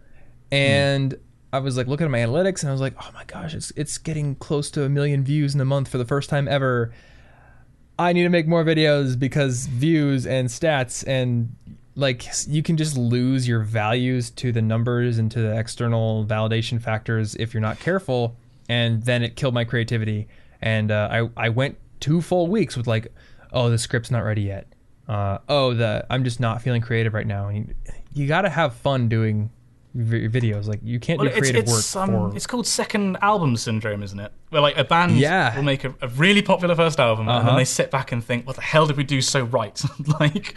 And 0.52 1.16
I 1.54 1.60
was 1.60 1.78
like 1.78 1.88
looking 1.88 2.06
at 2.06 2.12
my 2.12 2.20
analytics 2.20 2.62
and 2.62 2.70
I 2.70 2.72
was 2.72 2.82
like, 2.82 2.96
oh 3.00 3.12
my 3.14 3.24
gosh, 3.26 3.54
it's 3.54 3.72
it's 3.76 3.98
getting 3.98 4.36
close 4.36 4.72
to 4.72 4.84
a 4.84 4.90
million 4.90 5.24
views 5.24 5.54
in 5.54 5.62
a 5.62 5.66
month 5.66 5.90
for 5.90 6.00
the 6.00 6.06
first 6.06 6.30
time 6.30 6.48
ever. 6.48 6.92
I 8.00 8.14
need 8.14 8.24
to 8.24 8.30
make 8.30 8.48
more 8.48 8.64
videos 8.64 9.18
because 9.18 9.68
views 9.68 10.26
and 10.26 10.50
stats 10.50 11.04
and 11.08 11.56
like 11.96 12.26
you 12.48 12.62
can 12.62 12.78
just 12.78 12.96
lose 12.96 13.48
your 13.48 13.62
values 13.62 14.30
to 14.32 14.52
the 14.52 14.62
numbers 14.62 15.18
and 15.18 15.32
to 15.32 15.42
the 15.42 15.58
external 15.58 16.26
validation 16.26 16.82
factors 16.82 17.36
if 17.36 17.54
you're 17.54 17.62
not 17.62 17.80
careful 17.80 18.38
and 18.70 19.04
then 19.04 19.24
it 19.24 19.36
killed 19.36 19.54
my 19.54 19.64
creativity 19.64 20.28
and 20.62 20.92
uh, 20.92 21.08
I, 21.12 21.30
I 21.46 21.50
went 21.50 21.78
two 22.00 22.22
full 22.22 22.48
weeks 22.48 22.76
with 22.76 22.88
like, 22.88 23.08
oh, 23.54 23.70
the 23.70 23.78
script's 23.78 24.10
not 24.12 24.20
ready 24.24 24.42
yet. 24.42 24.68
Uh, 25.08 25.38
oh, 25.48 25.74
the 25.74 26.06
I'm 26.10 26.24
just 26.24 26.40
not 26.40 26.62
feeling 26.62 26.82
creative 26.82 27.14
right 27.14 27.28
now. 27.28 27.48
And 27.48 27.56
You, 27.58 27.74
you 28.24 28.28
got 28.28 28.42
to 28.42 28.50
have 28.50 28.74
fun 28.74 29.08
doing 29.08 29.52
vi- 29.94 30.28
videos. 30.28 30.66
Like 30.68 30.80
you 30.84 31.00
can't 31.00 31.20
Well, 31.20 31.28
do 31.30 31.36
it's, 31.36 31.40
creative 31.40 31.64
it's, 31.64 31.96
work 31.96 32.04
um, 32.10 32.32
for. 32.32 32.36
it's 32.36 32.46
called 32.48 32.68
second 32.68 33.18
album 33.22 33.56
syndrome, 33.56 34.04
isn't 34.04 34.20
it? 34.20 34.32
Where 34.50 34.62
like 34.62 34.78
a 34.78 34.84
band 34.84 35.18
Yeah. 35.18 35.56
will 35.56 35.64
make 35.64 35.84
a, 35.86 35.94
a 36.02 36.08
really 36.10 36.42
popular 36.42 36.76
first 36.76 37.00
album 37.00 37.30
and 37.30 37.38
Uh-huh. 37.38 37.48
then 37.50 37.56
they 37.58 37.66
sit 37.66 37.90
back 37.92 38.12
and 38.12 38.24
think, 38.24 38.46
"What 38.48 38.56
the 38.58 38.62
hell 38.64 38.86
did 38.88 38.98
we 38.98 39.04
do 39.04 39.22
so 39.22 39.44
right?" 39.44 39.82
like, 40.20 40.56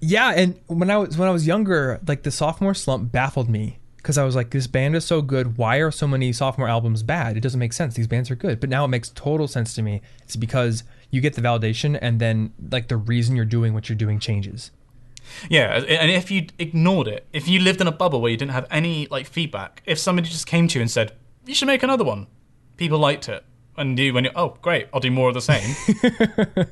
Yeah, 0.00 0.30
and 0.36 0.60
when 0.66 0.90
I 0.90 0.98
was 0.98 1.16
when 1.18 1.28
I 1.28 1.32
was 1.32 1.46
younger, 1.46 2.00
like 2.06 2.22
the 2.22 2.30
sophomore 2.30 2.74
slump 2.74 3.10
baffled 3.10 3.48
me 3.48 3.78
because 4.08 4.16
I 4.16 4.24
was 4.24 4.34
like, 4.34 4.48
this 4.48 4.66
band 4.66 4.96
is 4.96 5.04
so 5.04 5.20
good. 5.20 5.58
Why 5.58 5.76
are 5.76 5.90
so 5.90 6.08
many 6.08 6.32
sophomore 6.32 6.66
albums 6.66 7.02
bad? 7.02 7.36
It 7.36 7.40
doesn't 7.40 7.60
make 7.60 7.74
sense. 7.74 7.94
These 7.94 8.06
bands 8.06 8.30
are 8.30 8.36
good, 8.36 8.58
but 8.58 8.70
now 8.70 8.86
it 8.86 8.88
makes 8.88 9.10
total 9.10 9.46
sense 9.46 9.74
to 9.74 9.82
me. 9.82 10.00
It's 10.22 10.34
because 10.34 10.82
you 11.10 11.20
get 11.20 11.34
the 11.34 11.42
validation, 11.42 11.98
and 12.00 12.18
then 12.18 12.54
like 12.72 12.88
the 12.88 12.96
reason 12.96 13.36
you're 13.36 13.44
doing 13.44 13.74
what 13.74 13.90
you're 13.90 13.98
doing 13.98 14.18
changes. 14.18 14.70
yeah, 15.50 15.74
and 15.74 16.10
if 16.10 16.30
you 16.30 16.46
ignored 16.58 17.06
it, 17.06 17.26
if 17.34 17.48
you 17.48 17.60
lived 17.60 17.82
in 17.82 17.86
a 17.86 17.92
bubble 17.92 18.22
where 18.22 18.30
you 18.30 18.38
didn't 18.38 18.52
have 18.52 18.66
any 18.70 19.08
like 19.10 19.26
feedback, 19.26 19.82
if 19.84 19.98
somebody 19.98 20.26
just 20.30 20.46
came 20.46 20.68
to 20.68 20.78
you 20.78 20.80
and 20.80 20.90
said, 20.90 21.12
"You 21.44 21.54
should 21.54 21.68
make 21.68 21.82
another 21.82 22.04
one," 22.04 22.28
people 22.78 22.98
liked 22.98 23.28
it. 23.28 23.44
And 23.78 23.98
you, 23.98 24.12
when 24.12 24.24
you, 24.24 24.30
oh 24.34 24.56
great, 24.60 24.88
I'll 24.92 25.00
do 25.00 25.10
more 25.10 25.28
of 25.28 25.34
the 25.34 25.40
same. 25.40 25.76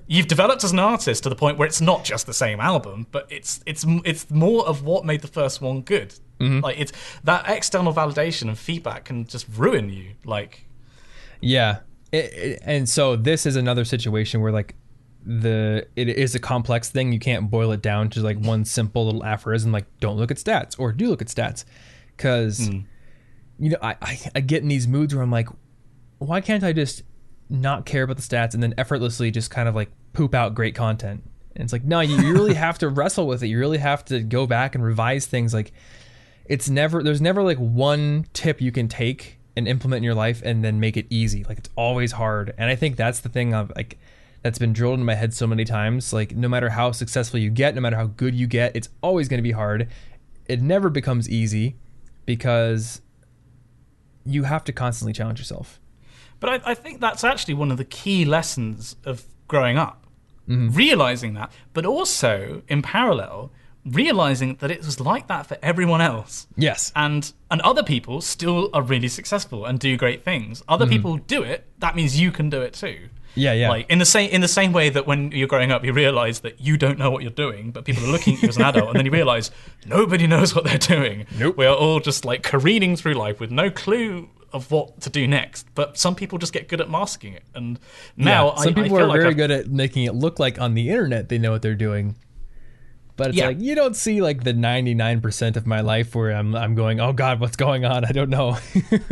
You've 0.07 0.27
developed 0.27 0.65
as 0.65 0.73
an 0.73 0.79
artist 0.79 1.23
to 1.23 1.29
the 1.29 1.37
point 1.37 1.57
where 1.57 1.67
it's 1.67 1.81
not 1.81 2.05
just 2.05 2.27
the 2.27 2.35
same 2.35 2.61
album, 2.61 3.07
but 3.13 3.27
it's 3.31 3.61
it's 3.65 3.85
it's 4.05 4.31
more 4.31 4.67
of 4.67 4.85
what 4.85 5.05
made 5.05 5.21
the 5.21 5.29
first 5.29 5.61
one 5.61 5.83
good. 5.83 6.15
Mm-hmm. 6.41 6.61
Like 6.61 6.79
it's 6.79 6.93
that 7.25 7.49
external 7.49 7.95
validation 7.95 8.49
and 8.49 8.59
feedback 8.59 9.05
can 9.05 9.25
just 9.27 9.47
ruin 9.57 9.89
you. 9.89 10.15
Like 10.25 10.67
Yeah, 11.41 11.81
it, 12.13 12.33
it- 12.33 12.63
and 12.65 12.89
so 12.89 13.17
this 13.17 13.47
is 13.47 13.57
another 13.57 13.85
situation 13.85 14.41
where 14.41 14.53
like 14.53 14.75
the 15.27 15.87
it 15.97 16.09
is 16.09 16.35
a 16.35 16.39
complex 16.39 16.89
thing. 16.91 17.13
You 17.13 17.19
can't 17.19 17.51
boil 17.51 17.73
it 17.73 17.83
down 17.83 18.11
to 18.11 18.21
like 18.21 18.39
one 18.39 18.65
simple 18.65 19.07
little 19.07 19.25
aphorism 19.25 19.73
like 19.73 19.87
"don't 20.01 20.17
look 20.17 20.31
at 20.31 20.37
stats" 20.37 20.79
or 20.79 20.93
"do 20.93 21.09
look 21.09 21.21
at 21.21 21.29
stats," 21.29 21.65
because 22.17 22.69
hmm. 22.69 22.81
you 23.59 23.71
know 23.71 23.79
I, 23.83 23.97
I 24.01 24.19
I 24.37 24.41
get 24.41 24.63
in 24.63 24.69
these 24.69 24.87
moods 24.87 25.15
where 25.15 25.25
I'm 25.25 25.33
like, 25.33 25.49
why 26.19 26.41
can't 26.41 26.65
I 26.65 26.73
just 26.73 27.03
not 27.49 27.87
care 27.87 28.03
about 28.03 28.17
the 28.17 28.23
stats 28.23 28.55
and 28.55 28.63
then 28.63 28.75
effortlessly 28.77 29.31
just 29.31 29.51
kind 29.51 29.69
of 29.69 29.75
like 29.75 29.91
poop 30.13 30.35
out 30.35 30.55
great 30.55 30.75
content? 30.75 31.23
And 31.55 31.65
it's 31.65 31.73
like, 31.73 31.85
no, 31.85 32.01
you, 32.01 32.17
you 32.19 32.33
really 32.33 32.55
have 32.67 32.79
to 32.79 32.89
wrestle 32.89 33.27
with 33.27 33.43
it. 33.43 33.49
You 33.49 33.59
really 33.59 33.79
have 33.79 34.05
to 34.07 34.21
go 34.21 34.47
back 34.47 34.75
and 34.75 34.85
revise 34.85 35.27
things. 35.27 35.55
Like, 35.55 35.73
it's 36.45 36.69
never 36.69 37.03
there's 37.03 37.21
never 37.21 37.43
like 37.43 37.59
one 37.59 38.27
tip 38.33 38.61
you 38.61 38.71
can 38.71 38.89
take 38.89 39.39
and 39.57 39.67
implement 39.67 39.99
in 39.99 40.05
your 40.05 40.15
life 40.15 40.43
and 40.45 40.63
then 40.63 40.79
make 40.79 40.97
it 40.97 41.07
easy. 41.11 41.45
Like, 41.45 41.59
it's 41.59 41.71
always 41.77 42.13
hard. 42.13 42.55
And 42.59 42.71
I 42.71 42.77
think 42.77 42.97
that's 42.97 43.21
the 43.21 43.29
thing 43.29 43.55
of 43.55 43.73
like 43.75 43.99
that's 44.43 44.59
been 44.59 44.73
drilled 44.73 44.95
into 44.95 45.05
my 45.05 45.15
head 45.15 45.35
so 45.35 45.47
many 45.47 45.65
times. 45.65 46.13
Like, 46.13 46.37
no 46.37 46.49
matter 46.49 46.71
how 46.71 46.93
successful 46.93 47.41
you 47.41 47.51
get, 47.51 47.75
no 47.75 47.81
matter 47.81 47.97
how 47.97 48.07
good 48.07 48.35
you 48.35 48.47
get, 48.47 48.77
it's 48.77 48.89
always 49.03 49.29
going 49.29 49.39
to 49.39 49.43
be 49.43 49.53
hard. 49.53 49.89
It 50.47 50.63
never 50.63 50.89
becomes 50.89 51.29
easy 51.29 51.77
because 52.27 53.01
you 54.25 54.45
have 54.45 54.63
to 54.65 54.73
constantly 54.73 55.13
challenge 55.13 55.39
yourself. 55.39 55.81
But 56.41 56.51
I, 56.51 56.71
I 56.73 56.75
think 56.75 57.01
that's 57.01 57.25
actually 57.25 57.55
one 57.55 57.71
of 57.71 57.77
the 57.77 57.85
key 57.85 58.25
lessons 58.25 58.97
of 59.05 59.25
growing 59.49 59.79
up. 59.79 60.03
Mm-hmm. 60.49 60.77
Realizing 60.77 61.35
that, 61.35 61.51
but 61.73 61.85
also 61.85 62.63
in 62.69 62.81
parallel, 62.81 63.51
realizing 63.85 64.55
that 64.57 64.71
it 64.71 64.79
was 64.79 65.01
like 65.01 65.27
that 65.27 65.47
for 65.49 65.59
everyone 65.61 66.01
else. 66.01 66.47
Yes. 66.57 66.93
And 66.95 67.33
and 67.51 67.61
other 67.63 67.83
people 67.83 68.21
still 68.21 68.71
are 68.73 68.83
really 68.83 69.09
successful 69.09 69.65
and 69.65 69.81
do 69.81 69.97
great 69.97 70.23
things. 70.23 70.63
Other 70.69 70.87
people 70.87 71.17
do 71.17 71.43
it, 71.43 71.67
that 71.79 71.97
means 71.97 72.21
you 72.21 72.31
can 72.31 72.49
do 72.49 72.63
it 72.63 72.75
too. 72.75 73.09
Yeah, 73.35 73.53
yeah. 73.53 73.69
Like 73.69 73.91
in 73.91 73.99
the 73.99 74.05
same 74.05 74.31
in 74.31 74.41
the 74.41 74.47
same 74.47 74.73
way 74.73 74.89
that 74.89 75.07
when 75.07 75.33
you're 75.33 75.49
growing 75.49 75.73
up, 75.73 75.85
you 75.85 75.93
realize 75.93 76.41
that 76.41 76.61
you 76.61 76.77
don't 76.77 76.99
know 76.99 77.11
what 77.11 77.23
you're 77.23 77.31
doing, 77.33 77.73
but 77.73 77.85
people 77.85 78.05
are 78.05 78.13
looking 78.13 78.35
at 78.35 78.43
you 78.43 78.49
as 78.49 78.57
an 78.57 78.63
adult, 78.63 78.91
and 78.91 78.99
then 78.99 79.05
you 79.05 79.13
realize 79.13 79.51
nobody 79.85 80.29
knows 80.29 80.55
what 80.55 80.65
they're 80.65 80.79
doing. 80.79 81.27
Nope. 81.37 81.57
We 81.57 81.67
are 81.67 81.75
all 81.75 81.99
just 81.99 82.25
like 82.25 82.45
careening 82.45 82.95
through 82.95 83.15
life 83.15 83.41
with 83.41 83.51
no 83.51 83.69
clue 83.69 84.29
of 84.57 84.71
what 84.71 85.01
to 85.03 85.11
do 85.11 85.27
next. 85.29 85.67
But 85.75 85.97
some 85.97 86.15
people 86.15 86.39
just 86.39 86.53
get 86.53 86.69
good 86.69 86.81
at 86.81 86.91
masking 86.91 87.35
it, 87.35 87.45
and 87.55 87.79
now 88.17 88.47
Yeah, 88.49 88.55
some 88.57 88.69
I, 88.69 88.71
I 88.71 88.75
people 88.83 88.97
feel 88.99 89.05
are 89.07 89.09
like 89.09 89.17
very 89.21 89.27
I've- 89.29 89.35
good 89.37 89.51
at 89.51 89.69
making 89.69 90.05
it 90.05 90.15
look 90.15 90.39
like 90.39 90.61
on 90.61 90.75
the 90.75 90.91
internet 90.91 91.29
they 91.29 91.39
know 91.39 91.53
what 91.53 91.63
they're 91.63 91.75
doing. 91.75 92.17
But 93.17 93.29
it's 93.29 93.39
Yeah. 93.39 93.47
like 93.47 93.61
you 93.61 93.75
don't 93.75 93.97
see 93.97 94.21
like 94.21 94.45
the 94.45 94.53
99% 94.53 95.57
of 95.57 95.67
my 95.67 95.81
life 95.81 96.15
where 96.15 96.33
I'm 96.33 96.55
I'm 96.55 96.75
going, 96.75 97.01
"Oh 97.01 97.15
god, 97.15 97.41
what's 97.41 97.57
going 97.57 97.85
on? 97.87 98.05
I 98.05 98.13
don't 98.13 98.29
know." 98.29 98.59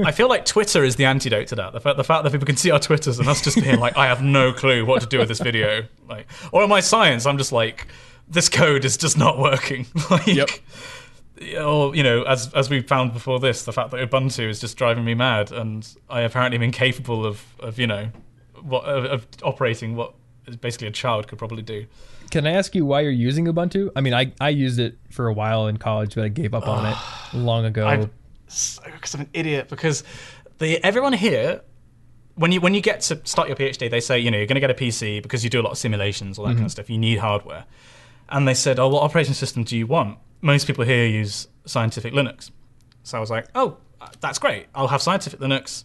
I 0.04 0.12
feel 0.12 0.28
like 0.28 0.44
Twitter 0.44 0.84
is 0.84 0.96
the 0.96 1.06
antidote 1.06 1.46
to 1.48 1.54
that. 1.54 1.72
The 1.72 1.80
fact, 1.80 1.96
the 1.96 2.04
fact 2.04 2.22
that 2.24 2.30
people 2.30 2.44
can 2.44 2.58
see 2.58 2.70
our 2.70 2.78
Twitters 2.78 3.18
and 3.18 3.26
us 3.28 3.40
just 3.40 3.56
being 3.62 3.80
like, 3.80 3.96
I 3.96 4.06
have 4.06 4.20
no 4.22 4.52
clue 4.52 4.84
what 4.84 5.00
to 5.00 5.06
do 5.06 5.18
with 5.20 5.28
this 5.28 5.40
video. 5.40 5.84
Like, 6.06 6.26
or 6.52 6.62
in 6.62 6.68
my 6.68 6.80
science, 6.80 7.24
I'm 7.24 7.38
just 7.38 7.50
like, 7.50 7.86
this 8.28 8.50
code 8.50 8.84
is 8.84 8.98
just 8.98 9.16
not 9.16 9.38
working. 9.38 9.86
like, 10.10 10.26
Yep. 10.26 10.50
Or 11.60 11.94
you 11.94 12.02
know, 12.02 12.22
as 12.22 12.52
as 12.54 12.70
we 12.70 12.80
found 12.80 13.12
before 13.12 13.40
this, 13.40 13.64
the 13.64 13.72
fact 13.72 13.90
that 13.90 14.08
Ubuntu 14.08 14.48
is 14.48 14.60
just 14.60 14.76
driving 14.76 15.04
me 15.04 15.14
mad, 15.14 15.50
and 15.50 15.86
I 16.08 16.20
apparently 16.20 16.56
am 16.56 16.62
incapable 16.62 17.26
of 17.26 17.44
of 17.58 17.78
you 17.78 17.86
know, 17.86 18.10
what 18.62 18.84
of, 18.84 19.04
of 19.04 19.26
operating 19.42 19.96
what 19.96 20.14
is 20.46 20.56
basically 20.56 20.86
a 20.86 20.92
child 20.92 21.26
could 21.26 21.38
probably 21.38 21.62
do. 21.62 21.86
Can 22.30 22.46
I 22.46 22.52
ask 22.52 22.74
you 22.74 22.86
why 22.86 23.00
you're 23.00 23.10
using 23.10 23.46
Ubuntu? 23.46 23.90
I 23.96 24.00
mean, 24.00 24.14
I 24.14 24.32
I 24.40 24.50
used 24.50 24.78
it 24.78 24.96
for 25.10 25.26
a 25.26 25.32
while 25.32 25.66
in 25.66 25.76
college, 25.76 26.14
but 26.14 26.24
I 26.24 26.28
gave 26.28 26.54
up 26.54 26.68
on 26.68 26.86
it 26.86 26.96
long 27.36 27.64
ago. 27.64 27.86
I'm 27.86 28.10
so 28.46 28.82
because 28.84 29.14
I'm 29.14 29.22
an 29.22 29.30
idiot 29.32 29.68
because 29.68 30.04
the 30.58 30.82
everyone 30.84 31.12
here 31.12 31.62
when 32.36 32.52
you 32.52 32.60
when 32.60 32.74
you 32.74 32.80
get 32.80 33.00
to 33.02 33.20
start 33.24 33.48
your 33.48 33.56
PhD 33.56 33.90
they 33.90 34.00
say 34.00 34.18
you 34.18 34.30
know 34.30 34.38
you're 34.38 34.46
going 34.46 34.56
to 34.56 34.60
get 34.60 34.70
a 34.70 34.74
PC 34.74 35.22
because 35.22 35.44
you 35.44 35.50
do 35.50 35.60
a 35.60 35.62
lot 35.62 35.72
of 35.72 35.78
simulations 35.78 36.38
all 36.38 36.44
that 36.44 36.50
mm-hmm. 36.50 36.58
kind 36.58 36.66
of 36.66 36.72
stuff 36.72 36.90
you 36.90 36.98
need 36.98 37.18
hardware 37.18 37.64
and 38.28 38.46
they 38.46 38.54
said 38.54 38.78
oh 38.78 38.88
what 38.88 39.02
operating 39.02 39.34
system 39.34 39.64
do 39.64 39.76
you 39.76 39.86
want 39.86 40.18
most 40.44 40.66
people 40.66 40.84
here 40.84 41.06
use 41.06 41.48
scientific 41.64 42.12
Linux 42.12 42.50
so 43.02 43.16
I 43.16 43.20
was 43.20 43.30
like 43.30 43.46
oh 43.54 43.78
that's 44.20 44.38
great 44.38 44.66
I'll 44.74 44.88
have 44.88 45.02
scientific 45.02 45.40
Linux 45.40 45.84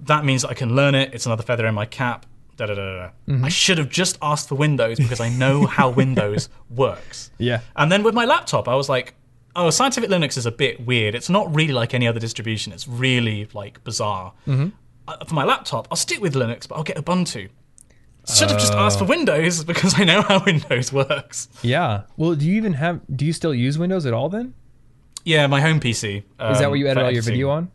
that 0.00 0.24
means 0.24 0.42
that 0.42 0.50
I 0.50 0.54
can 0.54 0.74
learn 0.74 0.94
it 0.94 1.12
it's 1.12 1.26
another 1.26 1.42
feather 1.42 1.66
in 1.66 1.74
my 1.74 1.86
cap 1.86 2.26
da 2.56 2.66
da 2.66 2.74
da 2.74 2.84
da 2.84 3.10
da. 3.26 3.44
I 3.44 3.48
should 3.50 3.78
have 3.78 3.90
just 3.90 4.16
asked 4.22 4.48
for 4.48 4.54
Windows 4.54 4.98
because 4.98 5.20
I 5.20 5.28
know 5.28 5.66
how 5.66 5.90
Windows 6.02 6.48
works 6.70 7.30
yeah. 7.38 7.60
and 7.74 7.92
then 7.92 8.02
with 8.02 8.14
my 8.14 8.24
laptop, 8.24 8.66
I 8.66 8.74
was 8.74 8.88
like, 8.88 9.14
oh, 9.56 9.70
Scientific 9.70 10.10
Linux 10.10 10.36
is 10.36 10.46
a 10.46 10.52
bit 10.52 10.86
weird. 10.86 11.14
It's 11.14 11.30
not 11.30 11.52
really 11.54 11.72
like 11.72 11.94
any 11.94 12.06
other 12.06 12.20
distribution. 12.20 12.72
It's 12.72 12.86
really 12.86 13.48
like 13.52 13.82
bizarre. 13.82 14.32
Mm-hmm. 14.46 14.68
Uh, 15.08 15.24
for 15.24 15.34
my 15.34 15.44
laptop, 15.44 15.88
I'll 15.90 15.96
stick 15.96 16.20
with 16.20 16.34
Linux, 16.34 16.68
but 16.68 16.76
I'll 16.76 16.84
get 16.84 16.96
Ubuntu. 16.96 17.48
Should 18.28 18.50
have 18.50 18.58
just 18.58 18.72
asked 18.72 18.98
for 18.98 19.04
Windows 19.04 19.62
because 19.64 19.98
I 19.98 20.04
know 20.04 20.22
how 20.22 20.42
Windows 20.46 20.92
works. 20.92 21.48
Yeah. 21.62 22.02
Well, 22.16 22.34
do 22.34 22.44
you 22.46 22.54
even 22.56 22.72
have 22.74 23.00
do 23.14 23.24
you 23.24 23.32
still 23.32 23.54
use 23.54 23.78
Windows 23.78 24.04
at 24.06 24.12
all 24.12 24.28
then? 24.28 24.54
Yeah, 25.24 25.46
my 25.46 25.60
home 25.60 25.80
PC. 25.80 26.18
Is 26.18 26.24
that 26.38 26.64
um, 26.64 26.70
what 26.70 26.78
you 26.78 26.86
edit 26.88 27.02
all 27.04 27.10
your 27.10 27.22
video 27.22 27.50
on? 27.50 27.70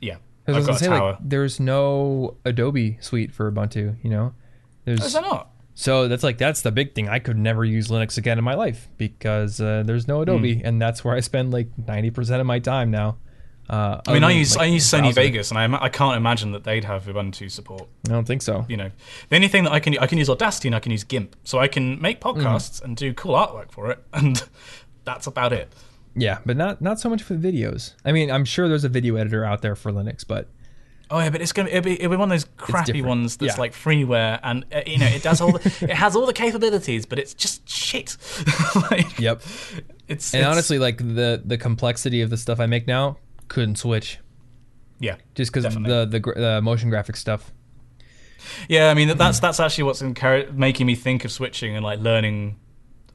Yeah, 0.00 0.16
'Cause 0.46 0.54
I 0.54 0.58
was 0.58 0.66
gonna 0.66 0.78
say 0.78 0.88
like 0.88 1.16
there's 1.20 1.58
no 1.60 2.36
Adobe 2.44 2.98
suite 3.00 3.32
for 3.32 3.50
Ubuntu, 3.50 3.96
you 4.02 4.10
know? 4.10 4.32
There's 4.84 5.04
Is 5.04 5.12
that 5.14 5.22
not? 5.22 5.50
So 5.74 6.08
that's 6.08 6.22
like 6.22 6.38
that's 6.38 6.62
the 6.62 6.72
big 6.72 6.94
thing. 6.94 7.08
I 7.08 7.18
could 7.18 7.36
never 7.38 7.64
use 7.64 7.88
Linux 7.88 8.18
again 8.18 8.36
in 8.38 8.44
my 8.44 8.54
life 8.54 8.88
because 8.98 9.60
uh, 9.60 9.82
there's 9.86 10.08
no 10.08 10.22
Adobe, 10.22 10.56
Hmm. 10.56 10.66
and 10.66 10.82
that's 10.82 11.04
where 11.04 11.14
I 11.14 11.20
spend 11.20 11.52
like 11.52 11.68
ninety 11.86 12.10
percent 12.10 12.40
of 12.40 12.46
my 12.46 12.58
time 12.58 12.90
now. 12.90 13.16
Uh, 13.68 14.00
I 14.06 14.14
mean, 14.14 14.24
I 14.24 14.30
use 14.30 14.56
like, 14.56 14.62
I 14.64 14.70
use 14.72 14.86
Sony 14.86 15.00
browser. 15.00 15.14
Vegas, 15.20 15.50
and 15.50 15.58
I, 15.58 15.84
I 15.84 15.88
can't 15.90 16.16
imagine 16.16 16.52
that 16.52 16.64
they'd 16.64 16.84
have 16.84 17.04
Ubuntu 17.04 17.50
support. 17.50 17.86
I 18.08 18.12
don't 18.12 18.26
think 18.26 18.40
so. 18.42 18.64
You 18.68 18.78
know, 18.78 18.90
the 19.28 19.36
only 19.36 19.48
thing 19.48 19.64
that 19.64 19.72
I 19.72 19.80
can 19.80 19.98
I 19.98 20.06
can 20.06 20.16
use 20.18 20.30
Audacity 20.30 20.68
and 20.68 20.74
I 20.74 20.80
can 20.80 20.90
use 20.92 21.04
GIMP, 21.04 21.36
so 21.44 21.58
I 21.58 21.68
can 21.68 22.00
make 22.00 22.20
Mm-hmm. 22.20 22.40
podcasts 22.40 22.82
and 22.82 22.96
do 22.96 23.12
cool 23.12 23.34
artwork 23.34 23.70
for 23.70 23.90
it, 23.90 24.02
and 24.14 24.42
that's 25.04 25.26
about 25.26 25.52
it. 25.52 25.72
Yeah, 26.16 26.38
but 26.46 26.56
not 26.56 26.80
not 26.80 26.98
so 26.98 27.08
much 27.10 27.22
for 27.22 27.34
videos. 27.36 27.92
I 28.04 28.12
mean, 28.12 28.30
I'm 28.30 28.44
sure 28.46 28.68
there's 28.68 28.84
a 28.84 28.88
video 28.88 29.16
editor 29.16 29.44
out 29.44 29.60
there 29.62 29.76
for 29.76 29.92
Linux, 29.92 30.26
but 30.26 30.48
Oh 31.10 31.18
yeah, 31.20 31.30
but 31.30 31.40
it's 31.40 31.52
gonna 31.52 31.68
it'll 31.68 31.82
be, 31.82 31.92
it'll 31.92 32.10
be 32.10 32.16
one 32.16 32.30
of 32.32 32.34
those 32.38 32.46
crappy 32.56 33.00
ones 33.02 33.36
that's 33.36 33.54
Yeah. 33.56 33.60
like 33.60 33.72
freeware, 33.72 34.40
and 34.42 34.64
uh, 34.74 34.80
you 34.86 34.98
know 34.98 35.06
it 35.06 35.22
does 35.22 35.40
all 35.40 35.52
the, 35.52 35.60
it 35.82 35.90
has 35.94 36.16
all 36.16 36.26
the 36.26 36.32
capabilities, 36.32 37.06
but 37.06 37.18
it's 37.18 37.34
just 37.34 37.68
shit. 37.68 38.16
like, 38.90 39.18
yep. 39.18 39.40
it's 40.08 40.32
And 40.34 40.40
it's- 40.40 40.44
honestly, 40.52 40.78
like 40.78 40.98
the 40.98 41.40
the 41.44 41.56
complexity 41.58 42.20
of 42.22 42.30
the 42.30 42.36
stuff 42.36 42.60
I 42.60 42.66
make 42.66 42.86
now 42.86 43.18
couldn't 43.48 43.76
switch 43.76 44.18
yeah, 45.00 45.16
just 45.34 45.52
because 45.52 45.72
the 45.74 46.06
the 46.06 46.20
the 46.34 46.60
motion 46.62 46.90
graphic 46.90 47.16
stuff. 47.16 47.52
yeah. 48.68 48.90
I 48.90 48.94
mean 48.94 49.16
that's 49.16 49.38
that's 49.40 49.60
actually 49.60 49.84
what's 49.84 50.02
making 50.02 50.86
me 50.86 50.94
think 50.94 51.24
of 51.24 51.30
switching 51.32 51.76
and 51.76 51.84
like 51.84 52.00
learning 52.00 52.56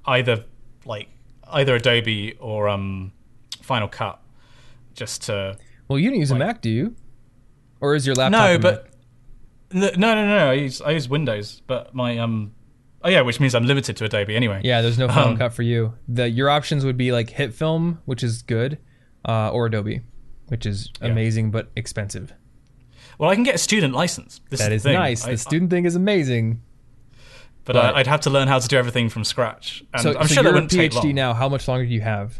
either 0.06 0.46
like 0.86 1.10
either 1.52 1.76
Adobe 1.76 2.38
or 2.40 2.70
um 2.70 3.12
Final 3.62 3.88
Cut, 3.88 4.22
just 4.94 5.24
to 5.24 5.58
Well, 5.88 6.00
you 6.00 6.10
don't 6.10 6.20
use 6.20 6.32
a 6.32 6.36
Mac, 6.36 6.62
do 6.62 6.70
you? 6.70 6.96
Or 7.82 7.96
is 7.96 8.06
your 8.08 8.16
laptop? 8.16 8.50
no, 8.50 8.58
but 8.60 8.90
no, 9.74 9.90
no, 9.98 10.16
no, 10.16 10.26
no. 10.26 10.50
I 10.50 10.54
use 10.54 10.82
I 10.82 10.92
use 10.92 11.10
Windows, 11.10 11.62
but 11.68 11.94
my 11.94 12.18
um 12.18 12.54
oh 13.04 13.10
yeah, 13.10 13.22
which 13.22 13.42
means 13.42 13.54
I'm 13.56 13.66
limited 13.66 13.98
to 13.98 14.06
Adobe 14.06 14.36
anyway. 14.36 14.62
yeah, 14.64 14.82
there's 14.82 14.98
no 14.98 15.08
Final 15.10 15.32
Um, 15.32 15.38
Cut 15.38 15.54
for 15.54 15.64
you. 15.64 15.96
The 16.08 16.30
your 16.30 16.50
options 16.50 16.86
would 16.86 16.98
be 16.98 17.12
like 17.12 17.32
HitFilm, 17.32 17.98
which 18.06 18.24
is 18.24 18.42
good, 18.42 18.78
uh, 19.26 19.50
or 19.50 19.66
Adobe, 19.66 20.02
which 20.54 20.68
is 20.68 20.92
amazing 21.02 21.50
but 21.50 21.72
expensive. 21.76 22.32
Well, 23.18 23.32
I 23.32 23.34
can 23.34 23.44
get 23.44 23.56
a 23.56 23.58
student 23.58 23.96
license. 23.96 24.40
This 24.52 24.60
That 24.60 24.72
is 24.72 24.86
is 24.86 24.94
nice. 24.94 25.26
I- 25.26 25.32
the 25.32 25.38
student 25.40 25.72
thing 25.72 25.86
is 25.86 25.96
amazing. 25.96 26.62
but 27.66 27.76
uh, 27.76 27.94
I'd 27.96 28.06
have 28.06 28.22
to 28.22 28.30
learn 28.30 28.48
how 28.48 28.60
to 28.60 28.68
do 28.68 28.78
everything 28.78 29.10
from 29.10 29.24
scratch. 29.24 29.84
And 29.96 30.04
so, 30.04 30.10
I'm 30.16 30.28
so 30.28 30.36
sure 30.36 30.44
you're 30.44 30.52
a 30.52 30.54
wouldn't 30.54 30.70
take 30.70 30.92
PhD 30.92 31.12
now. 31.12 31.34
How 31.34 31.50
much 31.50 31.68
longer 31.68 31.88
do 31.88 31.92
you 31.92 32.02
have? 32.02 32.40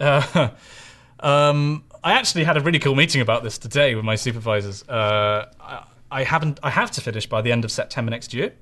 Uh, 0.00 0.48
um, 1.20 1.84
I 2.02 2.14
actually 2.14 2.42
had 2.42 2.56
a 2.56 2.60
really 2.60 2.80
cool 2.80 2.96
meeting 2.96 3.20
about 3.20 3.44
this 3.44 3.56
today 3.56 3.94
with 3.94 4.04
my 4.04 4.16
supervisors. 4.16 4.82
Uh, 4.88 5.52
I, 5.60 5.84
I 6.10 6.24
haven't. 6.24 6.58
I 6.64 6.70
have 6.70 6.90
to 6.92 7.00
finish 7.00 7.28
by 7.28 7.42
the 7.42 7.52
end 7.52 7.64
of 7.64 7.70
September 7.70 8.10
next 8.10 8.34
year. 8.34 8.54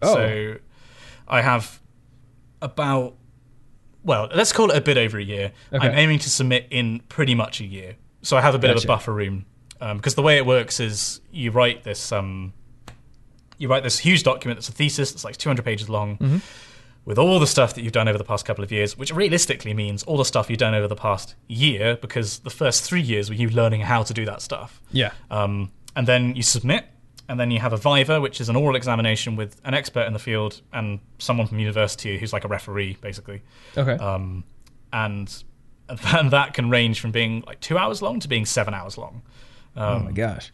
Oh. 0.00 0.14
So 0.14 0.58
I 1.26 1.40
have 1.40 1.80
about 2.60 3.16
well, 4.04 4.28
let's 4.34 4.52
call 4.52 4.70
it 4.70 4.76
a 4.76 4.80
bit 4.80 4.96
over 4.96 5.18
a 5.18 5.24
year. 5.24 5.52
Okay. 5.72 5.86
I'm 5.86 5.96
aiming 5.96 6.18
to 6.20 6.30
submit 6.30 6.66
in 6.70 7.00
pretty 7.08 7.34
much 7.34 7.60
a 7.60 7.64
year, 7.64 7.96
so 8.22 8.36
I 8.36 8.40
have 8.40 8.54
a 8.54 8.58
bit 8.58 8.70
of 8.70 8.82
a 8.82 8.86
buffer 8.86 9.12
room. 9.12 9.44
Um, 9.80 9.96
because 9.96 10.14
the 10.14 10.22
way 10.22 10.36
it 10.36 10.46
works 10.46 10.78
is 10.78 11.20
you 11.32 11.50
write 11.50 11.82
this 11.82 12.12
um, 12.12 12.52
you 13.58 13.68
write 13.68 13.82
this 13.82 13.98
huge 13.98 14.22
document 14.22 14.58
that's 14.58 14.68
a 14.68 14.72
thesis 14.72 15.10
that's 15.10 15.24
like 15.24 15.36
200 15.36 15.64
pages 15.64 15.88
long 15.88 16.16
Mm-hmm. 16.18 16.36
with 17.04 17.18
all 17.18 17.40
the 17.40 17.46
stuff 17.48 17.74
that 17.74 17.82
you've 17.82 17.92
done 17.92 18.06
over 18.08 18.16
the 18.18 18.24
past 18.24 18.44
couple 18.46 18.62
of 18.62 18.70
years, 18.70 18.96
which 18.96 19.12
realistically 19.12 19.74
means 19.74 20.04
all 20.04 20.16
the 20.16 20.24
stuff 20.24 20.48
you've 20.48 20.60
done 20.60 20.74
over 20.74 20.86
the 20.86 20.94
past 20.96 21.34
year, 21.48 21.96
because 22.00 22.38
the 22.40 22.50
first 22.50 22.84
three 22.84 23.00
years 23.00 23.28
were 23.28 23.34
you 23.34 23.48
learning 23.50 23.80
how 23.80 24.04
to 24.04 24.14
do 24.14 24.24
that 24.24 24.40
stuff. 24.40 24.80
Yeah. 24.92 25.10
Um, 25.30 25.72
and 25.96 26.06
then 26.06 26.36
you 26.36 26.42
submit, 26.42 26.86
and 27.28 27.40
then 27.40 27.50
you 27.50 27.58
have 27.58 27.72
a 27.72 27.76
viva, 27.76 28.20
which 28.20 28.40
is 28.40 28.48
an 28.48 28.54
oral 28.56 28.76
examination 28.76 29.34
with 29.36 29.60
an 29.64 29.74
expert 29.74 30.06
in 30.06 30.12
the 30.12 30.18
field 30.20 30.60
and 30.72 31.00
someone 31.18 31.46
from 31.48 31.58
university 31.58 32.18
who's 32.18 32.32
like 32.32 32.44
a 32.44 32.48
referee, 32.48 32.98
basically. 33.00 33.42
Okay. 33.76 33.94
Um, 33.94 34.44
and 34.92 35.42
and 36.14 36.30
that 36.32 36.54
can 36.54 36.70
range 36.70 37.00
from 37.00 37.10
being 37.10 37.42
like 37.46 37.60
two 37.60 37.78
hours 37.78 38.02
long 38.02 38.20
to 38.20 38.28
being 38.28 38.44
seven 38.46 38.74
hours 38.74 38.96
long. 38.98 39.22
oh 39.76 39.96
Um, 39.96 40.04
my 40.06 40.12
gosh. 40.12 40.52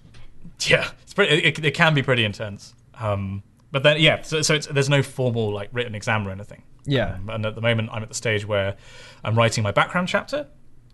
yeah, 0.66 0.88
it's 1.02 1.14
pretty, 1.14 1.36
it, 1.44 1.64
it 1.64 1.74
can 1.74 1.94
be 1.94 2.02
pretty 2.02 2.24
intense. 2.24 2.74
Um, 3.00 3.42
but 3.70 3.82
then, 3.82 4.00
yeah, 4.00 4.22
so, 4.22 4.42
so 4.42 4.54
it's, 4.54 4.66
there's 4.66 4.88
no 4.88 5.02
formal 5.02 5.52
like 5.52 5.68
written 5.72 5.94
exam 5.94 6.26
or 6.26 6.30
anything. 6.30 6.62
Yeah. 6.86 7.14
Um, 7.14 7.28
and 7.30 7.46
at 7.46 7.54
the 7.54 7.60
moment, 7.60 7.90
I'm 7.92 8.02
at 8.02 8.08
the 8.08 8.14
stage 8.14 8.46
where 8.46 8.76
I'm 9.22 9.36
writing 9.36 9.62
my 9.62 9.72
background 9.72 10.08
chapter. 10.08 10.46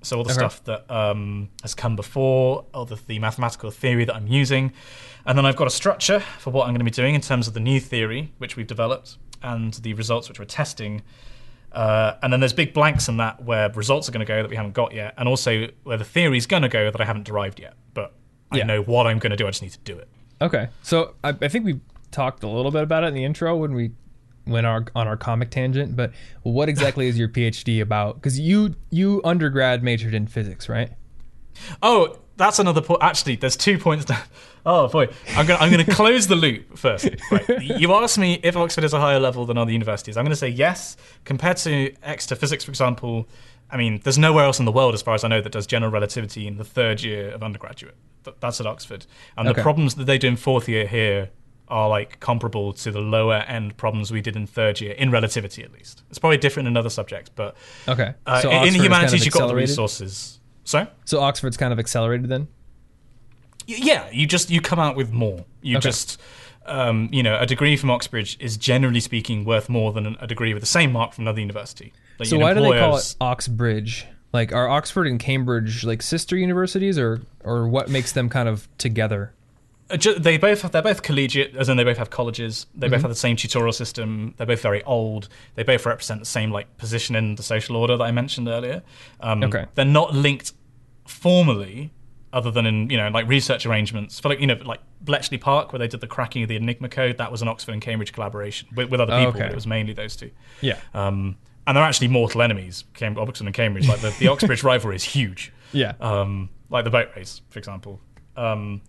So 0.02 0.18
all 0.18 0.24
the 0.24 0.32
Okay. 0.32 0.38
stuff 0.38 0.62
that 0.64 0.90
um, 0.90 1.48
has 1.62 1.74
come 1.74 1.96
before, 1.96 2.66
all 2.74 2.84
the, 2.84 2.98
the 3.06 3.18
mathematical 3.20 3.70
theory 3.70 4.04
that 4.04 4.14
I'm 4.14 4.26
using, 4.26 4.72
and 5.24 5.38
then 5.38 5.46
I've 5.46 5.56
got 5.56 5.66
a 5.66 5.70
structure 5.70 6.20
for 6.20 6.50
what 6.50 6.64
I'm 6.64 6.74
going 6.74 6.80
to 6.80 6.84
be 6.84 6.90
doing 6.90 7.14
in 7.14 7.22
terms 7.22 7.48
of 7.48 7.54
the 7.54 7.60
new 7.60 7.80
theory 7.80 8.30
which 8.36 8.54
we've 8.56 8.66
developed 8.66 9.16
and 9.42 9.72
the 9.74 9.94
results 9.94 10.28
which 10.28 10.38
we're 10.38 10.44
testing. 10.44 11.00
Uh, 11.74 12.16
and 12.22 12.32
then 12.32 12.40
there's 12.40 12.52
big 12.52 12.72
blanks 12.72 13.08
in 13.08 13.16
that 13.18 13.42
where 13.44 13.68
results 13.70 14.08
are 14.08 14.12
going 14.12 14.24
to 14.24 14.30
go 14.32 14.42
that 14.42 14.48
we 14.50 14.56
haven't 14.56 14.74
got 14.74 14.94
yet, 14.94 15.14
and 15.18 15.28
also 15.28 15.66
where 15.82 15.96
the 15.96 16.04
theory's 16.04 16.46
going 16.46 16.62
to 16.62 16.68
go 16.68 16.90
that 16.90 17.00
I 17.00 17.04
haven't 17.04 17.24
derived 17.24 17.58
yet. 17.60 17.74
But 17.94 18.12
I 18.52 18.58
Yeah. 18.58 18.64
know 18.64 18.82
what 18.82 19.06
I'm 19.06 19.18
going 19.18 19.30
to 19.32 19.36
do. 19.36 19.46
I 19.46 19.50
just 19.50 19.62
need 19.62 19.72
to 19.72 19.78
do 19.80 19.98
it. 19.98 20.08
Okay. 20.40 20.68
So 20.82 21.14
I, 21.24 21.30
I 21.42 21.48
think 21.48 21.64
we 21.64 21.80
talked 22.10 22.42
a 22.44 22.48
little 22.48 22.70
bit 22.70 22.82
about 22.84 23.02
it 23.04 23.08
in 23.08 23.14
the 23.14 23.24
intro 23.24 23.56
when 23.56 23.74
we 23.74 23.90
went 24.46 24.66
our 24.66 24.84
on 24.94 25.08
our 25.08 25.16
comic 25.16 25.50
tangent. 25.50 25.96
But 25.96 26.12
what 26.42 26.68
exactly 26.68 27.08
is 27.08 27.18
your 27.18 27.28
PhD 27.36 27.80
about? 27.80 28.16
Because 28.16 28.38
you 28.38 28.76
you 28.90 29.20
undergrad 29.24 29.82
majored 29.82 30.14
in 30.14 30.26
physics, 30.26 30.68
right? 30.68 30.92
Oh, 31.82 32.18
that's 32.36 32.58
another 32.58 32.80
point. 32.82 33.02
Actually, 33.02 33.36
there's 33.36 33.56
two 33.56 33.78
points. 33.78 34.06
Oh 34.66 34.88
boy, 34.88 35.08
I'm 35.30 35.46
gonna 35.46 35.58
I'm 35.60 35.70
gonna 35.70 35.84
close 35.84 36.26
the 36.26 36.36
loop 36.36 36.78
first. 36.78 37.08
Right. 37.30 37.48
You 37.62 37.92
asked 37.94 38.18
me 38.18 38.40
if 38.42 38.56
Oxford 38.56 38.84
is 38.84 38.92
a 38.94 39.00
higher 39.00 39.20
level 39.20 39.44
than 39.44 39.58
other 39.58 39.70
universities. 39.72 40.16
I'm 40.16 40.24
gonna 40.24 40.36
say 40.36 40.48
yes. 40.48 40.96
Compared 41.24 41.58
to 41.58 41.94
Exeter 42.02 42.34
Physics, 42.34 42.64
for 42.64 42.70
example, 42.70 43.28
I 43.70 43.76
mean, 43.76 44.00
there's 44.04 44.18
nowhere 44.18 44.44
else 44.44 44.58
in 44.58 44.64
the 44.64 44.72
world, 44.72 44.94
as 44.94 45.02
far 45.02 45.14
as 45.14 45.22
I 45.24 45.28
know, 45.28 45.40
that 45.40 45.52
does 45.52 45.66
general 45.66 45.90
relativity 45.92 46.46
in 46.46 46.56
the 46.56 46.64
third 46.64 47.02
year 47.02 47.30
of 47.30 47.42
undergraduate. 47.42 47.96
That's 48.40 48.58
at 48.60 48.66
Oxford, 48.66 49.04
and 49.36 49.46
Okay. 49.48 49.56
the 49.56 49.62
problems 49.62 49.96
that 49.96 50.04
they 50.04 50.16
do 50.16 50.28
in 50.28 50.36
fourth 50.36 50.66
year 50.68 50.86
here 50.86 51.30
are 51.68 51.88
like 51.88 52.20
comparable 52.20 52.72
to 52.74 52.90
the 52.90 53.00
lower 53.00 53.36
end 53.48 53.76
problems 53.76 54.10
we 54.12 54.20
did 54.20 54.36
in 54.36 54.46
third 54.46 54.80
year 54.80 54.92
in 54.92 55.10
relativity, 55.10 55.62
at 55.62 55.72
least. 55.72 56.02
It's 56.10 56.18
probably 56.18 56.36
different 56.38 56.68
in 56.68 56.76
other 56.76 56.90
subjects, 56.90 57.30
but 57.34 57.54
Okay. 57.88 58.14
uh, 58.26 58.40
so 58.40 58.50
in 58.50 58.74
humanities, 58.74 59.10
kind 59.10 59.14
of 59.20 59.24
you've 59.24 59.34
got 59.34 59.46
the 59.48 59.54
resources. 59.54 60.40
So. 60.64 60.86
So 61.04 61.20
Oxford's 61.20 61.56
kind 61.58 61.72
of 61.72 61.78
accelerated 61.78 62.28
then. 62.30 62.48
Yeah, 63.66 64.08
you 64.12 64.26
just 64.26 64.50
you 64.50 64.60
come 64.60 64.78
out 64.78 64.96
with 64.96 65.12
more. 65.12 65.44
You 65.62 65.76
Okay. 65.78 65.88
just 65.88 66.20
um, 66.66 67.08
you 67.12 67.22
know 67.22 67.38
a 67.38 67.46
degree 67.46 67.76
from 67.76 67.90
Oxbridge 67.90 68.36
is 68.40 68.56
generally 68.56 69.00
speaking 69.00 69.44
worth 69.44 69.68
more 69.68 69.92
than 69.92 70.16
a 70.20 70.26
degree 70.26 70.54
with 70.54 70.62
the 70.62 70.66
same 70.66 70.92
mark 70.92 71.12
from 71.12 71.24
another 71.24 71.40
university. 71.40 71.92
Like, 72.18 72.28
So 72.28 72.38
why 72.38 72.54
do 72.54 72.60
they 72.60 72.78
call 72.78 72.96
it 72.96 73.16
Oxbridge? 73.20 74.06
Like 74.32 74.52
are 74.52 74.68
Oxford 74.68 75.06
and 75.06 75.18
Cambridge 75.20 75.84
like 75.84 76.02
sister 76.02 76.36
universities, 76.36 76.98
or 76.98 77.20
or 77.44 77.68
what 77.68 77.88
makes 77.88 78.12
them 78.12 78.28
kind 78.28 78.48
of 78.48 78.68
together? 78.78 79.32
Uh, 79.90 79.98
ju- 79.98 80.14
they 80.18 80.38
both 80.38 80.62
have, 80.62 80.72
they're 80.72 80.80
both 80.80 81.02
collegiate, 81.02 81.54
as 81.56 81.68
in 81.68 81.76
they 81.76 81.84
both 81.84 81.98
have 81.98 82.08
colleges. 82.08 82.66
They 82.74 82.86
Mm-hmm. 82.86 82.94
both 82.94 83.02
have 83.02 83.10
the 83.10 83.14
same 83.16 83.36
tutorial 83.36 83.72
system. 83.72 84.32
They're 84.38 84.46
both 84.46 84.62
very 84.62 84.82
old. 84.84 85.28
They 85.56 85.62
both 85.62 85.84
represent 85.84 86.20
the 86.20 86.26
same 86.26 86.50
like 86.50 86.74
position 86.78 87.14
in 87.14 87.34
the 87.34 87.42
social 87.42 87.76
order 87.76 87.96
that 87.98 88.02
I 88.02 88.10
mentioned 88.10 88.48
earlier. 88.48 88.82
Um, 89.20 89.42
Okay. 89.44 89.66
They're 89.74 89.84
not 89.84 90.14
linked 90.14 90.52
formally, 91.06 91.90
other 92.34 92.50
than 92.50 92.66
in 92.66 92.90
you 92.90 92.96
know 92.98 93.08
like 93.08 93.26
research 93.28 93.64
arrangements 93.64 94.20
for 94.20 94.28
like 94.28 94.40
you 94.40 94.46
know 94.46 94.58
like 94.64 94.80
Bletchley 95.00 95.38
Park 95.38 95.72
where 95.72 95.78
they 95.78 95.88
did 95.88 96.00
the 96.00 96.06
cracking 96.06 96.42
of 96.42 96.48
the 96.50 96.56
Enigma 96.56 96.88
code. 96.90 97.16
That 97.18 97.32
was 97.32 97.40
an 97.40 97.48
Oxford 97.48 97.72
and 97.72 97.80
Cambridge 97.80 98.12
collaboration 98.12 98.68
with, 98.76 98.90
with 98.90 99.00
other 99.00 99.14
Oh, 99.14 99.18
people. 99.18 99.30
okay. 99.30 99.40
But 99.44 99.52
it 99.52 99.54
was 99.54 99.66
mainly 99.66 99.92
those 99.94 100.16
two. 100.16 100.30
Yeah. 100.60 100.78
Um, 100.92 101.36
and 101.66 101.76
they're 101.76 101.84
actually 101.84 102.08
mortal 102.08 102.42
enemies, 102.42 102.84
Cam- 102.92 103.16
Oxford 103.18 103.46
and 103.46 103.54
Cambridge. 103.54 103.88
Like 103.88 104.00
the, 104.00 104.14
the 104.18 104.28
Oxbridge 104.28 104.62
rivalry 104.70 104.96
is 104.96 105.04
huge. 105.04 105.52
Yeah. 105.72 105.94
Um, 106.00 106.50
like 106.68 106.84
the 106.84 106.90
boat 106.90 107.08
race, 107.16 107.40
for 107.48 107.58
example. 107.58 108.00
Um, 108.36 108.82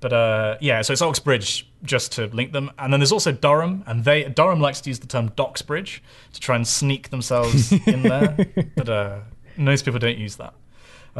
but 0.00 0.12
uh, 0.12 0.56
yeah, 0.60 0.82
so 0.82 0.92
it's 0.92 1.02
Oxbridge 1.02 1.68
just 1.82 2.12
to 2.12 2.26
link 2.28 2.52
them, 2.52 2.70
and 2.78 2.92
then 2.92 3.00
there's 3.00 3.12
also 3.12 3.32
Durham, 3.32 3.84
and 3.86 4.04
they 4.04 4.24
Durham 4.24 4.60
likes 4.60 4.80
to 4.82 4.90
use 4.90 4.98
the 4.98 5.06
term 5.06 5.28
Doxbridge 5.30 6.00
to 6.32 6.40
try 6.40 6.56
and 6.56 6.66
sneak 6.66 7.10
themselves 7.10 7.70
in 7.86 8.02
there, 8.02 8.36
but 8.76 8.88
uh, 8.88 9.18
most 9.56 9.84
people 9.84 9.98
don't 10.00 10.16
use 10.18 10.36
that. 10.36 10.54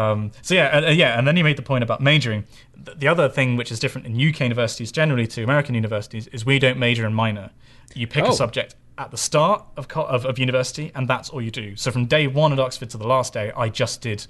Um, 0.00 0.30
so 0.42 0.54
yeah, 0.54 0.76
and, 0.76 0.86
uh, 0.86 0.90
yeah, 0.90 1.18
and 1.18 1.26
then 1.26 1.36
you 1.36 1.44
made 1.44 1.56
the 1.56 1.62
point 1.62 1.82
about 1.84 2.00
majoring. 2.00 2.44
The, 2.76 2.94
the 2.94 3.08
other 3.08 3.28
thing 3.28 3.56
which 3.56 3.70
is 3.70 3.78
different 3.78 4.06
in 4.06 4.12
UK 4.14 4.40
universities 4.40 4.90
generally 4.92 5.26
to 5.28 5.42
American 5.42 5.74
universities 5.74 6.26
is 6.28 6.44
we 6.46 6.58
don't 6.58 6.78
major 6.78 7.04
and 7.06 7.14
minor. 7.14 7.50
You 7.94 8.06
pick 8.06 8.24
Oh. 8.24 8.30
a 8.30 8.32
subject 8.32 8.74
at 8.96 9.10
the 9.10 9.16
start 9.16 9.64
of, 9.76 9.88
co- 9.88 10.04
of 10.04 10.24
of 10.26 10.38
university, 10.38 10.90
and 10.94 11.08
that's 11.08 11.28
all 11.30 11.42
you 11.42 11.50
do. 11.50 11.76
So 11.76 11.90
from 11.90 12.06
day 12.06 12.26
one 12.26 12.52
at 12.52 12.58
Oxford 12.58 12.90
to 12.90 12.98
the 12.98 13.06
last 13.06 13.32
day, 13.32 13.52
I 13.56 13.68
just 13.68 14.00
did 14.00 14.26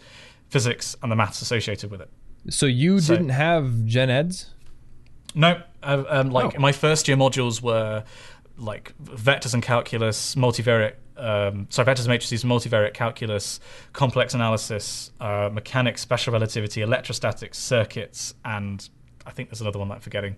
physics 0.49 0.97
and 1.03 1.11
the 1.13 1.17
maths 1.17 1.41
associated 1.43 1.91
with 1.91 2.01
it. 2.01 2.11
So 2.49 2.67
you 2.67 3.01
So- 3.01 3.15
didn't 3.15 3.31
have 3.31 3.85
gen 3.87 4.11
eds? 4.11 4.51
No, 5.35 5.63
uh, 5.83 6.03
um, 6.09 6.31
like 6.31 6.55
Oh. 6.57 6.61
my 6.61 6.73
first 6.73 7.07
year 7.07 7.17
modules 7.17 7.63
were 7.63 8.03
like 8.61 8.93
vectors 9.03 9.55
and 9.55 9.63
calculus, 9.63 10.35
multivariate, 10.35 10.95
um, 11.17 11.67
sorry, 11.71 11.87
vectors 11.87 12.01
and 12.01 12.09
matrices, 12.09 12.45
multivariate 12.45 12.95
calculus, 12.95 13.59
complex 13.93 14.35
analysis, 14.35 15.11
uh, 15.21 15.49
mechanics, 15.53 16.01
special 16.03 16.33
relativity, 16.33 16.83
electrostatics, 16.83 17.59
circuits, 17.59 18.35
and 18.45 18.89
I 19.27 19.31
think 19.33 19.49
there's 19.51 19.61
another 19.61 19.79
one 19.79 19.89
that 19.89 19.97
I'm 19.97 20.01
forgetting. 20.01 20.37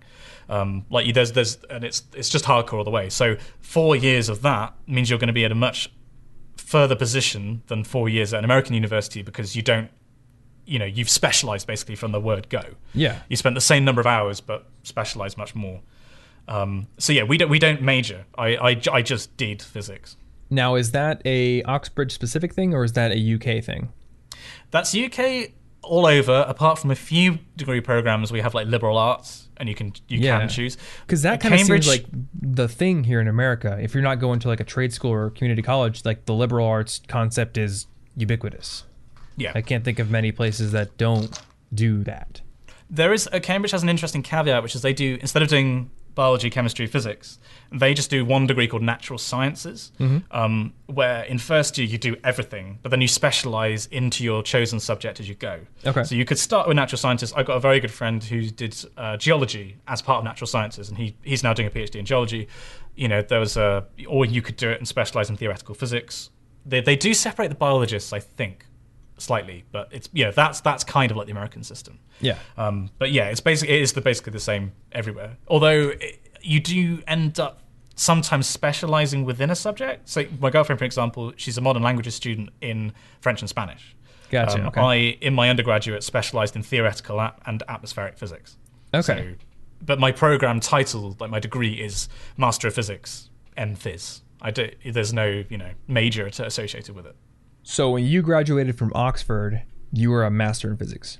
Um, 0.49 0.85
like 0.89 1.05
you- 1.05 1.13
there's 1.13 1.31
there's 1.33 1.57
and 1.69 1.83
it's 1.83 2.03
it's 2.13 2.29
just 2.29 2.45
hardcore 2.45 2.73
all 2.79 2.83
the 2.83 2.91
way. 2.91 3.09
So 3.09 3.37
four 3.61 3.95
years 3.95 4.29
of 4.29 4.41
that 4.41 4.73
means 4.87 5.09
you're 5.09 5.19
going 5.19 5.27
to 5.27 5.33
be 5.33 5.45
at 5.45 5.51
a 5.51 5.55
much 5.55 5.89
further 6.57 6.95
position 6.95 7.61
than 7.67 7.83
four 7.83 8.09
years 8.09 8.33
at 8.33 8.39
an 8.39 8.45
American 8.45 8.73
university 8.73 9.21
because 9.21 9.55
you 9.55 9.61
don't, 9.61 9.89
you 10.65 10.79
know, 10.79 10.85
you've 10.85 11.09
specialized 11.09 11.67
basically 11.67 11.95
from 11.95 12.11
the 12.11 12.19
word 12.19 12.49
go 12.49 12.61
Yeah. 12.93 13.19
you 13.29 13.35
spent 13.35 13.55
the 13.55 13.61
same 13.61 13.83
number 13.85 14.01
of 14.01 14.07
hours 14.07 14.41
but 14.41 14.65
specialized 14.83 15.37
much 15.37 15.55
more. 15.55 15.81
Um, 16.47 16.87
so 16.97 17.13
yeah, 17.13 17.23
we 17.23 17.37
don't 17.37 17.49
we 17.49 17.59
don't 17.59 17.81
major. 17.81 18.25
I, 18.37 18.55
I, 18.57 18.81
I 18.91 19.01
just 19.01 19.35
did 19.37 19.61
physics. 19.61 20.17
Now 20.49 20.75
is 20.75 20.91
that 20.91 21.21
a 21.25 21.63
Oxbridge 21.63 22.11
specific 22.11 22.53
thing 22.53 22.73
or 22.73 22.83
is 22.83 22.93
that 22.93 23.11
a 23.11 23.35
UK 23.35 23.63
thing? 23.63 23.91
That's 24.71 24.95
UK 24.95 25.51
all 25.81 26.05
over. 26.05 26.45
Apart 26.47 26.79
from 26.79 26.91
a 26.91 26.95
few 26.95 27.39
degree 27.55 27.81
programs, 27.81 28.31
we 28.31 28.41
have 28.41 28.53
like 28.53 28.67
liberal 28.67 28.97
arts, 28.97 29.47
and 29.57 29.69
you 29.69 29.75
can 29.75 29.93
you 30.07 30.19
Yeah. 30.19 30.39
can 30.39 30.49
choose. 30.49 30.77
Because 31.05 31.21
that 31.23 31.39
kind 31.41 31.53
of 31.53 31.61
seems 31.61 31.87
like 31.87 32.05
the 32.41 32.67
thing 32.67 33.03
here 33.05 33.21
in 33.21 33.27
America. 33.27 33.77
If 33.81 33.93
you're 33.93 34.03
not 34.03 34.15
going 34.19 34.39
to 34.39 34.47
like 34.47 34.59
a 34.59 34.63
trade 34.65 34.93
school 34.93 35.11
or 35.11 35.29
community 35.29 35.61
college, 35.61 36.03
like 36.05 36.25
the 36.25 36.33
liberal 36.33 36.67
arts 36.67 37.01
concept 37.07 37.57
is 37.57 37.87
ubiquitous. 38.17 38.83
Yeah, 39.37 39.51
I 39.55 39.61
can't 39.61 39.83
think 39.83 39.97
of 39.99 40.11
many 40.11 40.31
places 40.31 40.71
that 40.73 40.97
don't 40.97 41.39
do 41.73 42.03
that. 42.03 42.41
there 42.89 43.11
is. 43.13 43.27
Uh, 43.33 43.39
Cambridge 43.41 43.71
has 43.71 43.81
an 43.81 43.89
interesting 43.89 44.21
caveat, 44.21 44.61
which 44.61 44.75
is 44.75 44.81
they 44.83 44.93
do 44.93 45.17
instead 45.21 45.41
of 45.41 45.47
doing 45.49 45.89
biology, 46.15 46.49
chemistry, 46.49 46.85
physics, 46.87 47.39
they 47.71 47.93
just 47.93 48.09
do 48.09 48.23
one 48.25 48.45
degree 48.47 48.67
called 48.67 48.83
natural 48.83 49.17
sciences, 49.17 49.91
Mm-hmm. 49.99 50.17
um, 50.35 50.73
where 50.85 51.23
in 51.23 51.37
first 51.39 51.77
year 51.77 51.87
you 51.87 51.97
do 51.97 52.15
everything, 52.23 52.79
but 52.81 52.89
then 52.89 53.01
you 53.01 53.07
specialize 53.07 53.87
into 53.87 54.23
your 54.23 54.43
chosen 54.43 54.79
subject 54.79 55.19
as 55.19 55.27
you 55.27 55.35
go. 55.35 55.59
Okay. 55.85 56.03
So 56.03 56.15
you 56.15 56.25
could 56.25 56.37
start 56.39 56.67
with 56.67 56.75
natural 56.75 56.97
sciences. 56.99 57.33
I've 57.33 57.45
got 57.45 57.57
a 57.57 57.59
very 57.59 57.79
good 57.79 57.91
friend 57.91 58.23
who 58.23 58.49
did 58.49 58.75
uh, 58.97 59.17
geology 59.17 59.77
as 59.87 60.01
part 60.01 60.19
of 60.19 60.23
natural 60.23 60.47
sciences, 60.47 60.89
and 60.89 60.97
he 60.97 61.15
he's 61.23 61.43
now 61.43 61.53
doing 61.53 61.67
a 61.67 61.71
PhD 61.71 61.95
in 61.95 62.05
geology. 62.05 62.47
You 62.95 63.07
know, 63.07 63.21
there 63.23 63.39
was 63.39 63.57
a, 63.57 63.85
or 64.07 64.25
you 64.25 64.41
could 64.41 64.55
do 64.55 64.69
it 64.69 64.77
and 64.77 64.87
specialize 64.87 65.29
in 65.29 65.35
theoretical 65.37 65.73
physics. 65.75 66.29
They 66.65 66.81
they 66.81 66.95
do 66.95 67.13
separate 67.13 67.49
the 67.49 67.55
biologists, 67.55 68.13
I 68.13 68.19
think, 68.19 68.65
slightly, 69.23 69.63
but 69.71 69.89
it's 69.91 70.09
yeah, 70.13 70.31
that's 70.31 70.61
that's 70.61 70.83
kind 70.83 71.11
of 71.11 71.17
like 71.17 71.27
the 71.27 71.31
American 71.31 71.63
system. 71.63 71.99
Yeah. 72.19 72.37
Um, 72.57 72.89
but 72.99 73.11
yeah, 73.11 73.29
it's 73.29 73.39
basically 73.39 73.75
it 73.75 73.81
is 73.81 73.93
the, 73.93 74.01
basically 74.01 74.31
the 74.31 74.39
same 74.39 74.73
everywhere. 74.91 75.37
Although 75.47 75.89
it, 75.89 76.19
you 76.41 76.59
do 76.59 77.01
end 77.07 77.39
up 77.39 77.61
sometimes 77.95 78.47
specializing 78.47 79.23
within 79.23 79.49
a 79.49 79.55
subject. 79.55 80.09
So 80.09 80.25
my 80.39 80.49
girlfriend, 80.49 80.79
for 80.79 80.85
example, 80.85 81.33
she's 81.37 81.57
a 81.57 81.61
modern 81.61 81.83
languages 81.83 82.15
student 82.15 82.49
in 82.61 82.93
French 83.21 83.41
and 83.41 83.49
Spanish. 83.49 83.95
Gotcha. 84.29 84.59
Um, 84.59 84.67
okay. 84.67 84.81
I, 84.81 84.95
in 85.21 85.33
my 85.33 85.49
undergraduate, 85.49 86.03
specialized 86.03 86.55
in 86.55 86.63
theoretical 86.63 87.21
and 87.45 87.63
atmospheric 87.67 88.17
physics. 88.17 88.57
okay. 88.93 89.35
So, 89.37 89.45
but 89.85 89.99
my 89.99 90.11
program 90.11 90.59
title, 90.59 91.15
like 91.19 91.29
my 91.29 91.39
degree, 91.39 91.73
is 91.73 92.07
Master 92.37 92.67
of 92.67 92.73
Physics 92.73 93.29
MPhys. 93.57 94.21
I 94.41 94.51
do, 94.51 94.69
there's 94.85 95.13
no 95.13 95.43
you 95.49 95.57
know 95.57 95.71
major 95.87 96.25
associated 96.25 96.95
with 96.95 97.05
it. 97.05 97.15
So 97.63 97.91
when 97.91 98.03
you 98.05 98.21
graduated 98.21 98.77
from 98.77 98.91
Oxford, 98.93 99.63
you 99.91 100.11
were 100.11 100.23
a 100.23 100.31
master 100.31 100.69
in 100.69 100.77
physics. 100.77 101.19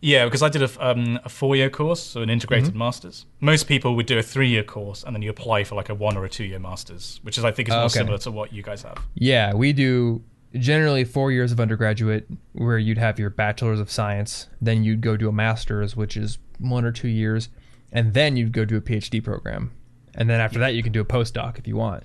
Yeah, 0.00 0.26
because 0.26 0.42
I 0.42 0.50
did 0.50 0.62
a, 0.62 0.86
um, 0.86 1.18
a 1.24 1.28
four-year 1.28 1.70
course, 1.70 2.02
so 2.02 2.20
an 2.20 2.28
integrated 2.28 2.70
Mm-hmm. 2.70 2.78
master's. 2.78 3.26
Most 3.40 3.66
people 3.66 3.96
would 3.96 4.06
do 4.06 4.18
a 4.18 4.22
three-year 4.22 4.62
course, 4.62 5.02
and 5.02 5.16
then 5.16 5.22
you 5.22 5.30
apply 5.30 5.64
for 5.64 5.74
like 5.74 5.88
a 5.88 5.94
one 5.94 6.16
or 6.16 6.24
a 6.24 6.28
two-year 6.28 6.58
master's, 6.58 7.18
which 7.22 7.38
is 7.38 7.44
I 7.44 7.50
think 7.50 7.68
is 7.68 7.74
more 7.74 7.84
okay. 7.84 7.94
similar 7.94 8.18
to 8.18 8.30
what 8.30 8.52
you 8.52 8.62
guys 8.62 8.82
have. 8.82 8.98
Yeah, 9.14 9.54
we 9.54 9.72
do 9.72 10.22
generally 10.54 11.04
four 11.04 11.32
years 11.32 11.50
of 11.50 11.58
undergraduate 11.60 12.28
where 12.52 12.78
you'd 12.78 12.98
have 12.98 13.18
your 13.18 13.30
bachelor's 13.30 13.80
of 13.80 13.90
science, 13.90 14.48
then 14.60 14.84
you'd 14.84 15.00
go 15.00 15.16
do 15.16 15.28
a 15.28 15.32
master's, 15.32 15.96
which 15.96 16.16
is 16.16 16.38
one 16.58 16.84
or 16.84 16.92
two 16.92 17.08
years, 17.08 17.48
and 17.90 18.12
then 18.14 18.36
you'd 18.36 18.52
go 18.52 18.64
do 18.64 18.76
a 18.76 18.80
PhD 18.80 19.24
program. 19.24 19.72
And 20.14 20.30
then 20.30 20.40
after 20.40 20.58
that 20.60 20.74
you 20.74 20.82
can 20.82 20.92
do 20.92 21.00
a 21.00 21.04
postdoc 21.04 21.58
if 21.58 21.66
you 21.66 21.76
want. 21.76 22.04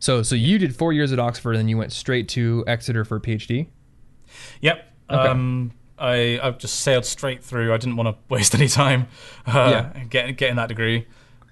So 0.00 0.22
so 0.24 0.34
you 0.34 0.58
did 0.58 0.74
four 0.74 0.92
years 0.92 1.12
at 1.12 1.18
Oxford 1.20 1.52
and 1.52 1.60
then 1.60 1.68
you 1.68 1.78
went 1.78 1.92
straight 1.92 2.28
to 2.30 2.64
Exeter 2.66 3.04
for 3.04 3.16
a 3.16 3.20
PhD? 3.20 3.68
Yep. 4.62 4.84
Okay. 5.10 5.28
Um, 5.28 5.72
I 5.98 6.40
I've 6.42 6.58
just 6.58 6.80
sailed 6.80 7.04
straight 7.04 7.44
through. 7.44 7.72
I 7.72 7.76
didn't 7.76 7.96
want 7.96 8.08
to 8.16 8.22
waste 8.34 8.54
any 8.54 8.68
time 8.68 9.06
uh, 9.46 9.90
Yeah. 9.94 10.04
getting 10.04 10.34
getting 10.34 10.56
that 10.56 10.68
degree. 10.68 11.06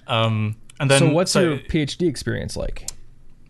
Um, 0.06 0.56
and 0.80 0.90
then 0.90 0.98
so 1.00 1.10
what's 1.10 1.30
so- 1.32 1.40
your 1.42 1.58
PhD 1.58 2.08
experience 2.08 2.56
like? 2.56 2.88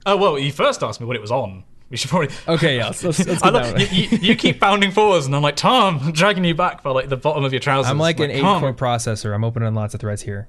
Oh 0.05 0.17
well, 0.17 0.39
you 0.39 0.51
first 0.53 0.83
asked 0.83 1.01
me 1.01 1.07
what 1.07 1.15
it 1.17 1.23
was 1.23 1.31
on. 1.31 1.65
We 1.91 1.97
should 1.97 2.11
probably. 2.11 2.29
Okay, 2.49 2.77
yeah, 2.77 2.87
let's- 2.87 3.05
let's- 3.05 3.27
let's 3.27 3.43
I 3.45 3.47
get 3.51 3.55
love- 3.55 3.75
that 3.79 3.93
you, 3.93 4.09
you, 4.09 4.19
you 4.19 4.37
keep 4.37 4.61
pounding 4.61 4.91
forwards, 4.91 5.27
and 5.27 5.37
I'm 5.37 5.43
like, 5.43 5.57
Tom, 5.57 6.01
I'm 6.03 6.13
dragging 6.13 6.45
you 6.45 6.55
back 6.55 6.83
by 6.83 6.91
like 6.91 7.09
the 7.09 7.17
bottom 7.17 7.45
of 7.45 7.53
your 7.53 7.61
trousers. 7.61 7.91
I'm 7.91 7.99
like 7.99 8.19
an 8.21 8.31
eight 8.31 8.43
core 8.43 8.75
processor. 8.75 9.35
I'm 9.35 9.45
opening 9.45 9.73
lots 9.75 9.95
of 9.95 10.01
threads 10.01 10.23
here. 10.23 10.49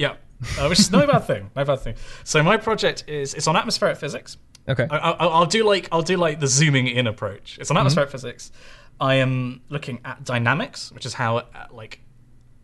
Yeah, 0.00 0.14
uh, 0.58 0.66
which 0.66 0.80
is 0.80 0.90
no 0.90 1.06
bad 1.06 1.24
thing. 1.24 1.50
No 1.54 1.62
bad 1.62 1.80
thing. 1.80 1.94
So 2.24 2.42
my 2.42 2.56
project 2.56 3.04
is 3.06 3.34
it's 3.34 3.46
on 3.46 3.54
atmospheric 3.54 3.98
physics. 3.98 4.38
Okay. 4.66 4.86
I, 4.90 4.96
I, 4.96 5.26
I'll 5.26 5.44
do 5.44 5.62
like 5.62 5.88
I'll 5.92 6.00
do 6.00 6.16
like 6.16 6.40
the 6.40 6.46
zooming 6.46 6.86
in 6.86 7.06
approach. 7.06 7.58
It's 7.60 7.70
on 7.70 7.76
atmospheric 7.76 8.08
physics. 8.10 8.50
I 8.98 9.16
am 9.16 9.60
looking 9.68 10.00
at 10.06 10.24
dynamics, 10.24 10.90
which 10.92 11.04
is 11.04 11.12
how 11.12 11.36
uh, 11.38 11.44
like 11.70 12.00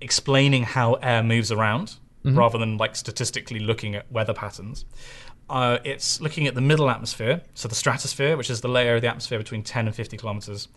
explaining 0.00 0.62
how 0.62 0.94
air 0.94 1.22
moves 1.22 1.52
around, 1.52 1.96
rather 2.24 2.56
than 2.56 2.78
like 2.78 2.96
statistically 2.96 3.60
looking 3.60 3.94
at 3.94 4.10
weather 4.10 4.34
patterns. 4.34 4.86
Uh, 5.50 5.78
it's 5.84 6.20
looking 6.22 6.46
at 6.46 6.54
the 6.54 6.60
middle 6.62 6.88
atmosphere, 6.88 7.42
so 7.54 7.68
the 7.68 7.74
stratosphere, 7.74 8.36
which 8.36 8.48
is 8.50 8.62
the 8.62 8.68
layer 8.68 8.96
of 8.96 9.02
the 9.02 9.08
atmosphere 9.08 9.38
between 9.38 9.62
10 9.62 9.86
and 9.86 9.94
50 9.94 10.16
kilometers, 10.16 10.68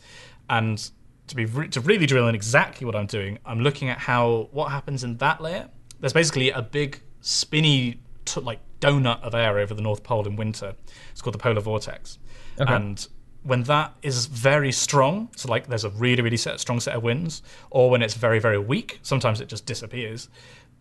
and 0.50 0.92
to 1.28 1.36
be 1.36 1.46
re- 1.46 1.70
to 1.70 1.80
really 1.82 2.06
drill 2.06 2.28
in 2.28 2.36
exactly 2.36 2.86
what 2.86 2.96
I'm 2.96 3.08
doing, 3.08 3.40
I'm 3.46 3.62
looking 3.62 3.88
at 3.90 3.98
how 3.98 4.50
what 4.52 4.72
happens 4.72 5.04
in 5.06 5.18
that 5.18 5.40
layer. 5.42 5.70
There's 6.00 6.14
basically 6.14 6.50
a 6.52 6.62
big 6.62 7.02
spinny 7.22 8.00
t- 8.26 8.42
like 8.42 8.60
donut 8.80 9.22
of 9.22 9.36
air 9.36 9.60
over 9.60 9.74
the 9.74 9.82
North 9.82 10.04
Pole 10.04 10.26
in 10.28 10.36
winter. 10.36 10.76
It's 11.12 11.22
called 11.22 11.34
the 11.36 11.40
polar 11.40 11.62
vortex, 11.62 12.18
Okay. 12.60 12.74
and 12.74 13.08
when 13.44 13.64
that 13.64 13.94
is 14.02 14.26
very 14.26 14.72
strong, 14.72 15.30
so 15.36 15.50
like 15.50 15.68
there's 15.68 15.84
a 15.86 15.90
really 15.90 16.22
really 16.22 16.38
set, 16.38 16.60
strong 16.60 16.80
set 16.80 16.96
of 16.96 17.04
winds, 17.04 17.42
or 17.70 17.90
when 17.90 18.02
it's 18.02 18.14
very 18.14 18.40
very 18.40 18.58
weak, 18.60 19.00
sometimes 19.02 19.42
it 19.42 19.48
just 19.50 19.66
disappears. 19.66 20.30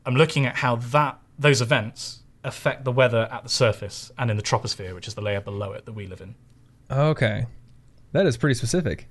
I'm 0.07 0.15
looking 0.15 0.47
at 0.47 0.57
how 0.57 0.77
that 0.77 1.19
those 1.39 1.61
events 1.61 2.20
affect 2.45 2.85
the 2.85 2.93
weather 2.93 3.28
at 3.32 3.43
the 3.43 3.49
surface 3.49 4.11
and 4.19 4.31
in 4.31 4.36
the 4.36 4.43
troposphere, 4.43 4.95
which 4.95 5.09
is 5.09 5.15
the 5.15 5.20
layer 5.20 5.40
below 5.40 5.73
it 5.73 5.85
that 5.86 5.93
we 5.93 6.07
live 6.07 6.20
in. 6.20 6.35
Okay. 6.90 7.47
That 8.12 8.24
is 8.27 8.36
pretty 8.36 8.55
specific. 8.55 9.09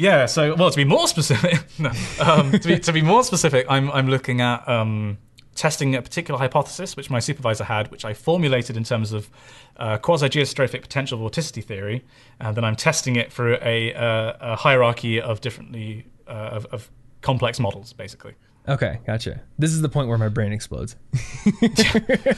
Yeah. 0.00 0.26
So, 0.26 0.54
well, 0.54 0.70
to 0.70 0.76
be 0.76 0.84
more 0.84 1.06
specific, 1.06 1.58
um, 2.20 2.52
to, 2.52 2.68
be, 2.68 2.78
to 2.78 2.92
be 2.92 3.02
more 3.02 3.22
specific, 3.22 3.66
I'm 3.68 3.90
I'm 3.90 4.08
looking 4.08 4.40
at 4.40 4.66
um, 4.66 5.18
testing 5.54 5.94
a 5.94 6.00
particular 6.00 6.38
hypothesis 6.38 6.96
which 6.96 7.10
my 7.10 7.18
supervisor 7.18 7.64
had, 7.64 7.90
which 7.90 8.06
I 8.06 8.14
formulated 8.14 8.78
in 8.78 8.84
terms 8.84 9.12
of 9.12 9.28
uh, 9.76 9.98
quasi-geostrophic 9.98 10.80
potential 10.80 11.18
vorticity 11.18 11.62
theory, 11.62 12.02
and 12.40 12.56
then 12.56 12.64
I'm 12.64 12.76
testing 12.76 13.16
it 13.16 13.30
through 13.30 13.58
a, 13.60 13.92
uh, 13.92 14.32
a 14.40 14.56
hierarchy 14.56 15.20
of 15.20 15.42
differently 15.42 16.06
uh, 16.26 16.56
of, 16.56 16.66
of 16.66 16.90
complex 17.20 17.60
models, 17.60 17.92
basically. 17.92 18.34
Okay, 18.68 19.00
gotcha. 19.06 19.40
This 19.58 19.72
is 19.72 19.80
the 19.80 19.88
point 19.88 20.08
where 20.08 20.18
my 20.18 20.28
brain 20.28 20.52
explodes. 20.52 20.94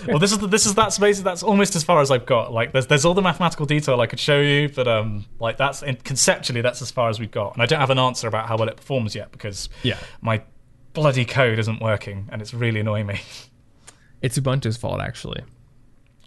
well, 0.06 0.18
this 0.18 0.32
is 0.32 0.38
the, 0.38 0.46
this 0.48 0.66
is 0.66 0.74
that's 0.74 0.98
basically 0.98 1.24
that's 1.30 1.42
almost 1.42 1.74
as 1.76 1.82
far 1.82 2.00
as 2.00 2.10
I've 2.10 2.26
got. 2.26 2.52
Like, 2.52 2.72
there's 2.72 2.86
there's 2.86 3.04
all 3.04 3.14
the 3.14 3.22
mathematical 3.22 3.66
detail 3.66 4.00
I 4.00 4.06
could 4.06 4.20
show 4.20 4.40
you, 4.40 4.68
but 4.68 4.86
um, 4.88 5.26
like 5.40 5.56
that's 5.58 5.82
conceptually 6.04 6.60
that's 6.62 6.80
as 6.80 6.90
far 6.90 7.08
as 7.10 7.18
we've 7.20 7.30
got, 7.30 7.54
and 7.54 7.62
I 7.62 7.66
don't 7.66 7.80
have 7.80 7.90
an 7.90 7.98
answer 7.98 8.28
about 8.28 8.46
how 8.46 8.56
well 8.56 8.68
it 8.68 8.76
performs 8.76 9.14
yet 9.14 9.32
because 9.32 9.68
Yeah. 9.82 9.98
my 10.20 10.42
bloody 10.92 11.24
code 11.24 11.58
isn't 11.58 11.82
working, 11.82 12.28
and 12.32 12.40
it's 12.40 12.54
really 12.54 12.80
annoying 12.80 13.06
me. 13.06 13.20
It's 14.22 14.38
Ubuntu's 14.38 14.76
fault, 14.76 15.00
actually. 15.00 15.42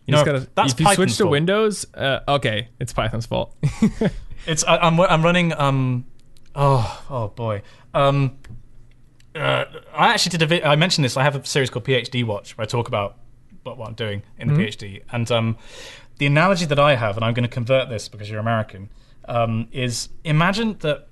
You 0.05 0.11
No, 0.11 0.17
just 0.17 0.25
gotta. 0.25 0.47
that's 0.53 0.73
if 0.73 0.79
you 0.81 0.85
Python's 0.85 0.95
switch 0.97 1.17
to 1.19 1.23
fault. 1.23 1.31
Windows, 1.31 1.85
uh, 1.93 2.19
okay, 2.27 2.67
it's 2.81 2.91
Python's 2.91 3.25
fault. 3.25 3.55
It's 4.45 4.63
I, 4.65 4.75
I'm 4.77 4.99
I'm 4.99 5.23
running 5.23 5.53
um 5.53 6.05
oh 6.53 7.03
oh 7.09 7.29
boy 7.29 7.61
um 7.93 8.37
uh, 9.35 9.65
I 9.93 10.13
actually 10.13 10.37
did 10.37 10.41
a 10.41 10.47
vi- 10.47 10.63
I 10.63 10.75
mentioned 10.75 11.05
this 11.05 11.17
I 11.17 11.23
have 11.23 11.35
a 11.35 11.45
series 11.45 11.69
called 11.69 11.85
PhD 11.85 12.23
Watch 12.23 12.57
where 12.57 12.63
I 12.63 12.67
talk 12.67 12.87
about 12.87 13.17
what, 13.63 13.77
what 13.77 13.87
I'm 13.87 13.95
doing 13.95 14.23
in 14.37 14.47
the 14.47 14.53
PhD 14.53 15.01
and 15.11 15.29
um 15.31 15.57
the 16.17 16.25
analogy 16.25 16.65
that 16.65 16.79
I 16.79 16.95
have 16.95 17.17
and 17.17 17.25
I'm 17.25 17.33
going 17.33 17.43
to 17.43 17.49
convert 17.49 17.89
this 17.89 18.07
because 18.07 18.29
you're 18.29 18.39
American 18.39 18.89
um, 19.27 19.67
is 19.71 20.09
imagine 20.23 20.77
that 20.79 21.07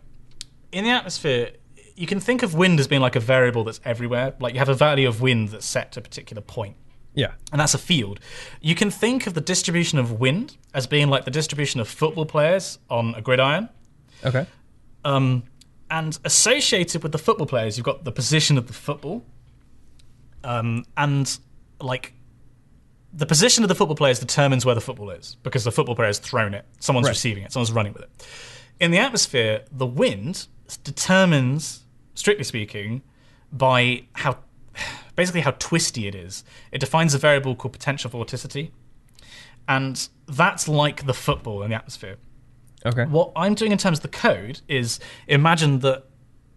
in 0.72 0.86
the 0.86 0.92
atmosphere 0.92 1.52
you 1.96 2.08
can 2.08 2.20
think 2.20 2.42
of 2.42 2.54
wind 2.54 2.80
as 2.80 2.88
being 2.88 3.02
like 3.02 3.16
a 3.16 3.20
variable 3.20 3.64
that's 3.64 3.82
everywhere 3.84 4.34
like 4.40 4.54
you 4.54 4.60
have 4.60 4.70
a 4.70 4.74
value 4.74 5.08
of 5.08 5.20
wind 5.20 5.50
that's 5.50 5.66
set 5.66 5.92
to 5.92 6.00
a 6.00 6.04
particular 6.04 6.42
point 6.42 6.76
yeah. 7.16 7.34
and 7.52 7.60
that's 7.60 7.74
a 7.74 7.80
field. 7.80 8.20
You 8.62 8.76
can 8.76 8.90
think 8.90 9.28
of 9.28 9.34
the 9.34 9.42
distribution 9.42 10.00
of 10.00 10.20
wind 10.20 10.58
as 10.74 10.88
being 10.88 11.10
like 11.10 11.26
the 11.26 11.32
distribution 11.32 11.80
of 11.80 11.88
football 11.88 12.26
players 12.26 12.80
on 12.90 13.16
a 13.16 13.22
gridiron. 13.22 13.70
Okay. 14.26 14.46
Um, 15.06 15.44
and 15.94 16.18
associated 16.26 17.04
with 17.04 17.12
the 17.12 17.20
football 17.20 17.46
players, 17.46 17.78
you've 17.78 17.86
got 17.86 18.04
the 18.04 18.12
position 18.12 18.58
of 18.58 18.66
the 18.66 18.74
football. 18.74 19.24
Um, 20.44 20.86
and 20.98 21.38
like 21.80 22.14
the 23.14 23.28
position 23.28 23.64
of 23.64 23.68
the 23.68 23.76
football 23.76 23.96
players 23.96 24.18
determines 24.18 24.66
where 24.66 24.74
the 24.74 24.82
football 24.82 25.12
is 25.12 25.38
because 25.44 25.64
the 25.64 25.72
football 25.72 25.96
player 25.96 26.08
has 26.08 26.18
thrown 26.18 26.56
it, 26.56 26.66
someone's 26.80 27.06
Right. 27.06 27.12
receiving 27.12 27.44
it, 27.44 27.52
someone's 27.52 27.72
running 27.72 27.94
with 27.94 28.02
it. 28.02 28.28
In 28.80 28.90
the 28.90 28.98
atmosphere, 28.98 29.66
the 29.72 29.86
wind 29.86 30.48
determines, 30.84 31.82
strictly 32.16 32.44
speaking, 32.44 33.04
by 33.52 34.06
how 34.14 34.40
basically 35.16 35.42
how 35.42 35.52
twisty 35.60 36.08
it 36.08 36.16
is. 36.16 36.44
It 36.72 36.80
defines 36.80 37.14
a 37.14 37.20
variable 37.20 37.56
called 37.56 37.74
potential 37.74 38.10
vorticity, 38.10 38.72
and 39.68 40.10
that's 40.26 40.68
like 40.68 41.06
the 41.06 41.14
football 41.14 41.62
in 41.62 41.70
the 41.70 41.76
atmosphere. 41.76 42.18
Okay. 42.86 43.06
What 43.06 43.32
I'm 43.36 43.54
doing 43.54 43.72
in 43.72 43.78
terms 43.78 44.00
of 44.00 44.02
the 44.02 44.10
code 44.10 44.62
is 44.68 45.00
imagine 45.28 45.80
that 45.80 46.06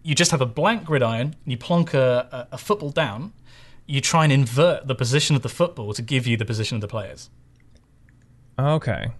you 0.03 0.15
just 0.15 0.31
have 0.31 0.41
a 0.41 0.45
blank 0.45 0.85
gridiron, 0.85 1.35
and 1.43 1.51
you 1.51 1.57
plonk 1.57 1.93
a, 1.93 2.47
a, 2.51 2.55
a 2.55 2.57
football 2.57 2.91
down, 2.91 3.33
you 3.85 4.01
try 4.01 4.23
and 4.23 4.31
invert 4.31 4.87
the 4.87 4.95
position 4.95 5.35
of 5.35 5.41
the 5.41 5.49
football 5.49 5.93
to 5.93 6.01
give 6.01 6.27
you 6.27 6.37
the 6.37 6.45
position 6.45 6.75
of 6.75 6.81
the 6.81 6.87
players. 6.87 7.29
Okay. 8.59 9.11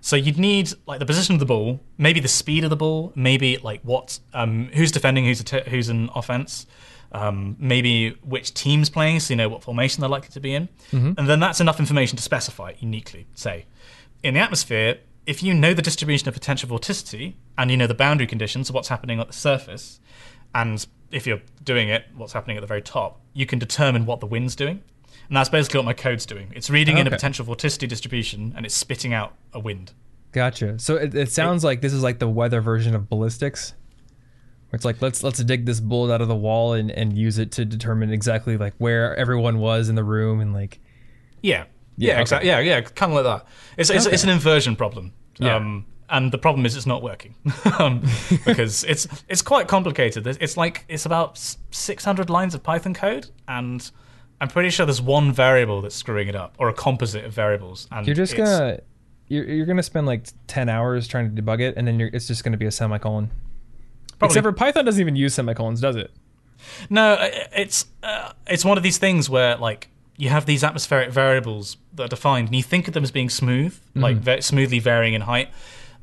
So 0.00 0.16
you'd 0.16 0.38
need 0.38 0.72
like 0.86 0.98
the 0.98 1.06
position 1.06 1.34
of 1.34 1.40
the 1.40 1.46
ball, 1.46 1.80
maybe 1.96 2.20
the 2.20 2.28
speed 2.28 2.64
of 2.64 2.70
the 2.70 2.76
ball, 2.76 3.12
maybe 3.14 3.58
like 3.58 3.80
what, 3.82 4.18
um, 4.34 4.68
who's 4.74 4.92
defending, 4.92 5.24
who's 5.24 5.40
a 5.52 5.60
who's 5.60 5.88
an 5.88 6.10
offense, 6.14 6.66
um, 7.12 7.56
maybe 7.58 8.10
which 8.22 8.52
team's 8.54 8.90
playing, 8.90 9.20
so 9.20 9.32
you 9.32 9.36
know 9.36 9.48
what 9.48 9.62
formation 9.62 10.00
they're 10.00 10.10
likely 10.10 10.30
to 10.30 10.40
be 10.40 10.54
in, 10.54 10.68
and 11.16 11.28
then 11.28 11.40
that's 11.40 11.60
enough 11.60 11.78
information 11.78 12.16
to 12.16 12.22
specify 12.22 12.72
uniquely. 12.78 13.26
Say, 13.34 13.66
in 14.22 14.34
the 14.34 14.40
atmosphere, 14.40 14.98
if 15.26 15.42
you 15.42 15.54
know 15.54 15.74
the 15.74 15.82
distribution 15.82 16.28
of 16.28 16.34
potential 16.34 16.68
vorticity 16.68 17.34
and 17.56 17.70
you 17.70 17.76
know 17.76 17.86
the 17.86 17.94
boundary 17.94 18.26
conditions 18.26 18.68
of 18.68 18.74
what's 18.74 18.88
happening 18.88 19.20
at 19.20 19.26
the 19.28 19.32
surface, 19.32 20.00
and 20.54 20.84
if 21.10 21.26
you're 21.26 21.42
doing 21.62 21.88
it, 21.88 22.06
what's 22.16 22.32
happening 22.32 22.56
at 22.56 22.60
the 22.60 22.66
very 22.66 22.82
top, 22.82 23.20
you 23.32 23.46
can 23.46 23.58
determine 23.58 24.06
what 24.06 24.20
the 24.20 24.26
wind's 24.26 24.56
doing. 24.56 24.82
And 25.28 25.36
that's 25.36 25.48
basically 25.48 25.78
what 25.78 25.86
my 25.86 25.92
code's 25.94 26.26
doing. 26.26 26.52
It's 26.54 26.68
reading 26.68 26.98
in 26.98 27.06
a 27.06 27.10
potential 27.10 27.46
vorticity 27.46 27.88
distribution 27.88 28.52
and 28.56 28.66
it's 28.66 28.74
spitting 28.74 29.14
out 29.14 29.34
a 29.52 29.60
wind. 29.60 29.92
Gotcha. 30.32 30.78
So 30.78 30.96
it, 30.96 31.14
it 31.14 31.30
sounds 31.30 31.62
like 31.62 31.80
this 31.80 31.92
is 31.92 32.02
like 32.02 32.18
the 32.18 32.28
weather 32.28 32.60
version 32.60 32.94
of 32.94 33.08
ballistics. 33.08 33.74
It's 34.72 34.84
like 34.84 35.02
let's 35.02 35.22
let's 35.22 35.42
dig 35.44 35.66
this 35.66 35.80
bullet 35.80 36.12
out 36.12 36.22
of 36.22 36.28
the 36.28 36.34
wall 36.34 36.72
and, 36.72 36.90
and 36.90 37.16
use 37.16 37.38
it 37.38 37.52
to 37.52 37.64
determine 37.64 38.10
exactly 38.10 38.56
like 38.56 38.74
where 38.78 39.14
everyone 39.16 39.58
was 39.58 39.90
in 39.90 39.94
the 39.94 40.04
room 40.04 40.40
and 40.40 40.54
like 40.54 40.80
Yeah. 41.42 41.64
Yeah, 41.96 42.06
Yeah, 42.08 42.12
okay. 42.14 42.20
exactly. 42.22 42.48
Yeah, 42.48 42.58
yeah, 42.60 42.80
kind 42.80 43.12
of 43.12 43.16
like 43.16 43.24
that. 43.24 43.46
It's 43.76 43.90
it's, 43.90 44.06
Okay. 44.06 44.14
it's 44.14 44.24
an 44.24 44.30
inversion 44.30 44.76
problem. 44.76 45.12
Yeah. 45.38 45.56
Um, 45.56 45.86
and 46.10 46.30
the 46.30 46.38
problem 46.38 46.66
is 46.66 46.76
it's 46.76 46.86
not 46.86 47.02
working 47.02 47.34
um, 47.78 48.02
because 48.44 48.84
it's 48.84 49.06
it's 49.28 49.40
quite 49.42 49.66
complicated. 49.68 50.26
It's- 50.26 50.38
It's 50.42 50.56
like 50.56 50.84
it's 50.88 51.06
about 51.06 51.38
600 51.70 52.28
lines 52.30 52.54
of 52.54 52.62
Python 52.62 52.92
code, 52.94 53.28
and 53.48 53.90
I'm 54.40 54.48
pretty 54.48 54.70
sure 54.70 54.84
there's 54.86 55.00
one 55.00 55.32
variable 55.32 55.80
that's 55.80 55.94
screwing 55.94 56.28
it 56.28 56.34
up, 56.36 56.54
or 56.58 56.68
a 56.68 56.74
composite 56.74 57.24
of 57.24 57.32
variables. 57.32 57.88
And 57.90 58.06
You're 58.06 58.16
just 58.16 58.36
gonna 58.36 58.80
you're, 59.28 59.44
you're 59.44 59.66
gonna 59.66 59.82
spend 59.82 60.06
like 60.06 60.26
ten 60.46 60.68
hours 60.68 61.08
trying 61.08 61.34
to 61.34 61.42
debug 61.42 61.60
it, 61.60 61.76
and 61.76 61.86
then 61.88 61.98
you're, 61.98 62.10
it's 62.12 62.26
just 62.26 62.44
gonna 62.44 62.56
be 62.58 62.66
a 62.66 62.70
semicolon. 62.70 63.30
Probably- 64.18 64.32
Except 64.32 64.44
for 64.44 64.52
Python 64.52 64.84
doesn't 64.84 65.00
even 65.00 65.16
use 65.16 65.32
semicolons, 65.34 65.80
does 65.80 65.96
it? 65.96 66.10
No, 66.90 67.14
uh, 67.14 67.30
it's 67.56 67.86
uh, 68.02 68.32
it's 68.46 68.64
one 68.64 68.76
of 68.76 68.82
these 68.82 68.98
things 68.98 69.30
where 69.30 69.56
like 69.56 69.88
you 70.22 70.28
have 70.36 70.44
these 70.46 70.62
atmospheric 70.70 71.10
variables 71.10 71.76
that 71.96 72.04
are 72.04 72.14
defined, 72.16 72.46
and 72.48 72.56
you 72.56 72.62
think 72.72 72.84
of 72.88 72.94
them 72.94 73.02
as 73.08 73.10
being 73.10 73.30
smooth, 73.42 73.72
like 73.94 74.16
Mm-hmm. 74.16 74.24
ve- 74.36 74.40
smoothly 74.40 74.78
varying 74.78 75.14
in 75.18 75.22
height, 75.32 75.48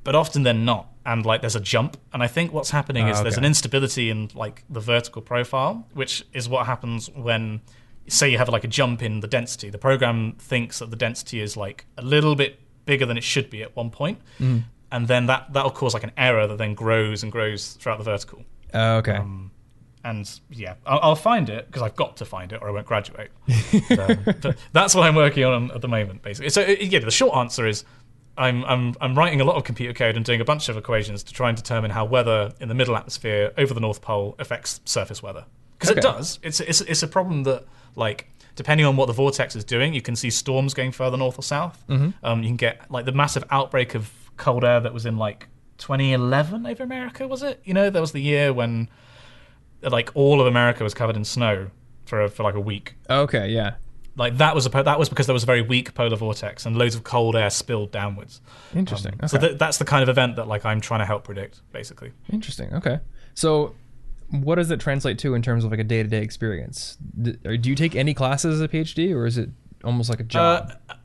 but 0.04 0.14
often 0.16 0.44
they're 0.44 0.54
not. 0.74 0.86
And 1.12 1.26
like 1.26 1.40
there's 1.42 1.56
a 1.56 1.66
jump, 1.76 1.92
and 2.14 2.22
I 2.22 2.28
think 2.28 2.48
what's 2.54 2.72
happening 2.80 3.06
Ah, 3.06 3.12
is 3.12 3.24
there's 3.24 3.38
an 3.38 3.46
instability 3.54 4.06
in 4.14 4.30
like 4.44 4.64
the 4.70 4.82
vertical 4.94 5.22
profile, 5.22 5.88
which 5.94 6.14
is 6.34 6.48
what 6.54 6.66
happens 6.66 7.10
when 7.28 7.62
say 8.08 8.28
you 8.32 8.38
have 8.38 8.50
like 8.50 8.64
a 8.64 8.68
jump 8.80 9.02
in 9.02 9.14
the 9.22 9.28
density. 9.28 9.70
The 9.70 9.78
program 9.90 10.34
thinks 10.52 10.80
that 10.80 10.90
the 10.90 10.96
density 11.08 11.40
is 11.42 11.56
like 11.66 11.86
a 11.98 12.02
little 12.16 12.36
bit 12.36 12.60
bigger 12.86 13.06
than 13.06 13.18
it 13.18 13.24
should 13.24 13.50
be 13.50 13.60
at 13.64 13.72
one 13.76 13.90
point, 13.90 14.18
Mm-hmm. 14.40 14.60
and 14.92 15.08
then 15.08 15.24
that 15.28 15.42
that'll 15.54 15.72
cause 15.82 15.94
like 15.98 16.04
an 16.10 16.12
error 16.18 16.46
that 16.48 16.58
then 16.58 16.74
grows 16.76 17.24
and 17.24 17.32
grows 17.32 17.74
throughout 17.80 17.98
the 18.00 18.04
vertical 18.14 18.44
Oh, 18.74 18.98
okay. 18.98 19.14
Um, 19.24 19.52
and 20.04 20.40
yeah, 20.50 20.76
I'll, 20.86 21.00
I'll 21.02 21.16
find 21.16 21.50
it 21.50 21.68
because 21.68 21.82
I've 21.82 21.96
got 21.96 22.18
to 22.18 22.26
find 22.26 22.52
it 22.54 22.62
or 22.62 22.70
I 22.70 22.72
won't 22.72 22.86
graduate. 22.86 23.32
so, 23.88 24.54
that's 24.72 24.96
what 24.96 25.04
I'm 25.08 25.16
working 25.16 25.44
on 25.46 25.72
at 25.72 25.82
the 25.82 25.88
moment, 25.88 26.22
basically. 26.22 26.50
So 26.50 26.62
uh, 26.64 26.76
yeah, 26.80 27.00
the 27.00 27.12
short 27.12 27.36
answer 27.36 27.68
is 27.68 27.84
I'm 28.38 28.64
I'm 28.66 28.96
I'm 29.02 29.18
writing 29.18 29.42
a 29.42 29.44
lot 29.44 29.56
of 29.58 29.64
computer 29.64 29.94
code 29.94 30.16
and 30.16 30.24
doing 30.26 30.40
a 30.42 30.46
bunch 30.46 30.70
of 30.70 30.78
equations 30.78 31.24
to 31.24 31.34
try 31.34 31.50
and 31.50 31.58
determine 31.58 31.92
how 31.92 32.06
weather 32.06 32.54
in 32.62 32.70
the 32.70 32.76
middle 32.76 32.96
atmosphere 32.96 33.52
over 33.58 33.74
the 33.74 33.82
North 33.82 34.02
Pole 34.02 34.36
affects 34.40 34.80
surface 34.86 35.22
weather 35.22 35.46
because 35.78 35.92
Okay. 35.92 36.00
it 36.00 36.04
does. 36.04 36.40
It's 36.44 36.60
it's 36.62 36.82
it's 36.82 37.04
a 37.04 37.08
problem 37.08 37.44
that 37.44 37.66
like. 37.96 38.30
Depending 38.56 38.86
on 38.86 38.98
what 38.98 39.06
the 39.06 39.14
vortex 39.14 39.56
is 39.56 39.64
doing, 39.64 39.94
you 39.94 40.02
can 40.02 40.18
see 40.18 40.30
storms 40.30 40.74
going 40.74 40.92
further 40.92 41.16
north 41.16 41.40
or 41.40 41.44
south. 41.44 41.82
Um, 41.90 42.44
you 42.44 42.50
can 42.50 42.58
get 42.58 42.92
like 42.92 43.06
the 43.06 43.14
massive 43.14 43.46
outbreak 43.52 43.96
of 43.96 44.12
cold 44.36 44.66
air 44.66 44.82
that 44.82 44.94
was 44.94 45.06
in 45.06 45.16
like 45.16 45.48
2011 45.78 46.66
over 46.66 46.84
America, 46.84 47.26
was 47.26 47.42
it? 47.42 47.62
You 47.64 47.74
know, 47.74 47.90
that 47.90 48.02
was 48.02 48.12
the 48.12 48.22
year 48.22 48.52
when 48.52 48.90
like 49.82 50.12
all 50.16 50.42
of 50.42 50.48
America 50.48 50.84
was 50.84 50.94
covered 50.94 51.16
in 51.16 51.24
snow 51.26 51.70
for 52.06 52.28
for 52.30 52.44
like 52.44 52.56
a 52.56 52.60
week. 52.60 52.96
okay, 53.10 53.50
yeah. 53.50 53.76
Like 54.16 54.38
that 54.38 54.54
was 54.54 54.66
a 54.66 54.70
po- 54.70 54.84
that 54.84 55.00
was 55.00 55.08
because 55.08 55.28
there 55.28 55.34
was 55.34 55.44
a 55.44 55.46
very 55.46 55.62
weak 55.62 55.94
polar 55.94 56.18
vortex 56.18 56.66
and 56.66 56.76
loads 56.76 56.94
of 56.96 57.04
cold 57.04 57.36
air 57.38 57.50
spilled 57.50 57.92
downwards. 57.92 58.42
Interesting. 58.76 59.14
okay. 59.16 59.28
So 59.28 59.38
th- 59.38 59.58
that's 59.58 59.78
the 59.78 59.86
kind 59.86 60.04
of 60.04 60.10
event 60.10 60.36
that 60.36 60.48
like 60.48 60.66
I'm 60.66 60.82
trying 60.82 61.00
to 61.00 61.06
help 61.06 61.24
predict, 61.24 61.62
basically. 61.72 62.12
Interesting. 62.30 62.74
Okay. 62.74 63.00
So, 63.34 63.76
what 64.30 64.56
does 64.56 64.72
it 64.72 64.80
translate 64.82 65.20
to 65.20 65.36
in 65.36 65.42
terms 65.42 65.64
of 65.64 65.72
like 65.72 65.80
a 65.80 65.86
day 65.86 66.04
to 66.04 66.10
day 66.10 66.22
experience? 66.22 66.98
D- 67.22 67.38
do 67.58 67.70
you 67.70 67.76
take 67.76 67.96
any 67.96 68.14
classes 68.14 68.56
as 68.56 68.62
a 68.62 68.68
PhD, 68.68 69.14
or 69.16 69.26
is 69.26 69.38
it 69.38 69.50
almost 69.86 70.10
like 70.10 70.20
a 70.20 70.24
job? 70.24 70.74
Uh, 70.90 70.96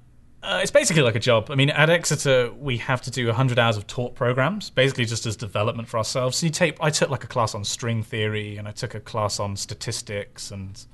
it's 0.47 0.71
basically 0.71 1.03
like 1.03 1.15
a 1.15 1.21
job. 1.21 1.51
I 1.51 1.55
mean, 1.55 1.71
at 1.71 1.91
Exeter, 1.91 2.53
we 2.53 2.77
have 2.79 3.01
to 3.03 3.11
do 3.11 3.27
100 3.27 3.59
hours 3.59 3.77
of 3.77 3.87
taught 3.87 4.15
programs, 4.15 4.71
basically 4.71 5.05
just 5.05 5.27
as 5.27 5.37
development 5.37 5.89
for 5.89 5.99
ourselves. 5.99 6.39
So 6.39 6.47
you 6.47 6.53
take, 6.53 6.77
I 6.81 6.91
took 6.91 7.11
like 7.11 7.25
a 7.25 7.27
class 7.27 7.55
on 7.55 7.65
string 7.65 8.03
theory, 8.03 8.57
and 8.57 8.69
I 8.69 8.73
took 8.73 8.95
a 8.95 9.01
class 9.01 9.41
on 9.41 9.57
statistics 9.57 10.51
and 10.51 10.85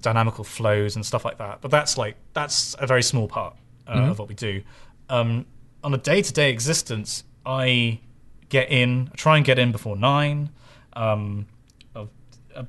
dynamical 0.00 0.44
flows 0.44 0.96
and 0.96 1.04
stuff 1.04 1.24
like 1.24 1.38
that. 1.38 1.60
But 1.60 1.70
that's 1.70 1.96
like 1.96 2.16
that's 2.32 2.74
a 2.78 2.86
very 2.86 3.02
small 3.02 3.28
part 3.28 3.56
uh, 3.86 4.10
of 4.10 4.18
what 4.18 4.28
we 4.28 4.34
do. 4.34 4.62
Um, 5.08 5.46
on 5.82 5.92
a 5.94 5.98
day-to-day 5.98 6.50
existence, 6.50 7.24
I 7.44 8.00
get 8.48 8.70
in, 8.70 9.10
I 9.12 9.16
try 9.16 9.36
and 9.36 9.44
get 9.44 9.58
in 9.58 9.72
before 9.72 9.96
nine. 9.96 10.50
Um, 10.94 11.46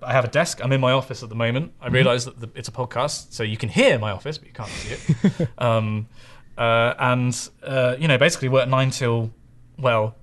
I 0.01 0.13
have 0.13 0.25
a 0.25 0.27
desk. 0.27 0.63
I'm 0.63 0.71
in 0.71 0.81
my 0.81 0.91
office 0.91 1.23
at 1.23 1.29
the 1.29 1.35
moment. 1.35 1.73
I 1.81 1.87
realize 1.89 2.25
that 2.25 2.39
the, 2.39 2.49
it's 2.55 2.67
a 2.67 2.71
podcast, 2.71 3.33
so 3.33 3.43
you 3.43 3.57
can 3.57 3.69
hear 3.69 3.99
my 3.99 4.11
office, 4.11 4.37
but 4.37 4.47
you 4.47 4.53
can't 4.53 4.69
see 4.69 5.13
it. 5.13 5.49
um, 5.57 6.07
uh, 6.57 6.93
and 6.99 7.49
uh, 7.63 7.95
you 7.99 8.07
know, 8.07 8.17
basically 8.17 8.49
work 8.49 8.67
nine 8.67 8.91
till 8.91 9.31
well, 9.77 10.15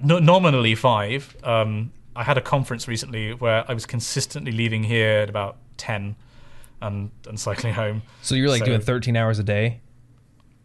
no, 0.00 0.18
nominally 0.18 0.74
five. 0.74 1.36
Um, 1.42 1.92
I 2.16 2.24
had 2.24 2.38
a 2.38 2.40
conference 2.40 2.88
recently 2.88 3.34
where 3.34 3.64
I 3.68 3.74
was 3.74 3.86
consistently 3.86 4.52
leaving 4.52 4.84
here 4.84 5.18
at 5.20 5.28
about 5.28 5.58
ten, 5.76 6.16
and 6.80 7.10
and 7.26 7.38
cycling 7.38 7.74
home. 7.74 8.02
so 8.22 8.34
you're 8.34 8.48
like 8.48 8.60
so- 8.60 8.66
doing 8.66 8.80
13 8.80 9.16
hours 9.16 9.38
a 9.38 9.44
day. 9.44 9.80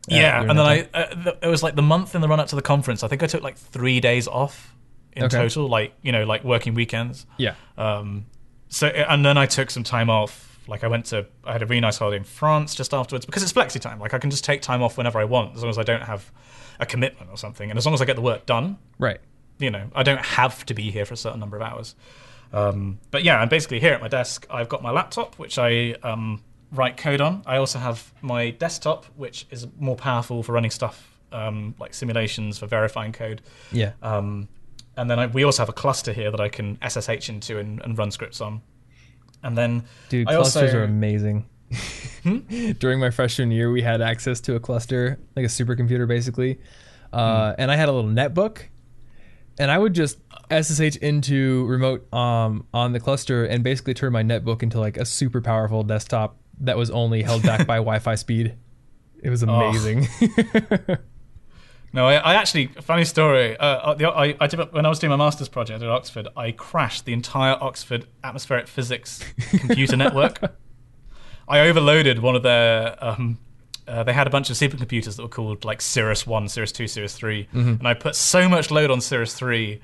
Yeah, 0.09 0.41
and 0.41 0.49
then 0.49 0.59
I 0.59 0.89
uh, 0.93 1.05
th- 1.15 1.37
it 1.41 1.47
was 1.47 1.63
like 1.63 1.75
the 1.75 1.81
month 1.81 2.13
in 2.13 2.19
the 2.19 2.27
run 2.27 2.39
up 2.39 2.47
to 2.47 2.57
the 2.57 2.61
conference. 2.61 3.03
I 3.03 3.07
think 3.07 3.23
I 3.23 3.27
took 3.27 3.41
like 3.41 3.55
three 3.55 4.01
days 4.01 4.27
off 4.27 4.72
in 5.15 5.23
Okay. 5.23 5.37
total, 5.37 5.67
like 5.67 5.93
you 6.01 6.11
know, 6.11 6.23
like 6.25 6.43
working 6.43 6.73
weekends. 6.73 7.25
Yeah. 7.37 7.55
Um, 7.77 8.25
so 8.69 8.87
and 8.87 9.25
then 9.25 9.37
I 9.37 9.45
took 9.45 9.69
some 9.69 9.83
time 9.83 10.09
off. 10.09 10.59
Like 10.67 10.83
I 10.83 10.87
went 10.87 11.05
to, 11.07 11.25
I 11.43 11.51
had 11.51 11.61
a 11.61 11.65
really 11.65 11.81
nice 11.81 11.97
holiday 11.97 12.17
in 12.17 12.23
France 12.23 12.73
just 12.73 12.93
afterwards 12.93 13.25
because 13.25 13.43
it's 13.43 13.51
flexi 13.51 13.81
time. 13.81 13.99
Like 13.99 14.13
I 14.13 14.17
can 14.19 14.29
just 14.29 14.45
take 14.45 14.61
time 14.61 14.81
off 14.81 14.97
whenever 14.97 15.19
I 15.19 15.25
want 15.25 15.55
as 15.55 15.61
long 15.61 15.69
as 15.69 15.77
I 15.77 15.83
don't 15.83 16.03
have 16.03 16.31
a 16.79 16.85
commitment 16.85 17.29
or 17.29 17.37
something, 17.37 17.69
and 17.69 17.77
as 17.77 17.85
long 17.85 17.93
as 17.93 18.01
I 18.01 18.05
get 18.05 18.15
the 18.15 18.21
work 18.21 18.45
done. 18.45 18.77
Right. 18.97 19.19
You 19.59 19.69
know, 19.71 19.89
I 19.93 20.03
don't 20.03 20.23
have 20.25 20.65
to 20.65 20.73
be 20.73 20.89
here 20.89 21.05
for 21.05 21.13
a 21.13 21.17
certain 21.17 21.39
number 21.39 21.57
of 21.57 21.61
hours. 21.63 21.95
Um, 22.51 22.99
but 23.11 23.23
yeah, 23.23 23.39
I'm 23.39 23.49
basically 23.49 23.79
here 23.79 23.93
at 23.93 24.01
my 24.01 24.07
desk. 24.07 24.45
I've 24.49 24.69
got 24.69 24.81
my 24.81 24.91
laptop, 24.91 25.35
which 25.35 25.57
I 25.59 25.95
um, 26.03 26.41
write 26.71 26.97
code 26.97 27.19
on. 27.21 27.43
I 27.45 27.57
also 27.57 27.77
have 27.79 28.11
my 28.21 28.51
desktop, 28.51 29.05
which 29.15 29.45
is 29.51 29.67
more 29.79 29.95
powerful 29.95 30.43
for 30.43 30.53
running 30.53 30.71
stuff 30.71 31.09
um, 31.31 31.75
like 31.79 31.93
simulations 31.93 32.59
for 32.59 32.67
verifying 32.67 33.11
code. 33.11 33.41
Yeah. 33.71 33.93
Um, 34.01 34.47
and 34.97 35.09
then 35.09 35.19
I, 35.19 35.25
we 35.27 35.43
also 35.43 35.61
have 35.61 35.69
a 35.69 35.73
cluster 35.73 36.13
here 36.13 36.31
that 36.31 36.39
I 36.39 36.49
can 36.49 36.77
SSH 36.87 37.29
into 37.29 37.59
and, 37.59 37.81
and 37.83 37.97
run 37.97 38.11
scripts 38.11 38.41
on. 38.41 38.61
And 39.43 39.57
then 39.57 39.83
Dude, 40.09 40.27
I 40.29 40.35
clusters 40.35 40.69
also- 40.69 40.79
are 40.79 40.83
amazing. 40.83 41.45
During 42.79 42.99
my 42.99 43.09
freshman 43.09 43.51
year, 43.51 43.71
we 43.71 43.81
had 43.81 44.01
access 44.01 44.39
to 44.41 44.55
a 44.55 44.59
cluster, 44.59 45.19
like 45.35 45.45
a 45.45 45.49
supercomputer, 45.49 46.07
basically. 46.07 46.59
Uh, 47.11 47.53
And 47.57 47.69
I 47.71 47.75
had 47.75 47.89
a 47.89 47.91
little 47.91 48.09
netbook, 48.09 48.61
and 49.59 49.69
I 49.69 49.77
would 49.77 49.93
just 49.93 50.19
SSH 50.49 50.97
into 50.97 51.65
remote 51.65 52.11
um, 52.13 52.65
on 52.73 52.93
the 52.93 52.99
cluster 52.99 53.43
and 53.45 53.63
basically 53.63 53.93
turn 53.93 54.13
my 54.13 54.23
netbook 54.23 54.63
into 54.63 54.79
like 54.79 54.97
a 54.97 55.05
super 55.05 55.41
powerful 55.41 55.83
desktop 55.83 56.37
that 56.61 56.77
was 56.77 56.89
only 56.91 57.23
held 57.23 57.43
back 57.43 57.67
by 57.73 57.75
Wi-Fi 57.77 58.15
speed. 58.15 58.55
It 59.21 59.29
was 59.29 59.43
amazing. 59.43 60.07
No, 61.93 62.07
I, 62.07 62.15
I 62.15 62.33
actually 62.35 62.67
funny 62.67 63.05
story. 63.05 63.55
Uh, 63.55 63.95
I, 63.95 64.35
I 64.39 64.47
did, 64.47 64.73
when 64.73 64.85
I 64.85 64.89
was 64.89 64.97
doing 64.97 65.11
my 65.11 65.15
master's 65.15 65.47
project 65.47 65.83
at 65.83 65.89
Oxford, 65.89 66.27
I 66.35 66.51
crashed 66.51 67.05
the 67.05 67.13
entire 67.13 67.55
Oxford 67.61 68.07
atmospheric 68.23 68.67
physics 68.67 69.23
computer 69.59 69.95
network. 69.95 70.39
I 71.47 71.59
overloaded 71.61 72.19
one 72.19 72.35
of 72.35 72.43
their. 72.43 72.97
Um, 73.03 73.37
uh, 73.87 74.01
they 74.01 74.13
had 74.13 74.27
a 74.27 74.29
bunch 74.29 74.49
of 74.49 74.55
supercomputers 74.55 75.17
that 75.17 75.21
were 75.21 75.27
called 75.29 75.65
like 75.65 75.81
Cirrus 75.81 76.25
One, 76.25 76.47
Cirrus 76.47 76.71
Two, 76.71 76.87
Cirrus 76.87 77.15
3 77.15 77.49
and 77.53 77.87
I 77.87 77.93
put 77.93 78.15
so 78.15 78.47
much 78.47 78.71
load 78.71 78.89
on 78.89 79.01
Cirrus 79.01 79.35
Three 79.35 79.81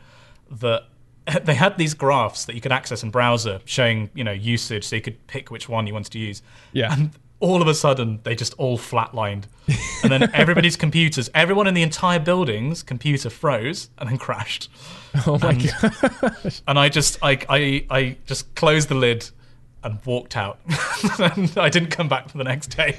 that 0.50 0.84
they 1.44 1.54
had 1.54 1.78
these 1.78 1.94
graphs 1.94 2.46
that 2.46 2.56
you 2.56 2.62
could 2.62 2.72
access 2.72 3.04
in 3.04 3.12
browser 3.12 3.60
showing 3.66 4.10
you 4.16 4.24
know 4.24 4.32
usage, 4.32 4.86
so 4.86 4.96
you 4.96 5.02
could 5.02 5.28
pick 5.28 5.52
which 5.52 5.70
one 5.70 5.86
you 5.86 5.94
wanted 5.94 6.12
to 6.14 6.20
use. 6.20 6.42
Yeah. 6.72 6.94
And 6.94 7.12
all 7.40 7.62
of 7.62 7.68
a 7.68 7.74
sudden, 7.74 8.20
they 8.24 8.36
just 8.36 8.54
all 8.56 8.78
flatlined, 8.78 9.44
and 10.04 10.12
then 10.12 10.30
everybody's 10.34 10.76
computers, 10.86 11.30
everyone 11.34 11.68
in 11.68 11.74
the 11.74 11.82
entire 11.84 12.20
building's 12.20 12.84
computer 12.84 13.30
froze 13.30 13.90
and 13.98 14.10
then 14.10 14.18
crashed. 14.18 14.70
oh 15.28 15.38
my 15.42 15.52
And- 15.52 15.74
god! 15.82 16.54
And 16.68 16.78
I 16.80 16.90
just, 16.90 17.18
I, 17.22 17.40
I, 17.50 17.86
I 17.90 18.18
just 18.26 18.54
closed 18.56 18.90
the 18.90 18.96
lid 18.96 19.30
and 19.84 20.00
walked 20.06 20.36
out. 20.36 20.60
and 21.20 21.58
I 21.58 21.70
didn't 21.70 21.90
come 21.92 22.10
back 22.10 22.28
for 22.30 22.38
the 22.38 22.44
next 22.44 22.68
day. 22.76 22.98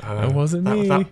That 0.00 0.32
wasn't 0.32 0.68
uh, 0.68 0.70
That- 0.74 0.78
me. 0.80 0.88
that- 0.88 1.06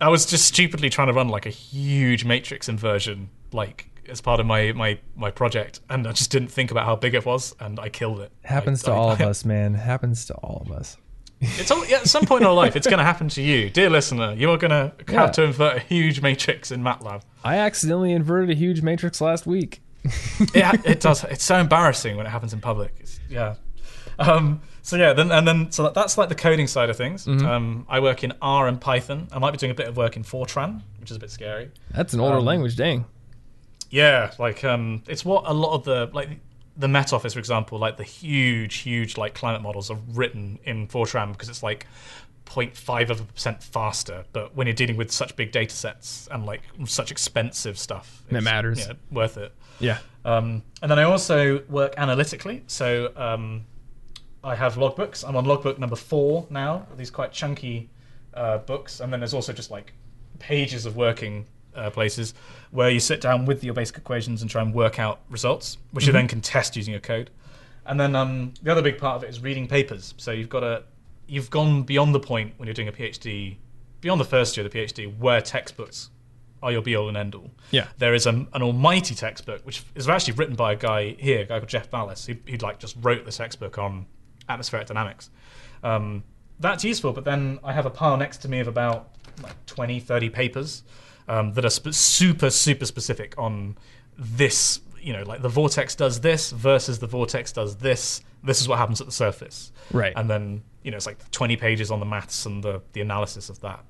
I 0.00 0.08
was 0.08 0.26
just 0.26 0.46
stupidly 0.46 0.90
trying 0.90 1.06
to 1.06 1.12
run 1.12 1.28
like 1.28 1.46
a 1.46 1.50
huge 1.50 2.24
matrix 2.24 2.68
inversion, 2.68 3.30
like 3.52 3.88
as 4.08 4.20
part 4.20 4.40
of 4.40 4.46
my 4.46 4.72
my 4.72 4.98
my 5.16 5.30
project, 5.30 5.80
and 5.90 6.06
I 6.06 6.12
just 6.12 6.30
didn't 6.30 6.48
think 6.48 6.70
about 6.70 6.86
how 6.86 6.96
big 6.96 7.14
it 7.14 7.24
was, 7.26 7.54
and 7.60 7.78
I 7.80 7.88
killed 7.88 8.20
it. 8.20 8.32
Happens 8.44 8.84
I- 8.84 8.86
to 8.88 8.92
I- 8.92 8.96
all 8.96 9.10
of 9.12 9.20
us, 9.20 9.44
man. 9.44 9.74
Happens 9.74 10.24
to 10.26 10.34
all 10.34 10.62
of 10.66 10.72
us. 10.72 10.96
It's 11.44 11.72
all, 11.72 11.84
yeah, 11.88 11.96
at 11.96 12.08
some 12.08 12.24
point 12.24 12.42
in 12.42 12.46
our 12.46 12.54
life, 12.54 12.76
it's 12.76 12.86
going 12.86 12.98
to 13.00 13.04
happen 13.04 13.28
to 13.30 13.42
you, 13.42 13.68
dear 13.68 13.90
listener. 13.90 14.32
You 14.32 14.48
are 14.52 14.56
going 14.56 14.70
to 14.70 14.92
Yeah. 15.12 15.22
have 15.22 15.32
to 15.32 15.42
invert 15.42 15.76
a 15.76 15.80
huge 15.80 16.20
matrix 16.20 16.70
in 16.70 16.84
MATLAB. 16.84 17.22
I 17.42 17.56
accidentally 17.58 18.12
inverted 18.12 18.50
a 18.50 18.54
huge 18.54 18.80
matrix 18.80 19.20
last 19.20 19.44
week. 19.44 19.82
it, 20.04 20.80
it 20.86 21.00
does. 21.00 21.24
It's 21.24 21.42
so 21.42 21.56
embarrassing 21.58 22.16
when 22.16 22.26
it 22.26 22.28
happens 22.28 22.52
in 22.52 22.60
public. 22.60 22.94
It's, 23.00 23.18
yeah. 23.28 23.56
Um, 24.20 24.60
so 24.82 24.96
yeah, 24.96 25.12
then 25.14 25.32
and 25.32 25.46
then 25.48 25.72
so 25.72 25.82
that, 25.84 25.94
that's 25.94 26.16
like 26.16 26.28
the 26.28 26.34
coding 26.36 26.68
side 26.68 26.90
of 26.90 26.96
things. 26.96 27.26
Um, 27.26 27.86
I 27.88 27.98
work 27.98 28.22
in 28.22 28.32
R 28.42 28.68
and 28.68 28.80
Python. 28.80 29.26
I 29.32 29.38
might 29.40 29.50
be 29.50 29.56
doing 29.58 29.72
a 29.72 29.74
bit 29.74 29.88
of 29.88 29.96
work 29.96 30.16
in 30.16 30.22
Fortran, 30.22 30.82
which 31.00 31.10
is 31.10 31.16
a 31.16 31.20
bit 31.20 31.30
scary. 31.32 31.70
That's 31.90 32.14
an 32.14 32.20
older 32.20 32.36
Um, 32.38 32.44
language, 32.44 32.76
dang. 32.76 33.04
Yeah, 33.92 34.32
like 34.38 34.64
um, 34.64 35.02
it's 35.06 35.22
what 35.22 35.44
a 35.46 35.52
lot 35.52 35.74
of 35.74 35.84
the 35.84 36.10
like 36.14 36.40
the 36.76 36.88
Met 36.88 37.12
Office, 37.12 37.34
for 37.34 37.38
example, 37.38 37.78
like 37.78 37.98
the 37.98 38.04
huge, 38.04 38.76
huge 38.76 39.18
like 39.18 39.34
climate 39.34 39.60
models 39.60 39.90
are 39.90 39.98
written 40.12 40.58
in 40.64 40.88
Fortran 40.88 41.32
because 41.32 41.50
it's 41.50 41.62
like 41.62 41.86
0.5 42.46 43.10
of 43.10 43.20
a 43.20 43.24
percent 43.24 43.62
faster. 43.62 44.24
But 44.32 44.56
when 44.56 44.66
you're 44.66 44.74
dealing 44.74 44.96
with 44.96 45.12
such 45.12 45.36
big 45.36 45.52
data 45.52 45.76
sets 45.76 46.26
and 46.30 46.46
like 46.46 46.62
such 46.86 47.10
expensive 47.10 47.78
stuff, 47.78 48.24
it's, 48.30 48.42
matters. 48.42 48.86
yeah, 48.86 48.94
worth 49.10 49.36
it. 49.36 49.54
Yeah. 49.78 49.98
Um, 50.24 50.62
and 50.80 50.90
then 50.90 50.98
I 50.98 51.02
also 51.02 51.62
work 51.68 51.92
analytically. 51.98 52.64
So 52.68 53.12
um, 53.14 53.66
I 54.42 54.54
have 54.54 54.76
logbooks. 54.76 55.22
I'm 55.28 55.36
on 55.36 55.44
logbook 55.44 55.78
number 55.78 55.96
four 55.96 56.46
now. 56.48 56.86
These 56.96 57.10
quite 57.10 57.32
chunky 57.32 57.90
uh, 58.32 58.56
books, 58.56 59.00
and 59.00 59.12
then 59.12 59.20
there's 59.20 59.34
also 59.34 59.52
just 59.52 59.70
like 59.70 59.92
pages 60.38 60.86
of 60.86 60.96
working 60.96 61.44
uh, 61.74 61.90
places 61.90 62.34
where 62.70 62.90
you 62.90 63.00
sit 63.00 63.20
down 63.20 63.44
with 63.44 63.64
your 63.64 63.74
basic 63.74 63.96
equations 63.96 64.42
and 64.42 64.50
try 64.50 64.62
and 64.62 64.74
work 64.74 64.98
out 64.98 65.20
results, 65.28 65.78
which 65.92 66.06
you 66.06 66.12
then 66.12 66.28
can 66.28 66.40
test 66.40 66.76
using 66.76 66.94
a 66.94 67.00
code. 67.00 67.30
And 67.86 67.98
then 67.98 68.14
um, 68.14 68.54
the 68.62 68.70
other 68.70 68.82
big 68.82 68.98
part 68.98 69.16
of 69.16 69.24
it 69.24 69.30
is 69.30 69.40
reading 69.40 69.66
papers. 69.66 70.14
So 70.16 70.30
you've 70.30 70.48
got 70.48 70.60
to 70.60 70.84
you've 71.26 71.50
gone 71.50 71.82
beyond 71.82 72.14
the 72.14 72.20
point 72.20 72.54
when 72.56 72.66
you're 72.66 72.74
doing 72.74 72.88
a 72.88 72.92
PhD, 72.92 73.56
beyond 74.00 74.20
the 74.20 74.24
first 74.24 74.56
year 74.56 74.66
of 74.66 74.72
the 74.72 74.78
PhD, 74.78 75.18
where 75.18 75.40
textbooks 75.40 76.10
are 76.62 76.70
your 76.70 76.82
be 76.82 76.94
all 76.94 77.08
and 77.08 77.16
end 77.16 77.34
all. 77.34 77.50
Yeah. 77.70 77.88
There 77.98 78.14
is 78.14 78.26
an, 78.26 78.48
an 78.52 78.62
almighty 78.62 79.14
textbook 79.14 79.62
which 79.66 79.82
is 79.94 80.08
actually 80.08 80.34
written 80.34 80.54
by 80.54 80.72
a 80.72 80.76
guy 80.76 81.16
here, 81.18 81.40
a 81.40 81.44
guy 81.44 81.58
called 81.58 81.68
Geoff 81.68 81.90
Vallis, 81.90 82.26
who, 82.26 82.36
like 82.58 82.78
just 82.78 82.96
wrote 83.00 83.24
the 83.24 83.32
textbook 83.32 83.78
on 83.78 84.06
atmospheric 84.48 84.86
dynamics. 84.86 85.30
Um, 85.82 86.22
that's 86.60 86.84
useful, 86.84 87.12
but 87.12 87.24
then 87.24 87.58
I 87.64 87.72
have 87.72 87.86
a 87.86 87.90
pile 87.90 88.16
next 88.16 88.38
to 88.38 88.48
me 88.48 88.60
of 88.60 88.68
about 88.68 89.08
like 89.42 89.66
20, 89.66 89.98
30 89.98 90.30
papers 90.30 90.82
um, 91.28 91.52
that 91.54 91.64
are 91.64 91.70
sp- 91.70 91.94
super, 91.94 92.50
super 92.50 92.86
specific 92.86 93.34
on 93.38 93.76
this. 94.18 94.80
You 95.00 95.12
know, 95.12 95.22
like 95.24 95.42
the 95.42 95.48
vortex 95.48 95.94
does 95.94 96.20
this 96.20 96.50
versus 96.52 96.98
the 96.98 97.06
vortex 97.06 97.52
does 97.52 97.76
this. 97.76 98.22
This 98.44 98.60
is 98.60 98.68
what 98.68 98.78
happens 98.78 99.00
at 99.00 99.06
the 99.06 99.12
surface. 99.12 99.72
Right. 99.92 100.12
And 100.16 100.28
then 100.30 100.62
you 100.82 100.90
know 100.90 100.96
it's 100.96 101.06
like 101.06 101.30
20 101.30 101.56
pages 101.56 101.90
on 101.90 102.00
the 102.00 102.06
maths 102.06 102.46
and 102.46 102.62
the 102.62 102.82
the 102.92 103.00
analysis 103.00 103.48
of 103.48 103.60
that. 103.60 103.84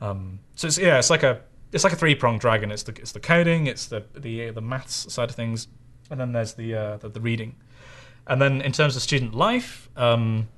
Um, 0.00 0.40
so 0.54 0.66
it's, 0.66 0.78
yeah, 0.78 0.98
it's 0.98 1.10
like 1.10 1.22
a 1.22 1.40
it's 1.72 1.84
like 1.84 1.92
a 1.92 1.96
three 1.96 2.14
pronged 2.14 2.40
dragon. 2.40 2.70
It's 2.70 2.84
the 2.84 2.92
it's 2.92 3.12
the 3.12 3.20
coding, 3.20 3.66
it's 3.66 3.86
the 3.86 4.04
the 4.14 4.50
the 4.50 4.60
maths 4.60 5.12
side 5.12 5.30
of 5.30 5.34
things, 5.34 5.68
and 6.10 6.20
then 6.20 6.32
there's 6.32 6.54
the 6.54 6.74
uh, 6.74 6.96
the, 6.98 7.08
the 7.08 7.20
reading. 7.20 7.56
And 8.26 8.40
then 8.40 8.60
in 8.62 8.72
terms 8.72 8.96
of 8.96 9.02
student 9.02 9.34
life, 9.34 9.90
um, 9.96 10.48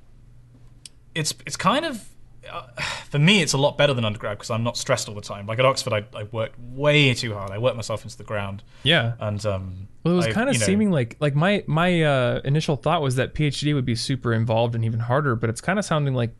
it's 1.15 1.33
it's 1.45 1.57
kind 1.57 1.85
of 1.85 2.07
uh, 2.51 2.67
for 3.09 3.19
me 3.19 3.41
it's 3.41 3.53
a 3.53 3.57
lot 3.57 3.77
better 3.77 3.93
than 3.93 4.05
undergrad 4.05 4.37
because 4.37 4.49
I'm 4.49 4.63
not 4.63 4.77
stressed 4.77 5.07
all 5.09 5.15
the 5.15 5.21
time. 5.21 5.45
Like 5.47 5.59
at 5.59 5.65
Oxford, 5.65 5.93
I, 5.93 6.05
I 6.17 6.23
worked 6.23 6.59
way 6.59 7.13
too 7.13 7.33
hard. 7.33 7.51
I 7.51 7.57
worked 7.57 7.75
myself 7.75 8.03
into 8.03 8.17
the 8.17 8.23
ground, 8.23 8.63
Yeah. 8.83 9.13
and 9.19 9.43
um, 9.45 9.87
Well, 10.03 10.13
it 10.13 10.17
was 10.17 10.27
I- 10.27 10.31
kind 10.31 10.49
of 10.49 10.55
you 10.55 10.59
know, 10.59 10.65
seeming 10.65 10.91
like 10.91 11.17
like 11.19 11.35
my 11.35 11.63
my 11.67 12.01
uh, 12.03 12.41
initial 12.45 12.75
thought 12.75 13.01
was 13.01 13.15
that 13.15 13.33
PhD 13.33 13.73
would 13.73 13.85
be 13.85 13.95
super 13.95 14.33
involved 14.33 14.75
and 14.75 14.83
even 14.85 14.99
harder, 15.01 15.35
but 15.35 15.49
it's 15.49 15.61
kind 15.61 15.77
of 15.79 15.85
sounding 15.85 16.13
like 16.13 16.31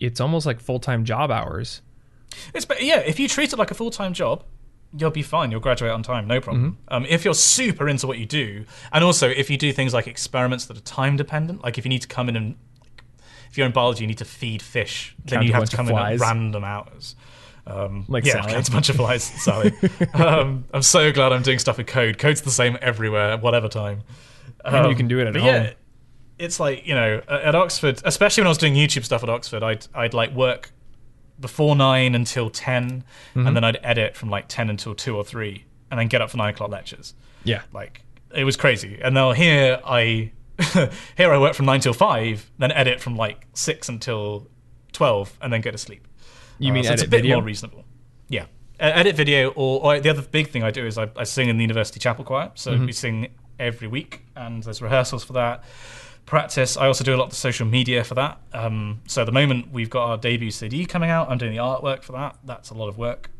it's 0.00 0.20
almost 0.20 0.46
like 0.46 0.60
full 0.60 0.80
time 0.80 1.04
job 1.04 1.30
hours. 1.30 1.82
It's 2.54 2.64
but 2.64 2.82
yeah, 2.82 2.98
if 2.98 3.18
you 3.18 3.28
treat 3.28 3.52
it 3.52 3.58
like 3.58 3.70
a 3.70 3.74
full 3.74 3.90
time 3.90 4.12
job, 4.12 4.44
you'll 4.96 5.10
be 5.10 5.22
fine. 5.22 5.50
You'll 5.50 5.60
graduate 5.60 5.92
on 5.92 6.02
time, 6.02 6.26
no 6.26 6.40
problem. 6.40 6.72
Mm-hmm. 6.72 6.94
Um, 6.94 7.06
if 7.08 7.24
you're 7.24 7.34
super 7.34 7.88
into 7.88 8.06
what 8.06 8.18
you 8.18 8.26
do, 8.26 8.64
and 8.92 9.02
also 9.04 9.28
if 9.28 9.50
you 9.50 9.56
do 9.56 9.72
things 9.72 9.94
like 9.94 10.06
experiments 10.06 10.66
that 10.66 10.76
are 10.76 10.80
time 10.82 11.16
dependent, 11.16 11.62
like 11.62 11.78
if 11.78 11.84
you 11.84 11.88
need 11.88 12.02
to 12.02 12.08
come 12.08 12.28
in 12.28 12.36
and 12.36 12.56
if 13.50 13.56
you're 13.58 13.66
in 13.66 13.72
biology, 13.72 14.02
you 14.04 14.06
need 14.08 14.18
to 14.18 14.24
feed 14.24 14.62
fish, 14.62 15.14
then 15.24 15.42
you 15.42 15.52
have 15.52 15.68
to 15.68 15.76
come 15.76 15.88
in 15.88 15.96
at 15.96 16.20
random 16.20 16.64
hours. 16.64 17.16
Um, 17.66 18.04
Like 18.08 18.24
yeah, 18.24 18.40
Sally. 18.42 18.54
a 18.66 18.70
bunch 18.70 18.88
of 18.88 18.96
flies, 18.96 19.24
Sally. 19.42 19.72
um, 20.14 20.64
I'm 20.72 20.82
so 20.82 21.12
glad 21.12 21.32
I'm 21.32 21.42
doing 21.42 21.58
stuff 21.58 21.76
with 21.78 21.86
code. 21.86 22.18
Code's 22.18 22.40
the 22.42 22.50
same 22.50 22.78
everywhere, 22.80 23.32
at 23.32 23.42
whatever 23.42 23.68
time. 23.68 24.02
And 24.64 24.84
you 24.86 24.90
Um, 24.92 24.96
can 24.96 25.08
do 25.08 25.18
it 25.20 25.26
at 25.26 25.36
home. 25.36 25.44
Yeah, 25.44 25.72
it's 26.38 26.58
like 26.60 26.86
you 26.86 26.94
know, 26.94 27.20
at 27.28 27.40
at 27.42 27.54
Oxford, 27.54 28.00
especially 28.04 28.42
when 28.42 28.46
I 28.46 28.50
was 28.50 28.58
doing 28.58 28.74
YouTube 28.74 29.04
stuff 29.04 29.22
at 29.22 29.28
Oxford, 29.28 29.62
I'd 29.62 29.86
I'd 29.94 30.14
like 30.14 30.32
work 30.32 30.70
before 31.40 31.76
nine 31.76 32.14
until 32.14 32.50
10 32.50 33.04
Mm-hmm. 33.34 33.46
and 33.46 33.54
then 33.56 33.62
I'd 33.64 33.78
edit 33.82 34.16
from 34.16 34.28
like 34.30 34.46
ten 34.48 34.68
until 34.70 34.94
two 34.94 35.14
or 35.16 35.22
three, 35.24 35.64
and 35.90 36.00
then 36.00 36.08
get 36.08 36.20
up 36.22 36.30
for 36.30 36.36
nine 36.38 36.54
o'clock 36.54 36.70
lectures. 36.70 37.14
Yeah. 37.44 37.62
Like 37.72 38.02
it 38.34 38.44
was 38.44 38.56
crazy. 38.56 38.98
And 39.02 39.14
now 39.14 39.32
here 39.32 39.78
I 39.84 40.32
here 41.16 41.32
I 41.32 41.38
work 41.38 41.54
from 41.54 41.66
nine 41.66 41.80
till 41.80 41.92
five, 41.92 42.50
then 42.58 42.72
edit 42.72 43.00
from 43.00 43.16
like 43.16 43.46
six 43.54 43.88
until 43.88 44.48
twelve, 44.92 45.36
and 45.40 45.52
then 45.52 45.60
go 45.60 45.70
to 45.70 45.78
sleep. 45.78 46.06
You 46.58 46.70
Uh, 46.72 46.74
mean 46.74 46.84
so 46.84 46.92
it's 46.92 47.02
a 47.02 47.08
bit 47.08 47.18
video? 47.22 47.36
more 47.36 47.44
reasonable. 47.44 47.84
Yeah, 48.28 48.44
E- 48.74 48.78
edit 48.80 49.14
video, 49.16 49.50
or, 49.50 49.80
or 49.94 50.00
the 50.00 50.10
other 50.10 50.22
big 50.22 50.48
thing 50.48 50.62
I 50.64 50.70
do 50.70 50.84
is 50.86 50.98
I, 50.98 51.08
I 51.16 51.24
sing 51.24 51.48
in 51.48 51.56
the 51.56 51.62
university 51.64 52.00
chapel 52.00 52.24
choir. 52.24 52.50
So 52.54 52.72
Mm-hmm. 52.72 52.86
we 52.86 52.92
sing 52.92 53.28
every 53.58 53.88
week, 53.88 54.24
and 54.36 54.62
there's 54.62 54.82
rehearsals 54.82 55.24
for 55.24 55.34
that. 55.34 55.62
Practice. 56.26 56.76
I 56.76 56.86
also 56.88 57.04
do 57.04 57.14
a 57.14 57.16
lot 57.16 57.28
of 57.28 57.34
social 57.34 57.66
media 57.66 58.04
for 58.04 58.14
that. 58.16 58.38
Um, 58.52 59.00
so 59.06 59.22
at 59.22 59.24
the 59.24 59.32
moment 59.32 59.72
we've 59.72 59.88
got 59.88 60.08
our 60.10 60.16
debut 60.18 60.50
CD 60.50 60.84
coming 60.84 61.08
out. 61.08 61.30
I'm 61.30 61.38
doing 61.38 61.52
the 61.52 61.58
artwork 61.58 62.02
for 62.02 62.12
that. 62.12 62.36
That's 62.44 62.68
a 62.70 62.74
lot 62.74 62.88
of 62.88 62.98
work. 62.98 63.30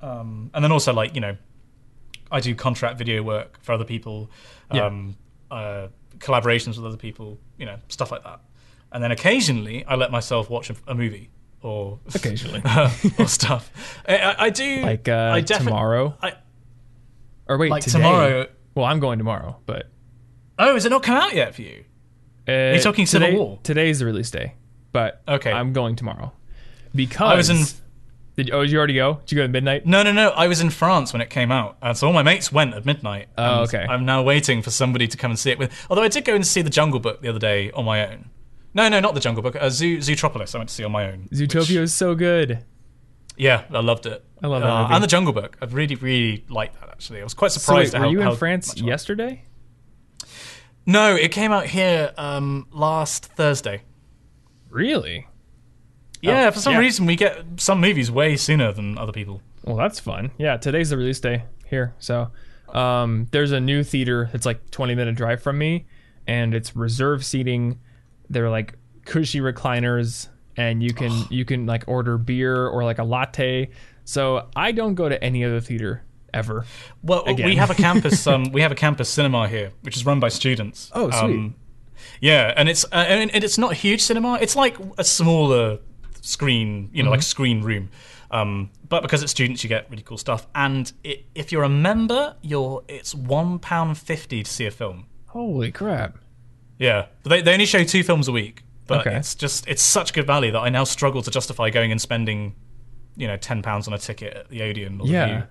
Um, 0.00 0.50
and 0.54 0.62
then 0.62 0.70
also 0.70 0.92
like 0.92 1.14
you 1.16 1.20
know, 1.20 1.36
I 2.30 2.38
do 2.40 2.54
contract 2.54 2.98
video 2.98 3.22
work 3.22 3.58
for 3.62 3.72
other 3.72 3.84
people. 3.84 4.30
Yeah. 4.72 4.84
Um, 4.86 5.16
uh, 5.50 5.88
collaborations 6.18 6.76
with 6.76 6.84
other 6.86 6.96
people. 6.96 7.38
You 7.58 7.66
know, 7.66 7.76
stuff 7.88 8.10
like 8.10 8.24
that. 8.24 8.40
And 8.92 9.02
then 9.02 9.10
occasionally 9.12 9.84
I 9.84 9.96
let 9.96 10.10
myself 10.10 10.48
watch 10.48 10.70
a, 10.70 10.76
a 10.86 10.94
movie 10.94 11.30
or 11.62 11.98
Occasionally. 12.14 12.62
or 13.18 13.26
stuff. 13.26 13.70
I, 14.08 14.16
I, 14.18 14.44
I 14.46 14.50
do 14.50 14.80
Like 14.82 15.08
uh, 15.08 15.30
I 15.34 15.40
defi- 15.40 15.64
tomorrow. 15.64 16.16
I, 16.22 16.34
Or 17.48 17.58
wait, 17.58 17.70
like 17.70 17.82
today. 17.82 17.98
tomorrow. 17.98 18.46
Well, 18.74 18.86
I'm 18.86 19.00
going 19.00 19.18
tomorrow, 19.18 19.56
but 19.66 19.90
Oh, 20.58 20.72
has 20.74 20.86
it 20.86 20.90
not 20.90 21.02
come 21.02 21.16
out 21.16 21.34
yet 21.34 21.54
for 21.54 21.62
you? 21.62 21.84
uh, 22.48 22.72
you 22.74 22.80
talking 22.80 23.06
Civil 23.06 23.26
today, 23.28 23.38
War? 23.38 23.58
Today's 23.62 23.98
the 23.98 24.06
release 24.06 24.30
day, 24.30 24.54
but 24.92 25.22
Okay. 25.26 25.50
I'm 25.52 25.72
going 25.72 25.96
tomorrow 25.96 26.32
because 26.94 27.32
I 27.32 27.34
was 27.36 27.50
in. 27.50 27.64
Did, 28.36 28.50
oh, 28.50 28.62
did 28.62 28.70
you 28.70 28.76
already 28.78 28.94
go? 28.94 29.20
Did 29.24 29.32
you 29.32 29.36
go 29.38 29.44
at 29.44 29.50
midnight? 29.50 29.86
No, 29.86 30.02
no, 30.02 30.12
no. 30.12 30.28
I 30.30 30.46
was 30.46 30.60
in 30.60 30.68
France 30.68 31.12
when 31.14 31.22
it 31.22 31.30
came 31.30 31.50
out, 31.50 31.78
and 31.80 31.96
so 31.96 32.06
all 32.06 32.12
my 32.12 32.22
mates 32.22 32.52
went 32.52 32.74
at 32.74 32.84
midnight. 32.84 33.28
Oh, 33.38 33.60
and 33.62 33.68
okay. 33.74 33.86
I'm 33.88 34.04
now 34.04 34.22
waiting 34.22 34.60
for 34.60 34.70
somebody 34.70 35.08
to 35.08 35.16
come 35.16 35.30
and 35.30 35.38
see 35.38 35.50
it 35.50 35.58
with. 35.58 35.72
Although 35.88 36.02
I 36.02 36.08
did 36.08 36.24
go 36.26 36.34
and 36.34 36.46
see 36.46 36.60
the 36.60 36.68
Jungle 36.70 37.00
Book 37.00 37.22
the 37.22 37.28
other 37.28 37.38
day 37.38 37.70
on 37.72 37.86
my 37.86 38.06
own. 38.06 38.28
No, 38.74 38.88
no, 38.90 39.00
not 39.00 39.14
the 39.14 39.20
Jungle 39.20 39.42
Book. 39.42 39.56
Uh, 39.58 39.70
Zoo, 39.70 39.98
Zootropolis. 39.98 40.54
I 40.54 40.58
went 40.58 40.68
to 40.68 40.74
see 40.74 40.84
on 40.84 40.92
my 40.92 41.10
own. 41.10 41.28
which- 41.30 41.40
Zootopia 41.48 41.80
is 41.80 41.94
so 41.94 42.14
good. 42.14 42.62
yeah, 43.38 43.64
I 43.70 43.80
loved 43.80 44.04
it. 44.04 44.22
I 44.42 44.48
love 44.48 44.60
that 44.60 44.68
Uh. 44.70 44.88
And 44.90 45.02
the 45.02 45.08
Jungle 45.08 45.32
Book. 45.32 45.56
I 45.62 45.64
really, 45.64 45.94
really 45.94 46.44
liked 46.50 46.78
that. 46.80 46.90
Actually, 46.90 47.20
I 47.22 47.24
was 47.24 47.32
quite 47.32 47.52
So 47.52 47.60
surprised. 47.60 47.94
wait, 47.94 47.98
at 47.98 48.00
were 48.00 48.04
how, 48.06 48.10
you 48.26 48.30
in 48.32 48.36
France 48.36 48.68
much 48.68 48.76
I 48.76 48.80
liked 48.80 48.86
it. 48.86 48.90
yesterday? 48.90 49.44
No, 50.84 51.14
it 51.16 51.32
came 51.32 51.52
out 51.52 51.66
here 51.66 52.12
um, 52.18 52.66
last 52.70 53.24
Thursday. 53.26 53.82
Really? 54.68 55.26
Yeah, 56.20 56.46
Oh, 56.46 56.50
for 56.50 56.60
some 56.60 56.74
yeah. 56.74 56.78
reason 56.80 57.06
we 57.06 57.16
get 57.16 57.44
some 57.56 57.80
movies 57.80 58.10
way 58.10 58.36
sooner 58.36 58.72
than 58.72 58.98
other 58.98 59.12
people. 59.12 59.42
Well, 59.64 59.76
that's 59.76 59.98
fun. 60.00 60.30
Yeah, 60.38 60.56
today's 60.56 60.90
the 60.90 60.96
release 60.96 61.20
day 61.20 61.44
here. 61.66 61.94
So, 61.98 62.30
um, 62.72 63.26
there's 63.32 63.52
a 63.52 63.60
new 63.60 63.82
theater 63.82 64.28
that's 64.32 64.46
like 64.46 64.70
20 64.70 64.94
minute 64.94 65.14
drive 65.16 65.42
from 65.42 65.58
me, 65.58 65.86
and 66.26 66.54
it's 66.54 66.74
reserve 66.76 67.24
seating. 67.24 67.80
They're 68.30 68.50
like 68.50 68.74
cushy 69.04 69.40
recliners, 69.40 70.28
and 70.56 70.82
you 70.82 70.92
can 70.94 71.12
you 71.30 71.44
can 71.44 71.66
like 71.66 71.84
order 71.86 72.16
beer 72.18 72.66
or 72.66 72.84
like 72.84 72.98
a 72.98 73.04
latte. 73.04 73.70
So 74.04 74.48
I 74.54 74.72
don't 74.72 74.94
go 74.94 75.08
to 75.08 75.22
any 75.22 75.44
other 75.44 75.60
theater 75.60 76.02
ever. 76.32 76.64
Well, 77.02 77.24
Again. 77.24 77.46
we 77.46 77.56
have 77.56 77.70
a 77.70 77.74
campus. 77.74 78.26
Um, 78.26 78.52
we 78.52 78.60
have 78.62 78.72
a 78.72 78.76
campus 78.76 79.08
cinema 79.08 79.48
here, 79.48 79.72
which 79.82 79.96
is 79.96 80.06
run 80.06 80.20
by 80.20 80.28
students. 80.28 80.90
Oh, 80.94 81.10
sweet. 81.10 81.20
Um, 81.36 81.54
yeah, 82.20 82.52
and 82.56 82.68
it's 82.68 82.84
uh, 82.84 82.88
and 83.08 83.30
and 83.34 83.42
it's 83.42 83.58
not 83.58 83.72
a 83.72 83.74
huge 83.74 84.00
cinema. 84.02 84.38
It's 84.40 84.54
like 84.54 84.76
a 84.98 85.04
smaller 85.04 85.78
screen, 86.26 86.90
you 86.92 87.02
know, 87.02 87.06
Mm-hmm. 87.06 87.10
like 87.12 87.20
a 87.20 87.24
screen 87.24 87.62
room. 87.62 87.90
Um, 88.30 88.70
but 88.88 89.02
because 89.02 89.22
it's 89.22 89.30
students, 89.30 89.62
you 89.62 89.68
get 89.68 89.88
really 89.90 90.02
cool 90.02 90.18
stuff. 90.18 90.46
And 90.54 90.92
it, 91.04 91.24
if 91.34 91.52
you're 91.52 91.62
a 91.62 91.68
member, 91.68 92.34
you're 92.42 92.82
it's 92.88 93.14
one 93.14 93.58
pound 93.58 93.98
fifty 93.98 94.42
to 94.42 94.50
see 94.50 94.66
a 94.66 94.70
film. 94.70 95.06
Holy 95.26 95.70
crap! 95.70 96.18
Yeah, 96.78 97.06
but 97.22 97.30
they 97.30 97.42
they 97.42 97.52
only 97.52 97.66
show 97.66 97.84
two 97.84 98.02
films 98.02 98.28
a 98.28 98.32
week. 98.32 98.62
But 98.88 99.00
Okay. 99.06 99.16
it's 99.16 99.34
just 99.34 99.66
it's 99.68 99.82
such 99.82 100.12
good 100.12 100.26
value 100.26 100.50
that 100.52 100.60
I 100.60 100.68
now 100.68 100.84
struggle 100.84 101.22
to 101.22 101.30
justify 101.30 101.70
going 101.70 101.90
and 101.92 102.00
spending, 102.00 102.54
you 103.16 103.26
know, 103.26 103.36
ten 103.36 103.62
pounds 103.62 103.86
on 103.88 103.94
a 103.94 103.98
ticket 103.98 104.34
at 104.34 104.48
the 104.48 104.62
Odeon. 104.62 105.00
Or 105.00 105.06
the 105.06 105.12
Yeah. 105.12 105.26
Vue. 105.38 105.46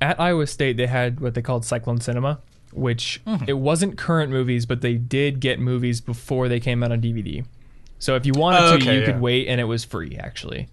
At 0.00 0.20
Iowa 0.20 0.46
State, 0.46 0.76
they 0.76 0.86
had 0.86 1.18
what 1.20 1.34
they 1.34 1.42
called 1.42 1.64
Cyclone 1.64 2.00
Cinema, 2.00 2.40
which 2.72 3.20
Mm-hmm. 3.26 3.44
it 3.48 3.58
wasn't 3.58 3.96
current 3.98 4.30
movies, 4.30 4.64
but 4.66 4.80
they 4.80 4.94
did 4.94 5.40
get 5.40 5.58
movies 5.58 6.00
before 6.00 6.48
they 6.48 6.60
came 6.60 6.82
out 6.84 6.92
on 6.92 7.00
DVD. 7.00 7.44
So 7.98 8.14
if 8.16 8.24
you 8.26 8.32
wanted 8.34 8.60
Oh, 8.62 8.78
to, 8.78 8.84
you 8.84 9.00
yeah. 9.00 9.06
could 9.06 9.20
wait, 9.20 9.48
and 9.48 9.60
it 9.60 9.64
was 9.64 9.84
free 9.84 10.16
actually. 10.18 10.68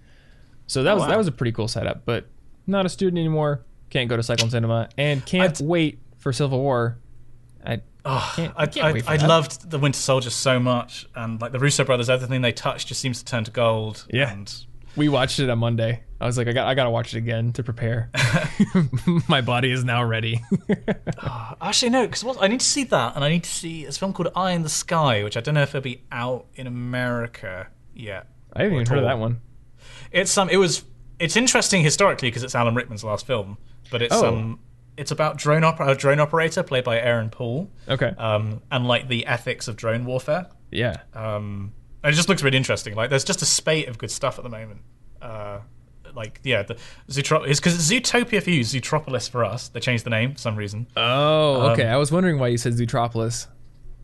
So 0.68 0.84
that 0.84 0.91
oh, 0.91 0.95
was 0.95 1.02
wow. 1.03 1.07
that 1.10 1.18
was 1.18 1.27
a 1.27 1.31
pretty 1.31 1.52
cool 1.52 1.68
setup. 1.68 2.06
But 2.06 2.27
not 2.68 2.85
a 2.85 2.89
student 2.89 3.18
anymore. 3.19 3.64
Can't 3.89 4.10
go 4.10 4.18
to 4.18 4.23
Cyclone 4.23 4.49
Cinema, 4.49 4.89
and 4.97 5.26
can't 5.26 5.43
I'd- 5.60 5.64
wait 5.64 5.99
for 6.18 6.34
Civil 6.34 6.60
War. 6.60 6.97
I 7.65 7.81
oh, 8.03 8.34
can't, 8.35 8.53
I 8.56 8.64
I, 8.64 8.65
can't 8.68 8.85
I, 8.85 8.91
wait 8.93 9.06
for 9.06 9.11
I 9.11 9.15
loved 9.18 9.69
the 9.69 9.80
Winter 9.80 9.97
Soldier 9.99 10.30
so 10.30 10.60
much, 10.60 11.07
and 11.15 11.39
like 11.41 11.52
the 11.52 11.60
Russo 11.60 11.84
brothers, 11.84 12.10
everything 12.10 12.41
they 12.41 12.52
touch 12.52 12.85
just 12.85 12.99
seems 13.02 13.19
to 13.19 13.26
turn 13.26 13.43
to 13.43 13.52
gold. 13.52 14.06
Yeah. 14.11 14.31
and 14.31 14.53
We 14.95 15.10
watched 15.10 15.39
it 15.39 15.49
on 15.49 15.60
Monday. 15.60 16.03
I 16.20 16.26
was 16.26 16.38
like, 16.38 16.48
I 16.48 16.54
got, 16.54 16.68
I 16.68 16.76
got 16.76 16.86
to 16.86 16.90
watch 16.90 17.14
it 17.14 17.18
again 17.18 17.52
to 17.54 17.64
prepare. 17.64 18.10
My 19.28 19.42
body 19.42 19.70
is 19.72 19.84
now 19.84 20.04
ready. 20.04 20.42
actually 21.62 21.90
no, 21.90 22.08
because 22.08 22.38
I 22.40 22.48
need 22.48 22.62
to 22.62 22.66
see 22.66 22.84
that, 22.86 23.16
and 23.16 23.24
I 23.24 23.30
need 23.30 23.44
to 23.44 23.50
see 23.50 23.86
this 23.86 23.98
film 23.98 24.14
called 24.14 24.30
Eye 24.36 24.52
in 24.52 24.64
the 24.64 24.70
Sky, 24.70 25.24
which 25.24 25.36
I 25.38 25.42
don't 25.42 25.56
know 25.56 25.62
if 25.64 25.70
it'll 25.70 25.82
be 25.82 26.04
out 26.12 26.46
in 26.56 26.68
America 26.68 27.68
yet. 27.94 28.28
I 28.54 28.64
haven't 28.64 28.76
even 28.76 28.88
heard 28.88 29.00
of 29.00 29.04
that 29.06 29.20
one. 29.20 29.42
It's 30.12 30.38
um, 30.38 30.50
it 30.50 30.58
was 30.58 30.84
it's 31.20 31.36
interesting 31.36 31.84
historically 31.84 32.30
because 32.30 32.44
it's 32.44 32.56
Alan 32.56 32.76
Rickman's 32.76 33.04
last 33.04 33.26
film, 33.28 33.58
but 33.92 34.02
it's 34.02 34.16
Oh. 34.16 34.28
um, 34.28 34.60
it's 34.98 35.12
about 35.12 35.38
drone 35.38 35.64
oper- 35.64 35.90
a 35.90 35.96
drone 35.96 36.22
operator 36.22 36.64
played 36.64 36.86
by 36.86 36.98
Aaron 37.00 37.30
Paul, 37.30 37.70
Okay. 37.90 38.14
um, 38.18 38.62
and 38.72 38.88
like 38.88 39.10
the 39.10 39.26
ethics 39.26 39.68
of 39.68 39.76
drone 39.76 40.06
warfare. 40.06 40.48
Yeah. 40.72 40.96
Um, 41.14 41.74
and 42.04 42.14
it 42.14 42.16
just 42.16 42.30
looks 42.30 42.42
really 42.44 42.58
interesting. 42.58 42.96
Like 42.96 43.10
there's 43.10 43.26
just 43.26 43.42
a 43.42 43.46
spate 43.46 43.90
of 43.90 43.98
good 43.98 44.12
stuff 44.12 44.38
at 44.38 44.44
the 44.44 44.50
moment. 44.50 44.80
Uh, 45.22 45.60
like 46.16 46.40
yeah, 46.44 46.64
the 46.64 46.76
Zootro- 47.10 47.48
is 47.48 47.60
because 47.60 47.76
Zootopia 47.78 48.42
for 48.42 48.50
you, 48.50 48.62
Zootropolis 48.62 49.30
for 49.30 49.44
us. 49.46 49.68
They 49.70 49.80
changed 49.80 50.06
the 50.06 50.10
name 50.10 50.34
for 50.34 50.40
some 50.40 50.56
reason. 50.56 50.88
Oh, 50.98 51.72
okay. 51.72 51.86
Um, 51.88 51.94
I 51.94 51.98
was 51.98 52.12
wondering 52.12 52.40
why 52.40 52.48
you 52.48 52.58
said 52.58 52.74
Zootropolis. 52.74 53.48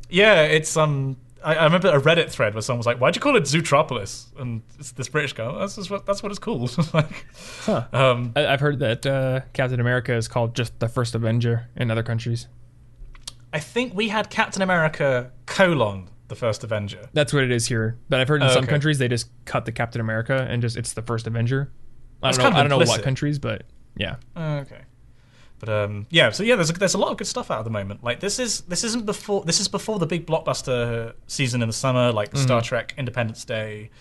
Yeah, 0.10 0.44
it's 0.44 0.76
um. 0.78 1.18
I, 1.44 1.56
I 1.56 1.64
remember 1.64 1.88
a 1.90 2.00
Reddit 2.00 2.30
thread 2.30 2.54
where 2.54 2.62
someone 2.62 2.78
was 2.80 2.86
like, 2.86 3.00
"Why'd 3.00 3.16
you 3.16 3.22
call 3.22 3.36
it 3.36 3.44
Zootropolis?" 3.46 4.26
And 4.40 4.62
it's 4.78 4.92
this 4.92 5.10
British 5.10 5.34
guy. 5.34 5.52
That's 5.58 5.76
just 5.76 5.90
what 5.90 6.06
that's 6.06 6.22
what 6.22 6.32
it's 6.32 6.38
called. 6.40 6.78
like, 6.94 7.26
Huh. 7.62 7.86
um, 7.92 8.34
I, 8.36 8.46
I've 8.46 8.60
heard 8.60 8.78
that 8.80 9.06
uh, 9.06 9.40
Captain 9.54 9.80
America 9.80 10.14
is 10.14 10.28
called 10.28 10.54
just 10.56 10.80
the 10.80 10.88
first 10.88 11.16
Avenger 11.16 11.68
in 11.76 11.90
other 11.90 12.04
countries. 12.04 12.48
I 13.54 13.60
think 13.60 13.94
we 13.94 14.10
had 14.10 14.30
Captain 14.30 14.62
America 14.62 15.32
colon 15.46 16.10
the 16.28 16.36
first 16.36 16.64
Avenger. 16.64 17.10
That's 17.14 17.34
what 17.34 17.44
it 17.44 17.52
is 17.52 17.66
here. 17.66 17.98
But 18.08 18.22
I've 18.22 18.28
heard 18.30 18.42
in 18.42 18.48
Oh, 18.48 18.54
some 18.54 18.64
okay. 18.64 18.70
countries 18.72 19.00
they 19.00 19.08
just 19.10 19.30
cut 19.46 19.66
the 19.66 19.72
Captain 19.74 20.00
America 20.00 20.48
and 20.50 20.62
just 20.62 20.78
it's 20.78 20.94
the 20.94 21.02
first 21.02 21.28
Avenger. 21.28 21.72
I 22.23 22.31
don't 22.31 22.38
know. 22.38 22.43
kind 22.43 22.53
of 22.53 22.57
I 22.60 22.64
don't 22.64 22.69
know 22.69 22.77
what 22.91 23.03
countries, 23.03 23.39
but 23.39 23.64
yeah. 23.95 24.15
Oh, 24.35 24.57
okay. 24.57 24.81
But 25.60 25.69
um, 25.69 26.07
yeah, 26.10 26.31
so 26.31 26.41
yeah, 26.43 26.56
there's 26.56 26.72
a, 26.72 26.73
there's 26.73 26.95
a 26.95 26.98
lot 26.98 27.11
of 27.11 27.18
good 27.18 27.27
stuff 27.27 27.52
out 27.52 27.60
at 27.60 27.65
the 27.65 27.69
moment. 27.72 28.03
Like 28.03 28.19
this 28.19 28.39
is 28.39 28.61
this 28.61 28.84
isn't 28.84 29.06
before 29.06 29.43
this 29.45 29.60
is 29.60 29.68
before 29.68 29.99
the 29.99 30.07
big 30.07 30.26
blockbuster 30.26 31.14
season 31.27 31.61
in 31.61 31.69
the 31.69 31.73
summer, 31.73 32.11
like 32.11 32.30
Mm-hmm. 32.31 32.43
Star 32.43 32.61
Trek, 32.61 32.95
Independence 32.98 33.45
Day, 33.45 33.91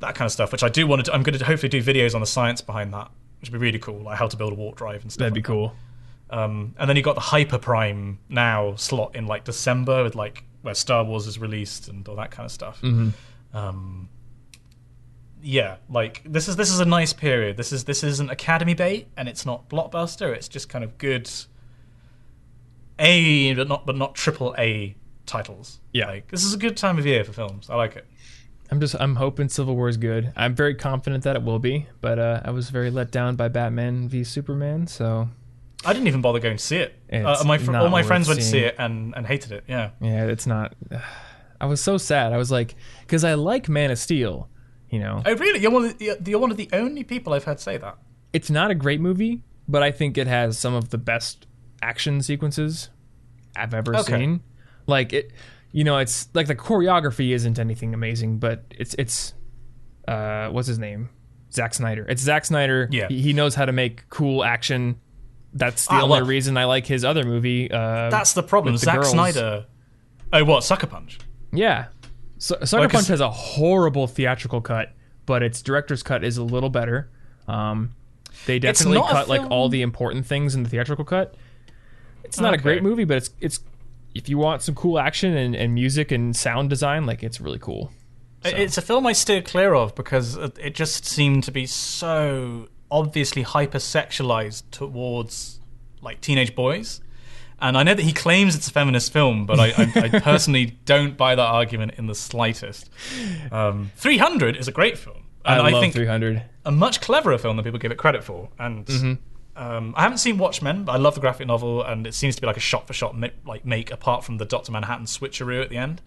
that 0.00 0.14
kind 0.14 0.26
of 0.26 0.32
stuff. 0.32 0.50
Which 0.50 0.62
I 0.62 0.68
do 0.70 0.86
want 0.86 1.04
to. 1.04 1.12
I'm 1.12 1.22
going 1.22 1.38
to 1.38 1.44
hopefully 1.44 1.68
do 1.68 1.82
videos 1.82 2.14
on 2.14 2.20
the 2.20 2.26
science 2.26 2.62
behind 2.62 2.94
that, 2.94 3.10
which 3.40 3.50
would 3.50 3.58
be 3.58 3.62
really 3.62 3.78
cool, 3.78 3.98
like 4.00 4.18
how 4.18 4.28
to 4.28 4.36
build 4.36 4.52
a 4.52 4.56
warp 4.56 4.76
drive 4.76 5.02
and 5.02 5.12
stuff. 5.12 5.18
That'd 5.20 5.34
be 5.34 5.40
like 5.40 5.46
cool. 5.46 5.74
that. 6.30 6.38
Um, 6.38 6.74
and 6.78 6.88
then 6.88 6.96
you 6.96 7.02
got 7.02 7.16
the 7.16 7.20
Hyper 7.20 7.58
Prime 7.58 8.18
now 8.30 8.74
slot 8.76 9.14
in 9.14 9.26
like 9.26 9.44
December 9.44 10.02
with 10.02 10.14
like 10.14 10.42
where 10.62 10.74
Star 10.74 11.04
Wars 11.04 11.26
is 11.26 11.38
released 11.38 11.88
and 11.88 12.08
all 12.08 12.16
that 12.16 12.30
kind 12.30 12.46
of 12.46 12.50
stuff. 12.50 12.80
Mm-hmm. 12.80 13.56
Um, 13.56 14.08
yeah, 15.44 15.76
like 15.90 16.22
this 16.24 16.48
is 16.48 16.56
this 16.56 16.70
is 16.70 16.80
a 16.80 16.84
nice 16.84 17.12
period. 17.12 17.56
This 17.56 17.72
is 17.72 17.84
this 17.84 18.02
isn't 18.02 18.30
Academy 18.30 18.74
bait, 18.74 19.08
and 19.16 19.28
it's 19.28 19.44
not 19.44 19.68
blockbuster. 19.68 20.34
It's 20.34 20.48
just 20.48 20.68
kind 20.68 20.82
of 20.82 20.96
good 20.98 21.30
A, 22.98 23.54
but 23.54 23.68
not 23.68 23.86
but 23.86 23.96
not 23.96 24.14
triple 24.14 24.54
A 24.58 24.96
titles. 25.26 25.80
Yeah. 25.92 26.06
like, 26.06 26.28
this 26.28 26.44
is 26.44 26.54
a 26.54 26.58
good 26.58 26.76
time 26.76 26.98
of 26.98 27.06
year 27.06 27.24
for 27.24 27.32
films. 27.32 27.68
I 27.68 27.76
like 27.76 27.96
it. 27.96 28.06
I'm 28.70 28.80
just 28.80 28.96
I'm 28.98 29.16
hoping 29.16 29.48
Civil 29.48 29.76
War 29.76 29.88
is 29.88 29.98
good. 29.98 30.32
I'm 30.34 30.54
very 30.54 30.74
confident 30.74 31.24
that 31.24 31.36
it 31.36 31.42
will 31.42 31.58
be, 31.58 31.86
but 32.00 32.18
uh, 32.18 32.40
I 32.44 32.50
was 32.50 32.70
very 32.70 32.90
let 32.90 33.10
down 33.10 33.36
by 33.36 33.48
Batman 33.48 34.08
v 34.08 34.24
Superman. 34.24 34.86
So 34.86 35.28
I 35.84 35.92
didn't 35.92 36.08
even 36.08 36.22
bother 36.22 36.40
going 36.40 36.56
to 36.56 36.62
see 36.62 36.78
it. 36.78 36.94
Uh, 37.12 37.44
my 37.46 37.58
fr- 37.58 37.76
all 37.76 37.90
my 37.90 38.02
friends 38.02 38.28
went 38.28 38.40
to 38.40 38.46
see 38.46 38.60
it 38.60 38.76
and, 38.78 39.14
and 39.14 39.26
hated 39.26 39.52
it. 39.52 39.64
Yeah, 39.68 39.90
yeah, 40.00 40.24
it's 40.24 40.46
not. 40.46 40.74
I 41.60 41.66
was 41.66 41.80
so 41.80 41.98
sad. 41.98 42.32
I 42.32 42.36
was 42.36 42.50
like, 42.50 42.74
because 43.02 43.24
I 43.24 43.34
like 43.34 43.68
Man 43.68 43.90
of 43.90 43.98
Steel. 43.98 44.48
You 44.94 45.00
know, 45.00 45.22
oh 45.26 45.34
really? 45.36 45.58
You're 45.60 45.70
one 45.72 45.84
of 45.86 45.98
the, 45.98 46.16
you're 46.24 46.38
one 46.38 46.50
of 46.52 46.56
the 46.56 46.68
only 46.72 47.02
people 47.04 47.32
I've 47.34 47.44
heard 47.44 47.58
say 47.58 47.76
that. 47.78 47.96
it's 48.32 48.48
not 48.50 48.70
a 48.70 48.74
great 48.74 49.00
movie, 49.00 49.42
but 49.66 49.82
I 49.82 49.90
think 49.90 50.16
it 50.16 50.26
has 50.28 50.56
some 50.58 50.74
of 50.74 50.90
the 50.90 50.98
best 50.98 51.46
action 51.82 52.22
sequences 52.22 52.90
I've 53.56 53.74
ever 53.74 53.96
Okay. 53.96 54.18
seen. 54.18 54.40
Like 54.86 55.12
it, 55.12 55.32
you 55.72 55.82
know, 55.84 55.98
it's 55.98 56.28
like 56.34 56.46
the 56.46 56.54
choreography 56.54 57.32
isn't 57.34 57.58
anything 57.58 57.92
amazing, 57.94 58.38
but 58.38 58.62
it's 58.70 58.94
it's 58.98 59.34
uh, 60.06 60.48
what's 60.50 60.68
his 60.68 60.78
name? 60.78 61.08
Zack 61.52 61.74
Snyder. 61.74 62.04
It's 62.08 62.22
Zack 62.22 62.44
Snyder. 62.44 62.88
Yeah. 62.92 63.08
he, 63.08 63.20
he 63.22 63.32
knows 63.32 63.54
how 63.54 63.64
to 63.64 63.72
make 63.72 64.08
cool 64.10 64.44
action. 64.44 65.00
That's 65.52 65.86
the 65.86 65.94
Ah, 65.94 66.02
only 66.02 66.18
well- 66.20 66.26
reason 66.26 66.56
I 66.56 66.64
like 66.66 66.86
his 66.86 67.04
other 67.04 67.24
movie. 67.24 67.70
Uh, 67.70 68.10
That's 68.10 68.32
the 68.34 68.42
problem. 68.42 68.74
the 68.74 68.78
Zack 68.78 68.94
girls. 68.96 69.10
Snyder. 69.10 69.66
Oh, 70.32 70.44
what 70.44 70.62
Sucker 70.64 70.86
Punch? 70.86 71.18
yeah. 71.52 71.86
So, 72.38 72.56
Sucker 72.64 72.84
'cause- 72.88 72.92
Punch 72.92 73.08
has 73.08 73.20
a 73.20 73.30
horrible 73.30 74.06
theatrical 74.06 74.60
cut, 74.60 74.92
but 75.26 75.42
its 75.42 75.62
director's 75.62 76.02
cut 76.02 76.24
is 76.24 76.36
a 76.36 76.42
little 76.44 76.70
better. 76.70 77.10
Um, 77.48 77.90
they 78.46 78.58
definitely 78.58 78.98
cut 79.12 79.28
like 79.28 79.40
all 79.50 79.68
the 79.68 79.82
important 79.82 80.26
things 80.26 80.54
in 80.54 80.62
the 80.64 80.68
theatrical 80.68 81.04
cut. 81.04 81.34
It's 82.24 82.40
not 82.40 82.52
a 82.54 82.56
great 82.58 82.82
movie, 82.82 83.04
but 83.04 83.18
it's 83.18 83.30
it's 83.40 83.60
if 84.14 84.28
you 84.28 84.38
want 84.38 84.62
some 84.62 84.74
cool 84.74 84.98
action 84.98 85.36
and, 85.36 85.54
and 85.56 85.74
music 85.74 86.10
and 86.12 86.34
sound 86.36 86.70
design, 86.70 87.04
like 87.06 87.22
it's 87.22 87.40
really 87.40 87.58
cool. 87.58 87.90
So- 88.44 88.50
It's 88.50 88.76
a 88.78 88.82
film 88.82 89.06
I 89.06 89.12
steer 89.12 89.40
clear 89.42 89.74
of 89.74 89.94
because 89.94 90.36
it 90.36 90.74
just 90.74 91.04
seemed 91.06 91.44
to 91.44 91.50
be 91.52 91.66
so 91.66 92.68
obviously 92.90 93.42
hypersexualized 93.44 94.64
towards 94.70 95.60
like 96.02 96.20
teenage 96.20 96.54
boys. 96.54 97.00
And 97.66 97.78
I 97.78 97.82
know 97.82 97.94
that 97.94 98.02
he 98.02 98.12
claims 98.12 98.54
it's 98.54 98.68
a 98.68 98.70
feminist 98.70 99.10
film, 99.12 99.46
but 99.46 99.58
I, 99.58 99.68
I, 99.70 99.92
I 99.96 100.08
personally 100.20 100.78
don't 100.84 101.16
buy 101.16 101.34
that 101.34 101.42
argument 101.42 101.92
in 101.96 102.06
the 102.06 102.14
slightest. 102.14 102.90
Um, 103.50 103.90
300 103.96 104.56
is 104.56 104.68
a 104.68 104.72
great 104.72 104.98
film, 104.98 105.24
and 105.46 105.62
I 105.62 105.68
I, 105.68 105.70
love 105.70 105.80
think 105.80 105.94
300. 105.94 106.42
a 106.66 106.70
much 106.70 107.00
cleverer 107.00 107.38
film 107.38 107.56
than 107.56 107.64
people 107.64 107.78
give 107.78 107.90
it 107.90 107.96
credit 107.98 108.22
for. 108.22 108.50
And 108.58 108.84
Mm-hmm. 108.86 109.62
um, 109.62 109.94
I 109.96 110.02
haven't 110.02 110.18
seen 110.18 110.36
Watchmen, 110.36 110.84
but 110.84 110.92
I 110.92 110.96
love 110.98 111.14
the 111.14 111.20
graphic 111.22 111.46
novel, 111.46 111.82
and 111.82 112.06
it 112.06 112.12
seems 112.14 112.34
to 112.36 112.40
be 112.42 112.46
like 112.46 112.58
a 112.58 112.60
shot-for-shot 112.60 113.16
like 113.46 113.64
make 113.64 113.90
apart 113.90 114.24
from 114.24 114.36
the 114.38 114.44
Doctor 114.44 114.70
Manhattan 114.70 115.06
switcheroo 115.06 115.62
at 115.62 115.70
the 115.70 115.78
end. 115.78 116.02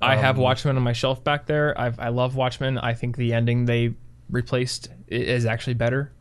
I 0.00 0.14
Um, 0.16 0.20
have 0.22 0.38
Watchmen 0.38 0.76
on 0.78 0.82
my 0.82 0.92
shelf 0.94 1.22
back 1.22 1.44
there. 1.46 1.78
I've, 1.78 1.98
I 2.00 2.08
love 2.08 2.36
Watchmen. 2.36 2.78
I 2.78 2.94
think 2.94 3.16
the 3.16 3.32
ending 3.34 3.66
they 3.66 3.94
replaced 4.30 4.88
is 5.08 5.44
actually 5.46 5.74
better. 5.74 6.12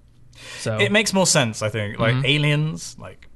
So 0.59 0.77
It 0.79 0.91
makes 0.91 1.13
more 1.13 1.25
sense, 1.27 1.61
I 1.61 1.69
think. 1.69 1.97
Like 1.97 2.15
Mm-hmm. 2.15 2.25
aliens, 2.25 2.97
like 2.99 3.29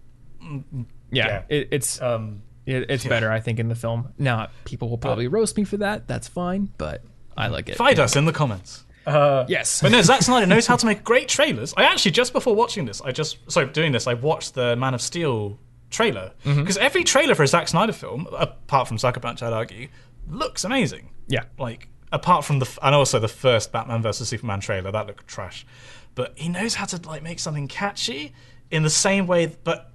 yeah, 1.11 1.27
yeah. 1.27 1.41
It, 1.57 1.67
it's 1.71 2.01
um, 2.01 2.41
it, 2.65 2.89
it's 2.89 3.05
yeah. 3.05 3.09
better. 3.09 3.31
I 3.31 3.39
think 3.39 3.59
in 3.59 3.67
the 3.69 3.75
film. 3.75 4.13
Now 4.17 4.49
people 4.65 4.89
will 4.89 4.97
probably 4.97 5.27
roast 5.27 5.57
me 5.57 5.63
for 5.63 5.77
that. 5.77 6.07
That's 6.07 6.27
fine, 6.27 6.71
but 6.77 7.03
I 7.37 7.47
like 7.47 7.69
it. 7.69 7.75
find 7.75 7.99
us 7.99 8.15
in 8.15 8.25
the 8.25 8.33
comments. 8.33 8.85
Uh, 9.07 9.45
Yes. 9.47 9.81
but 9.81 9.91
no, 9.91 10.01
Zack 10.01 10.21
Snyder 10.21 10.45
knows 10.45 10.67
how 10.67 10.75
to 10.75 10.85
make 10.91 11.03
great 11.03 11.27
trailers. 11.29 11.73
I 11.77 11.83
actually 11.83 12.11
just 12.11 12.33
before 12.33 12.53
watching 12.55 12.85
this, 12.85 13.01
I 13.01 13.11
just 13.11 13.37
sorry 13.51 13.67
doing 13.67 13.91
this, 13.91 14.05
I 14.07 14.13
watched 14.13 14.53
the 14.53 14.75
Man 14.75 14.93
of 14.93 15.01
Steel 15.01 15.57
trailer 15.89 16.33
Mm-hmm. 16.45 16.59
because 16.61 16.77
every 16.77 17.03
trailer 17.03 17.33
for 17.33 17.41
a 17.43 17.47
Zack 17.47 17.67
Snyder 17.67 17.93
film, 17.93 18.27
apart 18.37 18.87
from 18.87 18.97
Sucker 18.99 19.19
Punch, 19.19 19.41
I'd 19.41 19.53
argue, 19.53 19.87
looks 20.29 20.63
amazing. 20.63 21.09
Yeah. 21.27 21.45
Like 21.57 21.87
apart 22.11 22.43
from 22.45 22.59
the 22.59 22.69
and 22.83 22.93
also 22.93 23.17
the 23.19 23.27
first 23.27 23.71
Batman 23.71 24.01
versus 24.03 24.27
Superman 24.29 24.59
trailer, 24.59 24.91
that 24.91 25.07
looked 25.07 25.27
trash. 25.27 25.65
But 26.13 26.33
he 26.37 26.49
knows 26.49 26.75
how 26.75 26.85
to 26.85 26.97
like 27.07 27.23
make 27.23 27.39
something 27.39 27.67
catchy 27.67 28.33
in 28.69 28.83
the 28.83 28.89
same 28.89 29.25
way, 29.25 29.55
but 29.63 29.91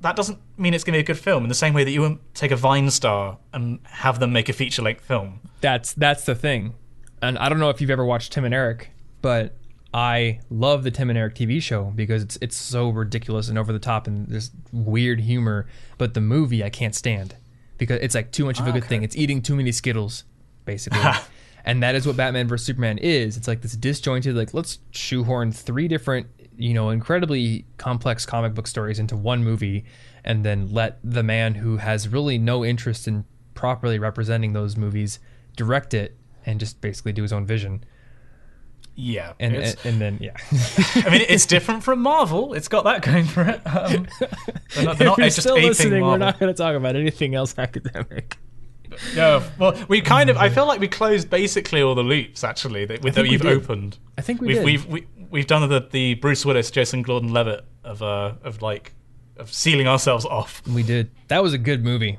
that 0.00 0.16
doesn't 0.16 0.38
mean 0.56 0.74
it's 0.74 0.84
going 0.84 0.92
to 0.92 0.98
be 0.98 1.00
a 1.00 1.06
good 1.14 1.18
film. 1.22 1.42
In 1.44 1.48
the 1.48 1.54
same 1.54 1.74
way 1.74 1.84
that 1.84 1.90
you 1.90 2.00
wouldn't 2.00 2.20
take 2.34 2.50
a 2.50 2.56
Vine 2.56 2.90
star 2.90 3.38
and 3.52 3.80
have 3.84 4.20
them 4.20 4.32
make 4.32 4.48
a 4.48 4.52
feature 4.52 4.82
length 4.82 5.04
film. 5.04 5.40
That's 5.60 5.92
that's 5.92 6.24
the 6.24 6.34
thing. 6.34 6.74
And 7.20 7.36
I 7.38 7.48
don't 7.48 7.58
know 7.58 7.70
if 7.70 7.80
you've 7.80 7.90
ever 7.90 8.04
watched 8.04 8.32
Tim 8.32 8.44
and 8.44 8.54
Eric, 8.54 8.90
but 9.22 9.56
I 9.92 10.40
love 10.50 10.84
the 10.84 10.90
Tim 10.90 11.08
and 11.10 11.18
Eric 11.18 11.34
TV 11.34 11.60
show 11.60 11.92
because 11.96 12.22
it's 12.22 12.38
it's 12.40 12.56
so 12.56 12.90
ridiculous 12.90 13.48
and 13.48 13.58
over 13.58 13.72
the 13.72 13.78
top 13.78 14.06
and 14.06 14.28
there's 14.28 14.50
weird 14.72 15.20
humor. 15.20 15.66
But 15.96 16.14
the 16.14 16.20
movie 16.20 16.62
I 16.62 16.70
can't 16.70 16.94
stand 16.94 17.34
because 17.78 17.98
it's 18.00 18.14
like 18.14 18.30
too 18.30 18.44
much 18.44 18.60
of 18.60 18.66
a 18.66 18.72
good 18.72 18.82
Okay. 18.84 18.88
thing. 18.88 19.02
It's 19.02 19.16
eating 19.16 19.42
too 19.42 19.56
many 19.56 19.72
Skittles, 19.72 20.24
basically. 20.64 21.00
and 21.64 21.82
that 21.82 21.94
is 21.96 22.06
what 22.06 22.16
Batman 22.16 22.46
vs 22.48 22.66
Superman 22.66 22.98
is. 22.98 23.36
It's 23.36 23.48
like 23.48 23.62
this 23.62 23.72
disjointed, 23.76 24.36
like 24.36 24.54
let's 24.54 24.78
shoehorn 24.90 25.50
three 25.52 25.88
different, 25.88 26.26
you 26.58 26.74
know, 26.74 26.90
incredibly 26.90 27.64
complex 27.78 28.26
comic 28.26 28.52
book 28.52 28.66
stories 28.66 28.98
into 28.98 29.16
one 29.16 29.44
movie, 29.44 29.84
and 30.24 30.44
then 30.44 30.70
let 30.72 30.98
the 31.02 31.22
man 31.22 31.54
who 31.54 31.78
has 31.78 32.08
really 32.08 32.36
no 32.36 32.64
interest 32.64 33.08
in 33.08 33.24
properly 33.54 33.98
representing 33.98 34.52
those 34.52 34.76
movies 34.76 35.18
direct 35.56 35.94
it 35.94 36.16
and 36.44 36.60
just 36.60 36.80
basically 36.80 37.12
do 37.12 37.22
his 37.22 37.32
own 37.32 37.46
vision. 37.46 37.84
Yeah, 39.00 39.34
And 39.38 39.54
and, 39.54 39.76
and 39.84 40.00
then 40.00 40.18
yeah, 40.20 40.32
I 40.96 41.08
mean, 41.10 41.24
it's 41.28 41.46
different 41.46 41.84
from 41.84 42.00
Marvel. 42.00 42.52
It's 42.52 42.66
got 42.66 42.82
that 42.82 43.02
going 43.02 43.26
for 43.26 43.42
it. 43.42 43.60
Um, 43.64 44.08
they're 44.74 44.84
not, 44.84 44.98
they're 44.98 45.06
not 45.06 45.18
if 45.20 45.24
you're 45.24 45.30
still 45.30 45.54
listening, 45.54 46.00
Marvel. 46.00 46.10
we're 46.10 46.18
not 46.18 46.40
going 46.40 46.52
to 46.52 46.60
talk 46.60 46.74
about 46.74 46.96
anything 46.96 47.36
else 47.36 47.56
academic. 47.56 48.38
Yeah, 49.14 49.42
well, 49.58 49.76
we 49.88 50.00
kind 50.00 50.30
of. 50.30 50.36
I 50.36 50.48
feel 50.54 50.66
like 50.66 50.80
we 50.80 50.88
closed 50.88 51.30
basically 51.30 51.80
all 51.80 51.94
the 51.94 52.02
loops 52.02 52.42
actually 52.42 52.86
that, 52.86 53.02
with 53.02 53.14
that 53.14 53.28
you've 53.28 53.44
opened. 53.44 53.98
I 54.16 54.22
think 54.22 54.40
we 54.40 54.48
we've 54.48 54.56
did. 54.56 54.64
we've 54.64 54.86
we, 54.86 55.06
we've 55.30 55.46
done 55.46 55.68
the 55.68 55.86
the 55.90 56.14
Bruce 56.14 56.44
Willis, 56.44 56.70
Jason 56.70 57.02
Gordon-Levitt 57.02 57.64
of 57.84 58.02
uh 58.02 58.32
of 58.42 58.62
like 58.62 58.92
of 59.36 59.52
sealing 59.52 59.86
ourselves 59.86 60.24
off. 60.24 60.62
We 60.66 60.82
did. 60.82 61.10
That 61.28 61.42
was 61.42 61.52
a 61.52 61.58
good 61.58 61.84
movie. 61.84 62.18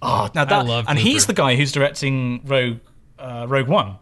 Oh, 0.00 0.28
now 0.34 0.44
that 0.44 0.52
I 0.52 0.62
love 0.62 0.86
and 0.88 0.98
he's 0.98 1.26
the 1.26 1.34
guy 1.34 1.54
who's 1.56 1.70
directing 1.72 2.42
Rogue 2.44 2.78
uh, 3.18 3.46
Rogue 3.48 3.68
One, 3.68 3.96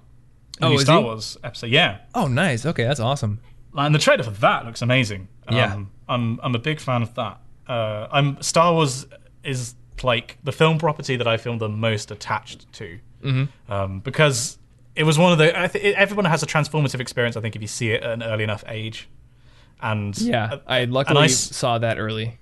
the 0.59 0.67
Oh, 0.67 0.77
Star 0.79 0.99
he? 0.99 1.05
Wars 1.05 1.37
episode. 1.45 1.71
Yeah, 1.71 1.99
Oh, 2.15 2.27
nice. 2.27 2.65
Okay, 2.65 2.85
that's 2.85 3.01
awesome. 3.01 3.41
and 3.75 3.95
the 3.95 3.99
trailer 3.99 4.23
for 4.25 4.31
that 4.31 4.65
looks 4.67 4.81
amazing. 4.83 5.29
Um, 5.49 5.57
Yeah. 5.57 5.83
I'm 6.09 6.41
I'm 6.43 6.55
a 6.55 6.59
big 6.59 6.81
fan 6.81 7.03
of 7.03 7.15
that. 7.17 7.41
Uh, 7.69 8.09
I'm 8.11 8.41
Star 8.43 8.73
Wars 8.73 9.07
is 9.45 9.75
like 10.03 10.39
the 10.43 10.53
film 10.53 10.79
property 10.79 11.17
that 11.17 11.29
I 11.29 11.37
feel 11.37 11.57
the 11.59 11.69
most 11.69 12.11
attached 12.11 12.71
to, 12.75 12.99
Mm-hmm. 13.23 13.73
um, 13.73 14.01
because 14.01 14.59
it 15.01 15.05
was 15.05 15.19
one 15.19 15.33
of 15.33 15.39
the. 15.39 15.59
I 15.59 15.67
th- 15.67 15.95
everyone 15.97 16.27
has 16.27 16.43
a 16.43 16.47
transformative 16.47 17.01
experience. 17.01 17.37
I 17.37 17.41
think 17.41 17.57
if 17.57 17.63
you 17.63 17.69
see 17.69 17.91
it 17.93 18.03
at 18.03 18.11
an 18.13 18.23
early 18.23 18.45
enough 18.45 18.63
age, 18.69 19.09
and 19.81 20.17
Yeah, 20.19 20.57
I 20.67 20.85
luckily 20.85 21.23
I 21.23 21.27
saw 21.29 21.79
that 21.79 21.99
early. 21.99 22.39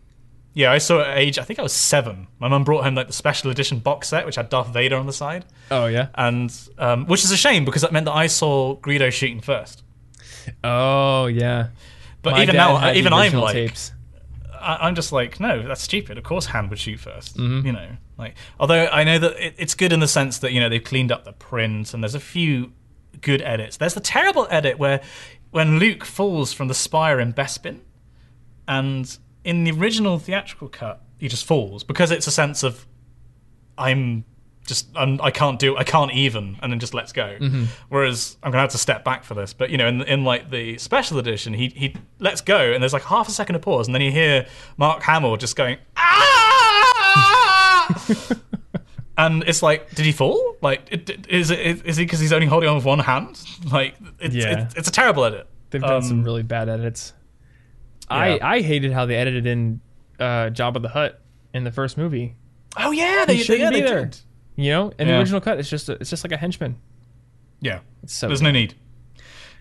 Yeah, 0.54 0.72
I 0.72 0.78
saw 0.78 0.98
it 1.00 1.06
at 1.06 1.18
age. 1.18 1.38
I 1.38 1.44
think 1.44 1.58
I 1.60 1.62
was 1.62 1.72
seven. 1.72 2.26
My 2.40 2.48
mum 2.48 2.64
brought 2.64 2.82
home 2.82 2.94
like 2.96 3.06
the 3.06 3.12
special 3.12 3.50
edition 3.50 3.78
box 3.78 4.08
set, 4.08 4.26
which 4.26 4.34
had 4.36 4.48
Darth 4.48 4.68
Vader 4.68 4.96
on 4.96 5.06
the 5.06 5.12
side, 5.12 5.44
Oh 5.70 5.86
yeah. 5.86 6.08
and 6.16 6.52
um, 6.78 7.06
which 7.06 7.22
is 7.24 7.30
a 7.30 7.36
shame 7.36 7.64
because 7.64 7.82
that 7.82 7.92
meant 7.92 8.06
that 8.06 8.14
I 8.16 8.26
saw 8.26 8.76
Greedo 8.76 9.12
shooting 9.12 9.40
first. 9.40 9.84
Oh 10.64 11.26
yeah. 11.26 11.68
But 12.22 12.32
My 12.32 12.42
even 12.42 12.56
now, 12.56 12.92
even 12.92 13.12
I'm 13.12 13.32
like, 13.34 13.52
tapes. 13.52 13.92
I, 14.60 14.78
I'm 14.88 14.96
just 14.96 15.12
like, 15.12 15.38
no, 15.38 15.62
that's 15.62 15.82
stupid. 15.82 16.18
Of 16.18 16.24
course, 16.24 16.46
Han 16.46 16.68
would 16.70 16.78
shoot 16.80 16.98
1st 16.98 17.34
Mm-hmm. 17.34 17.66
You 17.66 17.72
know, 17.72 17.88
like 18.18 18.34
although 18.58 18.86
I 18.86 19.04
know 19.04 19.18
that 19.18 19.46
it, 19.46 19.54
it's 19.56 19.74
good 19.74 19.92
in 19.92 20.00
the 20.00 20.08
sense 20.08 20.38
that 20.38 20.52
you 20.52 20.60
know 20.60 20.68
they've 20.68 20.82
cleaned 20.82 21.12
up 21.12 21.24
the 21.24 21.32
print 21.32 21.94
and 21.94 22.02
there's 22.02 22.16
a 22.16 22.20
few 22.20 22.72
good 23.20 23.40
edits. 23.42 23.76
There's 23.76 23.94
the 23.94 24.00
terrible 24.00 24.46
edit 24.50 24.78
where 24.78 25.00
when 25.50 25.78
Luke 25.78 26.04
falls 26.04 26.52
from 26.52 26.68
the 26.68 26.74
spire 26.74 27.20
in 27.20 27.32
Bespin, 27.32 27.80
and 28.66 29.16
in 29.44 29.64
the 29.64 29.70
original 29.70 30.18
theatrical 30.18 30.68
cut, 30.68 31.02
he 31.18 31.28
just 31.28 31.46
falls 31.46 31.84
because 31.84 32.10
it's 32.10 32.26
a 32.26 32.30
sense 32.30 32.62
of 32.62 32.86
I'm 33.78 34.24
just 34.66 34.88
I'm, 34.94 35.20
I 35.22 35.30
can't 35.30 35.58
do 35.58 35.76
I 35.76 35.84
can't 35.84 36.12
even 36.12 36.58
and 36.60 36.70
then 36.72 36.78
just 36.80 36.92
lets 36.92 37.12
go. 37.12 37.36
Whereas 37.88 38.36
I'm 38.42 38.50
gonna 38.50 38.62
have 38.62 38.72
to 38.72 38.78
step 38.78 39.04
back 39.04 39.24
for 39.24 39.34
this. 39.34 39.52
But 39.54 39.70
you 39.70 39.78
know, 39.78 39.86
in 39.86 40.02
in 40.02 40.24
like 40.24 40.50
the 40.50 40.76
special 40.78 41.18
edition, 41.18 41.54
he 41.54 41.68
he 41.68 41.94
lets 42.18 42.40
go 42.40 42.72
and 42.72 42.82
there's 42.82 42.92
like 42.92 43.04
half 43.04 43.28
a 43.28 43.32
second 43.32 43.54
of 43.54 43.62
pause, 43.62 43.86
and 43.86 43.94
then 43.94 44.02
you 44.02 44.12
hear 44.12 44.46
Mark 44.76 45.02
Hamill 45.02 45.36
just 45.36 45.56
going 45.56 45.78
ah. 45.96 47.47
And 49.16 49.42
it's 49.48 49.64
like, 49.64 49.90
did 49.96 50.06
he 50.06 50.12
fall? 50.12 50.54
Like, 50.62 50.92
is 50.92 51.00
it, 51.00 51.10
it- 51.10 51.26
is 51.28 51.50
it 51.50 51.58
is 51.86 51.96
he 51.96 52.04
because 52.04 52.20
he's 52.20 52.32
only 52.32 52.46
holding 52.46 52.68
on 52.68 52.76
with 52.76 52.84
one 52.84 53.00
hand? 53.00 53.42
Like, 53.72 53.96
it's, 54.20 54.32
Yeah. 54.34 54.62
it's, 54.66 54.76
it's 54.76 54.88
a 54.88 54.92
terrible 54.92 55.24
edit. 55.24 55.48
They've 55.70 55.82
done 55.82 56.02
some 56.02 56.20
Um, 56.20 56.24
really 56.24 56.44
bad 56.44 56.68
edits. 56.68 57.12
yeah. 58.08 58.16
I 58.16 58.38
I 58.56 58.60
hated 58.62 58.92
how 58.92 59.06
they 59.06 59.16
edited 59.16 59.44
in 59.44 59.80
uh, 60.20 60.50
Jabba 60.50 60.80
the 60.82 60.88
Hutt 60.90 61.20
in 61.52 61.64
the 61.64 61.72
first 61.72 61.98
movie. 61.98 62.36
Oh 62.76 62.92
yeah, 62.92 63.24
they, 63.26 63.36
He 63.36 63.42
shouldn't 63.42 63.62
yeah, 63.64 63.70
be 63.70 63.80
they 63.80 63.86
there. 63.88 64.04
did. 64.04 64.18
You 64.54 64.70
know, 64.70 64.92
in 65.00 65.08
the 65.08 65.18
original 65.18 65.40
cut, 65.40 65.58
it's 65.58 65.68
just 65.68 65.88
a, 65.88 65.92
it's 65.94 66.10
just 66.10 66.22
like 66.24 66.32
a 66.32 66.36
henchman. 66.36 66.76
Yeah, 67.60 67.80
It's 68.04 68.14
so 68.14 68.28
there's 68.28 68.38
good. 68.40 68.44
no 68.44 68.50
need. 68.52 68.74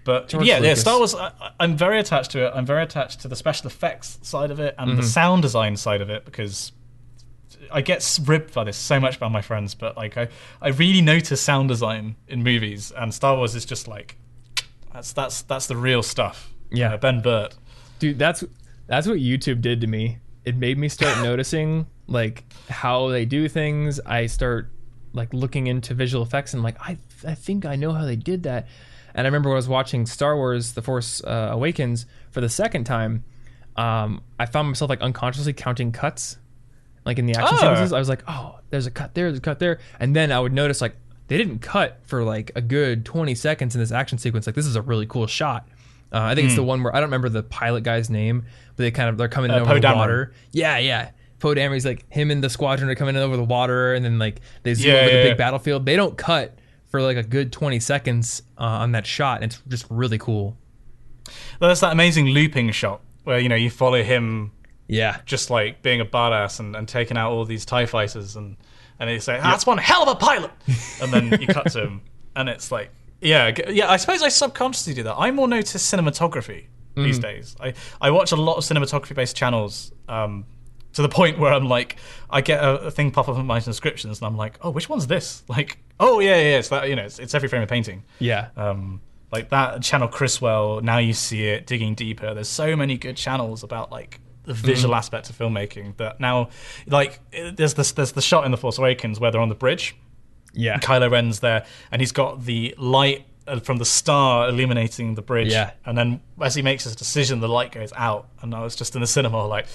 But 0.05 0.29
George 0.29 0.45
yeah, 0.45 0.55
yeah, 0.57 0.61
Lucas. 0.61 0.81
Star 0.81 0.97
Wars. 0.99 1.15
I, 1.15 1.27
I- 1.41 1.51
I'm 1.59 1.75
very 1.75 1.99
attached 1.99 2.29
to 2.31 2.45
it. 2.45 2.51
I'm 2.55 2.65
very 2.65 2.83
attached 2.83 3.21
to 3.21 3.27
the 3.27 3.35
special 3.35 3.65
effects 3.67 4.19
side 4.21 4.51
of 4.51 4.59
it 4.59 4.75
and 4.77 4.91
Mm-hmm. 4.91 5.01
the 5.01 5.07
sound 5.07 5.41
design 5.41 5.75
side 5.77 6.01
of 6.01 6.09
it 6.11 6.25
because 6.25 6.71
I 7.71 7.81
get 7.81 8.19
ribbed 8.25 8.53
by 8.53 8.63
this 8.63 8.77
so 8.77 8.99
much 8.99 9.19
by 9.19 9.27
my 9.27 9.41
friends. 9.41 9.75
But 9.75 9.97
like, 9.97 10.17
I, 10.17 10.29
I 10.61 10.69
really 10.69 11.01
notice 11.01 11.41
sound 11.41 11.69
design 11.69 12.15
in 12.27 12.43
movies, 12.43 12.91
and 12.95 13.13
Star 13.13 13.35
Wars 13.35 13.55
is 13.55 13.65
just 13.65 13.87
like 13.87 14.17
that's 14.93 15.13
that's 15.13 15.41
that's 15.43 15.67
the 15.67 15.75
real 15.75 16.03
stuff. 16.03 16.53
Yeah. 16.71 16.93
Uh, 16.93 16.97
Ben 16.97 17.21
Burtt. 17.21 17.55
Dude, 17.99 18.19
that's 18.19 18.43
that's 18.87 19.07
what 19.07 19.17
YouTube 19.17 19.61
did 19.61 19.81
to 19.81 19.87
me. 19.87 20.19
It 20.45 20.55
made 20.55 20.77
me 20.77 20.89
start 20.89 21.21
noticing 21.23 21.87
like 22.07 22.43
how 22.69 23.09
they 23.09 23.25
do 23.25 23.47
things. 23.47 23.99
I 24.05 24.25
start 24.27 24.71
like 25.13 25.33
looking 25.33 25.67
into 25.67 25.93
visual 25.93 26.23
effects 26.23 26.53
and 26.53 26.63
like 26.63 26.79
I 26.79 26.97
I 27.25 27.35
think 27.35 27.65
I 27.65 27.75
know 27.75 27.91
how 27.91 28.05
they 28.05 28.15
did 28.15 28.43
that. 28.43 28.67
And 29.13 29.25
I 29.25 29.27
remember 29.27 29.49
when 29.49 29.55
I 29.55 29.57
was 29.57 29.67
watching 29.67 30.05
Star 30.05 30.35
Wars: 30.35 30.73
The 30.73 30.81
Force 30.81 31.23
uh, 31.23 31.49
Awakens 31.51 32.05
for 32.31 32.41
the 32.41 32.49
second 32.49 32.83
time, 32.83 33.23
um, 33.75 34.21
I 34.39 34.45
found 34.45 34.67
myself 34.67 34.89
like 34.89 35.01
unconsciously 35.01 35.53
counting 35.53 35.91
cuts, 35.91 36.37
like 37.07 37.17
in 37.17 37.25
the 37.25 37.33
action 37.35 37.57
Oh. 37.57 37.61
sequences. 37.61 37.91
I 37.93 37.97
was 37.99 38.09
like, 38.09 38.23
oh, 38.27 38.59
there's 38.69 38.85
a 38.85 38.91
cut 38.91 39.15
there, 39.15 39.25
there's 39.29 39.39
a 39.39 39.41
cut 39.41 39.57
there, 39.57 39.79
and 39.99 40.15
then 40.15 40.31
I 40.31 40.39
would 40.39 40.53
notice 40.53 40.79
like 40.81 40.95
they 41.27 41.37
didn't 41.37 41.59
cut 41.59 41.99
for 42.03 42.23
like 42.23 42.51
a 42.55 42.61
good 42.61 43.03
20 43.05 43.33
seconds 43.33 43.73
in 43.75 43.81
this 43.81 43.91
action 43.91 44.17
sequence. 44.19 44.45
Like 44.45 44.55
this 44.55 44.65
is 44.67 44.75
a 44.75 44.81
really 44.81 45.05
cool 45.07 45.25
shot. 45.27 45.67
Uh, 46.13 46.19
I 46.21 46.35
think 46.35 46.45
it's 46.45 46.55
the 46.55 46.63
one 46.63 46.83
where 46.83 46.95
I 46.95 46.99
don't 46.99 47.07
remember 47.09 47.27
the 47.29 47.43
pilot 47.43 47.83
guy's 47.83 48.09
name, 48.09 48.45
but 48.75 48.83
they 48.83 48.91
kind 48.91 49.09
of 49.09 49.17
they're 49.17 49.27
coming 49.27 49.49
in 49.51 49.57
Uh, 49.57 49.61
over 49.61 49.71
Poe 49.71 49.73
the 49.79 49.87
Dameron. 49.87 49.95
water. 49.95 50.33
Yeah, 50.51 50.77
yeah. 50.77 51.09
Poe 51.39 51.53
Dameron's 51.53 51.85
like 51.85 52.05
him 52.11 52.31
and 52.31 52.43
the 52.43 52.49
squadron 52.49 52.89
are 52.89 52.95
coming 52.95 53.15
in 53.15 53.21
over 53.21 53.35
the 53.35 53.43
water, 53.43 53.93
and 53.93 54.05
then 54.05 54.17
like 54.19 54.39
they 54.63 54.73
zoom 54.73 54.91
Yeah, 54.93 54.99
over 55.01 55.09
the 55.09 55.15
yeah, 55.15 55.23
big 55.23 55.29
yeah. 55.31 55.35
battlefield. 55.35 55.85
They 55.85 55.95
don't 55.97 56.17
cut 56.17 56.57
for 56.87 57.01
like 57.01 57.17
a 57.17 57.23
good 57.23 57.51
20 57.51 57.79
seconds 57.81 58.41
uh, 58.57 58.63
on 58.63 58.93
that 58.93 59.05
shot. 59.05 59.43
And 59.43 59.51
it's 59.51 59.61
just 59.67 59.85
really 59.89 60.17
cool. 60.17 60.55
There's 61.59 61.81
that 61.81 61.91
amazing 61.91 62.27
looping 62.27 62.71
shot 62.71 63.01
where 63.25 63.39
you 63.39 63.49
know 63.49 63.55
you 63.55 63.69
follow 63.69 64.01
him 64.01 64.51
Yeah. 64.87 65.17
just 65.25 65.49
like 65.49 65.81
being 65.81 66.01
a 66.01 66.05
badass 66.05 66.59
and, 66.59 66.75
and 66.75 66.87
taking 66.87 67.17
out 67.17 67.31
all 67.31 67.45
these 67.45 67.65
TIE 67.65 67.85
fighters 67.85 68.35
and 68.35 68.57
and 68.99 69.09
they 69.09 69.19
say, 69.19 69.37
That's 69.41 69.65
one 69.65 69.77
hell 69.77 70.03
of 70.03 70.09
a 70.09 70.15
pilot 70.15 70.51
and 71.01 71.11
then 71.13 71.41
you 71.41 71.47
cut 71.47 71.71
to 71.71 71.83
him 71.83 72.01
and 72.35 72.49
it's 72.49 72.71
like 72.71 72.89
yeah, 73.19 73.51
yeah, 73.69 73.89
I 73.89 73.97
suppose 73.97 74.21
I 74.21 74.29
subconsciously 74.29 74.93
do 74.93 75.03
that. 75.03 75.15
I 75.17 75.31
more 75.31 75.47
notice 75.47 75.91
cinematography 75.91 76.65
these 76.95 77.19
days. 77.19 77.55
I, 77.59 77.73
I 78.01 78.11
watch 78.11 78.31
a 78.31 78.35
lot 78.35 78.57
of 78.57 78.63
cinematography 78.63 79.15
based 79.15 79.35
channels, 79.35 79.91
um, 80.07 80.45
to 80.93 81.01
the 81.03 81.09
point 81.09 81.37
where 81.37 81.53
I'm 81.53 81.67
like 81.67 81.97
I 82.29 82.41
get 82.41 82.63
a, 82.63 82.77
a 82.87 82.91
thing 82.91 83.11
pop 83.11 83.29
up 83.29 83.37
in 83.37 83.45
my 83.45 83.59
descriptions 83.59 84.19
and 84.19 84.25
I'm 84.27 84.37
like, 84.37 84.57
Oh, 84.61 84.71
which 84.71 84.89
one's 84.89 85.07
this? 85.07 85.43
Like, 85.49 85.77
oh 85.99 86.19
yeah, 86.19 86.35
yeah, 86.35 86.41
yeah, 86.41 86.57
it's 86.57 86.69
that 86.69 86.89
you 86.89 86.95
know, 86.95 87.03
it's, 87.03 87.19
it's 87.19 87.33
every 87.35 87.49
frame 87.49 87.61
of 87.61 87.69
painting. 87.69 88.03
Yeah. 88.19 88.49
Um, 88.55 89.01
like 89.31 89.49
that 89.49 89.81
channel 89.83 90.07
Criswell, 90.07 90.81
now 90.81 90.97
you 90.99 91.13
see 91.13 91.45
it, 91.47 91.67
digging 91.67 91.95
deeper. 91.95 92.33
There's 92.33 92.47
so 92.47 92.75
many 92.75 92.97
good 92.97 93.17
channels 93.17 93.63
about 93.63 93.91
like 93.91 94.19
the 94.47 94.53
visual 94.55 94.95
aspect 94.95 95.29
of 95.29 95.37
filmmaking 95.37 95.95
that 95.97 96.19
now, 96.19 96.49
like, 96.87 97.19
there's 97.31 97.75
this 97.75 97.91
there's 97.91 98.13
the 98.13 98.21
shot 98.21 98.45
in 98.45 98.51
the 98.51 98.57
Force 98.57 98.79
Awakens 98.79 99.19
where 99.19 99.29
they're 99.29 99.41
on 99.41 99.49
the 99.49 99.55
bridge. 99.55 99.95
yeah. 100.53 100.79
Kylo 100.79 101.11
Ren's 101.11 101.41
there, 101.41 101.65
and 101.91 102.01
he's 102.01 102.11
got 102.11 102.45
the 102.45 102.73
light 102.77 103.25
uh, 103.47 103.59
from 103.59 103.77
the 103.77 103.85
star 103.85 104.49
illuminating 104.49 105.13
the 105.15 105.21
bridge. 105.21 105.51
Yeah. 105.51 105.71
And 105.85 105.97
then 105.97 106.21
as 106.41 106.55
he 106.55 106.61
makes 106.61 106.83
his 106.85 106.95
decision, 106.95 107.39
the 107.39 107.47
light 107.49 107.71
goes 107.71 107.93
out, 107.95 108.29
and 108.41 108.55
I 108.55 108.61
was 108.63 108.75
just 108.75 108.95
in 108.95 109.01
the 109.01 109.07
cinema 109.07 109.45
like, 109.45 109.67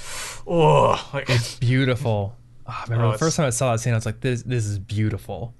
oh, 0.46 1.08
like, 1.14 1.28
Beautiful. 1.60 2.36
Oh, 2.66 2.70
I 2.70 2.82
remember 2.88 3.06
Oh, 3.06 3.12
the 3.12 3.18
first 3.18 3.36
time 3.36 3.46
I 3.46 3.50
saw 3.50 3.72
that 3.72 3.78
scene, 3.78 3.92
I 3.92 3.96
was 3.96 4.06
like, 4.06 4.20
this 4.20 4.42
this 4.42 4.64
is 4.66 4.78
beautiful. 4.78 5.54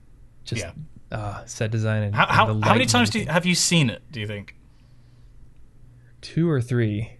Just 0.44 0.62
Yeah. 0.62 0.72
uh, 1.18 1.44
set 1.46 1.70
design 1.70 2.02
and 2.02 2.14
how 2.14 2.24
and 2.24 2.32
how, 2.32 2.46
the 2.54 2.66
how 2.66 2.72
many 2.72 2.86
times 2.86 3.10
do 3.10 3.18
you, 3.20 3.26
have 3.26 3.44
you 3.46 3.54
seen 3.54 3.90
it? 3.90 4.02
Do 4.10 4.20
you 4.20 4.26
think? 4.26 4.56
two 6.20 6.48
or 6.48 6.60
three? 6.60 7.10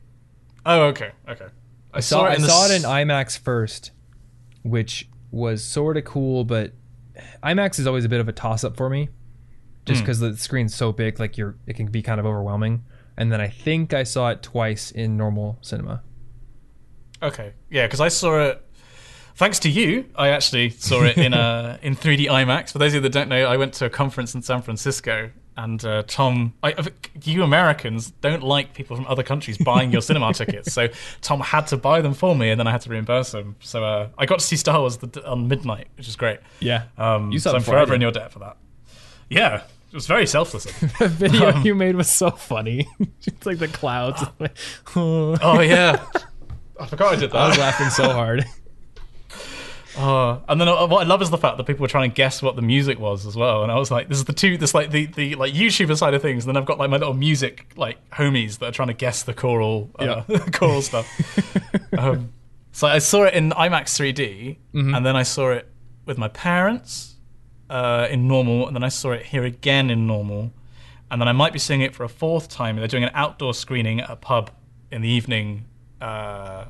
Oh, 0.64 0.82
okay, 0.86 1.10
okay. 1.28 1.47
I, 1.93 1.98
I 1.98 2.01
saw, 2.01 2.24
I 2.24 2.35
in 2.35 2.43
the 2.43 2.48
saw 2.48 2.66
it 2.66 2.73
in 2.77 2.82
IMAX 2.82 3.39
first, 3.39 3.90
which 4.62 5.09
was 5.31 5.64
sort 5.64 5.97
of 5.97 6.05
cool, 6.05 6.44
but 6.44 6.73
IMAX 7.43 7.78
is 7.78 7.86
always 7.86 8.05
a 8.05 8.09
bit 8.09 8.20
of 8.20 8.28
a 8.28 8.32
toss 8.32 8.64
up 8.64 8.77
for 8.77 8.89
me, 8.89 9.09
just 9.85 10.01
Hmm. 10.01 10.05
because 10.05 10.20
the 10.20 10.36
screen's 10.36 10.74
so 10.74 10.93
big, 10.93 11.19
like 11.20 11.36
you're, 11.36 11.56
it 11.66 11.77
can 11.77 11.86
be 11.86 12.02
kind 12.02 12.19
of 12.20 12.27
overwhelming. 12.27 12.85
And 13.16 13.31
then 13.31 13.40
I 13.40 13.48
think 13.48 13.93
I 13.93 14.05
saw 14.05 14.31
it 14.31 14.43
twice 14.43 14.90
in 14.90 15.16
normal 15.16 15.59
cinema. 15.60 16.02
Okay, 17.23 17.52
yeah, 17.70 17.86
because 17.86 18.01
I 18.01 18.09
saw 18.09 18.40
it. 18.47 18.66
Thanks 19.35 19.59
to 19.60 19.70
you, 19.70 20.06
I 20.16 20.28
actually 20.28 20.70
saw 20.70 21.05
it 21.05 21.16
in 21.16 21.35
uh, 21.35 21.78
in 21.82 21.94
3D 21.94 22.27
IMAX. 22.27 22.73
For 22.73 22.78
those 22.78 22.93
of 22.93 22.97
you 22.97 23.01
that 23.02 23.12
don't 23.12 23.28
know, 23.28 23.44
I 23.47 23.56
went 23.56 23.74
to 23.74 23.86
a 23.86 23.90
conference 23.90 24.35
in 24.35 24.43
San 24.43 24.62
Francisco, 24.62 25.31
and 25.57 25.85
uh, 25.85 26.03
Tom, 26.07 26.55
I, 26.62 26.74
you 27.23 27.43
Americans 27.43 28.11
don't 28.20 28.43
like 28.43 28.74
people 28.74 28.97
from 28.97 29.07
other 29.07 29.23
countries 29.23 29.59
buying 29.59 29.93
your 29.93 30.03
cinema 30.03 30.33
tickets, 30.35 30.73
so 30.73 30.89
Tom 31.20 31.41
had 31.41 31.66
to 31.69 31.77
buy 31.77 32.01
them 32.01 32.15
for 32.15 32.35
me, 32.35 32.51
and 32.51 32.59
then 32.59 32.66
I 32.66 32.70
had 32.70 32.81
to 32.83 32.91
reimburse 32.91 33.35
him. 33.35 33.57
So 33.61 33.85
uh, 33.85 34.09
I 34.19 34.27
got 34.27 34.39
to 34.39 34.45
see 34.45 34.57
Star 34.57 34.81
Wars 34.81 34.97
the, 34.99 35.27
on 35.29 35.49
midnight, 35.49 35.89
which 35.97 36.09
is 36.09 36.16
great. 36.16 36.41
Yeah, 36.61 36.85
Um, 36.99 37.31
You 37.33 37.39
saw 37.39 37.51
so 37.51 37.57
I'm 37.57 37.62
forever 37.62 37.95
in 37.95 38.01
your 38.01 38.12
debt 38.12 38.33
for 38.33 38.39
that. 38.41 38.57
Yeah, 39.29 39.57
it 39.93 39.95
was 39.95 40.07
very 40.07 40.27
selfless. 40.27 40.65
the 40.99 41.09
video 41.09 41.53
Um, 41.53 41.62
you 41.66 41.74
made 41.74 41.97
was 41.97 42.09
so 42.09 42.31
funny. 42.31 42.87
it's 43.27 43.47
like 43.47 43.59
the 43.59 43.69
clouds. 43.69 44.23
oh, 44.97 45.37
oh 45.41 45.61
yeah, 45.61 46.05
I 46.81 46.87
forgot 46.87 47.12
I 47.15 47.16
did 47.16 47.31
that. 47.31 47.37
I 47.37 47.49
was 47.49 47.59
laughing 47.59 47.91
so 47.91 48.11
hard. 48.11 48.45
Uh, 49.97 50.39
and 50.48 50.60
then 50.60 50.69
uh, 50.69 50.86
what 50.86 51.02
I 51.02 51.09
love 51.09 51.20
is 51.20 51.31
the 51.31 51.39
fact 51.39 51.59
that 51.59 51.64
people 51.64 51.82
were 51.82 51.89
trying 51.89 52.10
to 52.10 52.14
guess 52.14 52.43
what 52.43 52.56
the 52.56 52.62
music 52.62 52.98
was 52.98 53.27
as 53.27 53.36
well. 53.36 53.62
And 53.62 53.70
I 53.70 53.77
was 53.77 53.90
like, 53.90 54.09
this 54.09 54.19
is 54.19 54.24
the 54.24 54.32
two, 54.32 54.56
this 54.56 54.74
like 54.74 54.90
the, 54.90 55.06
the 55.06 55.35
like 55.35 55.52
YouTuber 55.52 55.97
side 55.97 56.14
of 56.14 56.23
things. 56.23 56.44
And 56.44 56.55
then 56.55 56.60
I've 56.60 56.66
got 56.66 56.78
like 56.78 56.89
my 56.90 56.97
little 56.97 57.14
music 57.14 57.73
like 57.77 57.98
homies 58.10 58.59
that 58.59 58.66
are 58.66 58.73
trying 58.73 58.89
to 58.89 58.94
guess 58.94 59.23
the 59.23 59.35
choral, 59.35 59.90
uh, 59.98 60.23
choral 60.52 60.81
stuff. 60.82 61.06
um, 61.98 62.32
so 62.73 62.86
I 62.86 62.98
saw 63.01 63.24
it 63.24 63.35
in 63.35 63.51
IMAX 63.51 63.85
3D, 64.14 64.56
and 64.94 65.05
then 65.05 65.14
I 65.14 65.24
saw 65.24 65.51
it 65.51 65.69
with 66.06 66.16
my 66.16 66.28
parents 66.28 67.16
uh, 67.69 68.09
in 68.10 68.27
normal, 68.27 68.66
and 68.66 68.74
then 68.74 68.82
I 68.82 68.89
saw 68.89 69.10
it 69.12 69.27
here 69.27 69.44
again 69.44 69.90
in 69.90 70.06
normal, 70.06 70.52
and 71.10 71.20
then 71.20 71.28
I 71.28 71.32
might 71.32 71.52
be 71.52 71.59
seeing 71.59 71.82
it 71.82 71.94
for 71.94 72.05
a 72.05 72.09
fourth 72.09 72.48
time. 72.48 72.77
They're 72.77 72.86
doing 72.89 73.05
an 73.05 73.10
outdoor 73.12 73.52
screening 73.52 74.01
at 74.01 74.09
a 74.09 74.16
pub 74.16 74.51
in 74.90 75.02
the 75.02 75.09
evening 75.09 75.66
uh, 76.01 76.64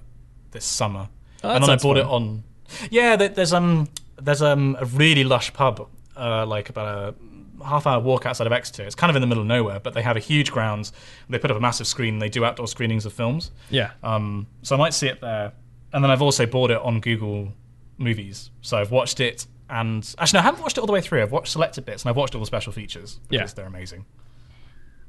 this 0.51 0.65
summer, 0.65 1.09
Oh, 1.45 1.51
and 1.51 1.63
then 1.63 1.71
I 1.71 1.77
bought 1.77 1.97
it 1.99 2.05
on. 2.05 2.43
Yeah, 2.91 3.17
there's 3.17 3.53
um 3.53 3.89
there's 4.21 4.43
um 4.43 4.77
a 4.81 4.85
really 4.85 5.25
lush 5.25 5.53
pub, 5.53 5.89
uh, 6.17 6.47
like 6.47 6.69
about 6.69 7.15
a 7.61 7.65
half 7.65 7.87
hour 7.87 8.01
walk 8.01 8.27
outside 8.27 8.47
of 8.47 8.53
Exeter. 8.53 8.85
It's 8.85 8.95
kind 8.95 9.09
of 9.11 9.17
in 9.17 9.21
the 9.21 9.27
middle 9.29 9.43
of 9.43 9.47
nowhere, 9.49 9.79
but 9.81 9.95
they 9.95 10.03
have 10.03 10.17
a 10.17 10.21
huge 10.21 10.51
grounds. 10.51 10.93
They 11.29 11.39
put 11.39 11.51
up 11.51 11.57
a 11.57 11.61
massive 11.61 11.87
screen. 11.87 12.19
They 12.19 12.29
do 12.29 12.45
outdoor 12.45 12.67
screenings 12.69 13.07
of 13.07 13.13
films. 13.13 13.51
Yeah. 13.71 13.93
Um, 14.03 14.47
so 14.63 14.75
I 14.75 14.79
might 14.79 14.95
see 14.95 15.07
it 15.09 15.21
there, 15.21 15.53
and 15.93 16.03
then 16.03 16.11
I've 16.11 16.23
also 16.23 16.45
bought 16.47 16.71
it 16.71 16.79
on 16.79 17.01
Google 17.01 17.53
Movies. 17.99 18.51
So 18.63 18.77
I've 18.79 18.91
watched 18.91 19.21
it, 19.21 19.47
and 19.71 20.03
actually, 20.19 20.39
no, 20.39 20.41
I 20.41 20.45
haven't 20.45 20.63
watched 20.63 20.77
it 20.77 20.81
all 20.81 20.87
the 20.87 20.93
way 20.93 21.01
through. 21.01 21.23
I've 21.23 21.33
watched 21.33 21.53
selected 21.53 21.85
bits, 21.85 22.03
and 22.03 22.11
I've 22.11 22.17
watched 22.17 22.35
all 22.35 22.41
the 22.41 22.47
special 22.47 22.73
features 22.73 23.21
because 23.29 23.51
Yeah. 23.51 23.55
they're 23.55 23.67
amazing. 23.67 24.05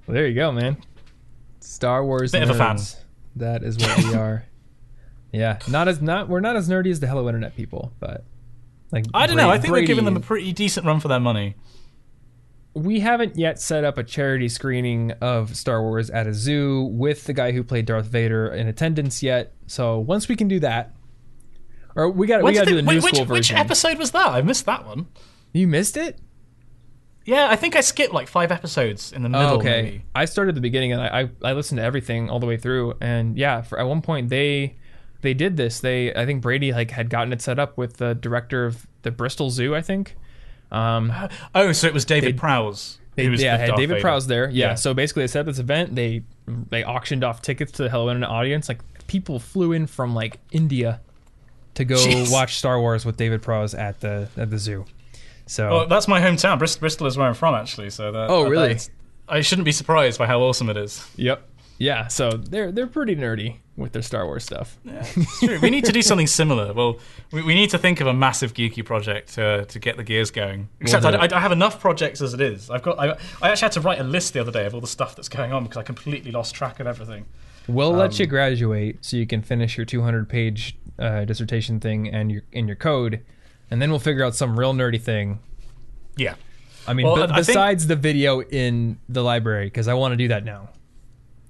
Well, 0.06 0.14
there 0.16 0.28
you 0.28 0.36
go, 0.36 0.52
man. 0.52 0.78
Star 1.60 2.04
Wars 2.06 2.32
Bit 2.34 2.44
of 2.44 2.50
a 2.52 2.54
fan. 2.56 2.78
That 3.38 3.64
is 3.64 3.78
what 3.78 3.98
we 3.98 4.14
are. 4.16 4.46
Yeah, 5.34 5.58
not 5.68 5.88
as 5.88 6.02
not 6.02 6.30
we're 6.30 6.40
not 6.40 6.56
as 6.56 6.70
nerdy 6.70 6.92
as 6.92 7.00
the 7.02 7.08
Hello 7.08 7.28
Internet 7.28 7.56
people, 7.56 7.92
but 8.00 8.24
like 8.92 9.06
I 9.14 9.28
don't 9.28 9.36
know. 9.36 9.50
I 9.50 9.58
think 9.58 9.74
we're 9.74 9.82
giving 9.86 10.06
them 10.06 10.16
a 10.16 10.22
pretty 10.22 10.54
decent 10.54 10.86
run 10.86 11.00
for 11.00 11.08
their 11.10 11.20
money. 11.20 11.56
we 12.76 13.02
haven't 13.02 13.38
yet 13.38 13.60
set 13.60 13.84
up 13.84 13.98
a 13.98 14.04
charity 14.04 14.50
screening 14.50 15.12
of 15.22 15.56
Star 15.56 15.82
Wars 15.82 16.10
at 16.10 16.26
a 16.26 16.34
zoo 16.34 16.84
with 16.86 17.26
the 17.26 17.34
guy 17.34 17.52
who 17.52 17.64
played 17.64 17.86
Darth 17.86 18.08
Vader 18.08 18.48
in 18.48 18.68
attendance 18.68 19.22
yet. 19.22 19.54
So 19.68 20.00
once 20.00 20.28
we 20.28 20.36
can 20.36 20.48
do 20.48 20.60
that, 20.62 20.94
or 21.96 22.10
we 22.10 22.26
got 22.26 22.44
we 22.44 22.54
got 22.54 22.66
to 22.66 22.70
do 22.72 22.76
the 22.76 22.82
new 22.82 22.96
which, 23.02 23.16
school 23.16 23.26
which 23.26 23.54
episode 23.54 24.00
was 24.00 24.12
that? 24.12 24.28
I 24.28 24.42
missed 24.42 24.66
that 24.66 24.86
one. 24.86 25.08
You 25.54 25.68
missed 25.68 25.98
it? 25.98 26.20
Yeah, 27.26 27.48
I 27.50 27.56
think 27.56 27.76
I 27.76 27.82
skipped 27.82 28.14
like 28.14 28.28
five 28.28 28.52
episodes 28.52 29.14
in 29.14 29.22
the 29.24 29.30
middle. 29.30 29.52
Oh, 29.52 29.56
okay. 29.58 29.82
maybe. 29.82 30.06
I 30.14 30.26
started 30.26 30.50
at 30.50 30.56
the 30.56 30.62
beginning 30.62 30.92
and 30.92 31.02
I, 31.02 31.22
I 31.22 31.52
I 31.52 31.54
listened 31.54 31.78
to 31.78 31.84
everything 31.84 32.30
all 32.30 32.40
the 32.40 32.48
way 32.48 32.58
through. 32.58 32.96
And 33.00 33.38
yeah, 33.38 33.62
for 33.62 33.80
at 33.80 33.88
one 33.88 34.02
point 34.02 34.30
they 34.30 34.78
they 35.24 35.34
did 35.34 35.58
this. 35.58 35.80
They 35.80 36.14
I 36.14 36.26
think 36.28 36.42
Brady 36.44 36.72
like 36.72 36.92
had 36.92 37.10
gotten 37.10 37.34
it 37.34 37.42
set 37.42 37.58
up 37.58 37.78
with 37.78 37.98
the 37.98 38.14
director 38.14 38.66
of 38.66 38.86
the 39.02 39.10
Bristol 39.12 39.50
Zoo. 39.50 39.76
I 39.76 39.82
think. 39.82 40.16
Um, 40.72 41.12
Oh, 41.56 41.72
so 41.72 41.88
it 41.88 41.94
was 41.94 42.06
David 42.06 42.36
They- 42.36 42.40
Prowse. 42.40 43.00
They, 43.16 43.30
was 43.30 43.44
yeah, 43.44 43.58
had 43.58 43.76
David 43.76 43.90
Vader. 43.96 44.02
Prowse 44.02 44.26
there. 44.26 44.50
Yeah. 44.50 44.70
Yeah. 44.70 44.76
So 44.76 44.96
basically, 44.96 45.22
they 45.24 45.28
set 45.28 45.42
up 45.42 45.46
this 45.46 45.60
event. 45.60 45.94
They 45.94 46.24
they 46.48 46.84
auctioned 46.84 47.24
off 47.24 47.44
tickets 47.44 47.72
to 47.74 47.84
the 47.84 47.90
Hello 47.90 48.10
Internet 48.10 48.30
audience. 48.30 48.68
Like 48.68 48.80
people 49.06 49.38
flew 49.40 49.72
in 49.72 49.86
from 49.86 50.16
like 50.16 50.40
India 50.52 51.00
to 51.76 51.86
go 51.86 51.96
Jeez. 51.96 52.32
watch 52.32 52.58
Star 52.58 52.80
Wars 52.80 53.06
with 53.06 53.18
David 53.18 53.42
Prowse 53.44 53.76
at 53.76 54.00
the 54.00 54.30
at 54.36 54.50
the 54.50 54.58
zoo. 54.58 54.86
So 55.46 55.70
Well, 55.70 55.88
that's 55.88 56.08
my 56.08 56.22
hometown. 56.22 56.58
Bristol, 56.58 56.80
Bristol 56.80 57.06
is 57.06 57.16
where 57.18 57.28
I'm 57.28 57.34
from, 57.36 57.54
actually. 57.54 57.92
So 57.92 58.12
that, 58.12 58.30
Oh, 58.32 58.50
really? 58.50 58.80
I 59.30 59.42
shouldn't 59.42 59.66
be 59.66 59.72
surprised 59.74 60.18
by 60.18 60.26
how 60.26 60.42
awesome 60.42 60.70
it 60.70 60.78
is. 60.78 61.08
yep, 61.16 61.48
yeah. 61.84 62.08
So 62.08 62.32
they're 62.32 62.72
they're 62.72 62.88
pretty 62.88 63.16
nerdy 63.16 63.58
with 63.76 63.92
their 63.92 64.02
Star 64.02 64.26
Wars 64.26 64.44
stuff. 64.44 64.78
It's 64.86 65.40
true. 65.40 65.60
We 65.60 65.70
need 65.70 65.86
to 65.86 65.92
do 65.92 66.02
something 66.12 66.28
similar. 66.28 66.74
Well, 66.74 67.00
we, 67.32 67.42
we 67.44 67.54
need 67.56 67.70
to 67.72 67.78
think 67.78 68.00
of 68.02 68.08
a 68.08 68.14
massive 68.14 68.54
geeky 68.54 68.86
project 68.86 69.34
to, 69.34 69.66
to 69.66 69.80
get 69.80 69.98
the 69.98 70.04
gears 70.04 70.32
going. 70.32 70.70
Except 70.80 71.04
I. 71.06 71.28
I, 71.32 71.40
have 71.40 71.52
enough 71.52 71.80
projects 71.80 72.22
as 72.22 72.34
it 72.34 72.42
is. 72.42 72.70
I've 72.70 72.84
got. 72.84 73.00
I, 73.00 73.18
I 73.42 73.50
actually 73.50 73.66
had 73.66 73.72
to 73.74 73.82
write 73.82 74.00
a 74.00 74.04
list 74.04 74.34
the 74.34 74.40
other 74.42 74.52
day 74.52 74.66
of 74.66 74.74
all 74.74 74.82
the 74.82 74.88
stuff 74.88 75.16
that's 75.16 75.30
going 75.30 75.52
on 75.52 75.64
because 75.64 75.78
I 75.78 75.84
completely 75.84 76.32
lost 76.32 76.56
track 76.56 76.80
of 76.80 76.88
everything. 76.88 77.26
We'll 77.68 77.94
Um, 77.94 77.98
let 78.00 78.20
you 78.20 78.26
graduate 78.28 79.04
so 79.06 79.18
you 79.18 79.26
can 79.28 79.42
finish 79.42 79.78
your 79.78 79.86
200 79.86 80.28
page 80.30 80.78
uh, 81.00 81.26
dissertation 81.26 81.80
thing 81.80 82.08
and 82.10 82.32
your 82.32 82.44
in 82.52 82.68
your 82.68 82.76
code, 82.78 83.22
and 83.72 83.82
then 83.82 83.90
we'll 83.90 84.00
figure 84.00 84.24
out 84.24 84.36
some 84.36 84.58
real 84.60 84.74
nerdy 84.74 85.02
thing. 85.02 85.40
Yeah. 86.16 86.36
I 86.86 86.94
mean, 86.94 87.06
Well, 87.08 87.16
be- 87.16 87.22
I- 87.22 87.26
I 87.26 87.28
think- 87.38 87.48
besides 87.48 87.88
the 87.88 87.96
video 87.96 88.42
in 88.42 89.00
the 89.10 89.24
library, 89.24 89.66
because 89.68 89.88
I 89.88 89.94
want 89.96 90.12
to 90.12 90.18
do 90.18 90.28
that 90.28 90.44
now. 90.46 90.70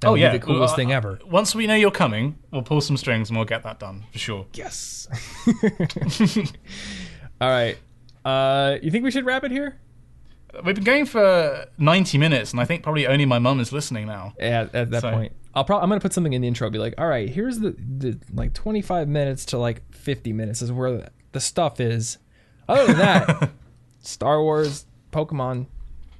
That 0.03 0.09
oh 0.09 0.11
would 0.11 0.19
yeah, 0.21 0.31
be 0.33 0.37
the 0.37 0.45
coolest 0.45 0.71
Well, 0.71 0.75
thing 0.75 0.91
uh, 0.93 0.97
ever. 0.97 1.19
Once 1.25 1.55
we 1.55 1.65
know 1.65 1.75
you're 1.75 1.89
coming, 1.91 2.37
we'll 2.51 2.61
pull 2.61 2.81
some 2.81 2.97
strings 2.97 3.29
and 3.29 3.37
we'll 3.37 3.45
get 3.45 3.63
that 3.63 3.79
done 3.79 4.03
for 4.11 4.19
sure. 4.19 4.45
Yes. 4.53 5.07
All 7.41 7.49
right. 7.49 7.77
Uh, 8.23 8.77
you 8.81 8.91
think 8.91 9.03
we 9.03 9.11
should 9.11 9.25
wrap 9.25 9.43
it 9.43 9.51
here? 9.51 9.79
We've 10.63 10.75
been 10.75 10.83
going 10.83 11.05
for 11.05 11.65
90 11.77 12.17
minutes, 12.19 12.51
and 12.51 12.59
I 12.59 12.65
think 12.65 12.83
probably 12.83 13.07
only 13.07 13.25
my 13.25 13.39
mum 13.39 13.59
is 13.59 13.71
listening 13.73 14.05
now. 14.05 14.33
Yeah, 14.39 14.67
at 14.73 14.91
that 14.91 15.01
So- 15.01 15.11
point, 15.11 15.33
I'll 15.55 15.63
probably 15.63 15.83
I'm 15.83 15.89
gonna 15.89 16.01
put 16.01 16.13
something 16.13 16.33
in 16.33 16.41
the 16.41 16.47
intro. 16.47 16.69
Be 16.69 16.77
like, 16.79 16.95
all 16.97 17.07
right, 17.07 17.29
here's 17.29 17.59
the, 17.59 17.71
the 17.77 18.19
like 18.33 18.53
25 18.53 19.07
minutes 19.07 19.45
to 19.45 19.57
like 19.57 19.81
50 19.93 20.33
minutes 20.33 20.61
is 20.61 20.71
where 20.71 20.91
the, 20.97 21.09
the 21.31 21.39
stuff 21.39 21.79
is. 21.79 22.17
Other 22.67 22.87
than 22.87 22.97
that, 22.97 23.51
Star 24.01 24.41
Wars, 24.41 24.85
Pokemon, 25.11 25.67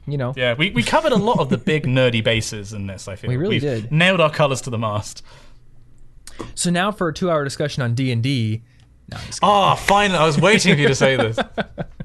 you 0.08 0.18
know. 0.18 0.34
Yeah, 0.36 0.54
we, 0.54 0.72
we 0.72 0.84
covered 0.84 1.12
a 1.12 1.18
lot 1.18 1.40
of 1.40 1.50
the 1.50 1.58
big 1.58 1.86
nerdy 1.86 2.24
bases 2.24 2.74
in 2.74 2.88
this. 2.88 3.08
I 3.08 3.16
feel 3.16 3.30
We 3.30 3.38
really 3.38 3.56
We've 3.56 3.62
did. 3.62 3.92
Nailed 3.92 4.22
our 4.22 4.32
colors 4.32 4.62
to 4.62 4.70
the 4.70 4.78
mast. 4.78 5.24
So 6.56 6.70
now 6.70 6.92
for 6.92 7.08
a 7.08 7.14
two 7.14 7.30
hour 7.30 7.44
discussion 7.44 7.84
on 7.84 7.94
D 7.96 8.12
and 8.12 8.24
D. 8.24 8.64
No, 9.12 9.18
I'm 9.18 9.26
just 9.26 9.42
kidding. 9.42 9.54
Ah, 9.54 9.76
finally! 9.76 10.18
I 10.18 10.26
was 10.26 10.40
waiting 10.40 10.74
for 10.76 10.82
you 10.82 10.88
to 10.88 10.96
say 10.96 11.16
this. 11.16 11.38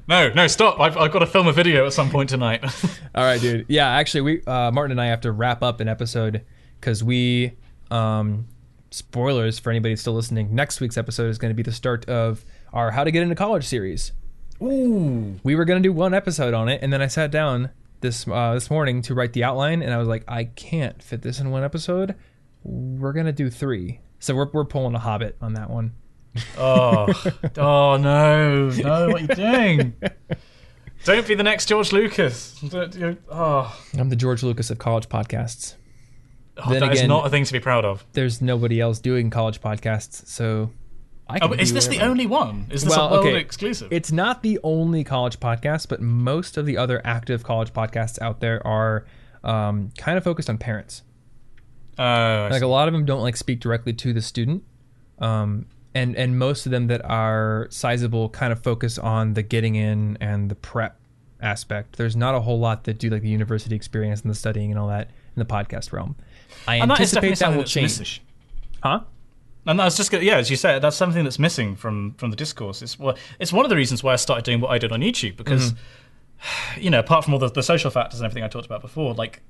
No, 0.09 0.27
no, 0.33 0.47
stop! 0.47 0.79
I've, 0.79 0.97
I've 0.97 1.11
got 1.11 1.19
to 1.19 1.27
film 1.27 1.45
a 1.45 1.51
video 1.53 1.85
at 1.85 1.93
some 1.93 2.09
point 2.09 2.29
tonight. 2.29 2.63
All 3.13 3.23
right, 3.23 3.39
dude. 3.39 3.67
Yeah, 3.69 3.87
actually, 3.87 4.21
we 4.21 4.43
uh, 4.45 4.71
Martin 4.71 4.89
and 4.89 4.99
I 4.99 5.05
have 5.05 5.21
to 5.21 5.31
wrap 5.31 5.61
up 5.61 5.81
an 5.81 5.87
episode 5.87 6.43
because 6.79 7.03
we 7.03 7.51
um, 7.91 8.47
spoilers 8.89 9.59
for 9.59 9.69
anybody 9.69 9.95
still 9.95 10.13
listening. 10.13 10.55
Next 10.55 10.79
week's 10.81 10.97
episode 10.97 11.29
is 11.29 11.37
going 11.37 11.51
to 11.51 11.55
be 11.55 11.61
the 11.61 11.71
start 11.71 12.09
of 12.09 12.43
our 12.73 12.89
How 12.89 13.03
to 13.03 13.11
Get 13.11 13.21
into 13.21 13.35
College 13.35 13.65
series. 13.65 14.11
Ooh. 14.63 15.39
We 15.43 15.53
were 15.53 15.63
going 15.63 15.81
to 15.81 15.87
do 15.87 15.93
one 15.93 16.15
episode 16.15 16.55
on 16.55 16.69
it, 16.69 16.81
and 16.81 16.91
then 16.91 17.03
I 17.03 17.07
sat 17.07 17.29
down 17.29 17.69
this 18.01 18.27
uh, 18.27 18.53
this 18.53 18.69
morning 18.69 19.01
to 19.03 19.13
write 19.13 19.33
the 19.33 19.43
outline, 19.43 19.81
and 19.81 19.93
I 19.93 19.97
was 19.97 20.07
like, 20.07 20.23
I 20.27 20.45
can't 20.45 21.01
fit 21.01 21.21
this 21.21 21.39
in 21.39 21.51
one 21.51 21.63
episode. 21.63 22.15
We're 22.63 23.13
gonna 23.13 23.31
do 23.33 23.49
three, 23.49 24.01
so 24.19 24.35
we're 24.35 24.49
we're 24.51 24.65
pulling 24.65 24.95
a 24.95 24.99
Hobbit 24.99 25.37
on 25.41 25.53
that 25.53 25.69
one. 25.69 25.93
Oh, 26.57 27.07
oh 27.57 27.97
no, 27.97 28.69
no! 28.69 29.07
What 29.09 29.15
are 29.15 29.19
you 29.19 29.27
doing? 29.27 29.93
Don't 31.05 31.25
be 31.27 31.35
the 31.35 31.43
next 31.43 31.67
George 31.67 31.91
Lucas. 31.93 32.61
Oh, 33.31 33.79
I'm 33.97 34.09
the 34.09 34.15
George 34.15 34.43
Lucas 34.43 34.69
of 34.69 34.77
college 34.79 35.07
podcasts. 35.09 35.75
oh 36.57 36.69
that 36.73 36.83
is 36.91 36.99
again- 36.99 37.09
not 37.09 37.25
a 37.25 37.29
thing 37.29 37.45
to 37.45 37.53
be 37.53 37.59
proud 37.59 37.85
of. 37.85 38.05
There's 38.13 38.41
nobody 38.41 38.81
else 38.81 38.99
doing 38.99 39.29
college 39.29 39.61
podcasts, 39.61 40.27
so 40.27 40.71
Oh, 41.29 41.39
can. 41.39 41.49
but 41.49 41.59
is 41.61 41.69
do 41.69 41.75
this 41.75 41.87
the 41.87 41.99
only 42.01 42.25
one? 42.25 42.67
Is 42.69 42.83
this 42.83 42.95
Well, 42.95 43.07
a 43.07 43.11
world 43.11 43.27
okay. 43.27 43.37
exclusive? 43.39 43.91
It's 43.91 44.11
not 44.11 44.41
the 44.43 44.59
only 44.63 45.03
college 45.03 45.39
podcast, 45.39 45.87
but 45.89 46.01
most 46.01 46.57
of 46.57 46.65
the 46.65 46.77
other 46.77 47.01
active 47.05 47.43
college 47.43 47.71
podcasts 47.73 48.19
out 48.21 48.39
there 48.39 48.65
are 48.65 49.05
um, 49.43 49.91
kind 49.97 50.17
of 50.17 50.23
focused 50.23 50.49
on 50.49 50.57
parents. 50.57 51.03
Oh, 51.97 52.03
I 52.03 52.49
Like 52.49 52.61
a 52.61 52.67
lot 52.67 52.87
of 52.87 52.93
them 52.93 53.05
don't 53.05 53.21
like 53.21 53.35
speak 53.37 53.59
directly 53.59 53.93
to 53.93 54.13
the 54.13 54.21
student, 54.21 54.63
um, 55.19 55.65
and 55.93 56.15
and 56.15 56.37
most 56.39 56.65
of 56.65 56.71
them 56.71 56.87
that 56.87 57.03
are 57.03 57.67
sizable 57.69 58.29
kind 58.29 58.51
of 58.53 58.61
focus 58.63 58.97
on 58.97 59.33
the 59.33 59.41
getting 59.43 59.75
in 59.75 60.17
and 60.21 60.49
the 60.49 60.55
prep 60.55 60.99
aspect. 61.41 61.97
There's 61.97 62.15
not 62.15 62.35
a 62.35 62.39
whole 62.41 62.59
lot 62.59 62.85
that 62.85 62.99
do 62.99 63.09
like 63.09 63.21
the 63.21 63.29
university 63.29 63.75
experience 63.75 64.21
and 64.21 64.29
the 64.31 64.35
studying 64.35 64.71
and 64.71 64.79
all 64.79 64.87
that 64.87 65.09
in 65.35 65.39
the 65.39 65.45
podcast 65.45 65.91
realm. 65.91 66.15
I 66.67 66.75
And 66.77 66.91
anticipate 66.91 67.29
definitely 67.29 67.53
that 67.53 67.57
will 67.57 67.63
change. 67.65 67.99
missing. 67.99 68.23
Huh? 68.81 69.01
And 69.69 69.79
that's 69.79 69.95
just 69.97 70.09
gonna- 70.11 70.23
yeah, 70.23 70.37
as 70.37 70.49
you 70.49 70.55
said, 70.57 70.81
that's 70.81 70.97
something 70.97 71.23
that's 71.23 71.39
missing 71.39 71.75
from 71.75 72.13
from 72.15 72.29
the 72.31 72.35
discourse. 72.35 72.81
It's 72.81 72.97
well, 72.99 73.15
it's 73.39 73.53
one 73.53 73.65
of 73.65 73.69
the 73.69 73.75
reasons 73.75 74.03
why 74.03 74.13
I 74.13 74.15
started 74.17 74.43
doing 74.45 74.59
what 74.61 74.71
I 74.71 74.77
did 74.77 74.91
on 74.91 75.01
YouTube 75.01 75.37
because 75.37 75.73
Mm-hmm. 75.73 76.81
you 76.85 76.89
know, 76.89 76.99
apart 76.99 77.23
from 77.25 77.33
all 77.33 77.39
the, 77.39 77.49
the 77.49 77.63
social 77.63 77.91
factors 77.91 78.19
and 78.19 78.25
everything 78.25 78.43
I 78.43 78.47
talked 78.47 78.65
about 78.65 78.81
before, 78.81 79.13
like 79.13 79.41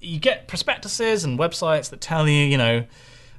you 0.00 0.18
get 0.18 0.48
prospectuses 0.48 1.24
and 1.24 1.38
websites 1.38 1.90
that 1.90 2.00
tell 2.00 2.28
you, 2.28 2.44
you 2.44 2.58
know, 2.58 2.84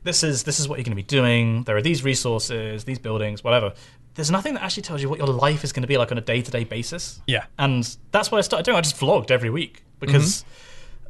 this 0.04 0.24
is 0.24 0.44
this 0.44 0.60
is 0.60 0.68
what 0.68 0.78
you're 0.78 0.84
going 0.84 0.92
to 0.92 0.96
be 0.96 1.04
doing. 1.04 1.64
There 1.64 1.76
are 1.76 1.82
these 1.82 2.04
resources, 2.04 2.84
these 2.86 3.00
buildings, 3.00 3.44
whatever. 3.44 3.74
There's 4.16 4.32
nothing 4.32 4.54
that 4.54 4.64
actually 4.64 4.84
tells 4.84 5.02
you 5.02 5.10
what 5.10 5.20
your 5.20 5.28
life 5.28 5.64
is 5.66 5.74
going 5.74 5.82
to 5.82 5.88
be 5.88 5.98
like 5.98 6.12
on 6.12 6.18
a 6.18 6.22
day 6.22 6.42
to 6.42 6.52
day 6.52 6.64
basis. 6.64 7.20
Yeah. 7.28 7.46
And 7.60 7.98
that's 8.12 8.32
what 8.32 8.38
I 8.38 8.42
started 8.42 8.64
doing. 8.64 8.78
I 8.78 8.82
just 8.82 8.96
vlogged 8.98 9.30
every 9.32 9.50
week 9.50 9.84
because 10.00 10.44
Mm-hmm. 10.44 10.50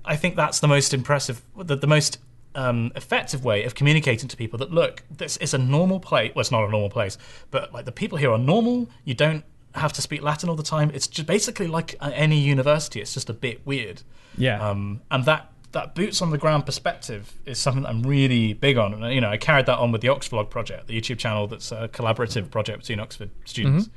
I 0.08 0.16
think 0.16 0.36
that's 0.36 0.60
the 0.60 0.68
most 0.68 0.94
impressive, 0.94 1.42
the, 1.58 1.76
the 1.76 1.88
most 1.88 2.20
um, 2.56 2.91
effective 2.95 3.44
way 3.45 3.64
of 3.64 3.76
communicating 3.76 4.27
to 4.30 4.38
people 4.38 4.57
that 4.60 4.72
look, 4.72 5.03
this 5.10 5.38
is 5.38 5.53
a 5.53 5.57
normal 5.57 5.99
place. 5.99 6.32
Well, 6.34 6.41
it's 6.41 6.52
not 6.52 6.64
a 6.64 6.72
normal 6.72 6.90
place, 6.90 7.18
but 7.52 7.73
like 7.73 7.86
the 7.86 7.91
people 7.91 8.18
here 8.18 8.32
are 8.32 8.38
normal. 8.38 8.90
You 9.03 9.14
don't 9.14 9.44
have 9.76 9.94
to 9.94 10.02
speak 10.02 10.22
Latin 10.22 10.49
all 10.49 10.56
the 10.56 10.64
time. 10.64 10.90
It's 10.94 11.07
just 11.07 11.27
basically 11.27 11.68
like 11.68 11.95
any 12.02 12.40
university. 12.40 13.02
It's 13.02 13.14
just 13.14 13.30
a 13.30 13.34
bit 13.34 13.65
weird. 13.65 14.02
Yeah. 14.38 14.68
Um, 14.68 15.02
and 15.11 15.26
that 15.26 15.52
that 15.73 15.94
boots 15.94 16.22
on 16.22 16.32
the 16.32 16.38
ground 16.38 16.65
perspective 16.65 17.34
is 17.45 17.60
something 17.60 17.84
that 17.84 17.90
I'm 17.90 18.03
really 18.03 18.53
big 18.53 18.77
on. 18.77 18.94
And 18.94 19.14
you 19.14 19.22
know, 19.22 19.30
I 19.30 19.38
carried 19.38 19.65
that 19.65 19.77
on 19.77 19.91
with 19.91 20.02
the 20.02 20.07
Oxvlog 20.07 20.49
project, 20.49 20.88
the 20.88 20.99
YouTube 20.99 21.19
channel 21.19 21.48
that's 21.48 21.72
a 21.72 21.90
collaborative 21.90 22.49
project 22.49 22.80
between 22.80 22.99
Oxford 22.99 23.30
students. 23.44 23.90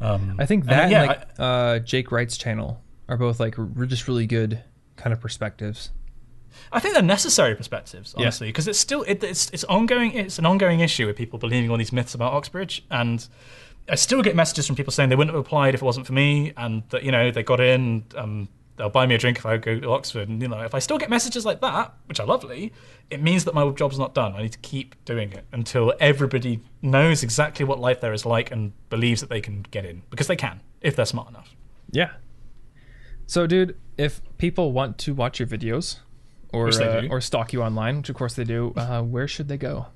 Um, 0.00 0.36
I 0.38 0.46
think 0.46 0.64
and, 0.64 0.70
that 0.70 0.90
yeah, 0.90 1.00
and 1.00 1.08
like 1.08 1.28
uh, 1.38 1.78
Jake 1.80 2.10
Wright's 2.10 2.36
channel 2.36 2.82
are 3.08 3.16
both 3.16 3.38
like 3.38 3.58
r- 3.58 3.66
just 3.86 4.08
really 4.08 4.26
good 4.26 4.62
kind 4.96 5.12
of 5.12 5.20
perspectives. 5.20 5.90
I 6.72 6.80
think 6.80 6.94
they're 6.94 7.02
necessary 7.02 7.54
perspectives, 7.54 8.14
honestly, 8.14 8.48
because 8.48 8.68
it's 8.68 8.78
still 8.78 9.02
it, 9.02 9.22
it's 9.22 9.50
it's 9.50 9.64
ongoing. 9.64 10.12
It's 10.12 10.38
an 10.38 10.46
ongoing 10.46 10.80
issue 10.80 11.06
with 11.06 11.16
people 11.16 11.38
believing 11.38 11.70
all 11.70 11.76
these 11.76 11.92
myths 11.92 12.14
about 12.14 12.32
Oxbridge, 12.32 12.84
and 12.90 13.26
I 13.88 13.94
still 13.96 14.22
get 14.22 14.36
messages 14.36 14.66
from 14.66 14.76
people 14.76 14.92
saying 14.92 15.08
they 15.08 15.16
wouldn't 15.16 15.34
have 15.34 15.44
applied 15.44 15.74
if 15.74 15.82
it 15.82 15.84
wasn't 15.84 16.06
for 16.06 16.12
me, 16.12 16.52
and 16.56 16.82
that 16.90 17.02
you 17.02 17.12
know 17.12 17.30
they 17.30 17.42
got 17.42 17.60
in. 17.60 18.04
Um, 18.16 18.48
they'll 18.76 18.88
buy 18.88 19.06
me 19.06 19.14
a 19.14 19.18
drink 19.18 19.38
if 19.38 19.44
I 19.46 19.58
go 19.58 19.78
to 19.78 19.90
Oxford, 19.90 20.28
and 20.28 20.40
you 20.40 20.48
know 20.48 20.60
if 20.60 20.74
I 20.74 20.78
still 20.78 20.98
get 20.98 21.10
messages 21.10 21.44
like 21.44 21.60
that, 21.60 21.94
which 22.06 22.20
are 22.20 22.26
lovely, 22.26 22.72
it 23.10 23.22
means 23.22 23.44
that 23.44 23.54
my 23.54 23.68
job's 23.70 23.98
not 23.98 24.14
done. 24.14 24.34
I 24.34 24.42
need 24.42 24.52
to 24.52 24.58
keep 24.58 24.94
doing 25.04 25.32
it 25.32 25.44
until 25.52 25.94
everybody 26.00 26.60
knows 26.80 27.22
exactly 27.22 27.64
what 27.64 27.78
life 27.78 28.00
there 28.00 28.12
is 28.12 28.24
like 28.24 28.50
and 28.50 28.72
believes 28.90 29.20
that 29.20 29.30
they 29.30 29.40
can 29.40 29.64
get 29.70 29.84
in 29.84 30.02
because 30.10 30.26
they 30.26 30.36
can 30.36 30.60
if 30.80 30.96
they're 30.96 31.06
smart 31.06 31.28
enough. 31.28 31.54
Yeah. 31.90 32.12
So, 33.26 33.46
dude, 33.46 33.76
if 33.96 34.20
people 34.38 34.72
want 34.72 34.98
to 34.98 35.14
watch 35.14 35.38
your 35.38 35.48
videos 35.48 36.00
or 36.52 36.68
uh, 36.68 37.06
or 37.10 37.20
stalk 37.20 37.52
you 37.52 37.62
online, 37.62 37.98
which 37.98 38.08
of 38.08 38.16
course 38.16 38.34
they 38.34 38.44
do, 38.44 38.72
uh, 38.76 39.02
where 39.02 39.26
should 39.28 39.48
they 39.48 39.56
go? 39.56 39.86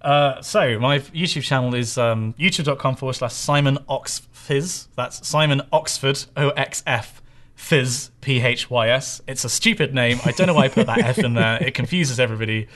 Uh, 0.00 0.40
so 0.42 0.78
my 0.78 0.98
YouTube 0.98 1.42
channel 1.42 1.74
is 1.74 1.96
um, 1.96 2.34
youtube.com 2.38 2.94
forward 2.96 3.14
slash 3.14 3.32
Simon 3.32 3.78
OxfPhys. 3.88 4.88
That's 4.96 5.26
Simon 5.26 5.62
Oxford 5.72 6.24
O 6.36 6.50
X 6.50 6.82
F 6.86 7.22
Fizz 7.54 8.10
P 8.20 8.40
H 8.40 8.68
Y 8.70 8.88
S. 8.90 9.22
It's 9.26 9.44
a 9.44 9.48
stupid 9.48 9.94
name. 9.94 10.18
I 10.24 10.32
don't 10.32 10.46
know 10.46 10.54
why 10.54 10.64
I 10.64 10.68
put 10.68 10.86
that 10.86 10.98
F 10.98 11.18
in 11.18 11.34
there. 11.34 11.62
It 11.62 11.72
confuses 11.74 12.20
everybody. 12.20 12.68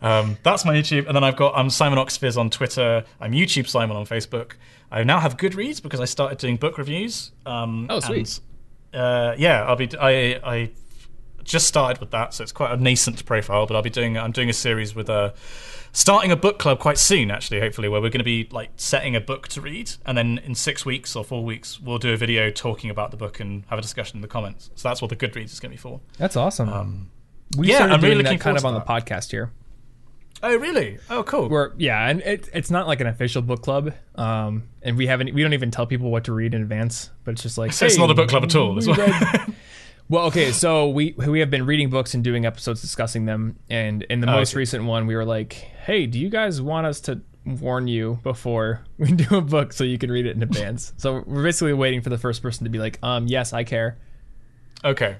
Um, 0.00 0.36
that's 0.42 0.64
my 0.64 0.74
YouTube, 0.74 1.06
and 1.06 1.14
then 1.14 1.22
I've 1.22 1.36
got 1.36 1.54
I'm 1.56 1.70
Simon 1.70 1.98
OxfPhys 2.00 2.36
on 2.36 2.50
Twitter. 2.50 3.04
I'm 3.20 3.30
YouTube 3.32 3.68
Simon 3.68 3.96
on 3.96 4.04
Facebook. 4.04 4.54
I 4.90 5.04
now 5.04 5.20
have 5.20 5.36
Goodreads 5.36 5.80
because 5.80 6.00
I 6.00 6.04
started 6.06 6.38
doing 6.38 6.56
book 6.56 6.76
reviews. 6.78 7.30
Um, 7.46 7.86
Oh, 7.88 8.00
sweet. 8.00 8.40
and, 8.92 9.00
uh, 9.00 9.34
yeah, 9.38 9.62
I'll 9.64 9.76
be. 9.76 9.88
I 10.00 10.40
I 10.42 10.70
just 11.44 11.66
started 11.66 12.00
with 12.00 12.10
that, 12.10 12.34
so 12.34 12.42
it's 12.42 12.52
quite 12.52 12.72
a 12.72 12.76
nascent 12.76 13.24
profile. 13.24 13.66
But 13.66 13.76
I'll 13.76 13.82
be 13.82 13.90
doing. 13.90 14.16
I'm 14.18 14.32
doing 14.32 14.48
a 14.48 14.54
series 14.54 14.94
with 14.94 15.08
a. 15.08 15.34
Starting 15.94 16.32
a 16.32 16.36
book 16.36 16.58
club 16.58 16.78
quite 16.78 16.96
soon, 16.96 17.30
actually, 17.30 17.60
hopefully, 17.60 17.86
where 17.86 18.00
we're 18.00 18.08
going 18.08 18.20
to 18.20 18.24
be 18.24 18.48
like 18.50 18.70
setting 18.76 19.14
a 19.14 19.20
book 19.20 19.48
to 19.48 19.60
read, 19.60 19.90
and 20.06 20.16
then 20.16 20.38
in 20.38 20.54
six 20.54 20.86
weeks 20.86 21.14
or 21.14 21.22
four 21.22 21.44
weeks, 21.44 21.78
we'll 21.80 21.98
do 21.98 22.14
a 22.14 22.16
video 22.16 22.48
talking 22.48 22.88
about 22.88 23.10
the 23.10 23.16
book 23.18 23.40
and 23.40 23.64
have 23.66 23.78
a 23.78 23.82
discussion 23.82 24.16
in 24.16 24.22
the 24.22 24.28
comments. 24.28 24.70
So 24.74 24.88
that's 24.88 25.02
what 25.02 25.10
the 25.10 25.16
Goodreads 25.16 25.52
is 25.52 25.60
going 25.60 25.70
to 25.70 25.76
be 25.76 25.80
for. 25.80 26.00
That's 26.16 26.34
awesome. 26.34 27.10
we 27.58 27.68
yeah, 27.68 27.80
I'm 27.84 28.00
really 28.00 28.14
looking 28.14 28.38
that 28.38 28.40
kind 28.40 28.56
of 28.56 28.64
on 28.64 28.72
forward 28.72 28.86
the 28.86 29.10
podcast 29.10 29.30
here. 29.32 29.52
Oh, 30.42 30.56
really? 30.56 30.98
Oh, 31.10 31.22
cool. 31.22 31.48
We're 31.50 31.72
yeah, 31.76 32.08
and 32.08 32.20
it, 32.22 32.48
it's 32.54 32.70
not 32.70 32.86
like 32.88 33.00
an 33.02 33.06
official 33.06 33.42
book 33.42 33.62
club, 33.62 33.92
um, 34.14 34.64
and 34.80 34.96
we 34.96 35.06
haven't 35.06 35.34
we 35.34 35.42
don't 35.42 35.52
even 35.52 35.70
tell 35.70 35.86
people 35.86 36.10
what 36.10 36.24
to 36.24 36.32
read 36.32 36.54
in 36.54 36.62
advance, 36.62 37.10
but 37.24 37.32
it's 37.32 37.42
just 37.42 37.58
like 37.58 37.72
So 37.74 37.84
it's 37.84 37.98
not 37.98 38.10
a 38.10 38.14
book 38.14 38.30
club 38.30 38.44
at 38.44 38.56
all. 38.56 38.74
That's 38.74 38.86
we 38.86 38.94
what- 38.94 39.08
read- 39.08 39.54
well, 40.12 40.26
okay, 40.26 40.52
so 40.52 40.90
we 40.90 41.14
we 41.16 41.40
have 41.40 41.48
been 41.50 41.64
reading 41.64 41.88
books 41.88 42.12
and 42.12 42.22
doing 42.22 42.44
episodes 42.44 42.82
discussing 42.82 43.24
them, 43.24 43.56
and 43.70 44.02
in 44.02 44.20
the 44.20 44.28
Oh, 44.28 44.34
most 44.36 44.52
okay. 44.52 44.58
recent 44.58 44.84
one, 44.84 45.06
we 45.06 45.16
were 45.16 45.24
like, 45.24 45.54
"Hey, 45.54 46.04
do 46.06 46.18
you 46.18 46.28
guys 46.28 46.60
want 46.60 46.86
us 46.86 47.00
to 47.02 47.22
warn 47.46 47.88
you 47.88 48.18
before 48.22 48.84
we 48.98 49.10
do 49.10 49.36
a 49.36 49.40
book 49.40 49.72
so 49.72 49.84
you 49.84 49.96
can 49.96 50.10
read 50.12 50.26
it 50.26 50.36
in 50.36 50.42
advance?" 50.42 50.92
so 50.98 51.24
we're 51.26 51.42
basically 51.42 51.72
waiting 51.72 52.02
for 52.02 52.10
the 52.10 52.18
first 52.18 52.42
person 52.42 52.64
to 52.64 52.70
be 52.70 52.78
like, 52.78 52.98
"Um, 53.02 53.26
yes, 53.26 53.54
I 53.54 53.64
care." 53.64 53.96
Okay. 54.84 55.16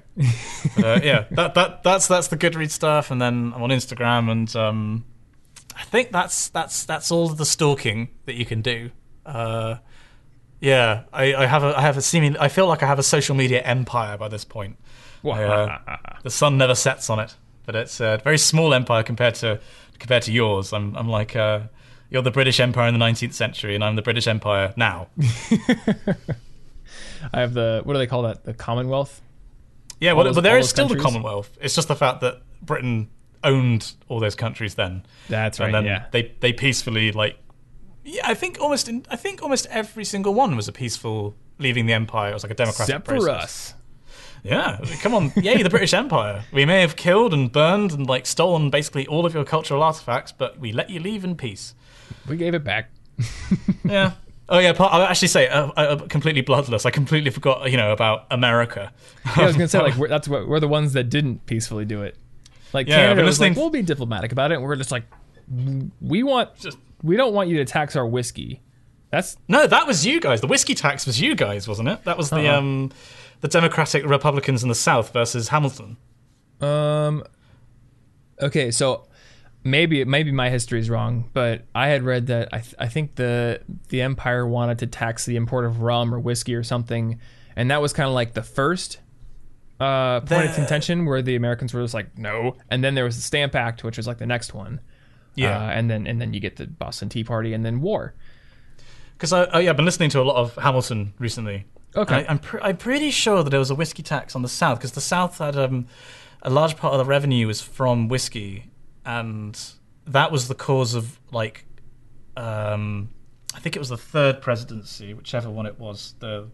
uh, 0.77 0.99
yeah, 1.03 1.25
that 1.31 1.55
that 1.55 1.81
that's 1.83 2.07
that's 2.07 2.27
the 2.27 2.37
Goodreads 2.37 2.69
stuff, 2.71 3.09
and 3.09 3.19
then 3.19 3.51
I'm 3.55 3.63
on 3.63 3.69
Instagram, 3.71 4.29
and 4.31 4.55
um, 4.55 5.05
I 5.75 5.83
think 5.85 6.11
that's 6.11 6.49
that's 6.49 6.85
that's 6.85 7.11
all 7.11 7.29
the 7.29 7.45
stalking 7.47 8.09
that 8.25 8.35
you 8.35 8.45
can 8.45 8.61
do. 8.61 8.91
Uh, 9.25 9.77
yeah, 10.59 11.03
I, 11.11 11.33
I 11.35 11.45
have 11.45 11.63
a 11.63 11.77
I 11.77 11.81
have 11.81 11.97
a 11.97 12.01
seeming 12.01 12.37
I 12.37 12.47
feel 12.47 12.67
like 12.67 12.83
I 12.83 12.87
have 12.87 12.99
a 12.99 13.03
social 13.03 13.35
media 13.35 13.61
empire 13.61 14.17
by 14.17 14.29
this 14.29 14.45
point. 14.45 14.77
Uh, 15.25 15.77
the 16.23 16.29
sun 16.29 16.57
never 16.57 16.75
sets 16.75 17.09
on 17.09 17.19
it, 17.19 17.35
but 17.65 17.75
it's 17.75 17.99
a 17.99 18.19
very 18.23 18.37
small 18.37 18.73
empire 18.73 19.03
compared 19.03 19.35
to 19.35 19.59
compared 19.99 20.23
to 20.23 20.31
yours. 20.31 20.73
I'm 20.73 20.95
I'm 20.95 21.07
like 21.09 21.35
uh, 21.35 21.61
you're 22.09 22.21
the 22.21 22.31
British 22.31 22.59
Empire 22.59 22.87
in 22.87 22.97
the 22.97 23.03
19th 23.03 23.33
century, 23.33 23.75
and 23.75 23.83
I'm 23.83 23.95
the 23.95 24.01
British 24.01 24.27
Empire 24.27 24.73
now. 24.75 25.07
I 27.33 27.39
have 27.39 27.53
the 27.53 27.81
what 27.83 27.93
do 27.93 27.99
they 27.99 28.07
call 28.07 28.23
that? 28.23 28.43
The 28.43 28.53
Commonwealth. 28.53 29.21
Yeah, 29.99 30.13
well, 30.13 30.25
those- 30.25 30.35
but 30.35 30.41
there 30.41 30.57
is 30.57 30.65
all 30.65 30.65
is 30.65 30.73
those 30.73 30.85
still 30.87 30.97
the? 30.97 31.01
Commonwealth. 31.03 31.57
It's 31.61 31.75
just 31.75 31.87
the 31.87 31.95
fact 31.95 32.21
that 32.21 32.41
Britain 32.61 33.09
owned 33.43 33.93
all 34.09 34.19
those 34.19 34.35
countries 34.35 34.75
then, 34.75 35.03
That's 35.29 35.59
right. 35.59 35.65
and 35.67 35.75
then 35.75 35.85
yeah. 35.85 36.05
they 36.11 36.33
they 36.39 36.53
peacefully 36.53 37.11
like. 37.11 37.37
Yeah, 38.05 38.21
I 38.25 38.33
think 38.33 38.59
almost 38.59 38.89
in, 38.89 39.05
I 39.09 39.15
think 39.15 39.41
almost 39.41 39.65
every 39.69 40.03
single 40.03 40.33
one 40.33 40.55
was 40.57 40.67
a 40.67 40.73
peaceful 40.73 41.35
leaving 41.57 41.85
the 41.85 41.93
empire. 41.93 42.31
It 42.31 42.33
was 42.33 42.43
like 42.43 42.51
a 42.51 42.55
democratic 42.55 42.95
Except 42.95 43.05
for 43.05 43.15
process. 43.25 43.43
us. 43.43 43.73
Yeah, 44.43 44.77
come 45.01 45.13
on, 45.13 45.31
yay 45.37 45.63
the 45.63 45.69
British 45.69 45.93
Empire. 45.93 46.43
We 46.51 46.65
may 46.65 46.81
have 46.81 46.95
killed 46.97 47.33
and 47.33 47.51
burned 47.51 47.93
and 47.93 48.05
like 48.07 48.25
stolen 48.25 48.69
basically 48.69 49.07
all 49.07 49.25
of 49.25 49.33
your 49.33 49.45
cultural 49.45 49.81
artifacts, 49.81 50.31
but 50.33 50.59
we 50.59 50.73
let 50.73 50.89
you 50.89 50.99
leave 50.99 51.23
in 51.23 51.35
peace. 51.35 51.73
We 52.27 52.35
gave 52.37 52.53
it 52.53 52.63
back. 52.63 52.89
Yeah. 53.85 54.13
Oh 54.49 54.59
yeah, 54.59 54.73
part, 54.73 54.93
I'll 54.93 55.01
actually 55.03 55.29
say 55.29 55.47
uh, 55.47 55.67
uh, 55.77 55.95
completely 56.07 56.41
bloodless. 56.41 56.85
I 56.85 56.89
completely 56.91 57.31
forgot, 57.31 57.71
you 57.71 57.77
know, 57.77 57.91
about 57.93 58.25
America. 58.31 58.91
Yeah, 59.25 59.43
I 59.43 59.45
was 59.45 59.55
gonna 59.55 59.67
say 59.69 59.79
like 59.79 59.95
we're, 59.95 60.07
that's 60.09 60.27
what 60.27 60.47
we're 60.47 60.59
the 60.59 60.67
ones 60.67 60.93
that 60.93 61.05
didn't 61.05 61.45
peacefully 61.45 61.85
do 61.85 62.03
it. 62.03 62.17
Like 62.73 62.87
Yeah, 62.87 62.97
Canada 62.97 63.23
was 63.23 63.39
like, 63.39 63.55
we'll 63.55 63.69
be 63.69 63.81
diplomatic 63.81 64.31
about 64.33 64.51
it. 64.51 64.55
And 64.55 64.63
we're 64.63 64.75
just 64.75 64.91
like, 64.91 65.03
we 66.01 66.23
want, 66.23 66.55
Just- 66.57 66.77
we 67.01 67.15
don't 67.15 67.33
want 67.33 67.49
you 67.49 67.57
to 67.57 67.65
tax 67.65 67.95
our 67.95 68.05
whiskey. 68.05 68.61
That's 69.11 69.37
No, 69.47 69.67
that 69.67 69.85
was 69.87 70.05
you 70.05 70.19
guys. 70.19 70.41
The 70.41 70.47
whiskey 70.47 70.75
tax 70.75 71.05
was 71.05 71.21
you 71.21 71.35
guys, 71.35 71.67
wasn't 71.67 71.87
it? 71.89 72.03
That 72.03 72.17
was 72.17 72.29
the 72.29 72.47
Uh-uh. 72.49 72.57
um, 72.57 72.91
the 73.43 73.49
Democratic 73.49 74.05
Republicans 74.05 74.63
in 74.63 74.69
the 74.69 74.75
South 74.75 75.11
versus 75.11 75.49
Hamilton. 75.49 75.97
um, 76.61 77.23
okay. 78.41 78.71
So 78.71 79.05
maybe 79.63 80.03
maybe 80.05 80.31
my 80.31 80.49
history 80.49 80.79
is 80.79 80.89
wrong, 80.89 81.29
but 81.33 81.65
I 81.75 81.87
had 81.89 82.03
read 82.03 82.27
that 82.27 82.49
I 82.53 82.59
th- 82.59 82.75
I 82.79 82.87
think 82.87 83.15
the 83.15 83.61
the 83.89 84.01
empire 84.01 84.47
wanted 84.47 84.79
to 84.79 84.87
tax 84.87 85.25
the 85.25 85.35
import 85.35 85.65
of 85.65 85.81
rum 85.81 86.13
or 86.15 86.19
whiskey 86.19 86.55
or 86.55 86.63
something, 86.63 87.19
and 87.55 87.69
that 87.69 87.81
was 87.81 87.91
kind 87.93 88.07
of 88.07 88.15
like 88.15 88.33
the 88.33 88.43
first. 88.43 88.99
Uh, 89.79 90.21
point 90.21 90.47
of 90.47 90.55
contention 90.55 91.05
where 91.05 91.21
the 91.21 91.35
Americans 91.35 91.73
were 91.73 91.81
just 91.81 91.93
like 91.93 92.17
no, 92.17 92.55
and 92.69 92.81
then 92.83 92.95
there 92.95 93.03
was 93.03 93.17
the 93.17 93.21
Stamp 93.21 93.53
Act, 93.55 93.83
which 93.83 93.97
was 93.97 94.07
like 94.07 94.17
the 94.19 94.25
next 94.25 94.53
one. 94.53 94.79
Yeah, 95.35 95.57
Uh, 95.57 95.71
and 95.71 95.89
then 95.89 96.07
and 96.07 96.21
then 96.21 96.33
you 96.33 96.39
get 96.39 96.55
the 96.55 96.67
Boston 96.67 97.09
Tea 97.09 97.23
Party 97.25 97.53
and 97.53 97.65
then 97.65 97.81
war. 97.81 98.13
because 99.17 99.33
I, 99.33 99.43
I 99.45 99.59
yeah, 99.61 99.71
I've 99.71 99.75
been 99.75 99.83
listening 99.83 100.09
to 100.11 100.21
a 100.21 100.23
lot 100.23 100.37
of 100.37 100.55
Hamilton 100.55 101.13
recently. 101.19 101.65
Okay. 101.95 102.15
I, 102.15 102.25
I'm 102.29 102.39
pr- 102.39 102.59
I'm 102.61 102.77
pretty 102.77 103.11
sure 103.11 103.43
that 103.43 103.49
there 103.49 103.59
was 103.59 103.69
a 103.69 103.75
whiskey 103.75 104.03
tax 104.03 104.35
on 104.35 104.41
the 104.41 104.49
South 104.49 104.79
because 104.79 104.93
the 104.93 105.01
South 105.01 105.37
had 105.37 105.55
um, 105.55 105.87
a 106.41 106.49
large 106.49 106.75
part 106.77 106.93
of 106.93 106.97
the 106.99 107.05
revenue 107.05 107.47
was 107.47 107.61
from 107.61 108.07
whiskey, 108.07 108.71
and 109.05 109.59
that 110.07 110.31
was 110.31 110.47
the 110.47 110.55
cause 110.55 110.95
of 110.95 111.19
like, 111.31 111.65
um, 112.35 113.09
I 113.55 113.59
think 113.59 113.75
it 113.75 113.79
was 113.79 113.89
the 113.89 113.97
third 113.97 114.41
presidency, 114.41 115.13
whichever 115.13 115.49
one 115.49 115.65
it 115.65 115.79
was. 115.79 116.15
The 116.19 116.47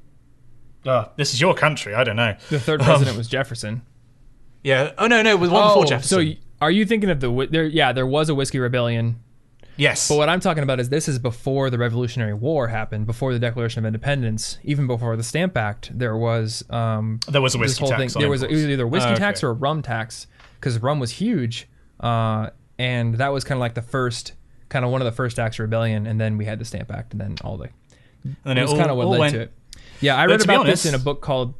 Ah, 0.85 1.09
this 1.17 1.33
is 1.33 1.41
your 1.41 1.53
country. 1.55 1.93
I 1.93 2.03
don't 2.05 2.15
know. 2.15 2.35
The 2.49 2.59
third 2.59 2.81
president 2.81 3.17
was 3.17 3.27
Jefferson. 3.27 3.81
Yeah. 4.63 4.91
Oh 4.97 5.07
no, 5.07 5.21
no, 5.21 5.31
it 5.31 5.39
was 5.39 5.49
one 5.49 5.67
before 5.67 5.85
Jefferson. 5.85 6.09
so 6.09 6.17
y- 6.23 6.37
are 6.61 6.71
you 6.71 6.85
thinking 6.85 7.09
of 7.09 7.19
the 7.21 7.29
whi- 7.29 7.47
there? 7.51 7.65
Yeah, 7.65 7.91
there 7.93 8.05
was 8.07 8.29
a 8.29 8.35
whiskey 8.35 8.59
rebellion. 8.59 9.21
Yes. 9.79 10.07
But 10.07 10.17
what 10.17 10.29
I'm 10.29 10.39
talking 10.39 10.61
about 10.63 10.79
is 10.79 10.89
this 10.89 11.07
is 11.07 11.17
before 11.17 11.69
the 11.69 11.77
Revolutionary 11.77 12.33
War 12.33 12.67
happened, 12.67 13.05
before 13.07 13.33
the 13.33 13.39
Declaration 13.39 13.79
of 13.79 13.85
Independence, 13.87 14.59
even 14.63 14.85
before 14.87 15.15
the 15.15 15.23
Stamp 15.23 15.57
Act. 15.57 15.97
There 15.97 16.15
was 16.17 16.63
um, 16.69 17.19
there 17.27 17.41
was 17.41 17.55
a 17.55 17.57
whiskey 17.57 17.79
whole 17.81 17.89
tax. 17.89 18.13
thing. 18.13 18.19
There 18.21 18.29
was 18.29 18.43
a, 18.43 18.47
it 18.47 18.51
was 18.53 18.65
either 18.65 18.83
a 18.83 18.87
whiskey 18.87 19.09
Oh, 19.09 19.13
okay. 19.13 19.19
tax 19.19 19.43
or 19.43 19.49
a 19.49 19.53
rum 19.53 19.81
tax 19.81 20.27
because 20.59 20.77
rum 20.79 20.99
was 20.99 21.11
huge, 21.11 21.67
uh, 21.99 22.49
and 22.77 23.15
that 23.15 23.29
was 23.29 23.43
kind 23.43 23.57
of 23.57 23.61
like 23.61 23.73
the 23.73 23.81
first, 23.81 24.33
kind 24.69 24.83
of 24.85 24.91
one 24.91 25.01
of 25.01 25.05
the 25.05 25.11
first 25.11 25.39
acts 25.39 25.55
of 25.57 25.63
rebellion. 25.63 26.05
And 26.05 26.19
then 26.21 26.37
we 26.37 26.45
had 26.45 26.59
the 26.59 26.65
Stamp 26.65 26.91
Act, 26.91 27.13
and 27.13 27.21
then 27.21 27.35
all 27.43 27.57
the 27.57 27.69
And 28.23 28.35
then 28.43 28.57
it 28.57 28.61
it 28.61 28.63
was 28.69 28.73
kind 28.73 28.91
of 28.91 28.97
what 28.97 29.07
led 29.07 29.19
went, 29.19 29.33
to 29.33 29.41
it. 29.41 29.53
Yeah, 30.01 30.17
I 30.17 30.25
But 30.27 30.31
read 30.31 30.41
about 30.43 30.65
this 30.65 30.85
in 30.85 30.93
a 30.95 30.99
book 30.99 31.21
called 31.21 31.53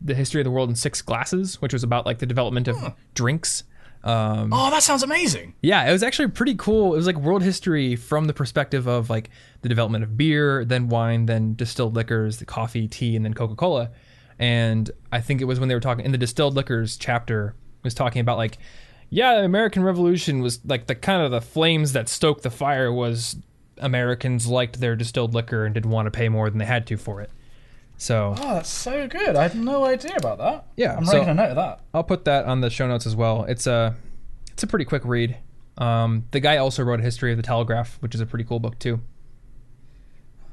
"The 0.00 0.14
History 0.14 0.40
of 0.40 0.44
the 0.44 0.50
World 0.50 0.68
in 0.68 0.74
Six 0.76 1.00
Glasses," 1.02 1.60
which 1.62 1.72
was 1.72 1.82
about 1.84 2.06
like 2.06 2.18
the 2.18 2.26
development 2.26 2.68
of 2.68 2.94
drinks. 3.14 3.64
Um, 4.04 4.52
Oh, 4.52 4.70
that 4.70 4.82
sounds 4.82 5.02
amazing. 5.02 5.54
yeah, 5.62 5.88
it 5.88 5.92
was 5.92 6.02
actually 6.02 6.28
pretty 6.28 6.54
cool. 6.56 6.92
It 6.94 6.96
was 6.96 7.06
like 7.06 7.16
world 7.16 7.42
history 7.42 7.94
from 7.96 8.26
the 8.26 8.32
perspective 8.34 8.86
of 8.88 9.08
like 9.10 9.30
the 9.62 9.68
development 9.68 10.02
of 10.04 10.16
beer, 10.16 10.64
then 10.64 10.88
wine, 10.88 11.26
then 11.26 11.54
distilled 11.54 11.94
liquors, 11.94 12.38
the 12.38 12.44
coffee, 12.44 12.88
tea, 12.88 13.14
and 13.16 13.24
then 13.24 13.32
Coca 13.34 13.54
Cola. 13.54 13.90
And 14.38 14.90
I 15.12 15.20
think 15.20 15.40
it 15.40 15.44
was 15.44 15.60
when 15.60 15.68
they 15.68 15.74
were 15.76 15.80
talking 15.80 16.04
in 16.04 16.10
the 16.12 16.18
distilled 16.18 16.54
liquors 16.54 16.96
chapter 16.96 17.54
was 17.84 17.94
talking 17.94 18.20
about 18.20 18.38
like, 18.38 18.58
yeah, 19.08 19.36
the 19.36 19.44
American 19.44 19.82
Revolution 19.84 20.40
was 20.40 20.58
like 20.64 20.86
the 20.86 20.94
kind 20.96 21.22
of 21.22 21.30
the 21.30 21.40
flames 21.40 21.92
that 21.92 22.08
stoked 22.08 22.42
the 22.42 22.50
fire 22.50 22.92
was 22.92 23.36
Americans 23.78 24.46
liked 24.46 24.80
their 24.80 24.96
distilled 24.96 25.34
liquor 25.34 25.64
and 25.64 25.74
didn't 25.74 25.90
want 25.90 26.06
to 26.06 26.10
pay 26.10 26.28
more 26.28 26.48
than 26.50 26.58
they 26.58 26.64
had 26.64 26.86
to 26.88 26.96
for 26.96 27.20
it. 27.20 27.30
So 28.02 28.34
Oh, 28.36 28.54
that's 28.54 28.68
so 28.68 29.06
good. 29.06 29.36
I 29.36 29.44
had 29.44 29.54
no 29.54 29.84
idea 29.84 30.16
about 30.16 30.38
that. 30.38 30.66
Yeah, 30.76 30.96
I'm 30.96 31.04
so- 31.04 31.12
making 31.12 31.28
a 31.28 31.34
note 31.34 31.50
of 31.50 31.56
that. 31.56 31.80
I'll 31.94 32.02
put 32.02 32.24
that 32.24 32.46
on 32.46 32.60
the 32.60 32.68
show 32.68 32.88
notes 32.88 33.06
as 33.06 33.14
well. 33.14 33.44
It's 33.44 33.68
a 33.68 33.94
it's 34.50 34.64
a 34.64 34.66
pretty 34.66 34.84
quick 34.84 35.04
read. 35.04 35.36
Um, 35.78 36.24
the 36.32 36.40
guy 36.40 36.56
also 36.56 36.82
wrote 36.82 36.98
a 36.98 37.02
history 37.04 37.30
of 37.30 37.36
the 37.36 37.44
telegraph, 37.44 37.98
which 38.00 38.14
is 38.16 38.20
a 38.20 38.26
pretty 38.26 38.44
cool 38.44 38.58
book 38.58 38.76
too. 38.80 39.00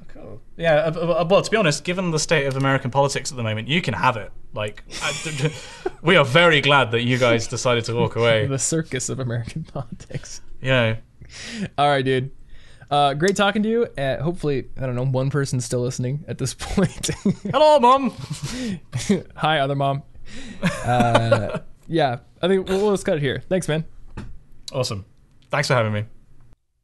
Cool. 0.09 0.41
Yeah. 0.57 0.75
uh, 0.75 0.91
uh, 1.21 1.27
Well, 1.27 1.41
to 1.41 1.49
be 1.51 1.57
honest, 1.57 1.83
given 1.83 2.11
the 2.11 2.19
state 2.19 2.45
of 2.45 2.55
American 2.55 2.91
politics 2.91 3.31
at 3.31 3.37
the 3.37 3.43
moment, 3.43 3.67
you 3.67 3.81
can 3.81 3.93
have 3.95 4.15
it. 4.15 4.31
Like, 4.53 4.83
I, 5.01 5.51
we 6.03 6.15
are 6.17 6.25
very 6.25 6.61
glad 6.61 6.91
that 6.91 7.01
you 7.01 7.17
guys 7.17 7.47
decided 7.47 7.83
to 7.85 7.95
walk 7.95 8.15
away. 8.15 8.45
The 8.47 8.59
circus 8.59 9.09
of 9.09 9.19
American 9.19 9.63
politics. 9.63 10.41
Yeah. 10.61 10.97
All 11.77 11.87
right, 11.87 12.05
dude. 12.05 12.31
Uh, 12.89 13.13
great 13.13 13.35
talking 13.35 13.61
to 13.63 13.69
you. 13.69 13.83
Uh, 13.97 14.21
hopefully, 14.21 14.67
I 14.77 14.85
don't 14.85 14.95
know, 14.95 15.05
one 15.05 15.29
person's 15.29 15.65
still 15.65 15.81
listening 15.81 16.25
at 16.27 16.37
this 16.37 16.53
point. 16.59 17.09
Hello, 17.51 17.79
mom. 17.79 18.11
Hi, 19.35 19.59
other 19.59 19.75
mom. 19.75 20.03
Uh, 20.83 21.59
yeah, 21.87 22.19
I 22.41 22.47
think 22.47 22.67
we'll, 22.67 22.81
we'll 22.81 22.93
just 22.93 23.05
cut 23.05 23.17
it 23.17 23.21
here. 23.21 23.43
Thanks, 23.47 23.67
man. 23.67 23.85
Awesome. 24.71 25.05
Thanks 25.51 25.67
for 25.67 25.73
having 25.75 25.93
me. 25.93 26.05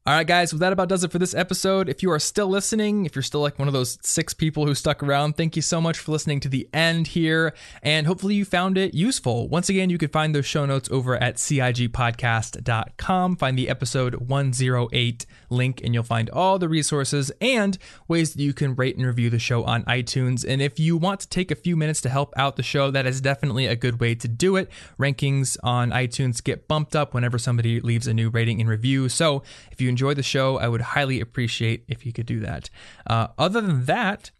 All 0.07 0.13
right, 0.13 0.27
guys, 0.27 0.53
well, 0.53 0.59
that 0.59 0.71
about 0.71 0.87
does 0.87 1.03
it 1.03 1.11
for 1.11 1.17
this 1.17 1.33
episode. 1.33 1.89
If 1.89 2.03
you 2.03 2.11
are 2.11 2.19
still 2.19 2.45
listening, 2.47 3.07
if 3.07 3.15
you're 3.15 3.23
still 3.23 3.41
like 3.41 3.57
one 3.57 3.67
of 3.67 3.73
those 3.73 3.97
six 4.03 4.35
people 4.35 4.67
who 4.67 4.75
stuck 4.75 5.01
around, 5.01 5.35
thank 5.35 5.55
you 5.55 5.63
so 5.63 5.81
much 5.81 5.97
for 5.97 6.11
listening 6.11 6.39
to 6.41 6.47
the 6.47 6.69
end 6.71 7.07
here. 7.07 7.55
And 7.81 8.05
hopefully 8.05 8.35
you 8.35 8.45
found 8.45 8.77
it 8.77 8.93
useful. 8.93 9.49
Once 9.49 9.67
again, 9.67 9.89
you 9.89 9.97
can 9.97 10.09
find 10.09 10.35
those 10.35 10.45
show 10.45 10.67
notes 10.67 10.91
over 10.91 11.15
at 11.15 11.37
CIGpodcast.com. 11.37 13.35
Find 13.37 13.57
the 13.57 13.67
episode 13.67 14.29
108 14.29 15.25
link, 15.49 15.81
and 15.83 15.95
you'll 15.95 16.03
find 16.03 16.29
all 16.29 16.59
the 16.59 16.69
resources 16.69 17.31
and 17.41 17.79
ways 18.07 18.35
that 18.35 18.43
you 18.43 18.53
can 18.53 18.75
rate 18.75 18.97
and 18.97 19.07
review 19.07 19.31
the 19.31 19.39
show 19.39 19.63
on 19.63 19.83
iTunes. 19.85 20.45
And 20.47 20.61
if 20.61 20.79
you 20.79 20.97
want 20.97 21.21
to 21.21 21.29
take 21.29 21.49
a 21.49 21.55
few 21.55 21.75
minutes 21.75 22.01
to 22.01 22.09
help 22.09 22.31
out 22.37 22.57
the 22.57 22.63
show, 22.63 22.91
that 22.91 23.07
is 23.07 23.21
definitely 23.21 23.65
a 23.65 23.75
good 23.75 23.99
way 23.99 24.13
to 24.13 24.27
do 24.27 24.55
it. 24.55 24.69
Rankings 24.99 25.57
on 25.63 25.89
iTunes 25.89 26.43
get 26.43 26.67
bumped 26.67 26.95
up 26.95 27.15
whenever 27.15 27.39
somebody 27.39 27.81
leaves 27.81 28.05
a 28.05 28.13
new 28.13 28.29
rating 28.29 28.61
and 28.61 28.69
review. 28.69 29.09
So 29.09 29.41
if 29.71 29.81
you 29.81 29.94
enjoy 29.95 30.13
the 30.13 30.23
show, 30.23 30.57
I 30.57 30.67
would 30.67 30.81
highly 30.81 31.21
appreciate 31.21 31.85
if 31.87 32.05
you 32.05 32.11
could 32.11 32.25
do 32.25 32.41
that. 32.41 32.69
Uh, 33.07 33.27
other 33.37 33.61
than 33.61 33.85
that, 33.85 34.31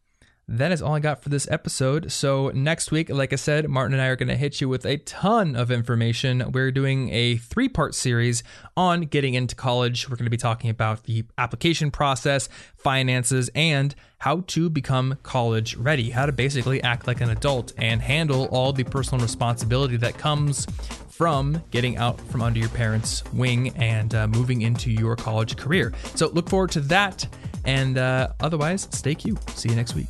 that 0.47 0.71
is 0.71 0.81
all 0.81 0.93
I 0.93 0.99
got 0.99 1.23
for 1.23 1.29
this 1.29 1.47
episode. 1.49 2.11
So, 2.11 2.49
next 2.53 2.91
week, 2.91 3.09
like 3.09 3.33
I 3.33 3.35
said, 3.35 3.67
Martin 3.67 3.93
and 3.93 4.01
I 4.01 4.07
are 4.07 4.15
going 4.15 4.29
to 4.29 4.35
hit 4.35 4.61
you 4.61 4.69
with 4.69 4.85
a 4.85 4.97
ton 4.97 5.55
of 5.55 5.71
information. 5.71 6.51
We're 6.51 6.71
doing 6.71 7.09
a 7.11 7.37
three 7.37 7.67
part 7.67 7.95
series 7.95 8.43
on 8.77 9.01
getting 9.01 9.33
into 9.33 9.55
college. 9.55 10.07
We're 10.07 10.17
going 10.17 10.25
to 10.25 10.31
be 10.31 10.37
talking 10.37 10.69
about 10.69 11.05
the 11.05 11.25
application 11.37 11.89
process, 11.89 12.47
finances, 12.77 13.49
and 13.55 13.95
how 14.19 14.43
to 14.47 14.69
become 14.69 15.17
college 15.23 15.75
ready, 15.77 16.11
how 16.11 16.27
to 16.27 16.31
basically 16.31 16.81
act 16.83 17.07
like 17.07 17.21
an 17.21 17.31
adult 17.31 17.73
and 17.77 18.01
handle 18.01 18.45
all 18.51 18.71
the 18.71 18.83
personal 18.83 19.23
responsibility 19.23 19.97
that 19.97 20.17
comes 20.17 20.65
from 21.09 21.61
getting 21.71 21.97
out 21.97 22.19
from 22.21 22.41
under 22.43 22.59
your 22.59 22.69
parents' 22.69 23.23
wing 23.33 23.69
and 23.77 24.13
uh, 24.13 24.27
moving 24.27 24.61
into 24.61 24.91
your 24.91 25.15
college 25.15 25.57
career. 25.57 25.91
So, 26.13 26.27
look 26.27 26.49
forward 26.49 26.69
to 26.71 26.81
that. 26.81 27.27
And 27.67 27.97
uh, 27.97 28.27
otherwise, 28.41 28.87
stay 28.91 29.15
cute. 29.15 29.39
See 29.49 29.69
you 29.69 29.75
next 29.75 29.95
week. 29.95 30.09